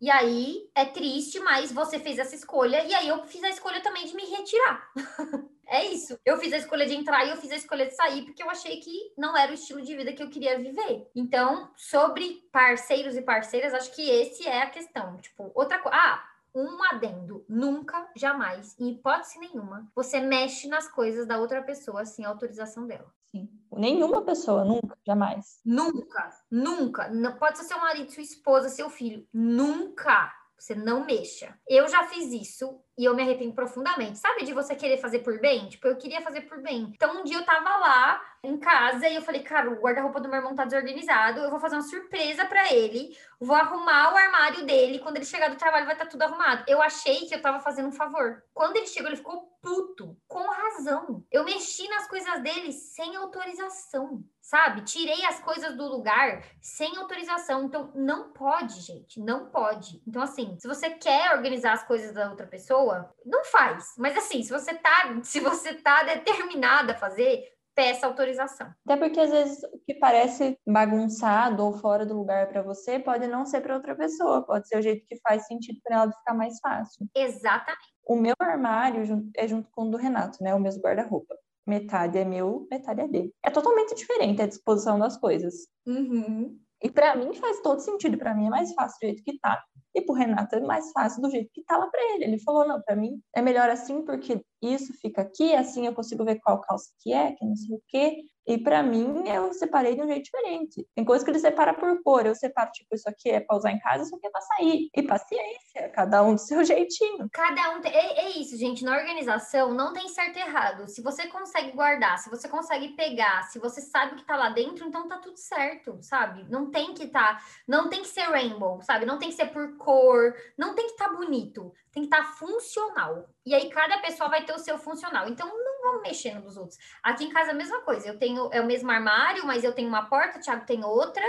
E 0.00 0.10
aí 0.10 0.70
é 0.74 0.84
triste, 0.84 1.38
mas 1.40 1.70
você 1.70 1.98
fez 1.98 2.18
essa 2.18 2.34
escolha, 2.34 2.82
e 2.84 2.94
aí 2.94 3.08
eu 3.08 3.22
fiz 3.26 3.42
a 3.44 3.50
escolha 3.50 3.82
também 3.82 4.06
de 4.06 4.14
me 4.14 4.24
retirar. 4.24 4.90
É 5.72 5.84
isso. 5.84 6.18
Eu 6.24 6.36
fiz 6.36 6.52
a 6.52 6.56
escolha 6.56 6.84
de 6.84 6.96
entrar 6.96 7.24
e 7.24 7.30
eu 7.30 7.36
fiz 7.36 7.52
a 7.52 7.54
escolha 7.54 7.86
de 7.86 7.94
sair 7.94 8.24
porque 8.24 8.42
eu 8.42 8.50
achei 8.50 8.80
que 8.80 9.12
não 9.16 9.36
era 9.36 9.52
o 9.52 9.54
estilo 9.54 9.80
de 9.80 9.96
vida 9.96 10.12
que 10.12 10.20
eu 10.20 10.28
queria 10.28 10.58
viver. 10.58 11.08
Então, 11.14 11.70
sobre 11.76 12.42
parceiros 12.50 13.16
e 13.16 13.22
parceiras, 13.22 13.72
acho 13.72 13.94
que 13.94 14.02
esse 14.02 14.48
é 14.48 14.62
a 14.62 14.70
questão. 14.70 15.16
Tipo, 15.18 15.52
outra 15.54 15.78
coisa. 15.78 15.96
Ah, 15.96 16.24
um 16.52 16.82
adendo. 16.90 17.44
Nunca, 17.48 18.10
jamais, 18.16 18.76
em 18.80 18.90
hipótese 18.90 19.38
nenhuma, 19.38 19.88
você 19.94 20.18
mexe 20.18 20.66
nas 20.66 20.88
coisas 20.88 21.24
da 21.24 21.38
outra 21.38 21.62
pessoa 21.62 22.04
sem 22.04 22.24
autorização 22.24 22.84
dela. 22.84 23.14
Sim. 23.30 23.48
Nenhuma 23.72 24.22
pessoa, 24.22 24.64
nunca, 24.64 24.98
jamais. 25.06 25.60
Nunca, 25.64 26.30
nunca. 26.50 27.08
Não, 27.08 27.36
pode 27.36 27.58
ser 27.58 27.64
seu 27.64 27.78
marido, 27.78 28.10
sua 28.10 28.22
esposa, 28.22 28.68
seu 28.68 28.90
filho. 28.90 29.26
Nunca. 29.32 30.32
Você 30.60 30.74
não 30.74 31.06
mexa. 31.06 31.58
Eu 31.66 31.88
já 31.88 32.04
fiz 32.04 32.30
isso 32.32 32.78
e 32.98 33.06
eu 33.06 33.14
me 33.14 33.22
arrependo 33.22 33.54
profundamente. 33.54 34.18
Sabe 34.18 34.44
de 34.44 34.52
você 34.52 34.76
querer 34.76 34.98
fazer 34.98 35.20
por 35.20 35.40
bem? 35.40 35.70
Tipo, 35.70 35.88
eu 35.88 35.96
queria 35.96 36.20
fazer 36.20 36.42
por 36.42 36.60
bem. 36.60 36.92
Então, 36.94 37.18
um 37.18 37.24
dia 37.24 37.38
eu 37.38 37.46
tava 37.46 37.78
lá 37.78 38.22
em 38.44 38.58
casa 38.58 39.08
e 39.08 39.14
eu 39.14 39.22
falei, 39.22 39.42
cara, 39.42 39.70
o 39.70 39.80
guarda-roupa 39.80 40.20
do 40.20 40.28
meu 40.28 40.36
irmão 40.36 40.54
tá 40.54 40.66
desorganizado. 40.66 41.40
Eu 41.40 41.50
vou 41.50 41.58
fazer 41.58 41.76
uma 41.76 41.82
surpresa 41.82 42.44
para 42.44 42.70
ele. 42.74 43.16
Vou 43.40 43.56
arrumar 43.56 44.12
o 44.12 44.16
armário 44.18 44.66
dele. 44.66 44.98
Quando 44.98 45.16
ele 45.16 45.24
chegar 45.24 45.48
do 45.48 45.56
trabalho, 45.56 45.86
vai 45.86 45.94
estar 45.94 46.04
tá 46.04 46.10
tudo 46.10 46.22
arrumado. 46.22 46.62
Eu 46.68 46.82
achei 46.82 47.26
que 47.26 47.34
eu 47.34 47.40
tava 47.40 47.58
fazendo 47.60 47.88
um 47.88 47.92
favor. 47.92 48.42
Quando 48.52 48.76
ele 48.76 48.86
chegou, 48.86 49.08
ele 49.08 49.16
ficou 49.16 49.50
puto. 49.62 50.14
Com 50.28 50.46
razão. 50.46 51.24
Eu 51.32 51.42
mexi 51.42 51.88
nas 51.88 52.06
coisas 52.06 52.42
dele 52.42 52.70
sem 52.70 53.16
autorização 53.16 54.22
sabe? 54.40 54.82
Tirei 54.82 55.24
as 55.24 55.40
coisas 55.40 55.76
do 55.76 55.86
lugar 55.86 56.42
sem 56.60 56.96
autorização. 56.96 57.64
Então, 57.64 57.92
não 57.94 58.32
pode, 58.32 58.80
gente, 58.80 59.20
não 59.20 59.46
pode. 59.50 60.02
Então, 60.06 60.22
assim, 60.22 60.56
se 60.58 60.66
você 60.66 60.90
quer 60.90 61.34
organizar 61.34 61.72
as 61.72 61.84
coisas 61.84 62.12
da 62.12 62.30
outra 62.30 62.46
pessoa, 62.46 63.12
não 63.24 63.44
faz. 63.44 63.94
Mas 63.98 64.16
assim, 64.16 64.42
se 64.42 64.50
você 64.50 64.74
tá, 64.74 65.20
se 65.22 65.40
você 65.40 65.74
tá 65.74 66.02
determinada 66.02 66.92
a 66.92 66.96
fazer, 66.96 67.44
peça 67.74 68.06
autorização. 68.06 68.72
Até 68.86 68.96
porque 68.96 69.20
às 69.20 69.30
vezes 69.30 69.62
o 69.64 69.78
que 69.86 69.94
parece 69.94 70.58
bagunçado 70.66 71.64
ou 71.64 71.72
fora 71.72 72.04
do 72.04 72.16
lugar 72.16 72.48
para 72.48 72.62
você 72.62 72.98
pode 72.98 73.26
não 73.26 73.46
ser 73.46 73.60
para 73.60 73.74
outra 73.74 73.94
pessoa, 73.94 74.44
pode 74.44 74.68
ser 74.68 74.78
o 74.78 74.82
jeito 74.82 75.06
que 75.06 75.18
faz 75.20 75.46
sentido 75.46 75.80
para 75.82 75.96
ela 75.96 76.12
ficar 76.12 76.34
mais 76.34 76.58
fácil. 76.60 77.06
Exatamente. 77.14 77.94
O 78.04 78.16
meu 78.16 78.34
armário 78.38 79.30
é 79.36 79.46
junto 79.46 79.70
com 79.70 79.84
o 79.84 79.90
do 79.90 79.96
Renato, 79.96 80.42
né? 80.42 80.54
O 80.54 80.60
mesmo 80.60 80.82
guarda-roupa 80.82 81.34
metade 81.66 82.18
é 82.18 82.24
meu, 82.24 82.66
metade 82.70 83.00
é 83.00 83.08
dele. 83.08 83.34
É 83.44 83.50
totalmente 83.50 83.94
diferente 83.94 84.42
a 84.42 84.46
disposição 84.46 84.98
das 84.98 85.16
coisas. 85.16 85.66
Uhum. 85.86 86.58
E 86.82 86.90
para 86.90 87.14
mim 87.14 87.34
faz 87.34 87.60
todo 87.60 87.80
sentido, 87.80 88.16
para 88.16 88.34
mim 88.34 88.46
é 88.46 88.50
mais 88.50 88.72
fácil 88.72 88.98
do 89.00 89.06
jeito 89.06 89.22
que 89.22 89.38
tá. 89.38 89.62
E 89.94 90.00
pro 90.02 90.14
Renato 90.14 90.56
é 90.56 90.60
mais 90.60 90.90
fácil 90.92 91.20
do 91.20 91.30
jeito 91.30 91.50
que 91.52 91.62
tá 91.64 91.76
lá 91.76 91.88
para 91.88 92.14
ele. 92.14 92.24
Ele 92.24 92.38
falou: 92.38 92.66
"Não, 92.66 92.80
para 92.80 92.96
mim 92.96 93.20
é 93.34 93.42
melhor 93.42 93.68
assim 93.68 94.02
porque 94.04 94.42
isso 94.62 94.92
fica 95.00 95.22
aqui, 95.22 95.54
assim 95.54 95.86
eu 95.86 95.94
consigo 95.94 96.24
ver 96.24 96.40
qual 96.40 96.60
calça 96.60 96.90
que 97.00 97.12
é, 97.12 97.32
que 97.32 97.44
não 97.44 97.56
sei 97.56 97.76
o 97.76 97.82
quê. 97.88 98.16
E 98.46 98.58
para 98.58 98.82
mim, 98.82 99.28
eu 99.28 99.52
separei 99.52 99.94
de 99.94 100.02
um 100.02 100.06
jeito 100.06 100.24
diferente. 100.24 100.86
Tem 100.94 101.04
coisa 101.04 101.24
que 101.24 101.30
ele 101.30 101.38
separa 101.38 101.74
por 101.74 102.02
cor. 102.02 102.26
Eu 102.26 102.34
separo, 102.34 102.70
tipo, 102.72 102.94
isso 102.94 103.08
aqui 103.08 103.30
é 103.30 103.40
para 103.40 103.56
usar 103.56 103.70
em 103.70 103.78
casa, 103.78 104.04
isso 104.04 104.14
aqui 104.14 104.26
é 104.26 104.30
para 104.30 104.40
sair. 104.40 104.90
E 104.96 105.02
paciência, 105.02 105.88
cada 105.94 106.22
um 106.22 106.34
do 106.34 106.40
seu 106.40 106.62
jeitinho. 106.64 107.28
Cada 107.32 107.70
um. 107.70 107.80
Tem... 107.80 107.92
É, 107.92 108.26
é, 108.26 108.30
isso, 108.30 108.56
gente. 108.56 108.84
Na 108.84 108.96
organização 108.96 109.72
não 109.72 109.92
tem 109.92 110.08
certo 110.08 110.38
e 110.38 110.40
errado. 110.40 110.88
Se 110.88 111.02
você 111.02 111.28
consegue 111.28 111.72
guardar, 111.72 112.18
se 112.18 112.30
você 112.30 112.48
consegue 112.48 112.88
pegar, 112.96 113.44
se 113.44 113.58
você 113.58 113.80
sabe 113.80 114.14
o 114.14 114.16
que 114.16 114.26
tá 114.26 114.36
lá 114.36 114.50
dentro, 114.50 114.86
então 114.86 115.06
tá 115.06 115.18
tudo 115.18 115.36
certo, 115.36 115.98
sabe? 116.02 116.44
Não 116.50 116.70
tem 116.70 116.94
que 116.94 117.06
tá. 117.08 117.38
Não 117.68 117.88
tem 117.88 118.02
que 118.02 118.08
ser 118.08 118.22
rainbow, 118.22 118.80
sabe? 118.82 119.06
Não 119.06 119.18
tem 119.18 119.28
que 119.28 119.34
ser 119.34 119.46
por 119.46 119.76
cor. 119.76 120.34
Não 120.58 120.74
tem 120.74 120.88
que 120.88 120.96
tá 120.96 121.08
bonito. 121.08 121.72
Tem 121.92 122.02
que 122.02 122.14
estar 122.14 122.24
tá 122.24 122.32
funcional. 122.34 123.28
E 123.44 123.54
aí 123.54 123.68
cada 123.70 123.98
pessoa 123.98 124.28
vai 124.28 124.44
ter 124.44 124.52
o 124.52 124.58
seu 124.58 124.78
funcional. 124.78 125.28
Então 125.28 125.46
não 125.46 125.82
vamos 125.82 126.02
mexer 126.02 126.38
nos 126.38 126.56
outros. 126.56 126.78
Aqui 127.02 127.24
em 127.24 127.30
casa 127.30 127.50
a 127.50 127.54
mesma 127.54 127.80
coisa. 127.82 128.08
Eu 128.08 128.18
tenho 128.18 128.48
é 128.52 128.60
o 128.60 128.66
mesmo 128.66 128.90
armário, 128.90 129.46
mas 129.46 129.64
eu 129.64 129.72
tenho 129.72 129.88
uma 129.88 130.06
porta, 130.06 130.38
o 130.38 130.40
Thiago 130.40 130.66
tem 130.66 130.84
outra. 130.84 131.24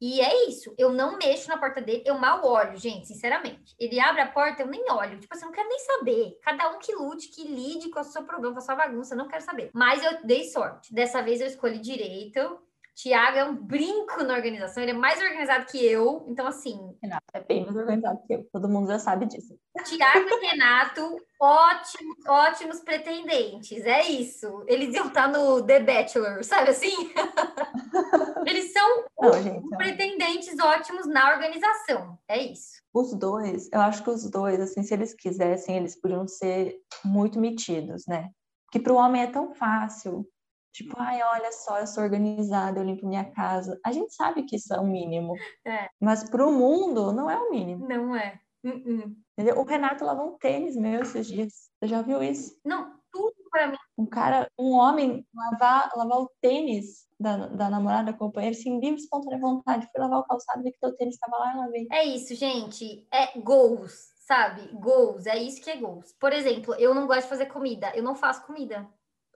E 0.00 0.20
é 0.22 0.48
isso. 0.48 0.74
Eu 0.78 0.90
não 0.90 1.18
mexo 1.18 1.48
na 1.48 1.58
porta 1.58 1.80
dele, 1.80 2.02
eu 2.06 2.16
mal 2.16 2.42
olho, 2.42 2.74
gente, 2.76 3.06
sinceramente. 3.06 3.74
Ele 3.78 4.00
abre 4.00 4.22
a 4.22 4.30
porta, 4.30 4.62
eu 4.62 4.66
nem 4.66 4.90
olho. 4.90 5.20
Tipo 5.20 5.34
assim, 5.34 5.44
eu 5.44 5.48
não 5.48 5.54
quero 5.54 5.68
nem 5.68 5.78
saber. 5.78 6.38
Cada 6.42 6.70
um 6.70 6.78
que 6.78 6.94
lute, 6.94 7.28
que 7.28 7.46
lide 7.46 7.90
com 7.90 8.00
o 8.00 8.04
seu 8.04 8.24
problema, 8.24 8.54
com 8.54 8.60
a 8.60 8.64
sua 8.64 8.74
bagunça, 8.74 9.12
eu 9.12 9.18
não 9.18 9.28
quero 9.28 9.44
saber. 9.44 9.70
Mas 9.74 10.02
eu 10.02 10.24
dei 10.24 10.44
sorte. 10.44 10.94
Dessa 10.94 11.20
vez 11.20 11.40
eu 11.40 11.46
escolhi 11.46 11.78
direito. 11.78 12.58
Tiago 12.94 13.38
é 13.38 13.44
um 13.44 13.56
brinco 13.56 14.22
na 14.22 14.34
organização, 14.34 14.82
ele 14.82 14.92
é 14.92 14.94
mais 14.94 15.20
organizado 15.20 15.66
que 15.66 15.84
eu. 15.84 16.24
Então, 16.28 16.46
assim. 16.46 16.78
Renato 17.02 17.24
é 17.32 17.40
bem 17.40 17.64
mais 17.64 17.76
organizado 17.76 18.20
que 18.26 18.34
eu, 18.34 18.46
todo 18.52 18.68
mundo 18.68 18.88
já 18.88 18.98
sabe 18.98 19.26
disso. 19.26 19.58
Tiago 19.84 20.28
e 20.28 20.46
Renato, 20.46 21.16
ótimos, 21.40 22.16
ótimos 22.26 22.80
pretendentes. 22.80 23.84
É 23.84 24.06
isso. 24.06 24.64
Eles 24.66 24.94
iam 24.94 25.06
estar 25.06 25.28
no 25.28 25.62
The 25.62 25.80
Bachelor, 25.80 26.44
sabe 26.44 26.70
assim? 26.70 27.12
Eles 28.46 28.72
são 28.72 29.04
não, 29.18 29.42
gente, 29.42 29.68
pretendentes 29.76 30.58
ótimos 30.58 31.06
na 31.06 31.32
organização. 31.32 32.18
É 32.28 32.38
isso. 32.38 32.80
Os 32.92 33.14
dois, 33.14 33.68
eu 33.72 33.80
acho 33.80 34.02
que 34.02 34.10
os 34.10 34.28
dois, 34.30 34.60
assim, 34.60 34.82
se 34.82 34.92
eles 34.92 35.14
quisessem, 35.14 35.76
eles 35.76 35.98
podiam 35.98 36.26
ser 36.26 36.76
muito 37.04 37.38
metidos, 37.38 38.04
né? 38.06 38.30
Que 38.70 38.80
para 38.80 38.92
o 38.92 38.96
homem 38.96 39.22
é 39.22 39.26
tão 39.26 39.54
fácil 39.54 40.26
Tipo, 40.72 40.94
ai, 40.98 41.20
olha 41.22 41.52
só, 41.52 41.78
eu 41.80 41.86
sou 41.86 42.04
organizada, 42.04 42.78
eu 42.78 42.84
limpo 42.84 43.06
minha 43.06 43.24
casa. 43.32 43.78
A 43.84 43.92
gente 43.92 44.14
sabe 44.14 44.44
que 44.44 44.56
isso 44.56 44.72
é 44.72 44.80
o 44.80 44.86
mínimo. 44.86 45.34
É. 45.64 45.88
Mas 46.00 46.28
para 46.28 46.46
o 46.46 46.52
mundo, 46.52 47.12
não 47.12 47.28
é 47.28 47.36
o 47.36 47.50
mínimo. 47.50 47.88
Não 47.88 48.14
é. 48.14 48.40
Uh 48.62 48.70
-uh. 48.70 49.16
O 49.58 49.64
Renato 49.64 50.04
lavou 50.04 50.34
um 50.34 50.38
tênis 50.38 50.76
meu 50.76 51.00
esses 51.00 51.26
dias. 51.26 51.70
Você 51.78 51.88
já 51.88 52.02
viu 52.02 52.22
isso? 52.22 52.58
Não, 52.64 52.92
tudo 53.10 53.34
para 53.50 53.68
mim. 53.68 53.76
Um 53.96 54.06
cara, 54.06 54.50
um 54.58 54.72
homem, 54.72 55.26
lavar, 55.34 55.90
lavar 55.96 56.18
o 56.18 56.30
tênis 56.40 57.06
da, 57.18 57.48
da 57.48 57.70
namorada, 57.70 58.12
companheira, 58.12 58.56
sem 58.56 58.78
livre 58.78 59.00
espontânea 59.00 59.38
vontade. 59.38 59.88
Fui 59.90 60.00
lavar 60.00 60.20
o 60.20 60.24
calçado, 60.24 60.62
vi 60.62 60.72
que 60.72 60.86
o 60.86 60.92
tênis 60.92 61.14
estava 61.14 61.38
lá 61.38 61.52
e 61.52 61.56
lavei. 61.56 61.88
É 61.90 62.04
isso, 62.04 62.34
gente. 62.34 63.06
É 63.12 63.38
goals, 63.40 64.12
sabe? 64.26 64.68
Goals. 64.74 65.26
É 65.26 65.36
isso 65.38 65.60
que 65.62 65.70
é 65.70 65.76
goals. 65.76 66.14
Por 66.20 66.32
exemplo, 66.32 66.74
eu 66.74 66.94
não 66.94 67.06
gosto 67.06 67.22
de 67.22 67.28
fazer 67.28 67.46
comida. 67.46 67.92
Eu 67.94 68.02
não 68.02 68.14
faço 68.14 68.46
comida. 68.46 68.88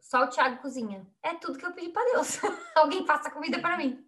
Só 0.05 0.23
o 0.23 0.29
Thiago 0.29 0.61
cozinha. 0.61 1.07
É 1.23 1.33
tudo 1.33 1.59
que 1.59 1.65
eu 1.65 1.73
pedi 1.73 1.89
para 1.89 2.05
Deus. 2.13 2.39
Alguém 2.77 3.07
faça 3.07 3.31
comida 3.31 3.59
para 3.59 3.79
mim. 3.79 4.07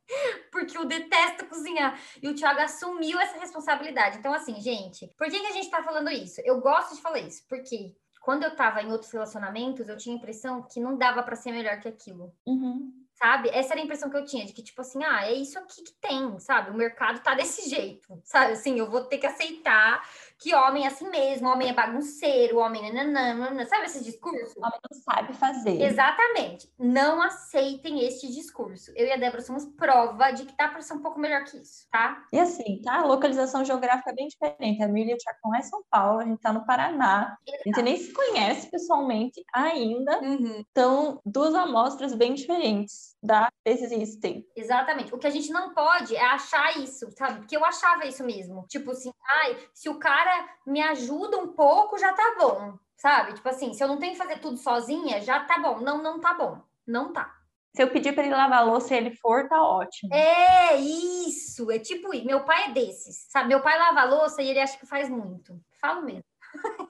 Porque 0.52 0.76
eu 0.76 0.84
detesto 0.84 1.46
cozinhar. 1.46 1.98
E 2.22 2.28
o 2.28 2.34
Thiago 2.34 2.60
assumiu 2.60 3.18
essa 3.18 3.38
responsabilidade. 3.38 4.18
Então, 4.18 4.34
assim, 4.34 4.60
gente, 4.60 5.06
por 5.16 5.26
que, 5.28 5.40
que 5.40 5.46
a 5.46 5.52
gente 5.52 5.70
tá 5.70 5.82
falando 5.82 6.10
isso? 6.10 6.42
Eu 6.44 6.60
gosto 6.60 6.94
de 6.94 7.00
falar 7.00 7.20
isso, 7.20 7.42
porque 7.48 7.96
quando 8.20 8.42
eu 8.42 8.54
tava 8.54 8.82
em 8.82 8.92
outros 8.92 9.10
relacionamentos, 9.10 9.88
eu 9.88 9.96
tinha 9.96 10.14
a 10.14 10.18
impressão 10.18 10.62
que 10.62 10.80
não 10.80 10.98
dava 10.98 11.22
para 11.22 11.34
ser 11.34 11.50
melhor 11.50 11.80
que 11.80 11.88
aquilo. 11.88 12.34
Uhum. 12.46 12.92
Sabe? 13.14 13.48
Essa 13.48 13.72
era 13.72 13.80
a 13.80 13.84
impressão 13.84 14.10
que 14.10 14.16
eu 14.18 14.24
tinha, 14.26 14.44
de 14.44 14.52
que, 14.52 14.62
tipo 14.62 14.82
assim, 14.82 15.02
ah, 15.02 15.24
é 15.24 15.32
isso 15.32 15.58
aqui 15.58 15.82
que 15.82 15.94
tem, 15.94 16.38
sabe? 16.38 16.70
O 16.70 16.74
mercado 16.74 17.22
tá 17.22 17.34
desse 17.34 17.70
jeito, 17.70 18.20
sabe? 18.22 18.52
Assim, 18.52 18.78
eu 18.78 18.90
vou 18.90 19.04
ter 19.04 19.16
que 19.16 19.26
aceitar 19.26 20.06
que 20.38 20.54
homem 20.54 20.84
é 20.84 20.88
assim 20.88 21.08
mesmo, 21.08 21.48
homem 21.48 21.68
é 21.68 21.72
bagunceiro, 21.72 22.58
homem 22.58 22.92
nananana, 22.92 23.64
sabe 23.66 23.86
esse 23.86 24.04
discurso? 24.04 24.58
Homem 24.58 24.78
não 24.90 25.00
sabe 25.00 25.32
fazer. 25.34 25.82
Exatamente. 25.82 26.70
Não 26.78 27.22
aceitem 27.22 28.04
este 28.04 28.28
discurso. 28.28 28.92
Eu 28.94 29.06
e 29.06 29.12
a 29.12 29.16
Débora 29.16 29.42
somos 29.42 29.64
prova 29.64 30.30
de 30.30 30.44
que 30.44 30.56
dá 30.56 30.68
para 30.68 30.82
ser 30.82 30.94
um 30.94 31.02
pouco 31.02 31.18
melhor 31.18 31.44
que 31.44 31.56
isso, 31.56 31.86
tá? 31.90 32.24
E 32.32 32.38
assim, 32.38 32.80
tá? 32.82 33.00
A 33.00 33.06
localização 33.06 33.64
geográfica 33.64 34.10
é 34.10 34.14
bem 34.14 34.28
diferente. 34.28 34.82
A 34.82 34.88
Miriam 34.88 35.16
Chacon 35.18 35.54
é 35.54 35.62
São 35.62 35.82
Paulo, 35.90 36.20
a 36.20 36.24
gente 36.24 36.40
tá 36.40 36.52
no 36.52 36.66
Paraná. 36.66 37.36
Exato. 37.46 37.62
A 37.62 37.68
gente 37.68 37.82
nem 37.82 37.96
se 37.96 38.12
conhece 38.12 38.70
pessoalmente 38.70 39.42
ainda. 39.54 40.20
Uhum. 40.20 40.64
Então, 40.70 41.20
duas 41.24 41.54
amostras 41.54 42.14
bem 42.14 42.34
diferentes 42.34 43.15
da 43.26 43.48
existem. 43.64 44.46
Exatamente. 44.54 45.14
O 45.14 45.18
que 45.18 45.26
a 45.26 45.30
gente 45.30 45.50
não 45.50 45.74
pode 45.74 46.14
é 46.14 46.24
achar 46.24 46.78
isso, 46.78 47.10
sabe? 47.12 47.40
Porque 47.40 47.56
eu 47.56 47.64
achava 47.64 48.06
isso 48.06 48.24
mesmo. 48.24 48.64
Tipo 48.68 48.92
assim, 48.92 49.10
ai, 49.42 49.56
se 49.74 49.88
o 49.88 49.98
cara 49.98 50.48
me 50.66 50.80
ajuda 50.80 51.38
um 51.38 51.48
pouco, 51.48 51.98
já 51.98 52.12
tá 52.12 52.36
bom, 52.38 52.78
sabe? 52.96 53.34
Tipo 53.34 53.48
assim, 53.48 53.74
se 53.74 53.82
eu 53.82 53.88
não 53.88 53.98
tenho 53.98 54.12
que 54.12 54.18
fazer 54.18 54.38
tudo 54.38 54.56
sozinha, 54.56 55.20
já 55.20 55.40
tá 55.40 55.58
bom. 55.58 55.80
Não, 55.80 56.02
não 56.02 56.20
tá 56.20 56.32
bom. 56.34 56.62
Não 56.86 57.12
tá. 57.12 57.34
Se 57.74 57.82
eu 57.82 57.90
pedir 57.90 58.14
para 58.14 58.24
ele 58.24 58.34
lavar 58.34 58.60
a 58.60 58.64
louça 58.64 58.94
e 58.94 58.96
ele 58.96 59.14
for, 59.16 59.46
tá 59.48 59.62
ótimo. 59.62 60.14
É 60.14 60.76
isso, 60.78 61.70
é 61.70 61.78
tipo, 61.78 62.08
meu 62.24 62.42
pai 62.42 62.70
é 62.70 62.72
desses, 62.72 63.26
sabe? 63.28 63.48
Meu 63.48 63.60
pai 63.60 63.78
lava 63.78 64.00
a 64.00 64.04
louça 64.04 64.40
e 64.40 64.48
ele 64.48 64.60
acha 64.60 64.78
que 64.78 64.86
faz 64.86 65.10
muito. 65.10 65.60
Falo 65.78 66.02
mesmo. 66.02 66.24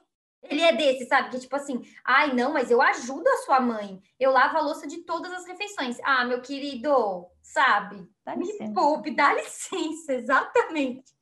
ele 0.49 0.61
é 0.61 0.75
desse, 0.75 1.05
sabe? 1.07 1.29
Que 1.29 1.39
tipo 1.39 1.55
assim, 1.55 1.81
ai, 2.05 2.33
não, 2.33 2.53
mas 2.53 2.71
eu 2.71 2.81
ajudo 2.81 3.27
a 3.27 3.37
sua 3.37 3.59
mãe. 3.59 4.01
Eu 4.19 4.31
lavo 4.31 4.57
a 4.57 4.61
louça 4.61 4.87
de 4.87 5.03
todas 5.03 5.31
as 5.33 5.45
refeições. 5.45 5.97
Ah, 6.03 6.25
meu 6.25 6.41
querido, 6.41 7.27
sabe? 7.41 8.07
Dá 8.25 8.35
licença. 8.35 8.63
Me 8.63 8.73
poupe, 8.73 9.15
dá 9.15 9.33
licença, 9.33 10.13
exatamente. 10.13 11.15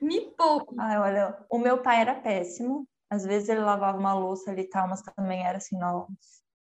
Me 0.00 0.20
pouco. 0.36 0.74
Ai, 0.78 0.98
olha, 0.98 1.44
o 1.50 1.58
meu 1.58 1.82
pai 1.82 2.00
era 2.00 2.14
péssimo. 2.14 2.86
Às 3.08 3.24
vezes 3.24 3.48
ele 3.48 3.60
lavava 3.60 3.98
uma 3.98 4.14
louça 4.14 4.50
ali 4.50 4.62
e 4.62 4.68
tal, 4.68 4.88
mas 4.88 5.02
também 5.02 5.46
era 5.46 5.58
assim, 5.58 5.78
não, 5.78 6.08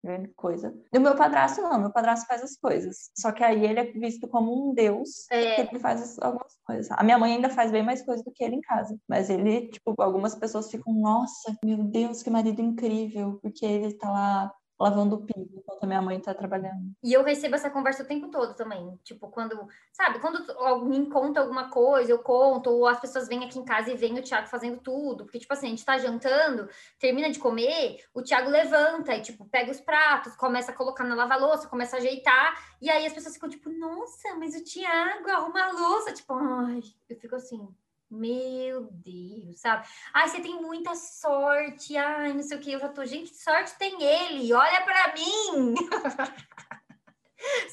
grande 0.04 0.30
coisa. 0.36 0.74
E 0.92 0.98
o 0.98 1.02
meu 1.02 1.16
padrasto 1.16 1.62
não, 1.62 1.80
meu 1.80 1.92
padrasto 1.92 2.26
faz 2.28 2.44
as 2.44 2.58
coisas. 2.58 3.12
Só 3.18 3.32
que 3.32 3.44
aí 3.44 3.64
ele 3.66 3.80
é 3.80 3.92
visto 3.92 4.28
como 4.28 4.70
um 4.70 4.74
deus, 4.74 5.30
é. 5.32 5.62
ele 5.62 5.80
faz 5.80 6.18
algumas 6.20 6.58
coisas. 6.66 6.92
A 6.92 7.04
minha 7.04 7.18
mãe 7.18 7.36
ainda 7.36 7.50
faz 7.50 7.72
bem 7.72 7.84
mais 7.84 8.02
coisas 8.02 8.24
do 8.26 8.32
que 8.32 8.44
ele 8.44 8.56
em 8.56 8.62
casa. 8.62 8.98
Mas 9.08 9.30
ele, 9.30 9.68
tipo, 9.68 9.94
algumas 10.00 10.36
pessoas 10.36 10.70
ficam, 10.70 10.94
nossa, 10.94 11.56
meu 11.64 11.78
Deus, 11.78 12.24
que 12.24 12.30
marido 12.30 12.62
incrível, 12.62 13.40
porque 13.42 13.66
ele 13.66 13.94
tá 13.94 14.10
lá 14.10 14.54
lavando 14.82 15.16
o 15.16 15.26
piso 15.26 15.50
enquanto 15.56 15.84
a 15.84 15.88
minha 15.88 16.02
mãe 16.02 16.20
tá 16.20 16.34
trabalhando. 16.34 16.92
E 17.04 17.14
eu 17.14 17.24
recebo 17.24 17.56
essa 17.56 17.70
conversa 17.70 18.04
o 18.04 18.06
tempo 18.06 18.30
todo 18.30 18.54
também. 18.56 19.00
Tipo, 19.04 19.30
quando, 19.30 19.68
sabe, 19.92 20.20
quando 20.20 20.52
alguém 20.58 21.06
conta 21.10 21.40
alguma 21.40 21.70
coisa, 21.70 22.12
eu 22.12 22.20
conto, 22.20 22.70
ou 22.70 22.88
as 22.88 23.00
pessoas 23.00 23.28
vêm 23.28 23.44
aqui 23.44 23.60
em 23.60 23.66
casa 23.66 23.92
e 23.92 23.96
vêm 23.96 24.18
o 24.18 24.24
Thiago 24.24 24.48
fazendo 24.48 24.80
tudo. 24.80 25.26
Porque, 25.26 25.40
tipo 25.40 25.54
assim, 25.54 25.68
a 25.68 25.70
gente 25.70 25.86
tá 25.86 25.98
jantando, 25.98 26.68
termina 27.00 27.30
de 27.30 27.40
comer, 27.40 28.04
o 28.14 28.22
Thiago 28.22 28.50
levanta 28.50 29.16
e, 29.16 29.22
tipo, 29.22 29.46
pega 29.46 29.72
os 29.72 29.80
pratos, 29.80 30.36
começa 30.36 30.72
a 30.72 30.76
colocar 30.76 31.04
na 31.04 31.16
lava-louça, 31.16 31.68
começa 31.68 31.96
a 31.96 32.00
ajeitar, 32.00 32.76
e 32.82 32.90
aí 32.90 33.06
as 33.06 33.14
pessoas 33.14 33.36
ficam, 33.36 33.50
tipo, 33.50 33.70
nossa, 33.70 34.36
mas 34.36 34.56
o 34.56 34.64
Thiago 34.64 35.30
arruma 35.30 35.64
a 35.64 35.72
louça. 35.72 36.14
Tipo, 36.14 36.34
ai, 36.34 36.82
eu 37.10 37.16
fico 37.18 37.36
assim, 37.36 37.68
meu 38.12 38.90
Deus, 38.92 39.60
sabe? 39.60 39.88
Ai, 40.14 40.28
você 40.28 40.42
tem 40.42 40.62
muita 40.62 40.96
sorte. 40.96 41.96
Ai, 41.96 42.34
não 42.34 42.44
sei 42.44 42.58
o 42.58 42.60
que. 42.60 42.72
Eu 42.72 42.80
já 42.80 42.90
tô, 42.90 43.06
gente, 43.06 43.34
sorte 43.36 43.78
tem 43.78 44.02
ele. 44.04 44.54
Olha 44.54 44.82
para 44.82 45.14
mim. 45.14 45.76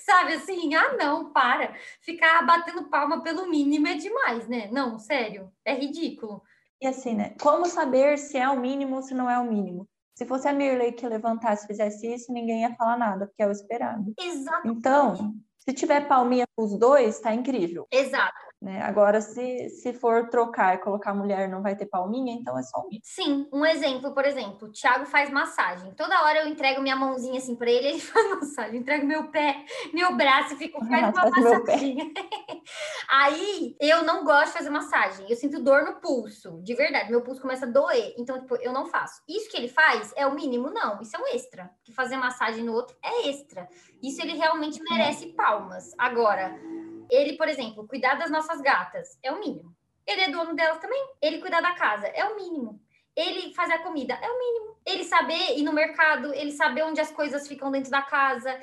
sabe 0.04 0.34
assim? 0.34 0.74
Ah, 0.74 0.96
não, 0.96 1.32
para. 1.32 1.74
Ficar 2.00 2.44
batendo 2.46 2.88
palma 2.88 3.22
pelo 3.22 3.48
mínimo 3.48 3.88
é 3.88 3.94
demais, 3.94 4.48
né? 4.48 4.68
Não, 4.70 4.98
sério, 4.98 5.52
é 5.64 5.74
ridículo. 5.74 6.42
E 6.80 6.86
assim, 6.86 7.14
né? 7.14 7.34
Como 7.40 7.66
saber 7.66 8.18
se 8.18 8.38
é 8.38 8.48
o 8.48 8.58
mínimo 8.58 8.96
ou 8.96 9.02
se 9.02 9.14
não 9.14 9.28
é 9.28 9.38
o 9.38 9.44
mínimo? 9.44 9.88
Se 10.14 10.26
fosse 10.26 10.48
a 10.48 10.52
Mirley 10.52 10.92
que 10.92 11.06
levantasse 11.06 11.64
e 11.64 11.68
fizesse 11.68 12.12
isso, 12.12 12.32
ninguém 12.32 12.62
ia 12.62 12.74
falar 12.74 12.96
nada, 12.96 13.26
porque 13.26 13.42
é 13.42 13.46
o 13.46 13.52
esperado. 13.52 14.12
Exato. 14.18 14.66
Então, 14.66 15.34
se 15.58 15.72
tiver 15.72 16.08
palminha 16.08 16.44
os 16.56 16.76
dois, 16.76 17.20
tá 17.20 17.34
incrível. 17.34 17.86
Exato. 17.90 18.47
Né? 18.60 18.82
Agora, 18.82 19.20
se, 19.20 19.68
se 19.68 19.92
for 19.92 20.28
trocar 20.30 20.74
e 20.74 20.78
colocar 20.78 21.14
mulher, 21.14 21.48
não 21.48 21.62
vai 21.62 21.76
ter 21.76 21.86
palminha, 21.86 22.32
então 22.32 22.58
é 22.58 22.62
só 22.62 22.80
um 22.80 22.88
Sim, 23.04 23.48
um 23.52 23.64
exemplo, 23.64 24.12
por 24.12 24.24
exemplo, 24.24 24.66
o 24.66 24.72
Thiago 24.72 25.06
faz 25.06 25.30
massagem. 25.30 25.94
Toda 25.94 26.24
hora 26.24 26.40
eu 26.40 26.48
entrego 26.48 26.82
minha 26.82 26.96
mãozinha 26.96 27.38
assim 27.38 27.54
para 27.54 27.70
ele, 27.70 27.86
ele 27.86 28.00
faz 28.02 28.28
massagem. 28.30 28.74
Eu 28.74 28.80
entrego 28.80 29.06
meu 29.06 29.30
pé, 29.30 29.64
meu 29.94 30.16
braço 30.16 30.54
e 30.54 30.56
fico 30.56 30.84
faz 30.86 31.14
uma 31.14 31.30
massagem. 31.30 32.12
Aí 33.08 33.76
eu 33.80 34.02
não 34.02 34.24
gosto 34.24 34.48
de 34.48 34.58
fazer 34.58 34.70
massagem. 34.70 35.30
Eu 35.30 35.36
sinto 35.36 35.62
dor 35.62 35.84
no 35.84 36.00
pulso, 36.00 36.60
de 36.64 36.74
verdade. 36.74 37.10
Meu 37.10 37.22
pulso 37.22 37.40
começa 37.40 37.64
a 37.64 37.68
doer. 37.70 38.12
Então, 38.18 38.40
tipo, 38.40 38.56
eu 38.56 38.72
não 38.72 38.86
faço. 38.86 39.22
Isso 39.28 39.48
que 39.48 39.56
ele 39.56 39.68
faz 39.68 40.12
é 40.16 40.26
o 40.26 40.34
mínimo, 40.34 40.68
não. 40.70 41.00
Isso 41.00 41.16
é 41.16 41.20
um 41.20 41.28
extra. 41.28 41.70
Que 41.84 41.92
fazer 41.92 42.16
massagem 42.16 42.64
no 42.64 42.72
outro 42.72 42.96
é 43.02 43.28
extra. 43.28 43.68
Isso 44.02 44.20
ele 44.20 44.36
realmente 44.36 44.82
merece 44.82 45.28
palmas. 45.28 45.94
Agora 45.96 46.58
ele, 47.10 47.36
por 47.36 47.48
exemplo, 47.48 47.86
cuidar 47.86 48.14
das 48.14 48.30
nossas 48.30 48.60
gatas 48.60 49.18
é 49.22 49.32
o 49.32 49.40
mínimo. 49.40 49.74
Ele 50.06 50.22
é 50.22 50.30
dono 50.30 50.54
delas 50.54 50.78
também. 50.78 51.02
Ele 51.20 51.38
cuidar 51.38 51.60
da 51.60 51.74
casa 51.74 52.06
é 52.06 52.24
o 52.24 52.36
mínimo. 52.36 52.80
Ele 53.14 53.52
fazer 53.52 53.74
a 53.74 53.82
comida 53.82 54.14
é 54.14 54.30
o 54.30 54.38
mínimo. 54.38 54.76
Ele 54.86 55.04
saber 55.04 55.58
ir 55.58 55.62
no 55.62 55.72
mercado, 55.72 56.32
ele 56.32 56.52
saber 56.52 56.84
onde 56.84 57.00
as 57.00 57.10
coisas 57.10 57.46
ficam 57.46 57.70
dentro 57.70 57.90
da 57.90 58.00
casa, 58.00 58.58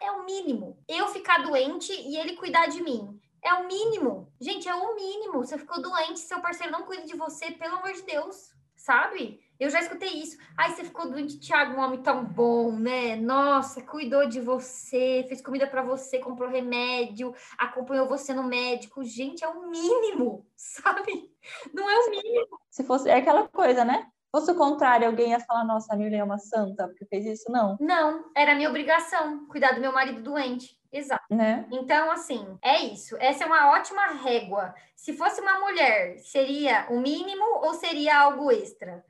é 0.00 0.10
o 0.10 0.24
mínimo. 0.24 0.82
Eu 0.88 1.08
ficar 1.08 1.42
doente 1.42 1.92
e 1.92 2.16
ele 2.16 2.34
cuidar 2.34 2.66
de 2.66 2.82
mim. 2.82 3.20
É 3.42 3.54
o 3.54 3.68
mínimo. 3.68 4.32
Gente, 4.40 4.68
é 4.68 4.74
o 4.74 4.96
mínimo. 4.96 5.38
Você 5.44 5.56
ficou 5.56 5.80
doente, 5.80 6.20
seu 6.20 6.40
parceiro 6.40 6.72
não 6.72 6.84
cuida 6.84 7.04
de 7.04 7.14
você, 7.14 7.52
pelo 7.52 7.76
amor 7.76 7.92
de 7.92 8.02
Deus, 8.02 8.50
sabe? 8.74 9.40
Eu 9.58 9.70
já 9.70 9.80
escutei 9.80 10.08
isso. 10.08 10.38
Ai, 10.56 10.70
você 10.70 10.84
ficou 10.84 11.10
doente, 11.10 11.40
Thiago, 11.40 11.74
um 11.74 11.80
homem 11.80 12.00
tão 12.00 12.24
bom, 12.24 12.72
né? 12.72 13.16
Nossa, 13.16 13.82
cuidou 13.82 14.28
de 14.28 14.40
você, 14.40 15.24
fez 15.28 15.42
comida 15.42 15.66
para 15.66 15.82
você, 15.82 16.18
comprou 16.18 16.48
remédio, 16.48 17.34
acompanhou 17.58 18.06
você 18.06 18.32
no 18.32 18.44
médico. 18.44 19.04
Gente, 19.04 19.42
é 19.42 19.48
o 19.48 19.68
mínimo, 19.68 20.46
sabe? 20.56 21.32
Não 21.74 21.90
é 21.90 21.98
o 21.98 22.10
mínimo. 22.10 22.60
Se 22.70 22.84
fosse, 22.84 23.08
é 23.08 23.16
aquela 23.16 23.48
coisa, 23.48 23.84
né? 23.84 24.06
Se 24.26 24.30
fosse 24.30 24.52
o 24.52 24.56
contrário, 24.56 25.08
alguém 25.08 25.30
ia 25.30 25.40
falar, 25.40 25.64
nossa, 25.64 25.92
a 25.92 25.96
Miriam 25.96 26.20
é 26.20 26.24
uma 26.24 26.38
santa 26.38 26.86
porque 26.86 27.06
fez 27.06 27.26
isso, 27.26 27.50
não. 27.50 27.76
Não, 27.80 28.30
era 28.36 28.54
minha 28.54 28.68
obrigação, 28.68 29.46
cuidar 29.46 29.72
do 29.72 29.80
meu 29.80 29.92
marido 29.92 30.22
doente. 30.22 30.78
Exato. 30.92 31.24
Né? 31.30 31.66
Então, 31.70 32.10
assim, 32.10 32.58
é 32.62 32.78
isso. 32.82 33.16
Essa 33.18 33.44
é 33.44 33.46
uma 33.46 33.72
ótima 33.72 34.06
régua. 34.22 34.74
Se 34.96 35.12
fosse 35.12 35.40
uma 35.40 35.60
mulher, 35.60 36.18
seria 36.18 36.86
o 36.90 37.00
mínimo 37.00 37.44
ou 37.62 37.74
seria 37.74 38.20
algo 38.20 38.50
extra? 38.50 39.04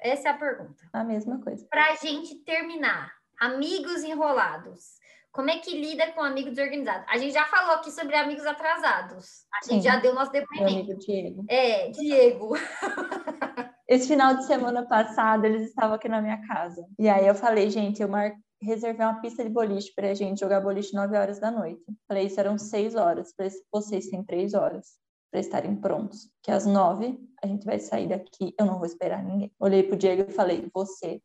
Essa 0.00 0.28
é 0.28 0.30
a 0.30 0.38
pergunta. 0.38 0.88
A 0.92 1.02
mesma 1.04 1.40
coisa. 1.40 1.66
Para 1.68 1.92
a 1.92 1.94
gente 1.96 2.36
terminar, 2.44 3.12
amigos 3.40 4.02
enrolados. 4.04 4.98
Como 5.32 5.50
é 5.50 5.58
que 5.58 5.78
lida 5.78 6.10
com 6.12 6.22
amigos 6.22 6.54
desorganizados? 6.54 7.06
A 7.08 7.18
gente 7.18 7.32
já 7.32 7.44
falou 7.44 7.76
aqui 7.76 7.90
sobre 7.90 8.16
amigos 8.16 8.46
atrasados. 8.46 9.44
A 9.52 9.66
gente 9.66 9.82
Sim. 9.82 9.88
já 9.88 9.96
deu 9.96 10.14
nosso 10.14 10.32
depoimento. 10.32 10.92
Amigo 10.92 10.98
Diego. 10.98 11.44
É, 11.48 11.90
Diego. 11.90 12.54
Esse 13.88 14.08
final 14.08 14.34
de 14.34 14.46
semana 14.46 14.86
passado, 14.86 15.44
eles 15.44 15.68
estavam 15.68 15.96
aqui 15.96 16.08
na 16.08 16.20
minha 16.20 16.46
casa. 16.46 16.84
E 16.98 17.08
aí 17.08 17.26
eu 17.26 17.34
falei, 17.34 17.70
gente, 17.70 18.02
eu 18.02 18.08
mar... 18.08 18.32
reservei 18.60 19.04
uma 19.04 19.20
pista 19.20 19.42
de 19.42 19.50
boliche 19.50 19.92
para 19.94 20.10
a 20.10 20.14
gente 20.14 20.40
jogar 20.40 20.60
boliche 20.60 20.94
9 20.94 21.16
horas 21.16 21.38
da 21.38 21.50
noite. 21.50 21.82
Falei, 22.06 22.26
isso 22.26 22.38
eram 22.40 22.58
6 22.58 22.94
horas. 22.94 23.32
Falei, 23.36 23.52
vocês 23.72 24.08
têm 24.08 24.24
3 24.24 24.54
horas 24.54 24.98
para 25.30 25.40
estarem 25.40 25.76
prontos. 25.76 26.30
Que 26.42 26.50
às 26.50 26.66
nove 26.66 27.18
a 27.42 27.46
gente 27.46 27.64
vai 27.64 27.78
sair 27.78 28.08
daqui, 28.08 28.54
eu 28.58 28.66
não 28.66 28.78
vou 28.78 28.86
esperar 28.86 29.22
ninguém. 29.22 29.52
Olhei 29.58 29.82
pro 29.82 29.96
Diego 29.96 30.30
e 30.30 30.34
falei: 30.34 30.68
Você 30.74 31.22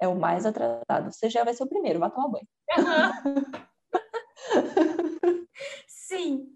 é 0.00 0.06
o 0.08 0.14
mais 0.14 0.46
atrasado, 0.46 1.12
você 1.12 1.28
já 1.28 1.44
vai 1.44 1.54
ser 1.54 1.64
o 1.64 1.68
primeiro, 1.68 1.98
vai 1.98 2.10
tomar 2.10 2.28
banho. 2.28 2.48
Sim. 6.08 6.46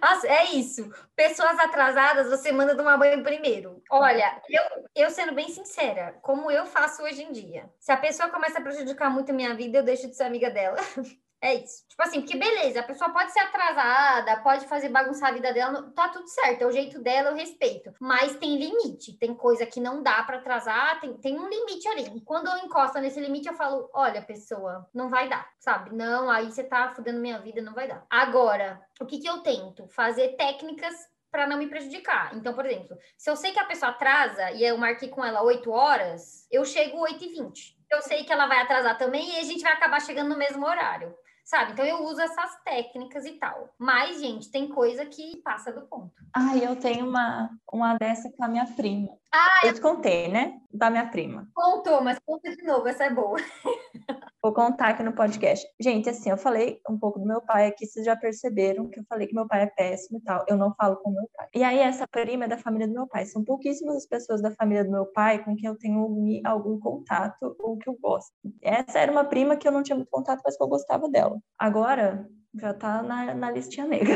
Nossa, 0.00 0.26
é 0.26 0.52
isso. 0.52 0.90
Pessoas 1.14 1.58
atrasadas, 1.58 2.30
você 2.30 2.50
manda 2.50 2.74
tomar 2.74 2.96
banho 2.96 3.22
primeiro. 3.22 3.82
Olha, 3.90 4.40
eu, 4.48 4.62
eu 4.96 5.10
sendo 5.10 5.34
bem 5.34 5.50
sincera, 5.50 6.18
como 6.22 6.50
eu 6.50 6.64
faço 6.64 7.02
hoje 7.02 7.22
em 7.22 7.30
dia. 7.30 7.70
Se 7.78 7.92
a 7.92 7.96
pessoa 7.98 8.30
começa 8.30 8.58
a 8.58 8.62
prejudicar 8.62 9.10
muito 9.10 9.30
a 9.30 9.34
minha 9.34 9.54
vida, 9.54 9.78
eu 9.78 9.82
deixo 9.82 10.08
de 10.08 10.16
ser 10.16 10.24
amiga 10.24 10.50
dela. 10.50 10.78
É 11.44 11.54
isso. 11.56 11.84
Tipo 11.88 12.00
assim, 12.04 12.20
porque 12.20 12.38
beleza, 12.38 12.78
a 12.78 12.84
pessoa 12.84 13.10
pode 13.10 13.32
ser 13.32 13.40
atrasada, 13.40 14.36
pode 14.42 14.64
fazer 14.68 14.90
bagunçar 14.90 15.30
a 15.30 15.32
vida 15.32 15.52
dela, 15.52 15.92
tá 15.92 16.08
tudo 16.08 16.28
certo, 16.28 16.62
é 16.62 16.66
o 16.66 16.70
jeito 16.70 17.00
dela, 17.02 17.30
eu 17.30 17.34
respeito. 17.34 17.92
Mas 18.00 18.36
tem 18.36 18.56
limite, 18.56 19.18
tem 19.18 19.34
coisa 19.34 19.66
que 19.66 19.80
não 19.80 20.04
dá 20.04 20.22
para 20.22 20.38
atrasar, 20.38 21.00
tem, 21.00 21.14
tem 21.14 21.36
um 21.36 21.48
limite 21.48 21.88
ali. 21.88 22.16
E 22.16 22.20
quando 22.20 22.46
eu 22.46 22.58
encosto 22.58 23.00
nesse 23.00 23.18
limite, 23.18 23.48
eu 23.48 23.54
falo: 23.54 23.90
olha, 23.92 24.22
pessoa, 24.22 24.88
não 24.94 25.10
vai 25.10 25.28
dar, 25.28 25.50
sabe? 25.58 25.92
Não, 25.92 26.30
aí 26.30 26.46
você 26.46 26.62
tá 26.62 26.94
fudendo 26.94 27.18
minha 27.18 27.40
vida, 27.40 27.60
não 27.60 27.74
vai 27.74 27.88
dar. 27.88 28.06
Agora, 28.08 28.80
o 29.00 29.06
que 29.06 29.18
que 29.18 29.28
eu 29.28 29.38
tento? 29.38 29.88
Fazer 29.88 30.36
técnicas 30.36 30.94
para 31.28 31.48
não 31.48 31.58
me 31.58 31.66
prejudicar. 31.66 32.36
Então, 32.36 32.54
por 32.54 32.66
exemplo, 32.66 32.96
se 33.18 33.28
eu 33.28 33.34
sei 33.34 33.50
que 33.50 33.58
a 33.58 33.64
pessoa 33.64 33.90
atrasa 33.90 34.52
e 34.52 34.62
eu 34.62 34.78
marquei 34.78 35.08
com 35.08 35.24
ela 35.24 35.42
8 35.42 35.68
horas, 35.72 36.46
eu 36.52 36.64
chego 36.64 37.00
8 37.00 37.24
e 37.24 37.28
20. 37.30 37.78
Eu 37.90 38.00
sei 38.00 38.22
que 38.22 38.32
ela 38.32 38.46
vai 38.46 38.60
atrasar 38.60 38.96
também 38.96 39.34
e 39.34 39.40
a 39.40 39.42
gente 39.42 39.62
vai 39.62 39.72
acabar 39.72 40.00
chegando 40.00 40.28
no 40.28 40.38
mesmo 40.38 40.64
horário 40.64 41.12
sabe? 41.44 41.72
Então 41.72 41.84
eu 41.84 42.04
uso 42.04 42.20
essas 42.20 42.62
técnicas 42.64 43.24
e 43.26 43.32
tal. 43.32 43.68
Mas, 43.78 44.20
gente, 44.20 44.50
tem 44.50 44.68
coisa 44.68 45.04
que 45.06 45.36
passa 45.42 45.72
do 45.72 45.82
ponto. 45.82 46.12
Ah, 46.34 46.56
eu 46.56 46.76
tenho 46.76 47.08
uma, 47.08 47.50
uma 47.72 47.94
dessa 47.96 48.30
com 48.36 48.44
a 48.44 48.48
minha 48.48 48.66
prima. 48.66 49.08
Ah, 49.34 49.66
eu 49.66 49.74
te 49.74 49.80
contei, 49.80 50.28
né? 50.28 50.60
Da 50.70 50.90
minha 50.90 51.06
prima. 51.06 51.48
Contou, 51.54 52.02
mas 52.02 52.18
conta 52.24 52.54
de 52.54 52.62
novo, 52.64 52.86
essa 52.86 53.04
é 53.04 53.10
boa. 53.10 53.38
Vou 54.42 54.52
contar 54.52 54.88
aqui 54.88 55.04
no 55.04 55.14
podcast. 55.14 55.64
Gente, 55.80 56.10
assim, 56.10 56.28
eu 56.28 56.36
falei 56.36 56.80
um 56.90 56.98
pouco 56.98 57.20
do 57.20 57.24
meu 57.24 57.40
pai 57.40 57.68
aqui, 57.68 57.86
vocês 57.86 58.04
já 58.04 58.16
perceberam 58.16 58.90
que 58.90 58.98
eu 58.98 59.04
falei 59.08 59.28
que 59.28 59.34
meu 59.34 59.46
pai 59.46 59.62
é 59.62 59.66
péssimo 59.66 60.18
e 60.18 60.22
tal. 60.22 60.44
Eu 60.48 60.56
não 60.56 60.74
falo 60.74 60.96
com 60.96 61.12
meu 61.12 61.28
pai. 61.36 61.46
E 61.54 61.62
aí, 61.62 61.78
essa 61.78 62.08
prima 62.08 62.46
é 62.46 62.48
da 62.48 62.58
família 62.58 62.88
do 62.88 62.92
meu 62.92 63.06
pai. 63.06 63.24
São 63.24 63.44
pouquíssimas 63.44 63.98
as 63.98 64.06
pessoas 64.06 64.42
da 64.42 64.50
família 64.50 64.84
do 64.84 64.90
meu 64.90 65.06
pai 65.06 65.44
com 65.44 65.54
quem 65.54 65.68
eu 65.68 65.78
tenho 65.78 66.40
algum 66.44 66.78
contato 66.80 67.54
ou 67.60 67.78
que 67.78 67.88
eu 67.88 67.96
gosto. 68.02 68.32
Essa 68.60 68.98
era 68.98 69.12
uma 69.12 69.24
prima 69.24 69.56
que 69.56 69.68
eu 69.68 69.72
não 69.72 69.82
tinha 69.84 69.94
muito 69.94 70.10
contato, 70.10 70.42
mas 70.44 70.56
que 70.56 70.62
eu 70.62 70.68
gostava 70.68 71.08
dela. 71.08 71.31
Agora, 71.58 72.28
já 72.54 72.74
tá 72.74 73.02
na, 73.02 73.34
na 73.34 73.50
listinha 73.50 73.86
negra. 73.86 74.14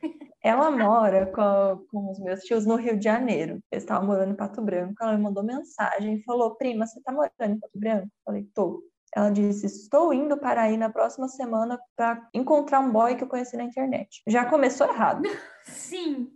Ela 0.42 0.70
mora 0.70 1.26
com, 1.26 1.86
com 1.88 2.10
os 2.10 2.20
meus 2.20 2.40
tios 2.40 2.66
no 2.66 2.76
Rio 2.76 2.98
de 2.98 3.04
Janeiro. 3.04 3.60
Eles 3.72 3.82
estavam 3.82 4.06
morando 4.06 4.32
em 4.32 4.36
Pato 4.36 4.60
Branco. 4.60 4.94
Ela 5.00 5.16
me 5.16 5.22
mandou 5.22 5.42
mensagem 5.42 6.16
e 6.16 6.22
falou: 6.22 6.54
Prima, 6.56 6.86
você 6.86 7.00
tá 7.00 7.10
morando 7.10 7.32
em 7.40 7.58
Pato 7.58 7.78
Branco? 7.78 8.06
Eu 8.06 8.22
falei: 8.24 8.44
Tô. 8.54 8.82
Ela 9.16 9.30
disse: 9.30 9.64
Estou 9.64 10.12
indo 10.12 10.36
para 10.36 10.62
aí 10.62 10.76
na 10.76 10.90
próxima 10.90 11.28
semana 11.28 11.80
para 11.96 12.28
encontrar 12.34 12.80
um 12.80 12.92
boy 12.92 13.16
que 13.16 13.24
eu 13.24 13.28
conheci 13.28 13.56
na 13.56 13.64
internet. 13.64 14.22
Já 14.26 14.44
começou 14.44 14.86
errado. 14.86 15.22
Sim, 15.64 16.30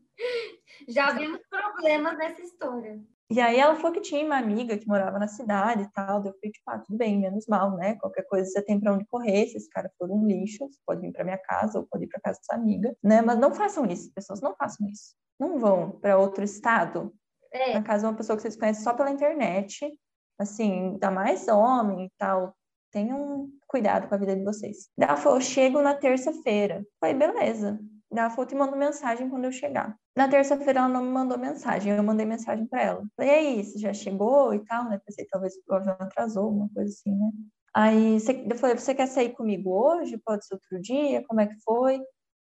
já 0.89 1.13
vimos 1.13 1.41
problemas 1.51 2.17
nessa 2.17 2.41
história. 2.41 2.99
E 3.31 3.41
aí 3.41 3.59
ela 3.59 3.77
falou 3.77 3.93
que 3.93 4.01
tinha 4.01 4.25
uma 4.25 4.39
amiga 4.39 4.79
que 4.79 4.89
morava 4.89 5.19
na 5.19 5.29
cidade 5.29 5.83
e 5.83 5.93
tal. 5.93 6.25
Eu 6.25 6.33
falei, 6.33 6.51
tipo, 6.51 6.71
ah, 6.71 6.79
tudo 6.79 6.97
bem, 6.97 7.19
menos 7.19 7.47
mal, 7.47 7.77
né? 7.77 7.95
Qualquer 7.97 8.23
coisa 8.23 8.49
você 8.49 8.63
tem 8.63 8.81
para 8.81 8.95
onde 8.95 9.05
correr. 9.07 9.47
Se 9.47 9.59
esse 9.59 9.69
cara 9.69 9.91
for 9.99 10.11
um 10.11 10.27
lixo, 10.27 10.67
você 10.67 10.79
pode 10.87 11.03
vir 11.03 11.13
para 11.13 11.25
minha 11.25 11.39
casa 11.39 11.79
ou 11.79 11.87
pode 11.87 12.05
ir 12.05 12.09
para 12.09 12.21
casa 12.21 12.39
dessa 12.39 12.55
amiga, 12.55 12.97
né? 13.03 13.21
Mas 13.21 13.39
não 13.39 13.53
façam 13.53 13.85
isso, 13.85 14.11
pessoas, 14.15 14.41
não 14.41 14.57
façam 14.57 14.89
isso. 14.89 15.15
Não 15.39 15.59
vão 15.59 15.91
para 15.91 16.19
outro 16.19 16.43
estado, 16.43 17.13
é. 17.53 17.75
na 17.75 17.83
casa 17.83 18.05
de 18.05 18.11
uma 18.11 18.17
pessoa 18.17 18.37
que 18.37 18.43
vocês 18.43 18.57
conhecem 18.57 18.83
só 18.83 18.95
pela 18.95 19.11
internet. 19.11 19.87
Assim, 20.39 20.93
ainda 20.93 21.11
mais 21.11 21.49
homem 21.49 22.07
e 22.07 22.11
tal 22.17 22.55
tenham 22.91 23.49
cuidado 23.67 24.09
com 24.09 24.15
a 24.15 24.19
vida 24.19 24.35
de 24.35 24.45
vocês. 24.45 24.89
Ela 24.99 25.17
falou, 25.17 25.41
chego 25.41 25.83
na 25.83 25.95
terça-feira. 25.95 26.85
Falei, 27.01 27.15
beleza. 27.15 27.79
Ela 28.11 28.31
falou, 28.31 28.47
te 28.47 28.55
mando 28.55 28.77
mensagem 28.77 29.29
quando 29.29 29.45
eu 29.45 29.53
chegar. 29.53 29.97
Na 30.17 30.29
terça-feira 30.29 30.81
ela 30.81 30.89
não 30.89 31.03
me 31.03 31.11
mandou 31.11 31.39
mensagem, 31.39 31.93
eu 31.95 32.03
mandei 32.03 32.27
mensagem 32.27 32.67
para 32.67 32.83
ela. 32.83 33.05
Falei, 33.17 33.31
e 33.31 33.35
aí, 33.35 33.65
você 33.65 33.79
já 33.79 33.93
chegou 33.93 34.55
e 34.55 34.65
tal, 34.65 34.89
né? 34.89 35.01
Pensei, 35.05 35.27
talvez 35.27 35.55
o 35.69 35.75
avião 35.75 35.97
atrasou, 36.01 36.45
alguma 36.45 36.69
coisa 36.75 36.91
assim, 36.91 37.11
né? 37.11 37.31
Aí 37.75 38.17
eu 38.51 38.57
falei, 38.57 38.77
você 38.77 38.95
quer 38.95 39.07
sair 39.07 39.31
comigo 39.35 39.71
hoje? 39.71 40.19
Pode 40.25 40.47
ser 40.47 40.55
outro 40.55 40.81
dia? 40.81 41.23
Como 41.27 41.41
é 41.41 41.47
que 41.47 41.55
foi? 41.63 42.01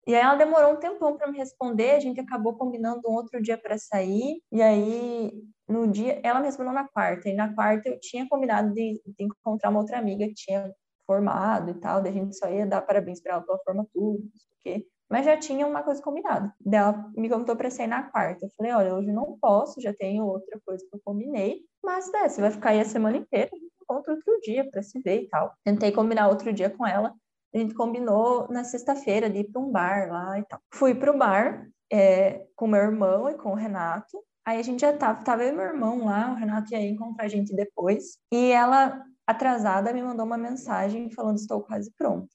E 0.06 0.14
aí 0.14 0.20
ela 0.20 0.34
demorou 0.34 0.72
um 0.72 0.76
tempão 0.76 1.16
para 1.16 1.30
me 1.30 1.38
responder, 1.38 1.92
a 1.92 2.00
gente 2.00 2.20
acabou 2.20 2.56
combinando 2.56 3.02
um 3.08 3.12
outro 3.12 3.40
dia 3.40 3.56
para 3.56 3.78
sair, 3.78 4.42
e 4.50 4.60
aí 4.60 5.32
no 5.68 5.86
dia, 5.86 6.20
ela 6.24 6.40
me 6.40 6.46
respondeu 6.46 6.72
na 6.72 6.88
quarta, 6.88 7.28
e 7.28 7.34
na 7.34 7.54
quarta 7.54 7.88
eu 7.88 8.00
tinha 8.00 8.28
combinado 8.28 8.72
de, 8.74 9.00
de 9.06 9.24
encontrar 9.24 9.70
uma 9.70 9.80
outra 9.80 9.98
amiga 9.98 10.26
que 10.26 10.34
tinha 10.34 10.72
formado 11.06 11.70
e 11.70 11.74
tal, 11.74 12.02
da 12.02 12.10
gente 12.10 12.36
só 12.36 12.48
ia 12.50 12.66
dar 12.66 12.82
parabéns 12.82 13.20
para 13.20 13.34
ela 13.34 13.42
pela 13.42 13.58
formatura, 13.64 14.18
não 14.20 14.30
sei 14.34 14.50
o 14.50 14.80
quê. 14.80 14.86
Mas 15.12 15.26
já 15.26 15.36
tinha 15.36 15.66
uma 15.66 15.82
coisa 15.82 16.00
combinada. 16.00 16.50
Daí 16.58 16.80
ela 16.80 17.12
me 17.14 17.28
contou 17.28 17.54
para 17.54 17.70
sair 17.70 17.86
na 17.86 18.04
quarta. 18.04 18.46
Eu 18.46 18.50
falei, 18.56 18.72
olha, 18.72 18.94
hoje 18.94 19.12
não 19.12 19.36
posso, 19.38 19.78
já 19.78 19.92
tenho 19.92 20.24
outra 20.24 20.58
coisa 20.64 20.82
que 20.88 20.96
eu 20.96 21.00
combinei, 21.04 21.60
mas 21.84 22.10
né, 22.10 22.30
você 22.30 22.40
vai 22.40 22.50
ficar 22.50 22.70
aí 22.70 22.80
a 22.80 22.84
semana 22.86 23.18
inteira, 23.18 23.50
a 23.52 23.58
gente 23.58 23.74
encontra 23.82 24.14
outro 24.14 24.40
dia 24.40 24.66
para 24.70 24.82
se 24.82 24.98
ver 25.00 25.24
e 25.24 25.28
tal. 25.28 25.52
Tentei 25.62 25.92
combinar 25.92 26.28
outro 26.28 26.50
dia 26.50 26.70
com 26.70 26.86
ela, 26.86 27.12
a 27.54 27.58
gente 27.58 27.74
combinou 27.74 28.48
na 28.48 28.64
sexta-feira 28.64 29.28
de 29.28 29.40
ir 29.40 29.52
para 29.52 29.60
um 29.60 29.70
bar 29.70 30.08
lá 30.10 30.38
e 30.38 30.44
tal. 30.44 30.58
Fui 30.72 30.94
para 30.94 31.12
o 31.12 31.18
bar 31.18 31.68
é, 31.92 32.46
com 32.56 32.66
meu 32.66 32.80
irmão 32.80 33.28
e 33.28 33.34
com 33.34 33.50
o 33.50 33.54
Renato. 33.54 34.18
Aí 34.46 34.58
a 34.58 34.62
gente 34.62 34.80
já 34.80 34.96
tava, 34.96 35.22
tava 35.22 35.44
eu 35.44 35.50
e 35.50 35.52
meu 35.52 35.66
irmão 35.66 36.06
lá, 36.06 36.32
o 36.32 36.36
Renato 36.36 36.72
ia 36.72 36.80
encontrar 36.80 37.26
a 37.26 37.28
gente 37.28 37.54
depois. 37.54 38.16
E 38.32 38.50
ela, 38.50 39.04
atrasada, 39.26 39.92
me 39.92 40.02
mandou 40.02 40.24
uma 40.24 40.38
mensagem 40.38 41.10
falando: 41.10 41.36
Estou 41.36 41.60
quase 41.60 41.92
pronta. 41.98 42.34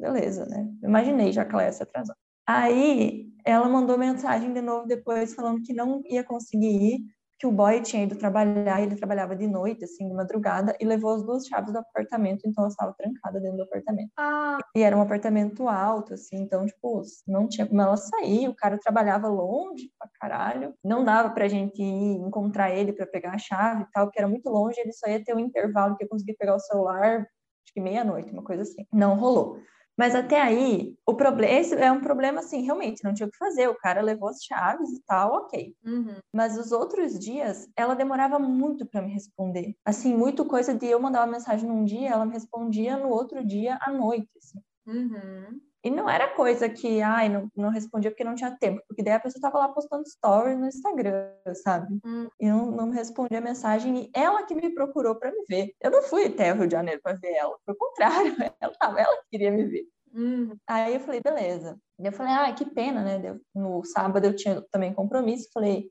Beleza, 0.00 0.46
né? 0.46 0.66
Imaginei 0.82 1.30
já 1.30 1.44
que 1.44 1.52
ela 1.52 1.64
ia 1.64 1.72
se 1.72 1.82
atrasar. 1.82 2.16
Aí 2.46 3.26
ela 3.44 3.68
mandou 3.68 3.98
mensagem 3.98 4.52
de 4.52 4.62
novo 4.62 4.86
depois 4.86 5.34
falando 5.34 5.62
que 5.62 5.74
não 5.74 6.00
ia 6.06 6.24
conseguir 6.24 6.94
ir, 6.94 7.00
que 7.38 7.46
o 7.46 7.52
boy 7.52 7.80
tinha 7.82 8.04
ido 8.04 8.16
trabalhar, 8.16 8.82
ele 8.82 8.96
trabalhava 8.96 9.36
de 9.36 9.46
noite, 9.46 9.84
assim, 9.84 10.08
de 10.08 10.14
madrugada, 10.14 10.76
e 10.80 10.84
levou 10.84 11.14
as 11.14 11.22
duas 11.22 11.46
chaves 11.46 11.72
do 11.72 11.78
apartamento, 11.78 12.42
então 12.46 12.64
ela 12.64 12.68
estava 12.70 12.94
trancada 12.94 13.40
dentro 13.40 13.58
do 13.58 13.62
apartamento. 13.62 14.10
Ah. 14.18 14.58
E 14.76 14.82
era 14.82 14.94
um 14.96 15.00
apartamento 15.00 15.66
alto, 15.68 16.14
assim, 16.14 16.36
então, 16.36 16.66
tipo, 16.66 17.00
não 17.26 17.48
tinha 17.48 17.66
como 17.66 17.80
ela 17.80 17.96
sair, 17.96 18.46
o 18.48 18.54
cara 18.54 18.78
trabalhava 18.78 19.28
longe 19.28 19.90
pra 19.98 20.08
caralho, 20.20 20.74
não 20.84 21.02
dava 21.02 21.30
pra 21.30 21.48
gente 21.48 21.80
ir 21.82 22.16
encontrar 22.16 22.70
ele 22.70 22.92
para 22.92 23.06
pegar 23.06 23.32
a 23.32 23.38
chave 23.38 23.84
e 23.84 23.90
tal, 23.92 24.06
porque 24.06 24.18
era 24.18 24.28
muito 24.28 24.50
longe, 24.50 24.78
ele 24.78 24.92
só 24.92 25.08
ia 25.08 25.22
ter 25.24 25.34
um 25.34 25.40
intervalo 25.40 25.96
que 25.96 26.04
eu 26.04 26.08
conseguia 26.08 26.34
pegar 26.38 26.56
o 26.56 26.60
celular, 26.60 27.20
acho 27.20 27.72
que 27.72 27.80
meia-noite, 27.80 28.32
uma 28.32 28.44
coisa 28.44 28.62
assim. 28.62 28.84
Não 28.92 29.14
rolou. 29.16 29.56
Mas 30.00 30.14
até 30.14 30.40
aí, 30.40 30.96
o 31.06 31.14
problema, 31.14 31.52
esse 31.52 31.74
é 31.74 31.92
um 31.92 32.00
problema 32.00 32.40
assim, 32.40 32.62
realmente, 32.62 33.04
não 33.04 33.12
tinha 33.12 33.26
o 33.28 33.30
que 33.30 33.36
fazer. 33.36 33.68
O 33.68 33.76
cara 33.76 34.00
levou 34.00 34.30
as 34.30 34.42
chaves 34.42 34.88
e 34.92 35.02
tal, 35.02 35.34
ok. 35.34 35.76
Uhum. 35.84 36.16
Mas 36.32 36.56
os 36.56 36.72
outros 36.72 37.18
dias, 37.18 37.68
ela 37.76 37.92
demorava 37.92 38.38
muito 38.38 38.86
para 38.86 39.02
me 39.02 39.12
responder. 39.12 39.76
Assim, 39.84 40.16
muito 40.16 40.46
coisa 40.46 40.72
de 40.72 40.86
eu 40.86 40.98
mandar 40.98 41.20
uma 41.20 41.32
mensagem 41.32 41.68
num 41.68 41.84
dia, 41.84 42.08
ela 42.08 42.24
me 42.24 42.32
respondia 42.32 42.96
no 42.96 43.10
outro 43.10 43.44
dia 43.44 43.76
à 43.78 43.92
noite. 43.92 44.30
Assim. 44.38 44.58
Uhum. 44.86 45.60
E 45.82 45.90
não 45.90 46.08
era 46.08 46.28
coisa 46.34 46.68
que, 46.68 47.00
ai, 47.00 47.28
não, 47.28 47.50
não 47.56 47.70
respondia 47.70 48.10
porque 48.10 48.24
não 48.24 48.34
tinha 48.34 48.54
tempo, 48.58 48.82
porque 48.86 49.02
daí 49.02 49.14
a 49.14 49.20
pessoa 49.20 49.40
tava 49.40 49.58
lá 49.58 49.68
postando 49.68 50.06
stories 50.06 50.58
no 50.58 50.66
Instagram, 50.66 51.32
sabe? 51.62 51.98
Hum. 52.04 52.28
E 52.38 52.48
não, 52.48 52.70
não 52.70 52.86
me 52.88 52.94
respondia 52.94 53.38
a 53.38 53.42
mensagem, 53.42 53.96
e 53.96 54.10
ela 54.14 54.44
que 54.44 54.54
me 54.54 54.74
procurou 54.74 55.14
para 55.14 55.32
me 55.32 55.42
ver. 55.48 55.74
Eu 55.80 55.90
não 55.90 56.02
fui 56.02 56.26
até 56.26 56.52
o 56.52 56.56
Rio 56.56 56.66
de 56.66 56.72
Janeiro 56.72 57.00
para 57.02 57.16
ver 57.16 57.32
ela, 57.32 57.56
foi 57.64 57.74
o 57.74 57.78
contrário, 57.78 58.34
ela 58.60 58.74
tava, 58.78 59.00
ela 59.00 59.22
queria 59.30 59.50
me 59.50 59.64
ver. 59.64 59.86
Hum. 60.14 60.56
Aí 60.66 60.94
eu 60.94 61.00
falei, 61.00 61.20
beleza. 61.20 61.78
Eu 61.98 62.12
falei, 62.12 62.32
ah, 62.32 62.52
que 62.52 62.64
pena, 62.64 63.02
né? 63.02 63.38
No 63.54 63.84
sábado 63.84 64.26
eu 64.26 64.34
tinha 64.34 64.60
também 64.70 64.92
compromisso, 64.92 65.48
falei 65.52 65.90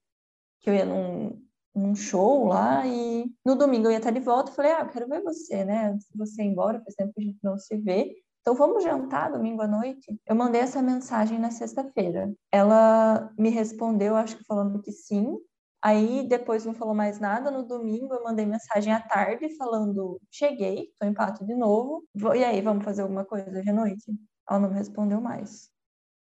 que 0.61 0.69
eu 0.69 0.73
ia 0.73 0.85
num, 0.85 1.41
num 1.73 1.95
show 1.95 2.45
lá 2.45 2.85
e 2.85 3.31
no 3.45 3.55
domingo 3.55 3.87
eu 3.87 3.91
ia 3.91 3.97
estar 3.97 4.11
de 4.11 4.19
volta. 4.19 4.51
Falei, 4.51 4.71
ah, 4.73 4.81
eu 4.81 4.89
quero 4.89 5.07
ver 5.07 5.23
você, 5.23 5.63
né? 5.63 5.97
Você 6.15 6.43
ir 6.43 6.47
embora, 6.47 6.81
faz 6.81 6.95
tempo 6.95 7.13
que 7.13 7.21
a 7.21 7.23
gente 7.23 7.39
não 7.41 7.57
se 7.57 7.77
vê. 7.77 8.15
Então 8.49 8.57
vamos 8.57 8.83
jantar 8.83 9.31
domingo 9.31 9.61
à 9.61 9.67
noite? 9.67 10.19
Eu 10.25 10.35
mandei 10.35 10.61
essa 10.61 10.81
mensagem 10.81 11.37
na 11.37 11.51
sexta-feira. 11.51 12.33
Ela 12.51 13.31
me 13.37 13.51
respondeu, 13.51 14.15
acho 14.15 14.37
que 14.37 14.43
falando 14.43 14.81
que 14.81 14.91
sim. 14.91 15.37
Aí 15.83 16.27
depois 16.27 16.65
não 16.65 16.73
falou 16.73 16.95
mais 16.95 17.19
nada. 17.19 17.51
No 17.51 17.63
domingo 17.63 18.11
eu 18.11 18.23
mandei 18.23 18.47
mensagem 18.47 18.91
à 18.91 18.99
tarde 18.99 19.55
falando: 19.55 20.19
cheguei, 20.31 20.87
tô 20.99 21.05
em 21.05 21.13
Pato 21.13 21.45
de 21.45 21.53
novo. 21.53 22.03
E 22.35 22.43
aí, 22.43 22.59
vamos 22.59 22.83
fazer 22.83 23.03
alguma 23.03 23.23
coisa 23.23 23.51
hoje 23.51 23.69
à 23.69 23.73
noite? 23.73 24.11
Ela 24.49 24.59
não 24.61 24.69
me 24.69 24.75
respondeu 24.75 25.21
mais. 25.21 25.69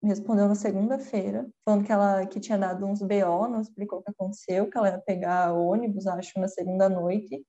Me 0.02 0.10
respondeu 0.10 0.46
na 0.48 0.54
segunda-feira, 0.54 1.48
falando 1.64 1.86
que 1.86 1.92
ela 1.92 2.26
que 2.26 2.38
tinha 2.38 2.58
dado 2.58 2.84
uns 2.84 3.00
BO, 3.00 3.48
não 3.48 3.62
explicou 3.62 4.00
o 4.00 4.02
que 4.02 4.10
aconteceu, 4.10 4.68
que 4.68 4.76
ela 4.76 4.90
ia 4.90 4.98
pegar 4.98 5.54
ônibus, 5.54 6.06
acho, 6.06 6.38
na 6.38 6.46
segunda 6.46 6.90
noite, 6.90 7.42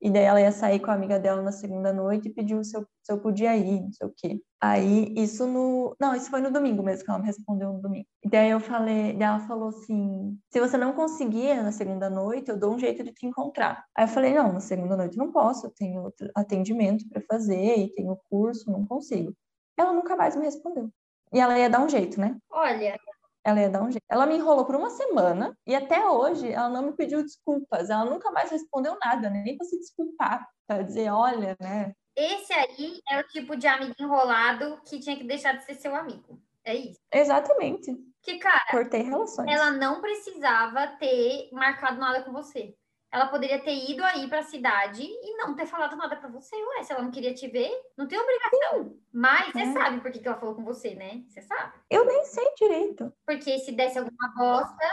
e 0.00 0.10
daí 0.10 0.22
ela 0.22 0.40
ia 0.40 0.50
sair 0.50 0.80
com 0.80 0.90
a 0.90 0.94
amiga 0.94 1.18
dela 1.18 1.42
na 1.42 1.52
segunda 1.52 1.92
noite 1.92 2.28
e 2.28 2.32
pediu 2.32 2.64
se 2.64 2.76
eu, 2.76 2.86
se 3.02 3.12
eu 3.12 3.20
podia 3.20 3.56
ir, 3.56 3.82
não 3.82 3.92
sei 3.92 4.06
o 4.06 4.12
quê. 4.16 4.42
Aí, 4.60 5.12
isso 5.16 5.46
no... 5.46 5.94
Não, 6.00 6.14
isso 6.14 6.30
foi 6.30 6.40
no 6.40 6.50
domingo 6.50 6.82
mesmo, 6.82 7.04
que 7.04 7.10
ela 7.10 7.20
me 7.20 7.26
respondeu 7.26 7.72
no 7.72 7.82
domingo. 7.82 8.06
E 8.24 8.28
daí 8.28 8.50
eu 8.50 8.60
falei... 8.60 9.12
Daí 9.12 9.28
ela 9.28 9.40
falou 9.40 9.68
assim, 9.68 10.38
se 10.50 10.58
você 10.58 10.78
não 10.78 10.92
conseguir 10.92 11.62
na 11.62 11.72
segunda 11.72 12.08
noite, 12.08 12.50
eu 12.50 12.58
dou 12.58 12.74
um 12.74 12.78
jeito 12.78 13.04
de 13.04 13.12
te 13.12 13.26
encontrar. 13.26 13.84
Aí 13.94 14.04
eu 14.04 14.08
falei, 14.08 14.32
não, 14.34 14.52
na 14.52 14.60
segunda 14.60 14.96
noite 14.96 15.18
não 15.18 15.30
posso, 15.30 15.66
eu 15.66 15.70
tenho 15.70 16.12
atendimento 16.34 17.06
para 17.08 17.22
fazer 17.22 17.76
e 17.76 17.94
tenho 17.94 18.18
curso, 18.30 18.70
não 18.70 18.86
consigo. 18.86 19.34
Ela 19.76 19.92
nunca 19.92 20.16
mais 20.16 20.34
me 20.34 20.44
respondeu. 20.44 20.90
E 21.32 21.38
ela 21.38 21.58
ia 21.58 21.70
dar 21.70 21.84
um 21.84 21.88
jeito, 21.88 22.20
né? 22.20 22.36
Olha, 22.50 22.98
ela 23.44 23.60
ia 23.60 23.70
dar 23.70 23.82
um 23.82 23.90
jeito. 23.90 24.04
Ela 24.08 24.26
me 24.26 24.36
enrolou 24.36 24.64
por 24.64 24.76
uma 24.76 24.90
semana 24.90 25.56
e 25.66 25.74
até 25.74 26.08
hoje 26.08 26.50
ela 26.50 26.68
não 26.68 26.82
me 26.82 26.92
pediu 26.92 27.22
desculpas. 27.22 27.90
Ela 27.90 28.04
nunca 28.04 28.30
mais 28.30 28.50
respondeu 28.50 28.96
nada, 29.02 29.30
nem 29.30 29.56
para 29.56 29.66
se 29.66 29.78
desculpar, 29.78 30.46
para 30.66 30.82
dizer, 30.82 31.10
olha, 31.10 31.56
né? 31.60 31.92
Esse 32.16 32.52
aí 32.52 33.00
é 33.10 33.20
o 33.20 33.28
tipo 33.28 33.56
de 33.56 33.66
amigo 33.66 33.94
enrolado 33.98 34.80
que 34.86 35.00
tinha 35.00 35.16
que 35.16 35.24
deixar 35.24 35.52
de 35.56 35.64
ser 35.64 35.74
seu 35.74 35.94
amigo. 35.94 36.40
É 36.64 36.74
isso. 36.74 37.00
Exatamente. 37.12 37.96
Que, 38.22 38.38
cara, 38.38 38.66
cortei 38.70 39.02
relações. 39.02 39.50
Ela 39.50 39.70
não 39.70 40.00
precisava 40.00 40.86
ter 40.98 41.48
marcado 41.52 41.98
nada 41.98 42.22
com 42.22 42.32
você 42.32 42.76
ela 43.12 43.26
poderia 43.26 43.58
ter 43.58 43.90
ido 43.90 44.04
aí 44.04 44.28
para 44.28 44.38
a 44.38 44.44
cidade 44.44 45.02
e 45.02 45.36
não 45.36 45.54
ter 45.54 45.66
falado 45.66 45.96
nada 45.96 46.16
para 46.16 46.28
você. 46.28 46.54
Ué, 46.54 46.82
se 46.82 46.92
ela 46.92 47.02
não 47.02 47.10
queria 47.10 47.34
te 47.34 47.48
ver, 47.48 47.70
não 47.96 48.06
tem 48.06 48.18
obrigação. 48.18 48.84
Sim. 48.84 49.00
Mas 49.12 49.52
você 49.52 49.60
é. 49.60 49.72
sabe 49.72 50.00
por 50.00 50.12
que, 50.12 50.20
que 50.20 50.28
ela 50.28 50.38
falou 50.38 50.54
com 50.54 50.64
você, 50.64 50.94
né? 50.94 51.24
Você 51.28 51.42
sabe? 51.42 51.72
Eu 51.90 52.04
nem 52.04 52.24
sei 52.24 52.54
direito. 52.56 53.12
Porque 53.26 53.58
se 53.58 53.72
desse 53.72 53.98
alguma 53.98 54.32
bosta, 54.36 54.86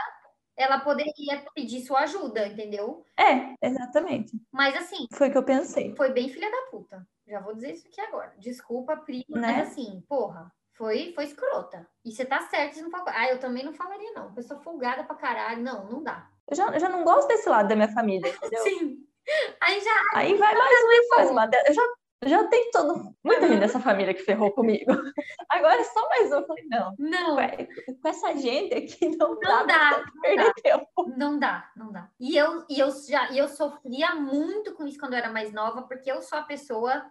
ela 0.56 0.80
poderia 0.80 1.44
pedir 1.54 1.80
sua 1.82 2.00
ajuda, 2.00 2.48
entendeu? 2.48 3.06
É, 3.16 3.54
exatamente. 3.62 4.32
Mas 4.50 4.76
assim. 4.76 5.06
Foi 5.12 5.28
o 5.28 5.32
que 5.32 5.38
eu 5.38 5.44
pensei. 5.44 5.94
Foi 5.94 6.10
bem 6.10 6.28
filha 6.28 6.50
da 6.50 6.70
puta. 6.70 7.06
Já 7.28 7.40
vou 7.40 7.54
dizer 7.54 7.72
isso 7.72 7.86
aqui 7.86 8.00
agora. 8.00 8.34
Desculpa, 8.38 8.96
prima, 8.96 9.38
né? 9.38 9.58
mas 9.58 9.68
assim, 9.68 10.02
porra. 10.08 10.52
Foi, 10.72 11.12
foi 11.12 11.24
escrota. 11.24 11.88
E 12.04 12.12
você 12.12 12.24
tá 12.24 12.40
certo 12.42 12.74
de 12.74 12.82
não 12.82 12.90
falar. 12.90 13.12
Ah, 13.14 13.28
eu 13.28 13.38
também 13.38 13.64
não 13.64 13.72
falaria, 13.72 14.12
não. 14.12 14.32
Pessoa 14.32 14.60
folgada 14.60 15.04
pra 15.04 15.16
caralho. 15.16 15.62
Não, 15.62 15.88
não 15.88 16.02
dá. 16.02 16.28
Eu 16.50 16.56
já, 16.56 16.66
eu 16.68 16.80
já 16.80 16.88
não 16.88 17.04
gosto 17.04 17.28
desse 17.28 17.48
lado 17.48 17.68
da 17.68 17.76
minha 17.76 17.92
família, 17.92 18.28
entendeu? 18.28 18.62
Sim. 18.62 19.04
Aí 19.60 19.80
já. 19.80 20.02
Aí 20.14 20.34
vai 20.34 20.54
mais 20.54 20.78
um 20.82 21.14
faz 21.14 21.30
uma. 21.30 21.50
Eu 21.66 21.74
já, 21.74 21.82
já 22.24 22.44
tem 22.44 22.70
todo. 22.70 23.14
Muita 23.22 23.46
gente 23.46 23.60
dessa 23.60 23.78
família 23.78 24.14
que 24.14 24.22
ferrou 24.22 24.50
comigo. 24.52 24.90
Agora 25.50 25.80
é 25.80 25.84
só 25.84 26.08
mais 26.08 26.32
um. 26.32 26.36
Eu 26.36 26.46
falei, 26.46 26.64
não. 26.66 26.94
Não. 26.98 27.36
Com 27.36 28.08
essa 28.08 28.34
gente 28.36 28.74
aqui 28.74 29.16
não, 29.16 29.34
não 29.34 29.38
dá. 29.40 29.64
dá 29.64 30.04
perder 30.22 30.46
dá. 30.46 30.54
tempo. 30.54 31.14
Não 31.16 31.38
dá, 31.38 31.70
não 31.76 31.92
dá. 31.92 32.08
E 32.18 32.36
eu, 32.36 32.64
e 32.70 32.78
eu 32.78 32.90
já 33.06 33.30
e 33.30 33.38
eu 33.38 33.48
sofria 33.48 34.14
muito 34.14 34.74
com 34.74 34.86
isso 34.86 34.98
quando 34.98 35.12
eu 35.12 35.18
era 35.18 35.30
mais 35.30 35.52
nova, 35.52 35.82
porque 35.82 36.10
eu 36.10 36.22
sou 36.22 36.38
a 36.38 36.42
pessoa 36.42 37.04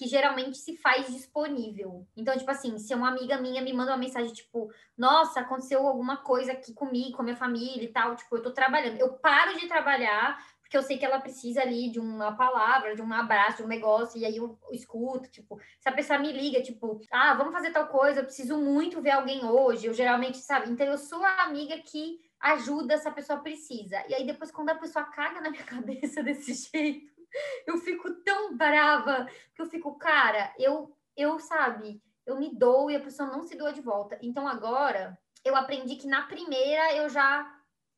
que 0.00 0.08
geralmente 0.08 0.56
se 0.56 0.78
faz 0.78 1.08
disponível. 1.08 2.08
Então, 2.16 2.34
tipo 2.34 2.50
assim, 2.50 2.78
se 2.78 2.94
uma 2.94 3.10
amiga 3.10 3.36
minha 3.36 3.60
me 3.60 3.70
manda 3.70 3.90
uma 3.90 3.98
mensagem, 3.98 4.32
tipo, 4.32 4.72
nossa, 4.96 5.40
aconteceu 5.40 5.86
alguma 5.86 6.16
coisa 6.16 6.52
aqui 6.52 6.72
comigo, 6.72 7.16
com 7.16 7.20
a 7.20 7.24
minha 7.26 7.36
família 7.36 7.84
e 7.84 7.92
tal, 7.92 8.16
tipo, 8.16 8.34
eu 8.34 8.42
tô 8.42 8.50
trabalhando. 8.50 8.98
Eu 8.98 9.12
paro 9.18 9.58
de 9.58 9.68
trabalhar, 9.68 10.42
porque 10.62 10.74
eu 10.74 10.82
sei 10.82 10.96
que 10.96 11.04
ela 11.04 11.20
precisa 11.20 11.60
ali 11.60 11.90
de 11.90 12.00
uma 12.00 12.32
palavra, 12.34 12.96
de 12.96 13.02
um 13.02 13.12
abraço, 13.12 13.58
de 13.58 13.64
um 13.64 13.66
negócio, 13.66 14.18
e 14.18 14.24
aí 14.24 14.38
eu, 14.38 14.58
escuto, 14.72 15.28
tipo, 15.28 15.60
se 15.78 15.86
a 15.86 15.92
pessoa 15.92 16.18
me 16.18 16.32
liga, 16.32 16.62
tipo, 16.62 16.98
ah, 17.12 17.34
vamos 17.34 17.52
fazer 17.52 17.70
tal 17.70 17.86
coisa, 17.88 18.20
eu 18.20 18.24
preciso 18.24 18.56
muito 18.56 19.02
ver 19.02 19.10
alguém 19.10 19.44
hoje, 19.44 19.86
eu 19.86 19.92
geralmente, 19.92 20.38
sabe? 20.38 20.70
Então, 20.70 20.86
eu 20.86 20.96
sou 20.96 21.22
a 21.22 21.42
amiga 21.42 21.76
que 21.76 22.18
ajuda 22.40 22.96
se 22.96 23.06
a 23.06 23.12
pessoa 23.12 23.40
precisa. 23.40 24.02
E 24.08 24.14
aí, 24.14 24.24
depois, 24.24 24.50
quando 24.50 24.70
a 24.70 24.76
pessoa 24.76 25.04
caga 25.04 25.42
na 25.42 25.50
minha 25.50 25.60
cabeça 25.68 26.22
desse 26.22 26.54
jeito, 26.54 27.19
eu 27.66 27.78
fico 27.78 28.12
tão 28.22 28.56
brava 28.56 29.26
que 29.54 29.62
eu 29.62 29.66
fico, 29.66 29.96
cara, 29.96 30.52
eu, 30.58 30.96
eu, 31.16 31.38
sabe, 31.38 32.02
eu 32.26 32.38
me 32.38 32.54
dou 32.54 32.90
e 32.90 32.96
a 32.96 33.00
pessoa 33.00 33.28
não 33.28 33.42
se 33.42 33.56
doa 33.56 33.72
de 33.72 33.80
volta. 33.80 34.18
Então 34.22 34.46
agora 34.46 35.18
eu 35.44 35.56
aprendi 35.56 35.96
que 35.96 36.06
na 36.06 36.22
primeira 36.22 36.94
eu 36.94 37.08
já, 37.08 37.50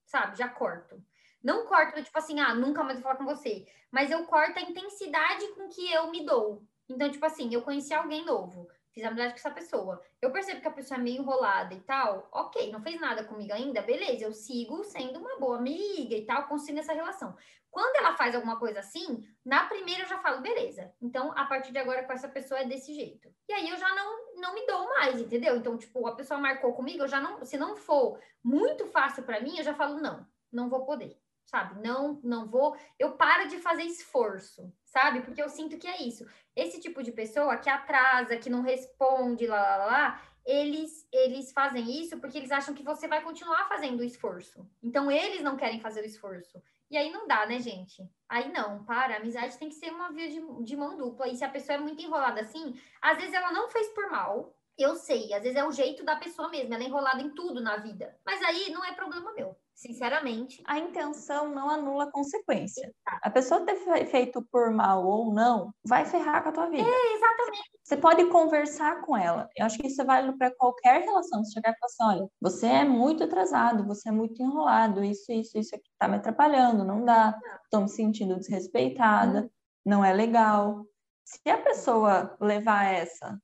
sabe, 0.04 0.36
já 0.36 0.48
corto. 0.48 1.02
Não 1.42 1.66
corto, 1.66 2.02
tipo 2.02 2.16
assim, 2.16 2.38
ah, 2.38 2.54
nunca 2.54 2.84
mais 2.84 2.98
vou 2.98 3.02
falar 3.02 3.16
com 3.16 3.24
você. 3.24 3.66
Mas 3.90 4.10
eu 4.10 4.24
corto 4.26 4.58
a 4.58 4.62
intensidade 4.62 5.46
com 5.54 5.68
que 5.68 5.92
eu 5.92 6.10
me 6.10 6.24
dou. 6.24 6.64
Então, 6.88 7.10
tipo 7.10 7.24
assim, 7.26 7.52
eu 7.52 7.62
conheci 7.62 7.92
alguém 7.92 8.24
novo. 8.24 8.68
Fiz 8.92 9.04
amizade 9.04 9.32
com 9.32 9.38
essa 9.38 9.50
pessoa. 9.50 10.02
Eu 10.20 10.30
percebo 10.30 10.60
que 10.60 10.68
a 10.68 10.72
pessoa 10.72 10.98
é 10.98 11.02
meio 11.02 11.22
enrolada 11.22 11.74
e 11.74 11.80
tal, 11.80 12.28
ok, 12.30 12.70
não 12.70 12.82
fez 12.82 13.00
nada 13.00 13.24
comigo 13.24 13.52
ainda, 13.52 13.82
beleza, 13.82 14.24
eu 14.24 14.32
sigo 14.32 14.84
sendo 14.84 15.18
uma 15.18 15.38
boa 15.38 15.56
amiga 15.56 16.14
e 16.14 16.24
tal, 16.24 16.46
construindo 16.46 16.78
essa 16.78 16.92
relação. 16.92 17.36
Quando 17.70 17.96
ela 17.96 18.14
faz 18.16 18.34
alguma 18.34 18.58
coisa 18.58 18.80
assim, 18.80 19.26
na 19.44 19.64
primeira 19.64 20.02
eu 20.02 20.08
já 20.08 20.18
falo, 20.18 20.42
beleza, 20.42 20.92
então 21.00 21.32
a 21.32 21.46
partir 21.46 21.72
de 21.72 21.78
agora 21.78 22.04
com 22.04 22.12
essa 22.12 22.28
pessoa 22.28 22.60
é 22.60 22.66
desse 22.66 22.92
jeito. 22.94 23.32
E 23.48 23.52
aí 23.52 23.68
eu 23.68 23.76
já 23.78 23.88
não, 23.94 24.34
não 24.36 24.54
me 24.54 24.66
dou 24.66 24.84
mais, 24.90 25.18
entendeu? 25.18 25.56
Então, 25.56 25.78
tipo, 25.78 26.06
a 26.06 26.14
pessoa 26.14 26.38
marcou 26.38 26.74
comigo, 26.74 27.02
eu 27.02 27.08
já 27.08 27.20
não, 27.20 27.42
se 27.44 27.56
não 27.56 27.76
for 27.76 28.20
muito 28.44 28.86
fácil 28.88 29.22
para 29.22 29.40
mim, 29.40 29.56
eu 29.56 29.64
já 29.64 29.74
falo, 29.74 30.00
não, 30.00 30.26
não 30.52 30.68
vou 30.68 30.84
poder 30.84 31.21
sabe? 31.46 31.80
Não, 31.82 32.20
não 32.22 32.46
vou. 32.46 32.76
Eu 32.98 33.12
paro 33.12 33.48
de 33.48 33.58
fazer 33.58 33.82
esforço, 33.82 34.72
sabe? 34.84 35.22
Porque 35.22 35.42
eu 35.42 35.48
sinto 35.48 35.78
que 35.78 35.86
é 35.86 36.02
isso. 36.02 36.26
Esse 36.54 36.80
tipo 36.80 37.02
de 37.02 37.12
pessoa 37.12 37.56
que 37.56 37.70
atrasa, 37.70 38.36
que 38.36 38.50
não 38.50 38.62
responde, 38.62 39.46
lá, 39.46 39.60
lá, 39.60 39.86
lá, 39.86 40.22
eles, 40.44 41.06
eles 41.12 41.52
fazem 41.52 42.00
isso 42.00 42.18
porque 42.18 42.38
eles 42.38 42.50
acham 42.50 42.74
que 42.74 42.82
você 42.82 43.06
vai 43.06 43.22
continuar 43.22 43.68
fazendo 43.68 44.00
o 44.00 44.04
esforço. 44.04 44.68
Então, 44.82 45.10
eles 45.10 45.42
não 45.42 45.56
querem 45.56 45.80
fazer 45.80 46.02
o 46.02 46.06
esforço. 46.06 46.60
E 46.90 46.96
aí 46.96 47.10
não 47.10 47.26
dá, 47.26 47.46
né, 47.46 47.58
gente? 47.58 48.06
Aí 48.28 48.52
não, 48.52 48.84
para. 48.84 49.14
A 49.14 49.16
amizade 49.16 49.56
tem 49.56 49.68
que 49.70 49.74
ser 49.74 49.90
uma 49.90 50.12
via 50.12 50.28
de, 50.28 50.40
de 50.62 50.76
mão 50.76 50.96
dupla. 50.96 51.28
E 51.28 51.36
se 51.36 51.44
a 51.44 51.48
pessoa 51.48 51.76
é 51.76 51.80
muito 51.80 52.02
enrolada 52.02 52.42
assim, 52.42 52.78
às 53.00 53.16
vezes 53.16 53.32
ela 53.32 53.50
não 53.50 53.70
fez 53.70 53.88
por 53.88 54.10
mal. 54.10 54.54
Eu 54.82 54.96
sei, 54.96 55.32
às 55.32 55.42
vezes 55.42 55.56
é 55.56 55.64
o 55.64 55.72
jeito 55.72 56.04
da 56.04 56.16
pessoa 56.16 56.48
mesmo, 56.48 56.74
ela 56.74 56.82
é 56.82 56.86
enrolada 56.86 57.22
em 57.22 57.34
tudo 57.34 57.60
na 57.60 57.76
vida. 57.76 58.16
Mas 58.26 58.42
aí 58.42 58.70
não 58.70 58.84
é 58.84 58.92
problema 58.92 59.32
meu 59.32 59.56
sinceramente. 59.82 60.62
A 60.66 60.78
intenção 60.78 61.48
não 61.48 61.68
anula 61.68 62.04
a 62.04 62.10
consequência. 62.10 62.92
A 63.04 63.30
pessoa 63.30 63.64
ter 63.66 63.76
feito 64.06 64.42
por 64.50 64.70
mal 64.70 65.04
ou 65.04 65.34
não, 65.34 65.74
vai 65.84 66.04
ferrar 66.04 66.42
com 66.42 66.50
a 66.50 66.52
tua 66.52 66.70
vida. 66.70 66.88
É, 66.88 67.14
exatamente. 67.14 67.70
Você 67.82 67.96
pode 67.96 68.24
conversar 68.26 69.00
com 69.02 69.16
ela. 69.16 69.48
Eu 69.56 69.66
acho 69.66 69.78
que 69.78 69.88
isso 69.88 70.00
é 70.00 70.04
válido 70.04 70.38
para 70.38 70.54
qualquer 70.54 71.02
relação. 71.02 71.44
Você 71.44 71.52
chegar 71.52 71.72
e 71.72 71.78
falar 71.78 71.86
assim, 71.86 72.20
olha, 72.20 72.30
você 72.40 72.66
é 72.66 72.84
muito 72.84 73.24
atrasado, 73.24 73.84
você 73.84 74.08
é 74.08 74.12
muito 74.12 74.40
enrolado, 74.40 75.02
isso, 75.02 75.32
isso, 75.32 75.58
isso 75.58 75.74
aqui 75.74 75.90
tá 75.98 76.06
me 76.06 76.16
atrapalhando, 76.16 76.84
não 76.84 77.04
dá. 77.04 77.36
Estou 77.64 77.82
me 77.82 77.88
sentindo 77.88 78.38
desrespeitada, 78.38 79.50
não 79.84 80.04
é 80.04 80.12
legal. 80.12 80.86
Se 81.24 81.50
a 81.50 81.58
pessoa 81.58 82.36
levar 82.40 82.84
essa 82.84 83.36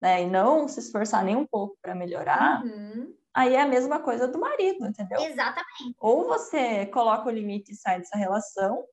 né, 0.00 0.22
e 0.22 0.26
não 0.26 0.68
se 0.68 0.80
esforçar 0.80 1.24
nem 1.24 1.36
um 1.36 1.46
pouco 1.46 1.76
para 1.80 1.94
melhorar, 1.94 2.64
uhum 2.64 3.14
aí 3.34 3.54
é 3.54 3.60
a 3.60 3.66
mesma 3.66 3.98
coisa 3.98 4.28
do 4.28 4.38
marido, 4.38 4.86
entendeu? 4.86 5.20
Exatamente. 5.20 5.96
Ou 5.98 6.24
você 6.24 6.86
coloca 6.86 7.28
o 7.28 7.32
limite 7.32 7.72
e 7.72 7.76
sai 7.76 7.98
dessa 7.98 8.16
relação, 8.16 8.84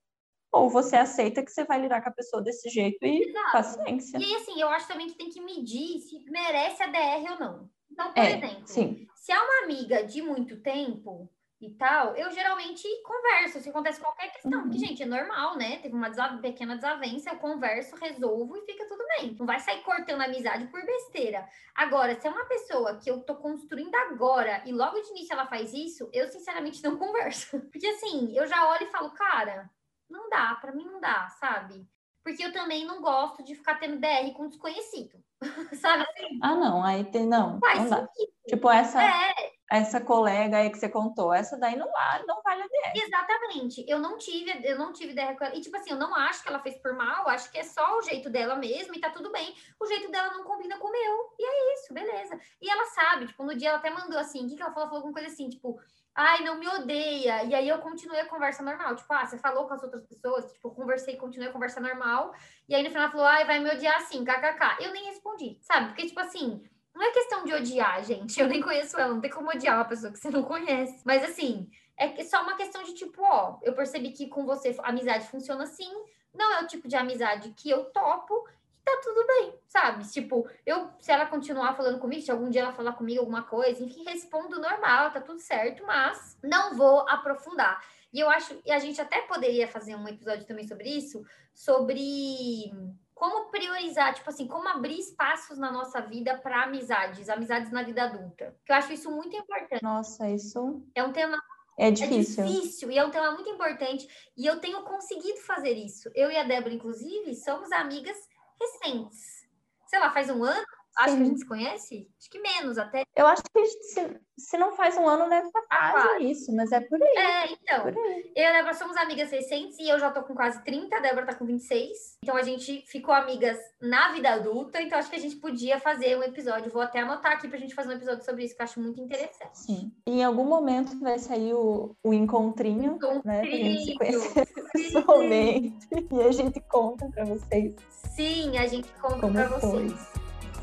ou 0.51 0.69
você 0.69 0.97
aceita 0.97 1.43
que 1.43 1.51
você 1.51 1.63
vai 1.63 1.79
lidar 1.79 2.01
com 2.01 2.09
a 2.09 2.13
pessoa 2.13 2.41
desse 2.41 2.67
jeito 2.69 3.05
e 3.05 3.29
Exato. 3.29 3.51
paciência. 3.53 4.17
E 4.17 4.35
assim, 4.35 4.59
eu 4.59 4.67
acho 4.69 4.87
também 4.87 5.07
que 5.07 5.15
tem 5.15 5.29
que 5.29 5.39
medir 5.39 5.99
se 5.99 6.19
merece 6.29 6.81
a 6.81 6.87
DR 6.87 7.31
ou 7.33 7.39
não. 7.39 7.69
Então, 7.89 8.11
por 8.11 8.23
é, 8.23 8.37
exemplo, 8.37 8.67
sim. 8.67 9.07
se 9.15 9.31
é 9.31 9.39
uma 9.39 9.63
amiga 9.63 10.03
de 10.03 10.21
muito 10.21 10.59
tempo, 10.61 11.29
e 11.61 11.69
tal, 11.75 12.15
eu 12.15 12.31
geralmente 12.31 12.87
converso 13.03 13.59
se 13.59 13.69
acontece 13.69 14.01
qualquer 14.01 14.31
questão, 14.31 14.51
uhum. 14.51 14.61
porque, 14.63 14.79
gente, 14.79 15.03
é 15.03 15.05
normal, 15.05 15.55
né? 15.55 15.77
Teve 15.77 15.93
uma 15.93 16.09
pequena 16.41 16.75
desavença, 16.75 17.29
eu 17.29 17.37
converso, 17.37 17.95
resolvo 17.95 18.57
e 18.57 18.65
fica 18.65 18.87
tudo 18.87 19.03
bem. 19.17 19.35
Não 19.37 19.45
vai 19.45 19.59
sair 19.59 19.83
cortando 19.83 20.21
a 20.21 20.25
amizade 20.25 20.65
por 20.67 20.83
besteira. 20.83 21.47
Agora, 21.75 22.19
se 22.19 22.27
é 22.27 22.31
uma 22.31 22.45
pessoa 22.45 22.97
que 22.97 23.09
eu 23.09 23.21
tô 23.21 23.35
construindo 23.35 23.93
agora 23.93 24.63
e 24.65 24.71
logo 24.71 24.99
de 24.99 25.09
início 25.11 25.33
ela 25.33 25.45
faz 25.45 25.71
isso, 25.71 26.09
eu 26.11 26.27
sinceramente 26.29 26.83
não 26.83 26.97
converso. 26.99 27.59
Porque 27.59 27.85
assim, 27.85 28.35
eu 28.35 28.47
já 28.47 28.67
olho 28.67 28.83
e 28.83 28.91
falo, 28.91 29.11
cara, 29.11 29.69
não 30.09 30.29
dá, 30.29 30.55
para 30.55 30.71
mim 30.71 30.85
não 30.85 30.99
dá, 30.99 31.29
sabe? 31.39 31.87
Porque 32.23 32.43
eu 32.43 32.51
também 32.51 32.85
não 32.85 33.01
gosto 33.01 33.43
de 33.43 33.53
ficar 33.53 33.75
tendo 33.75 33.99
DR 33.99 34.31
com 34.35 34.47
desconhecido. 34.47 35.23
sabe 35.81 36.03
assim? 36.03 36.39
Ah, 36.41 36.55
não, 36.55 36.83
aí 36.83 37.03
tem, 37.05 37.25
não. 37.25 37.59
Faz 37.59 37.83
não 37.83 37.89
dá. 37.89 38.09
Tipo, 38.47 38.69
essa. 38.69 39.03
É 39.03 39.51
essa 39.71 40.01
colega 40.01 40.57
aí 40.57 40.69
que 40.69 40.77
você 40.77 40.89
contou, 40.89 41.33
essa 41.33 41.57
daí 41.57 41.77
não, 41.77 41.87
não 42.27 42.41
vale 42.43 42.61
a 42.61 42.65
DR. 42.65 43.01
Exatamente. 43.01 43.85
Eu 43.87 43.99
não 43.99 44.17
tive, 44.17 44.51
eu 44.67 44.77
não 44.77 44.91
tive 44.91 45.13
DR 45.13 45.33
com 45.37 45.45
ela. 45.45 45.55
E 45.55 45.61
tipo 45.61 45.77
assim, 45.77 45.91
eu 45.91 45.95
não 45.97 46.13
acho 46.13 46.43
que 46.43 46.49
ela 46.49 46.59
fez 46.59 46.77
por 46.81 46.93
mal, 46.93 47.29
acho 47.29 47.49
que 47.49 47.57
é 47.57 47.63
só 47.63 47.97
o 47.97 48.01
jeito 48.01 48.29
dela 48.29 48.57
mesmo 48.57 48.93
e 48.93 48.99
tá 48.99 49.09
tudo 49.09 49.31
bem. 49.31 49.55
O 49.79 49.85
jeito 49.85 50.11
dela 50.11 50.33
não 50.33 50.43
combina 50.43 50.77
com 50.77 50.89
o 50.89 50.91
meu. 50.91 51.33
E 51.39 51.45
é 51.45 51.73
isso, 51.75 51.93
beleza. 51.93 52.37
E 52.61 52.69
ela 52.69 52.83
sabe, 52.87 53.27
tipo, 53.27 53.45
no 53.45 53.55
dia 53.55 53.69
ela 53.69 53.77
até 53.77 53.89
mandou 53.89 54.19
assim, 54.19 54.45
o 54.45 54.49
que, 54.49 54.57
que 54.57 54.61
ela 54.61 54.73
falou? 54.73 54.89
Falou 54.89 54.97
alguma 54.97 55.13
coisa 55.13 55.29
assim, 55.29 55.47
tipo, 55.47 55.79
ai, 56.15 56.43
não 56.43 56.57
me 56.57 56.67
odeia. 56.67 57.43
E 57.43 57.55
aí 57.55 57.67
eu 57.67 57.79
continuei 57.79 58.21
a 58.21 58.27
conversa 58.27 58.63
normal. 58.63 58.95
Tipo, 58.95 59.13
ah, 59.13 59.25
você 59.25 59.37
falou 59.37 59.67
com 59.67 59.73
as 59.73 59.83
outras 59.83 60.05
pessoas, 60.05 60.51
tipo, 60.51 60.71
conversei, 60.71 61.15
continuei 61.15 61.49
a 61.49 61.53
conversa 61.53 61.79
normal. 61.79 62.33
E 62.67 62.75
aí 62.75 62.83
no 62.83 62.89
final 62.89 63.09
falou, 63.11 63.25
ai, 63.25 63.45
vai 63.45 63.59
me 63.59 63.69
odiar 63.69 63.97
assim, 63.97 64.23
kkk. 64.23 64.83
Eu 64.83 64.91
nem 64.91 65.05
respondi, 65.05 65.57
sabe? 65.61 65.87
Porque, 65.87 66.07
tipo 66.07 66.19
assim, 66.19 66.63
não 66.93 67.03
é 67.03 67.11
questão 67.11 67.43
de 67.43 67.53
odiar, 67.53 68.03
gente. 68.05 68.39
Eu 68.39 68.47
nem 68.47 68.61
conheço 68.61 68.99
ela, 68.99 69.13
não 69.13 69.21
tem 69.21 69.31
como 69.31 69.49
odiar 69.49 69.77
uma 69.77 69.85
pessoa 69.85 70.11
que 70.11 70.19
você 70.19 70.29
não 70.29 70.43
conhece. 70.43 71.01
Mas 71.05 71.23
assim, 71.23 71.69
é 71.97 72.23
só 72.23 72.41
uma 72.41 72.55
questão 72.55 72.83
de 72.83 72.93
tipo, 72.93 73.21
ó, 73.21 73.59
eu 73.61 73.73
percebi 73.73 74.11
que 74.11 74.27
com 74.27 74.45
você 74.45 74.75
a 74.79 74.89
amizade 74.89 75.27
funciona 75.27 75.63
assim, 75.63 75.91
não 76.33 76.51
é 76.53 76.63
o 76.63 76.67
tipo 76.67 76.87
de 76.87 76.95
amizade 76.95 77.53
que 77.55 77.69
eu 77.69 77.85
topo, 77.85 78.47
tá 78.83 78.99
tudo 79.03 79.25
bem, 79.27 79.53
sabe? 79.67 80.07
Tipo, 80.09 80.47
eu, 80.65 80.89
se 80.99 81.11
ela 81.11 81.25
continuar 81.25 81.75
falando 81.75 81.99
comigo, 81.99 82.21
se 82.21 82.31
algum 82.31 82.49
dia 82.49 82.61
ela 82.61 82.73
falar 82.73 82.93
comigo 82.93 83.19
alguma 83.19 83.43
coisa, 83.43 83.83
enfim, 83.83 84.03
respondo 84.03 84.59
normal, 84.59 85.11
tá 85.11 85.21
tudo 85.21 85.39
certo, 85.39 85.85
mas 85.85 86.37
não 86.43 86.75
vou 86.75 87.07
aprofundar. 87.07 87.83
E 88.13 88.19
eu 88.19 88.29
acho, 88.29 88.59
e 88.65 88.71
a 88.71 88.79
gente 88.79 88.99
até 88.99 89.21
poderia 89.21 89.67
fazer 89.67 89.95
um 89.95 90.07
episódio 90.07 90.45
também 90.45 90.67
sobre 90.67 90.89
isso, 90.89 91.23
sobre 91.53 92.73
como 93.13 93.51
priorizar, 93.51 94.13
tipo 94.13 94.29
assim, 94.29 94.47
como 94.47 94.67
abrir 94.67 94.99
espaços 94.99 95.57
na 95.57 95.71
nossa 95.71 96.01
vida 96.01 96.37
para 96.37 96.63
amizades, 96.63 97.29
amizades 97.29 97.71
na 97.71 97.83
vida 97.83 98.03
adulta. 98.03 98.55
Que 98.65 98.71
eu 98.71 98.75
acho 98.75 98.91
isso 98.91 99.11
muito 99.11 99.35
importante. 99.35 99.83
Nossa, 99.83 100.29
isso 100.29 100.83
é 100.95 101.03
um 101.03 101.13
tema 101.13 101.37
é 101.77 101.89
difícil. 101.89 102.43
É 102.43 102.47
difícil 102.47 102.91
e 102.91 102.97
é 102.97 103.05
um 103.05 103.09
tema 103.09 103.31
muito 103.31 103.49
importante 103.49 104.07
e 104.35 104.45
eu 104.45 104.59
tenho 104.59 104.81
conseguido 104.83 105.39
fazer 105.39 105.73
isso. 105.73 106.11
Eu 106.13 106.29
e 106.29 106.37
a 106.37 106.43
Débora, 106.43 106.73
inclusive, 106.73 107.33
somos 107.35 107.71
amigas 107.71 108.17
recentes. 108.61 109.47
Sei 109.87 109.99
lá, 109.99 110.11
faz 110.11 110.29
um 110.29 110.43
ano 110.43 110.65
Acho 110.97 111.15
que 111.15 111.21
a 111.21 111.25
gente 111.25 111.39
se 111.39 111.47
conhece? 111.47 112.09
Acho 112.19 112.29
que 112.29 112.39
menos 112.39 112.77
até. 112.77 113.03
Eu 113.15 113.25
acho 113.25 113.43
que 113.43 113.65
se, 113.65 114.19
se 114.37 114.57
não 114.57 114.73
faz 114.73 114.97
um 114.97 115.07
ano, 115.07 115.29
deve 115.29 115.47
estar 115.47 115.61
quase 115.61 116.07
ah, 116.07 116.19
isso, 116.19 116.55
mas 116.55 116.71
é 116.71 116.81
por 116.81 117.01
aí. 117.01 117.17
É, 117.17 117.51
então. 117.53 117.85
Aí. 117.85 118.31
Eu 118.35 118.43
e 118.43 118.45
a 118.45 118.53
Débora 118.53 118.73
somos 118.73 118.97
amigas 118.97 119.31
recentes 119.31 119.77
e 119.79 119.89
eu 119.89 119.99
já 119.99 120.11
tô 120.11 120.23
com 120.23 120.35
quase 120.35 120.63
30, 120.63 120.95
a 120.95 120.99
Débora 120.99 121.25
tá 121.25 121.35
com 121.35 121.45
26. 121.45 122.17
Então 122.23 122.35
a 122.35 122.43
gente 122.43 122.83
ficou 122.87 123.13
amigas 123.13 123.57
na 123.81 124.11
vida 124.11 124.31
adulta, 124.31 124.81
então 124.81 124.99
acho 124.99 125.09
que 125.09 125.15
a 125.15 125.19
gente 125.19 125.37
podia 125.37 125.79
fazer 125.79 126.17
um 126.17 126.23
episódio. 126.23 126.71
Vou 126.71 126.81
até 126.81 126.99
anotar 126.99 127.33
aqui 127.33 127.47
pra 127.47 127.57
gente 127.57 127.75
fazer 127.75 127.89
um 127.89 127.97
episódio 127.97 128.23
sobre 128.23 128.43
isso, 128.43 128.55
que 128.55 128.61
eu 128.61 128.65
acho 128.65 128.81
muito 128.81 129.01
interessante. 129.01 129.57
Sim. 129.57 129.91
E 130.07 130.19
em 130.19 130.23
algum 130.23 130.45
momento 130.45 130.99
vai 130.99 131.19
sair 131.19 131.53
o, 131.53 131.95
o 132.03 132.13
encontrinho, 132.13 132.95
encontrinho, 132.95 133.21
né? 133.25 133.41
Pra 133.41 133.49
gente 133.49 133.85
se 133.85 133.95
conhecer 133.95 134.47
pessoalmente. 134.73 135.87
E 136.11 136.21
a 136.21 136.31
gente 136.31 136.59
conta 136.61 137.07
pra 137.09 137.25
vocês. 137.25 137.75
Sim, 138.15 138.57
a 138.57 138.67
gente 138.67 138.89
conta 139.01 139.19
Como 139.19 139.33
pra 139.33 139.59
foi. 139.59 139.87
vocês. 139.89 140.20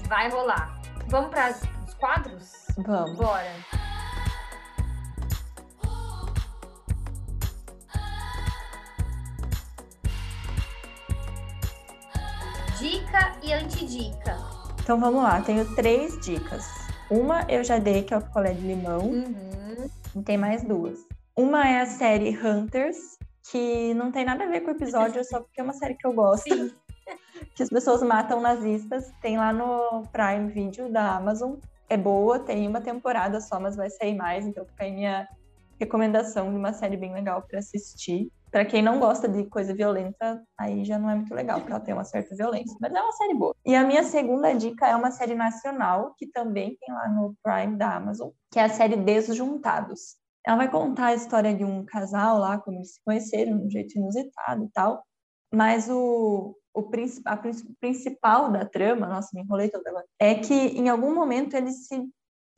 Vai 0.09 0.31
rolar. 0.31 0.81
Vamos 1.09 1.29
para 1.29 1.51
os 1.87 1.95
quadros? 1.95 2.67
Vamos. 2.79 3.19
Bora. 3.19 3.53
Dica 12.79 13.37
e 13.43 13.53
antidica. 13.53 14.39
Então 14.81 14.99
vamos 14.99 15.23
lá, 15.23 15.43
tenho 15.43 15.75
três 15.75 16.19
dicas. 16.21 16.67
Uma 17.11 17.43
eu 17.43 17.63
já 17.63 17.79
dei, 17.79 18.03
que 18.03 18.15
é 18.15 18.17
o 18.17 18.23
picolé 18.23 18.55
de 18.55 18.67
limão. 18.67 19.01
Uhum. 19.01 19.91
E 20.17 20.23
tem 20.23 20.39
mais 20.39 20.65
duas. 20.65 20.99
Uma 21.37 21.69
é 21.69 21.83
a 21.83 21.87
série 21.87 22.31
Hunters, 22.35 23.19
que 23.51 23.93
não 23.93 24.11
tem 24.11 24.25
nada 24.25 24.45
a 24.45 24.47
ver 24.47 24.63
com 24.63 24.69
o 24.69 24.75
episódio, 24.75 25.23
só 25.23 25.41
porque 25.41 25.61
é 25.61 25.65
uma 25.65 25.75
série 25.75 25.97
que 25.97 26.07
eu 26.07 26.15
gosto. 26.15 26.49
Sim 26.49 26.73
que 27.55 27.63
as 27.63 27.69
pessoas 27.69 28.03
matam 28.03 28.41
nazistas. 28.41 29.13
Tem 29.21 29.37
lá 29.37 29.53
no 29.53 30.03
Prime 30.13 30.51
Video 30.51 30.91
da 30.91 31.17
Amazon. 31.17 31.57
É 31.89 31.97
boa, 31.97 32.39
tem 32.39 32.69
uma 32.69 32.81
temporada 32.81 33.41
só, 33.41 33.59
mas 33.59 33.77
vai 33.77 33.89
sair 33.89 34.15
mais, 34.15 34.47
então 34.47 34.65
fica 34.67 34.85
aí 34.85 34.93
minha 34.93 35.27
recomendação 35.81 36.51
de 36.51 36.57
uma 36.57 36.73
série 36.73 36.97
bem 36.97 37.13
legal 37.13 37.43
para 37.43 37.61
assistir. 37.61 38.31
Para 38.51 38.65
quem 38.65 38.83
não 38.83 38.99
gosta 38.99 39.29
de 39.29 39.45
coisa 39.45 39.75
violenta, 39.75 40.43
aí 40.59 40.85
já 40.85 40.99
não 40.99 41.11
é 41.11 41.15
muito 41.15 41.35
legal, 41.35 41.59
porque 41.59 41.73
ela 41.73 41.81
tem 41.81 41.95
uma 41.95 42.05
certa 42.05 42.35
violência, 42.35 42.77
mas 42.81 42.93
é 42.93 43.01
uma 43.01 43.13
série 43.13 43.35
boa. 43.35 43.55
E 43.65 43.75
a 43.75 43.85
minha 43.85 44.03
segunda 44.03 44.53
dica 44.55 44.87
é 44.87 44.97
uma 44.97 45.11
série 45.11 45.35
nacional, 45.35 46.15
que 46.17 46.27
também 46.27 46.77
tem 46.81 46.95
lá 46.95 47.09
no 47.09 47.35
Prime 47.43 47.77
da 47.77 47.97
Amazon, 47.97 48.31
que 48.51 48.59
é 48.59 48.65
a 48.65 48.69
série 48.69 48.97
Desjuntados. 48.97 50.17
Ela 50.47 50.57
vai 50.57 50.71
contar 50.71 51.07
a 51.07 51.15
história 51.15 51.55
de 51.55 51.65
um 51.65 51.85
casal 51.85 52.39
lá, 52.39 52.59
como 52.59 52.79
eles 52.79 52.95
se 52.95 53.01
conheceram, 53.05 53.59
de 53.59 53.67
um 53.67 53.71
jeito 53.71 53.99
inusitado 53.99 54.65
e 54.65 54.69
tal. 54.71 55.05
Mas 55.53 55.89
o, 55.91 56.57
o 56.79 56.91
a 57.25 57.37
principal 57.81 58.51
da 58.51 58.65
trama, 58.65 59.07
nossa, 59.07 59.31
me 59.35 59.43
enrolei 59.43 59.69
toda 59.69 59.91
agora, 59.91 60.07
é 60.19 60.35
que 60.35 60.55
em 60.55 60.89
algum 60.89 61.15
momento 61.15 61.55
eles 61.55 61.87
se 61.87 62.09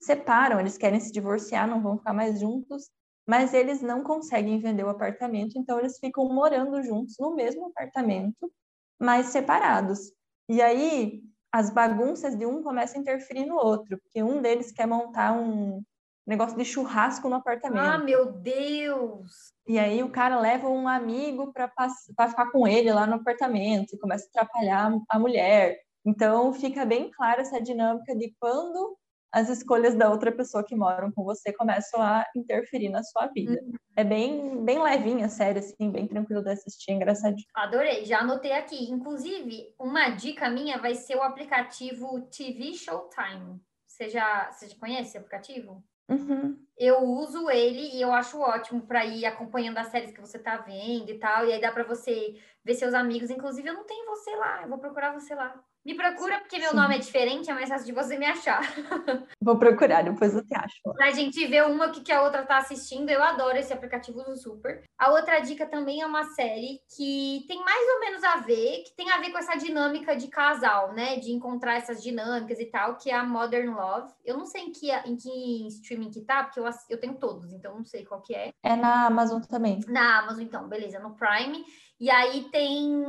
separam, 0.00 0.60
eles 0.60 0.78
querem 0.78 1.00
se 1.00 1.12
divorciar, 1.12 1.68
não 1.68 1.82
vão 1.82 1.98
ficar 1.98 2.12
mais 2.12 2.40
juntos, 2.40 2.90
mas 3.26 3.54
eles 3.54 3.80
não 3.80 4.02
conseguem 4.02 4.58
vender 4.58 4.84
o 4.84 4.88
apartamento, 4.88 5.58
então 5.58 5.78
eles 5.78 5.98
ficam 5.98 6.26
morando 6.28 6.82
juntos 6.82 7.16
no 7.18 7.34
mesmo 7.34 7.66
apartamento, 7.66 8.50
mas 8.98 9.26
separados. 9.26 10.12
E 10.48 10.60
aí 10.60 11.22
as 11.52 11.70
bagunças 11.70 12.36
de 12.36 12.46
um 12.46 12.62
começam 12.62 12.98
a 12.98 13.02
interferir 13.02 13.46
no 13.46 13.56
outro, 13.56 13.98
porque 13.98 14.22
um 14.22 14.40
deles 14.40 14.72
quer 14.72 14.86
montar 14.86 15.32
um 15.32 15.82
negócio 16.30 16.56
de 16.56 16.64
churrasco 16.64 17.28
no 17.28 17.36
apartamento. 17.36 17.84
Ah, 17.84 17.98
meu 17.98 18.32
Deus! 18.32 19.52
E 19.66 19.78
aí 19.78 20.02
o 20.02 20.10
cara 20.10 20.40
leva 20.40 20.68
um 20.68 20.86
amigo 20.86 21.52
para 21.52 22.28
ficar 22.28 22.50
com 22.52 22.66
ele 22.66 22.92
lá 22.92 23.04
no 23.06 23.16
apartamento 23.16 23.92
e 23.92 23.98
começa 23.98 24.26
a 24.26 24.28
atrapalhar 24.28 24.92
a 25.08 25.18
mulher. 25.18 25.76
Então 26.06 26.52
fica 26.54 26.86
bem 26.86 27.10
clara 27.10 27.42
essa 27.42 27.60
dinâmica 27.60 28.16
de 28.16 28.32
quando 28.40 28.96
as 29.32 29.48
escolhas 29.48 29.94
da 29.94 30.08
outra 30.08 30.32
pessoa 30.32 30.64
que 30.64 30.74
moram 30.74 31.10
com 31.12 31.24
você 31.24 31.52
começam 31.52 32.00
a 32.00 32.24
interferir 32.34 32.88
na 32.88 33.02
sua 33.02 33.26
vida. 33.26 33.60
Uhum. 33.62 33.72
É 33.96 34.04
bem, 34.04 34.64
bem 34.64 34.82
levinha 34.82 35.26
a 35.26 35.28
série, 35.28 35.58
assim, 35.58 35.90
bem 35.90 36.06
tranquilo 36.06 36.42
de 36.42 36.50
assistir, 36.50 36.92
engraçadinho. 36.92 37.46
Adorei, 37.54 38.04
já 38.04 38.20
anotei 38.20 38.52
aqui. 38.52 38.90
Inclusive, 38.90 39.74
uma 39.78 40.10
dica 40.10 40.48
minha 40.48 40.78
vai 40.78 40.94
ser 40.94 41.16
o 41.16 41.22
aplicativo 41.22 42.22
TV 42.22 42.72
Showtime. 42.72 43.60
Você 43.86 44.08
já, 44.08 44.50
você 44.50 44.68
já 44.68 44.76
conhece 44.78 45.10
esse 45.10 45.18
aplicativo? 45.18 45.84
Uhum. 46.10 46.66
Eu 46.76 47.04
uso 47.04 47.50
ele 47.50 47.94
e 47.94 48.02
eu 48.02 48.12
acho 48.12 48.40
ótimo 48.40 48.86
para 48.86 49.04
ir 49.04 49.24
acompanhando 49.26 49.78
as 49.78 49.88
séries 49.88 50.12
que 50.12 50.20
você 50.20 50.38
tá 50.38 50.56
vendo 50.56 51.10
e 51.10 51.18
tal. 51.18 51.46
E 51.46 51.52
aí 51.52 51.60
dá 51.60 51.70
para 51.70 51.84
você 51.84 52.34
ver 52.64 52.74
seus 52.74 52.94
amigos. 52.94 53.30
Inclusive, 53.30 53.68
eu 53.68 53.74
não 53.74 53.84
tenho 53.84 54.06
você 54.06 54.34
lá, 54.36 54.62
eu 54.62 54.68
vou 54.68 54.78
procurar 54.78 55.12
você 55.12 55.34
lá. 55.34 55.62
Me 55.84 55.94
procura, 55.94 56.38
porque 56.38 56.58
meu 56.58 56.70
Sim. 56.70 56.76
nome 56.76 56.96
é 56.96 56.98
diferente, 56.98 57.50
é 57.50 57.54
mais 57.54 57.68
fácil 57.68 57.86
de 57.86 57.92
você 57.92 58.18
me 58.18 58.26
achar. 58.26 58.60
Vou 59.40 59.58
procurar, 59.58 60.02
depois 60.02 60.34
eu 60.34 60.44
te 60.44 60.54
acho. 60.54 60.76
Pra 60.94 61.10
gente 61.10 61.46
ver 61.46 61.64
uma 61.66 61.88
que, 61.88 62.02
que 62.02 62.12
a 62.12 62.22
outra 62.22 62.44
tá 62.44 62.58
assistindo, 62.58 63.08
eu 63.08 63.22
adoro 63.22 63.56
esse 63.56 63.72
aplicativo 63.72 64.22
do 64.22 64.36
Super. 64.36 64.84
A 64.98 65.10
outra 65.10 65.40
dica 65.40 65.66
também 65.66 66.02
é 66.02 66.06
uma 66.06 66.24
série 66.24 66.80
que 66.94 67.44
tem 67.48 67.64
mais 67.64 67.88
ou 67.94 68.00
menos 68.00 68.22
a 68.24 68.36
ver, 68.36 68.82
que 68.84 68.94
tem 68.94 69.10
a 69.10 69.18
ver 69.18 69.30
com 69.30 69.38
essa 69.38 69.56
dinâmica 69.56 70.14
de 70.14 70.28
casal, 70.28 70.92
né? 70.92 71.16
De 71.16 71.32
encontrar 71.32 71.76
essas 71.76 72.02
dinâmicas 72.02 72.60
e 72.60 72.66
tal, 72.66 72.96
que 72.96 73.10
é 73.10 73.14
a 73.14 73.24
Modern 73.24 73.74
Love. 73.74 74.12
Eu 74.22 74.36
não 74.36 74.44
sei 74.44 74.64
em 74.64 74.72
que, 74.72 74.92
em 74.92 75.16
que 75.16 75.66
streaming 75.68 76.10
que 76.10 76.20
tá, 76.20 76.44
porque 76.44 76.60
eu, 76.60 76.68
eu 76.90 77.00
tenho 77.00 77.14
todos, 77.14 77.52
então 77.52 77.76
não 77.76 77.84
sei 77.86 78.04
qual 78.04 78.20
que 78.20 78.34
é. 78.34 78.52
É 78.62 78.76
na 78.76 79.06
Amazon 79.06 79.40
também. 79.40 79.80
Na 79.88 80.18
Amazon, 80.18 80.42
então, 80.42 80.68
beleza, 80.68 80.98
no 80.98 81.14
Prime. 81.14 81.64
E 82.00 82.10
aí 82.10 82.44
tem. 82.50 83.04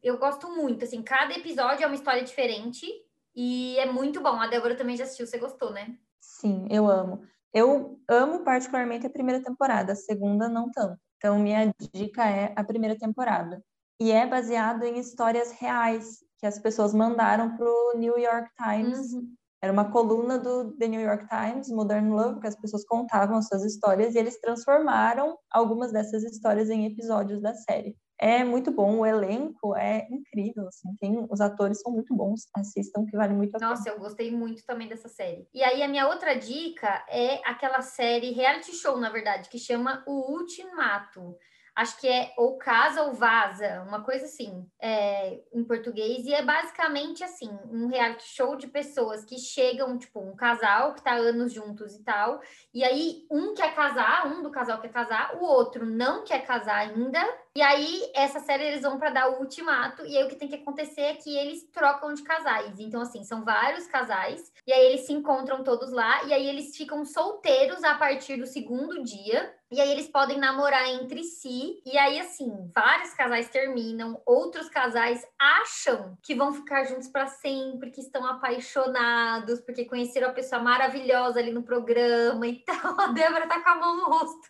Eu 0.00 0.16
gosto 0.18 0.48
muito, 0.48 0.84
assim, 0.84 1.02
cada 1.02 1.34
episódio 1.34 1.82
é 1.82 1.86
uma 1.86 1.93
história 1.94 2.22
diferente 2.22 2.86
e 3.34 3.78
é 3.78 3.86
muito 3.90 4.20
bom. 4.20 4.40
A 4.40 4.46
Débora 4.46 4.76
também 4.76 4.96
já 4.96 5.04
assistiu, 5.04 5.26
você 5.26 5.38
gostou, 5.38 5.72
né? 5.72 5.96
Sim, 6.20 6.66
eu 6.70 6.86
amo. 6.88 7.22
Eu 7.52 8.00
amo 8.08 8.44
particularmente 8.44 9.06
a 9.06 9.10
primeira 9.10 9.42
temporada, 9.42 9.92
a 9.92 9.96
segunda 9.96 10.48
não 10.48 10.70
tanto. 10.70 10.98
Então, 11.16 11.38
minha 11.38 11.72
dica 11.94 12.28
é 12.28 12.52
a 12.56 12.64
primeira 12.64 12.98
temporada. 12.98 13.62
E 14.00 14.10
é 14.10 14.26
baseado 14.26 14.82
em 14.82 14.98
histórias 14.98 15.52
reais 15.52 16.18
que 16.38 16.46
as 16.46 16.58
pessoas 16.58 16.92
mandaram 16.92 17.56
para 17.56 17.66
o 17.66 17.94
New 17.96 18.18
York 18.18 18.50
Times. 18.56 19.12
Uhum. 19.12 19.34
Era 19.62 19.72
uma 19.72 19.90
coluna 19.90 20.38
do 20.38 20.76
The 20.76 20.88
New 20.88 21.00
York 21.00 21.26
Times, 21.28 21.70
Modern 21.70 22.10
Love, 22.10 22.40
que 22.40 22.46
as 22.46 22.56
pessoas 22.56 22.84
contavam 22.84 23.40
suas 23.40 23.64
histórias 23.64 24.14
e 24.14 24.18
eles 24.18 24.38
transformaram 24.40 25.38
algumas 25.50 25.92
dessas 25.92 26.22
histórias 26.22 26.68
em 26.68 26.86
episódios 26.86 27.40
da 27.40 27.54
série 27.54 27.96
é 28.18 28.44
muito 28.44 28.70
bom, 28.70 28.98
o 28.98 29.06
elenco 29.06 29.74
é 29.76 30.06
incrível, 30.10 30.68
assim, 30.68 30.94
tem, 31.00 31.26
os 31.30 31.40
atores 31.40 31.80
são 31.80 31.92
muito 31.92 32.14
bons, 32.14 32.48
assistam 32.54 33.04
que 33.04 33.16
vale 33.16 33.34
muito 33.34 33.54
a 33.56 33.58
pena. 33.58 33.70
Nossa, 33.70 33.88
eu 33.88 33.98
gostei 33.98 34.30
muito 34.30 34.64
também 34.64 34.88
dessa 34.88 35.08
série. 35.08 35.48
E 35.52 35.62
aí 35.62 35.82
a 35.82 35.88
minha 35.88 36.08
outra 36.08 36.34
dica 36.34 37.04
é 37.08 37.40
aquela 37.44 37.80
série 37.82 38.32
reality 38.32 38.72
show, 38.72 38.98
na 38.98 39.10
verdade, 39.10 39.48
que 39.48 39.58
chama 39.58 40.04
O 40.06 40.32
Ultimato 40.32 41.36
acho 41.74 41.98
que 41.98 42.06
é 42.06 42.32
ou 42.36 42.56
casa 42.56 43.02
ou 43.02 43.12
vaza, 43.12 43.82
uma 43.82 44.02
coisa 44.02 44.26
assim, 44.26 44.64
é, 44.80 45.40
em 45.52 45.64
português, 45.64 46.24
e 46.24 46.32
é 46.32 46.42
basicamente 46.42 47.24
assim, 47.24 47.50
um 47.68 47.88
reality 47.88 48.24
show 48.28 48.56
de 48.56 48.68
pessoas 48.68 49.24
que 49.24 49.38
chegam, 49.38 49.98
tipo, 49.98 50.20
um 50.20 50.36
casal 50.36 50.94
que 50.94 51.02
tá 51.02 51.14
anos 51.14 51.52
juntos 51.52 51.94
e 51.96 52.04
tal, 52.04 52.40
e 52.72 52.84
aí 52.84 53.26
um 53.30 53.54
quer 53.54 53.74
casar, 53.74 54.26
um 54.28 54.42
do 54.42 54.50
casal 54.50 54.80
quer 54.80 54.92
casar, 54.92 55.36
o 55.36 55.44
outro 55.44 55.84
não 55.84 56.22
quer 56.22 56.46
casar 56.46 56.76
ainda, 56.76 57.20
e 57.56 57.62
aí 57.62 58.10
essa 58.14 58.40
série 58.40 58.64
eles 58.64 58.82
vão 58.82 58.98
para 58.98 59.10
dar 59.10 59.30
o 59.30 59.40
ultimato, 59.40 60.04
e 60.04 60.16
aí 60.16 60.24
o 60.24 60.28
que 60.28 60.36
tem 60.36 60.48
que 60.48 60.56
acontecer 60.56 61.02
é 61.02 61.14
que 61.14 61.36
eles 61.36 61.64
trocam 61.72 62.12
de 62.12 62.22
casais, 62.22 62.78
então 62.78 63.00
assim, 63.00 63.24
são 63.24 63.44
vários 63.44 63.86
casais, 63.86 64.52
e 64.66 64.72
aí 64.72 64.86
eles 64.86 65.06
se 65.06 65.12
encontram 65.12 65.62
todos 65.62 65.92
lá, 65.92 66.24
e 66.24 66.32
aí 66.32 66.48
eles 66.48 66.76
ficam 66.76 67.04
solteiros 67.04 67.84
a 67.84 67.94
partir 67.94 68.36
do 68.36 68.46
segundo 68.46 69.02
dia, 69.02 69.54
e 69.74 69.80
aí 69.80 69.90
eles 69.90 70.06
podem 70.06 70.38
namorar 70.38 70.88
entre 70.88 71.24
si. 71.24 71.82
E 71.84 71.98
aí, 71.98 72.20
assim, 72.20 72.70
vários 72.72 73.12
casais 73.12 73.48
terminam, 73.48 74.22
outros 74.24 74.68
casais 74.68 75.26
acham 75.36 76.16
que 76.22 76.32
vão 76.32 76.54
ficar 76.54 76.84
juntos 76.84 77.08
para 77.08 77.26
sempre, 77.26 77.90
que 77.90 78.00
estão 78.00 78.24
apaixonados, 78.24 79.60
porque 79.60 79.84
conheceram 79.84 80.28
a 80.28 80.32
pessoa 80.32 80.62
maravilhosa 80.62 81.40
ali 81.40 81.50
no 81.50 81.64
programa 81.64 82.46
e 82.46 82.60
tal. 82.60 83.00
A 83.00 83.08
Débora 83.08 83.48
tá 83.48 83.60
com 83.60 83.70
a 83.70 83.74
mão 83.74 83.96
no 83.96 84.04
rosto, 84.04 84.48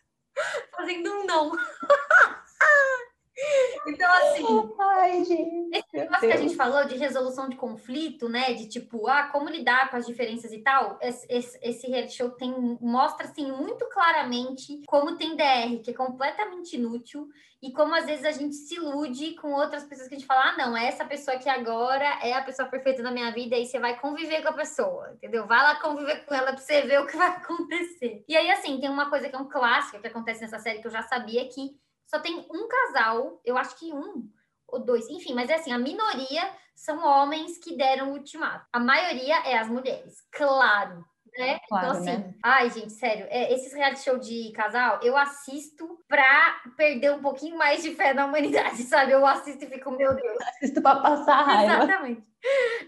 fazendo 0.77 1.11
um 1.11 1.25
não. 1.25 1.53
Então, 3.87 4.11
assim, 4.13 4.45
Ai, 4.81 5.25
gente, 5.25 5.77
esse 5.77 5.97
negócio 5.97 6.29
que 6.29 6.33
a 6.33 6.37
gente 6.37 6.57
falou 6.57 6.85
de 6.87 6.97
resolução 6.97 7.49
de 7.49 7.57
conflito, 7.57 8.29
né? 8.29 8.55
De 8.55 8.69
tipo, 8.69 9.07
ah, 9.09 9.25
como 9.25 9.49
lidar 9.49 9.91
com 9.91 9.97
as 9.97 10.07
diferenças 10.07 10.53
e 10.53 10.63
tal, 10.63 10.99
esse, 11.03 11.27
esse, 11.29 11.59
esse 11.63 11.87
reality 11.89 12.17
show 12.17 12.31
tem, 12.31 12.79
mostra 12.81 13.27
assim 13.27 13.51
muito 13.51 13.87
claramente 13.89 14.83
como 14.87 15.17
tem 15.17 15.37
DR, 15.37 15.83
que 15.83 15.91
é 15.91 15.95
completamente 15.95 16.77
inútil, 16.77 17.29
e 17.63 17.73
como 17.73 17.95
às 17.95 18.07
vezes 18.07 18.25
a 18.25 18.31
gente 18.31 18.55
se 18.55 18.77
ilude 18.77 19.35
com 19.37 19.53
outras 19.53 19.85
pessoas 19.85 20.09
que 20.09 20.15
a 20.15 20.19
gente 20.19 20.27
fala, 20.27 20.51
ah, 20.51 20.57
não, 20.57 20.77
é 20.77 20.87
essa 20.87 21.05
pessoa 21.05 21.39
que 21.39 21.49
agora 21.49 22.19
é 22.23 22.35
a 22.35 22.43
pessoa 22.43 22.69
perfeita 22.69 23.03
da 23.03 23.11
minha 23.11 23.31
vida, 23.33 23.57
e 23.57 23.61
aí 23.61 23.67
você 23.67 23.79
vai 23.79 23.99
conviver 23.99 24.43
com 24.43 24.51
a 24.51 24.55
pessoa, 24.55 25.13
entendeu? 25.15 25.47
Vai 25.47 25.63
lá 25.63 25.75
conviver 25.77 26.25
com 26.25 26.35
ela 26.35 26.53
pra 26.53 26.59
você 26.59 26.83
ver 26.83 27.01
o 27.01 27.07
que 27.07 27.17
vai 27.17 27.29
acontecer. 27.37 28.25
E 28.29 28.37
aí, 28.37 28.51
assim, 28.51 28.79
tem 28.81 28.91
uma 28.91 29.11
coisa 29.11 29.29
que 29.29 29.35
é 29.35 29.39
um 29.39 29.49
clássico 29.49 30.01
que 30.01 30.07
acontece 30.07 30.43
nessa 30.43 30.59
série 30.59 30.81
que 30.81 30.87
eu 30.87 30.93
já 30.93 31.03
sabia 31.03 31.49
que 31.49 31.75
só 32.15 32.21
tem 32.21 32.47
um 32.49 32.69
casal, 32.69 33.41
eu 33.45 33.59
acho 33.59 33.77
que 33.77 33.93
um 33.93 34.31
ou 34.69 34.79
dois, 34.79 35.09
enfim, 35.09 35.35
mas 35.35 35.51
é 35.51 35.55
assim, 35.55 35.73
a 35.73 35.79
minoria 35.79 36.49
são 36.75 37.05
homens 37.05 37.59
que 37.59 37.77
deram 37.77 38.11
o 38.11 38.13
ultimato. 38.13 38.65
A 38.73 38.79
maioria 38.79 39.37
é 39.47 39.59
as 39.59 39.69
mulheres, 39.69 40.23
claro. 40.31 41.05
Né? 41.37 41.59
Claro, 41.69 41.87
então, 41.89 42.01
assim, 42.01 42.19
né? 42.19 42.35
ai, 42.45 42.71
gente, 42.71 42.93
sério, 42.93 43.27
é, 43.29 43.53
esses 43.53 43.73
reality 43.73 44.05
show 44.05 44.17
de 44.17 44.53
casal, 44.53 45.01
eu 45.03 45.17
assisto 45.17 45.99
pra 46.07 46.63
perder 46.77 47.13
um 47.13 47.21
pouquinho 47.21 47.59
mais 47.59 47.83
de 47.83 47.93
fé 47.97 48.15
na 48.15 48.27
humanidade, 48.27 48.83
sabe? 48.85 49.11
Eu 49.11 49.27
assisto 49.27 49.65
e 49.65 49.67
fico, 49.67 49.91
meu 49.91 50.15
Deus. 50.15 50.39
Assisto 50.55 50.81
pra 50.81 50.97
passar 50.97 51.43
raiva. 51.43 51.75
Exatamente. 51.75 52.25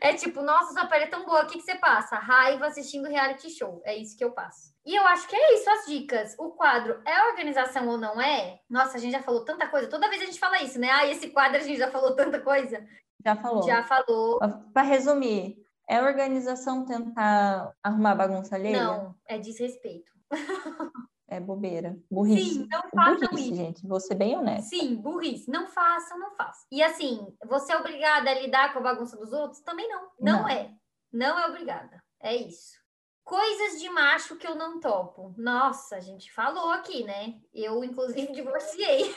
É 0.01 0.13
tipo, 0.13 0.43
nossa, 0.43 0.73
sua 0.73 0.87
pele 0.87 1.05
é 1.05 1.09
tão 1.09 1.25
boa, 1.25 1.43
o 1.43 1.47
que, 1.49 1.59
que 1.59 1.65
você 1.65 1.75
passa? 1.75 2.17
Raiva 2.17 2.67
assistindo 2.67 3.09
reality 3.09 3.51
show. 3.51 3.83
É 3.85 3.97
isso 3.97 4.17
que 4.17 4.23
eu 4.23 4.31
passo. 4.31 4.76
E 4.87 4.95
eu 4.95 5.05
acho 5.09 5.27
que 5.27 5.35
é 5.35 5.55
isso, 5.55 5.69
as 5.69 5.87
dicas. 5.87 6.37
O 6.39 6.51
quadro 6.51 7.03
é 7.05 7.29
organização 7.29 7.89
ou 7.89 7.99
não 7.99 8.21
é? 8.21 8.61
Nossa, 8.71 8.97
a 8.97 9.01
gente 9.01 9.11
já 9.11 9.23
falou 9.23 9.45
tanta 9.45 9.67
coisa. 9.67 9.89
Toda 9.89 10.09
vez 10.09 10.23
a 10.23 10.27
gente 10.27 10.39
fala 10.39 10.63
isso, 10.63 10.79
né? 10.79 10.89
Ah, 10.91 11.07
esse 11.07 11.29
quadro 11.31 11.59
a 11.59 11.61
gente 11.61 11.77
já 11.77 11.91
falou 11.91 12.15
tanta 12.15 12.41
coisa. 12.41 12.87
Já 13.25 13.35
falou. 13.35 13.63
Já 13.65 13.83
falou. 13.83 14.39
Para 14.73 14.83
resumir, 14.83 15.57
é 15.89 16.01
organização 16.01 16.85
tentar 16.85 17.73
arrumar 17.83 18.15
bagunça 18.15 18.55
alheia? 18.55 18.85
Não, 18.85 19.15
é 19.27 19.39
desrespeito. 19.39 20.13
É 21.29 21.41
bobeira. 21.41 21.99
Burrice. 22.09 22.51
Sim, 22.51 22.69
não 22.71 22.83
façam 22.89 23.29
burrice, 23.31 23.49
isso. 23.49 23.57
gente. 23.57 23.87
Vou 23.89 23.99
ser 23.99 24.15
bem 24.15 24.37
honesta. 24.37 24.71
Sim, 24.71 24.95
burrice. 24.95 25.51
Não 25.51 25.67
façam, 25.67 26.21
não 26.21 26.31
façam. 26.37 26.65
E 26.71 26.81
assim, 26.81 27.27
você 27.45 27.73
é 27.73 27.77
obrigada 27.77 28.31
a 28.31 28.41
lidar 28.41 28.73
com 28.73 28.79
a 28.79 28.83
bagunça 28.83 29.17
dos 29.17 29.33
outros? 29.33 29.61
Também 29.61 29.89
não. 29.89 30.03
Não, 30.21 30.43
não. 30.43 30.49
é. 30.49 30.71
Não 31.13 31.37
é 31.37 31.49
obrigada. 31.49 32.01
É 32.23 32.37
isso. 32.37 32.79
Coisas 33.27 33.81
de 33.81 33.91
macho 33.91 34.37
que 34.37 34.47
eu 34.47 34.55
não 34.55 34.79
topo. 34.79 35.35
Nossa, 35.37 35.97
a 35.97 36.01
gente 36.01 36.33
falou 36.33 36.71
aqui, 36.71 37.03
né? 37.03 37.35
Eu, 37.53 37.83
inclusive, 37.83 38.31
divorciei. 38.33 39.13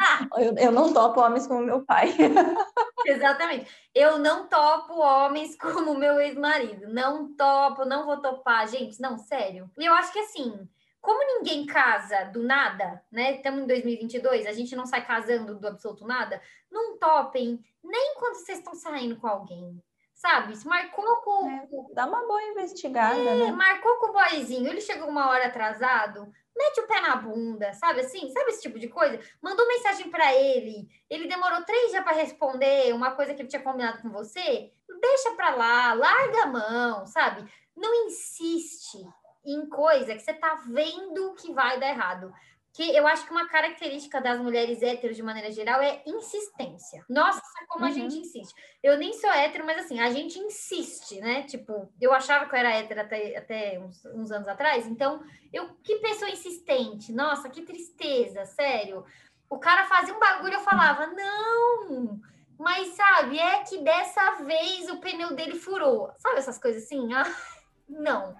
ah. 0.00 0.26
eu, 0.38 0.56
eu 0.56 0.72
não 0.72 0.90
topo 0.90 1.20
homens 1.20 1.46
como 1.46 1.60
meu 1.60 1.84
pai. 1.84 2.14
Exatamente. 3.04 3.70
Eu 3.94 4.18
não 4.18 4.48
topo 4.48 4.94
homens 4.94 5.54
como 5.54 5.94
meu 5.98 6.18
ex-marido. 6.18 6.88
Não 6.88 7.30
topo, 7.36 7.84
não 7.84 8.06
vou 8.06 8.22
topar. 8.22 8.66
Gente, 8.66 9.02
não, 9.02 9.18
sério. 9.18 9.70
E 9.76 9.84
eu 9.84 9.92
acho 9.92 10.10
que 10.14 10.20
assim, 10.20 10.66
como 10.98 11.22
ninguém 11.26 11.66
casa 11.66 12.24
do 12.32 12.42
nada, 12.42 13.04
né? 13.12 13.36
Estamos 13.36 13.64
em 13.64 13.66
2022, 13.66 14.46
a 14.46 14.52
gente 14.52 14.74
não 14.74 14.86
sai 14.86 15.06
casando 15.06 15.60
do 15.60 15.68
absoluto 15.68 16.06
nada. 16.06 16.40
Não 16.72 16.96
topem 16.96 17.62
nem 17.84 18.14
quando 18.18 18.36
vocês 18.36 18.56
estão 18.56 18.74
saindo 18.74 19.16
com 19.16 19.26
alguém 19.26 19.78
sabe? 20.26 20.58
Marcou 20.64 21.16
com. 21.16 21.48
É, 21.48 21.68
dá 21.94 22.06
uma 22.06 22.26
boa 22.26 22.42
investigada, 22.42 23.18
é, 23.18 23.34
né? 23.36 23.52
Marcou 23.52 23.96
com 23.96 24.08
o 24.08 24.12
boyzinho, 24.12 24.68
ele 24.68 24.80
chegou 24.80 25.08
uma 25.08 25.28
hora 25.30 25.46
atrasado, 25.46 26.32
mete 26.56 26.80
o 26.80 26.86
pé 26.86 27.00
na 27.00 27.14
bunda, 27.14 27.72
sabe 27.74 28.00
assim? 28.00 28.28
Sabe 28.30 28.50
esse 28.50 28.62
tipo 28.62 28.78
de 28.78 28.88
coisa? 28.88 29.20
Mandou 29.40 29.66
mensagem 29.68 30.10
para 30.10 30.34
ele, 30.34 30.88
ele 31.08 31.28
demorou 31.28 31.62
três 31.62 31.92
dias 31.92 32.02
para 32.02 32.16
responder 32.16 32.92
uma 32.92 33.12
coisa 33.12 33.34
que 33.34 33.42
ele 33.42 33.48
tinha 33.48 33.62
combinado 33.62 34.02
com 34.02 34.10
você. 34.10 34.72
Deixa 35.00 35.30
para 35.36 35.54
lá, 35.54 35.94
larga 35.94 36.42
a 36.42 36.46
mão, 36.46 37.06
sabe? 37.06 37.48
Não 37.76 38.06
insiste 38.06 39.06
em 39.44 39.68
coisa 39.68 40.14
que 40.14 40.20
você 40.20 40.34
tá 40.34 40.56
vendo 40.66 41.34
que 41.34 41.52
vai 41.52 41.78
dar 41.78 41.90
errado. 41.90 42.32
Que 42.76 42.94
eu 42.94 43.06
acho 43.06 43.24
que 43.24 43.30
uma 43.30 43.48
característica 43.48 44.20
das 44.20 44.38
mulheres 44.38 44.82
héteros, 44.82 45.16
de 45.16 45.22
maneira 45.22 45.50
geral, 45.50 45.80
é 45.80 46.02
insistência. 46.06 47.02
Nossa, 47.08 47.40
como 47.68 47.86
uhum. 47.86 47.90
a 47.90 47.94
gente 47.94 48.18
insiste. 48.18 48.54
Eu 48.82 48.98
nem 48.98 49.14
sou 49.14 49.30
hétero, 49.30 49.64
mas 49.64 49.78
assim, 49.78 49.98
a 49.98 50.10
gente 50.10 50.38
insiste, 50.38 51.18
né? 51.22 51.44
Tipo, 51.44 51.90
eu 51.98 52.12
achava 52.12 52.44
que 52.44 52.54
eu 52.54 52.58
era 52.58 52.74
hétero 52.74 53.00
até, 53.00 53.34
até 53.34 53.78
uns, 53.78 54.04
uns 54.04 54.30
anos 54.30 54.46
atrás, 54.46 54.86
então, 54.86 55.24
eu 55.50 55.74
que 55.82 55.96
pessoa 56.00 56.30
insistente. 56.30 57.12
Nossa, 57.12 57.48
que 57.48 57.62
tristeza, 57.62 58.44
sério. 58.44 59.06
O 59.48 59.58
cara 59.58 59.86
fazia 59.86 60.14
um 60.14 60.20
bagulho, 60.20 60.54
eu 60.54 60.60
falava, 60.60 61.06
não, 61.06 62.20
mas 62.58 62.88
sabe, 62.88 63.38
é 63.38 63.62
que 63.64 63.78
dessa 63.78 64.32
vez 64.42 64.90
o 64.90 64.98
pneu 64.98 65.34
dele 65.34 65.58
furou. 65.58 66.12
Sabe 66.18 66.40
essas 66.40 66.58
coisas 66.58 66.82
assim? 66.82 67.10
Ah, 67.14 67.24
não. 67.88 68.36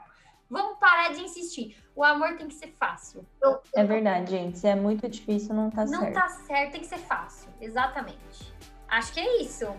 Vamos 0.50 0.78
parar 0.78 1.14
de 1.14 1.24
insistir. 1.24 1.85
O 1.96 2.04
amor 2.04 2.36
tem 2.36 2.46
que 2.46 2.54
ser 2.54 2.74
fácil. 2.78 3.26
É 3.74 3.82
verdade, 3.82 4.30
gente. 4.30 4.58
Se 4.58 4.68
é 4.68 4.74
muito 4.74 5.08
difícil, 5.08 5.54
não 5.54 5.70
tá 5.70 5.86
não 5.86 6.00
certo. 6.00 6.04
Não 6.04 6.12
tá 6.12 6.28
certo, 6.28 6.72
tem 6.72 6.80
que 6.82 6.86
ser 6.86 6.98
fácil. 6.98 7.48
Exatamente. 7.58 8.54
Acho 8.86 9.14
que 9.14 9.20
é 9.20 9.40
isso. 9.40 9.74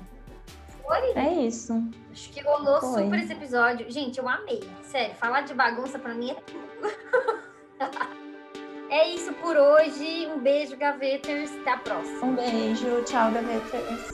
Foi? 0.82 1.12
É 1.16 1.34
isso. 1.34 1.74
Acho 2.12 2.30
que 2.32 2.42
rolou 2.42 2.80
Foi. 2.80 3.04
super 3.04 3.20
esse 3.20 3.34
episódio. 3.34 3.92
Gente, 3.92 4.18
eu 4.18 4.28
amei. 4.28 4.68
Sério, 4.82 5.16
falar 5.16 5.42
de 5.42 5.54
bagunça 5.54 6.00
pra 6.00 6.16
mim 6.16 6.32
é 6.32 6.36
tudo. 6.36 6.66
é 8.90 9.10
isso 9.10 9.32
por 9.34 9.56
hoje. 9.56 10.28
Um 10.28 10.40
beijo, 10.40 10.76
Gaveters. 10.76 11.52
Até 11.62 11.72
a 11.72 11.78
próxima. 11.78 12.26
Um 12.26 12.36
beijo. 12.36 13.04
Tchau, 13.04 13.32
Gaveters. 13.32 14.12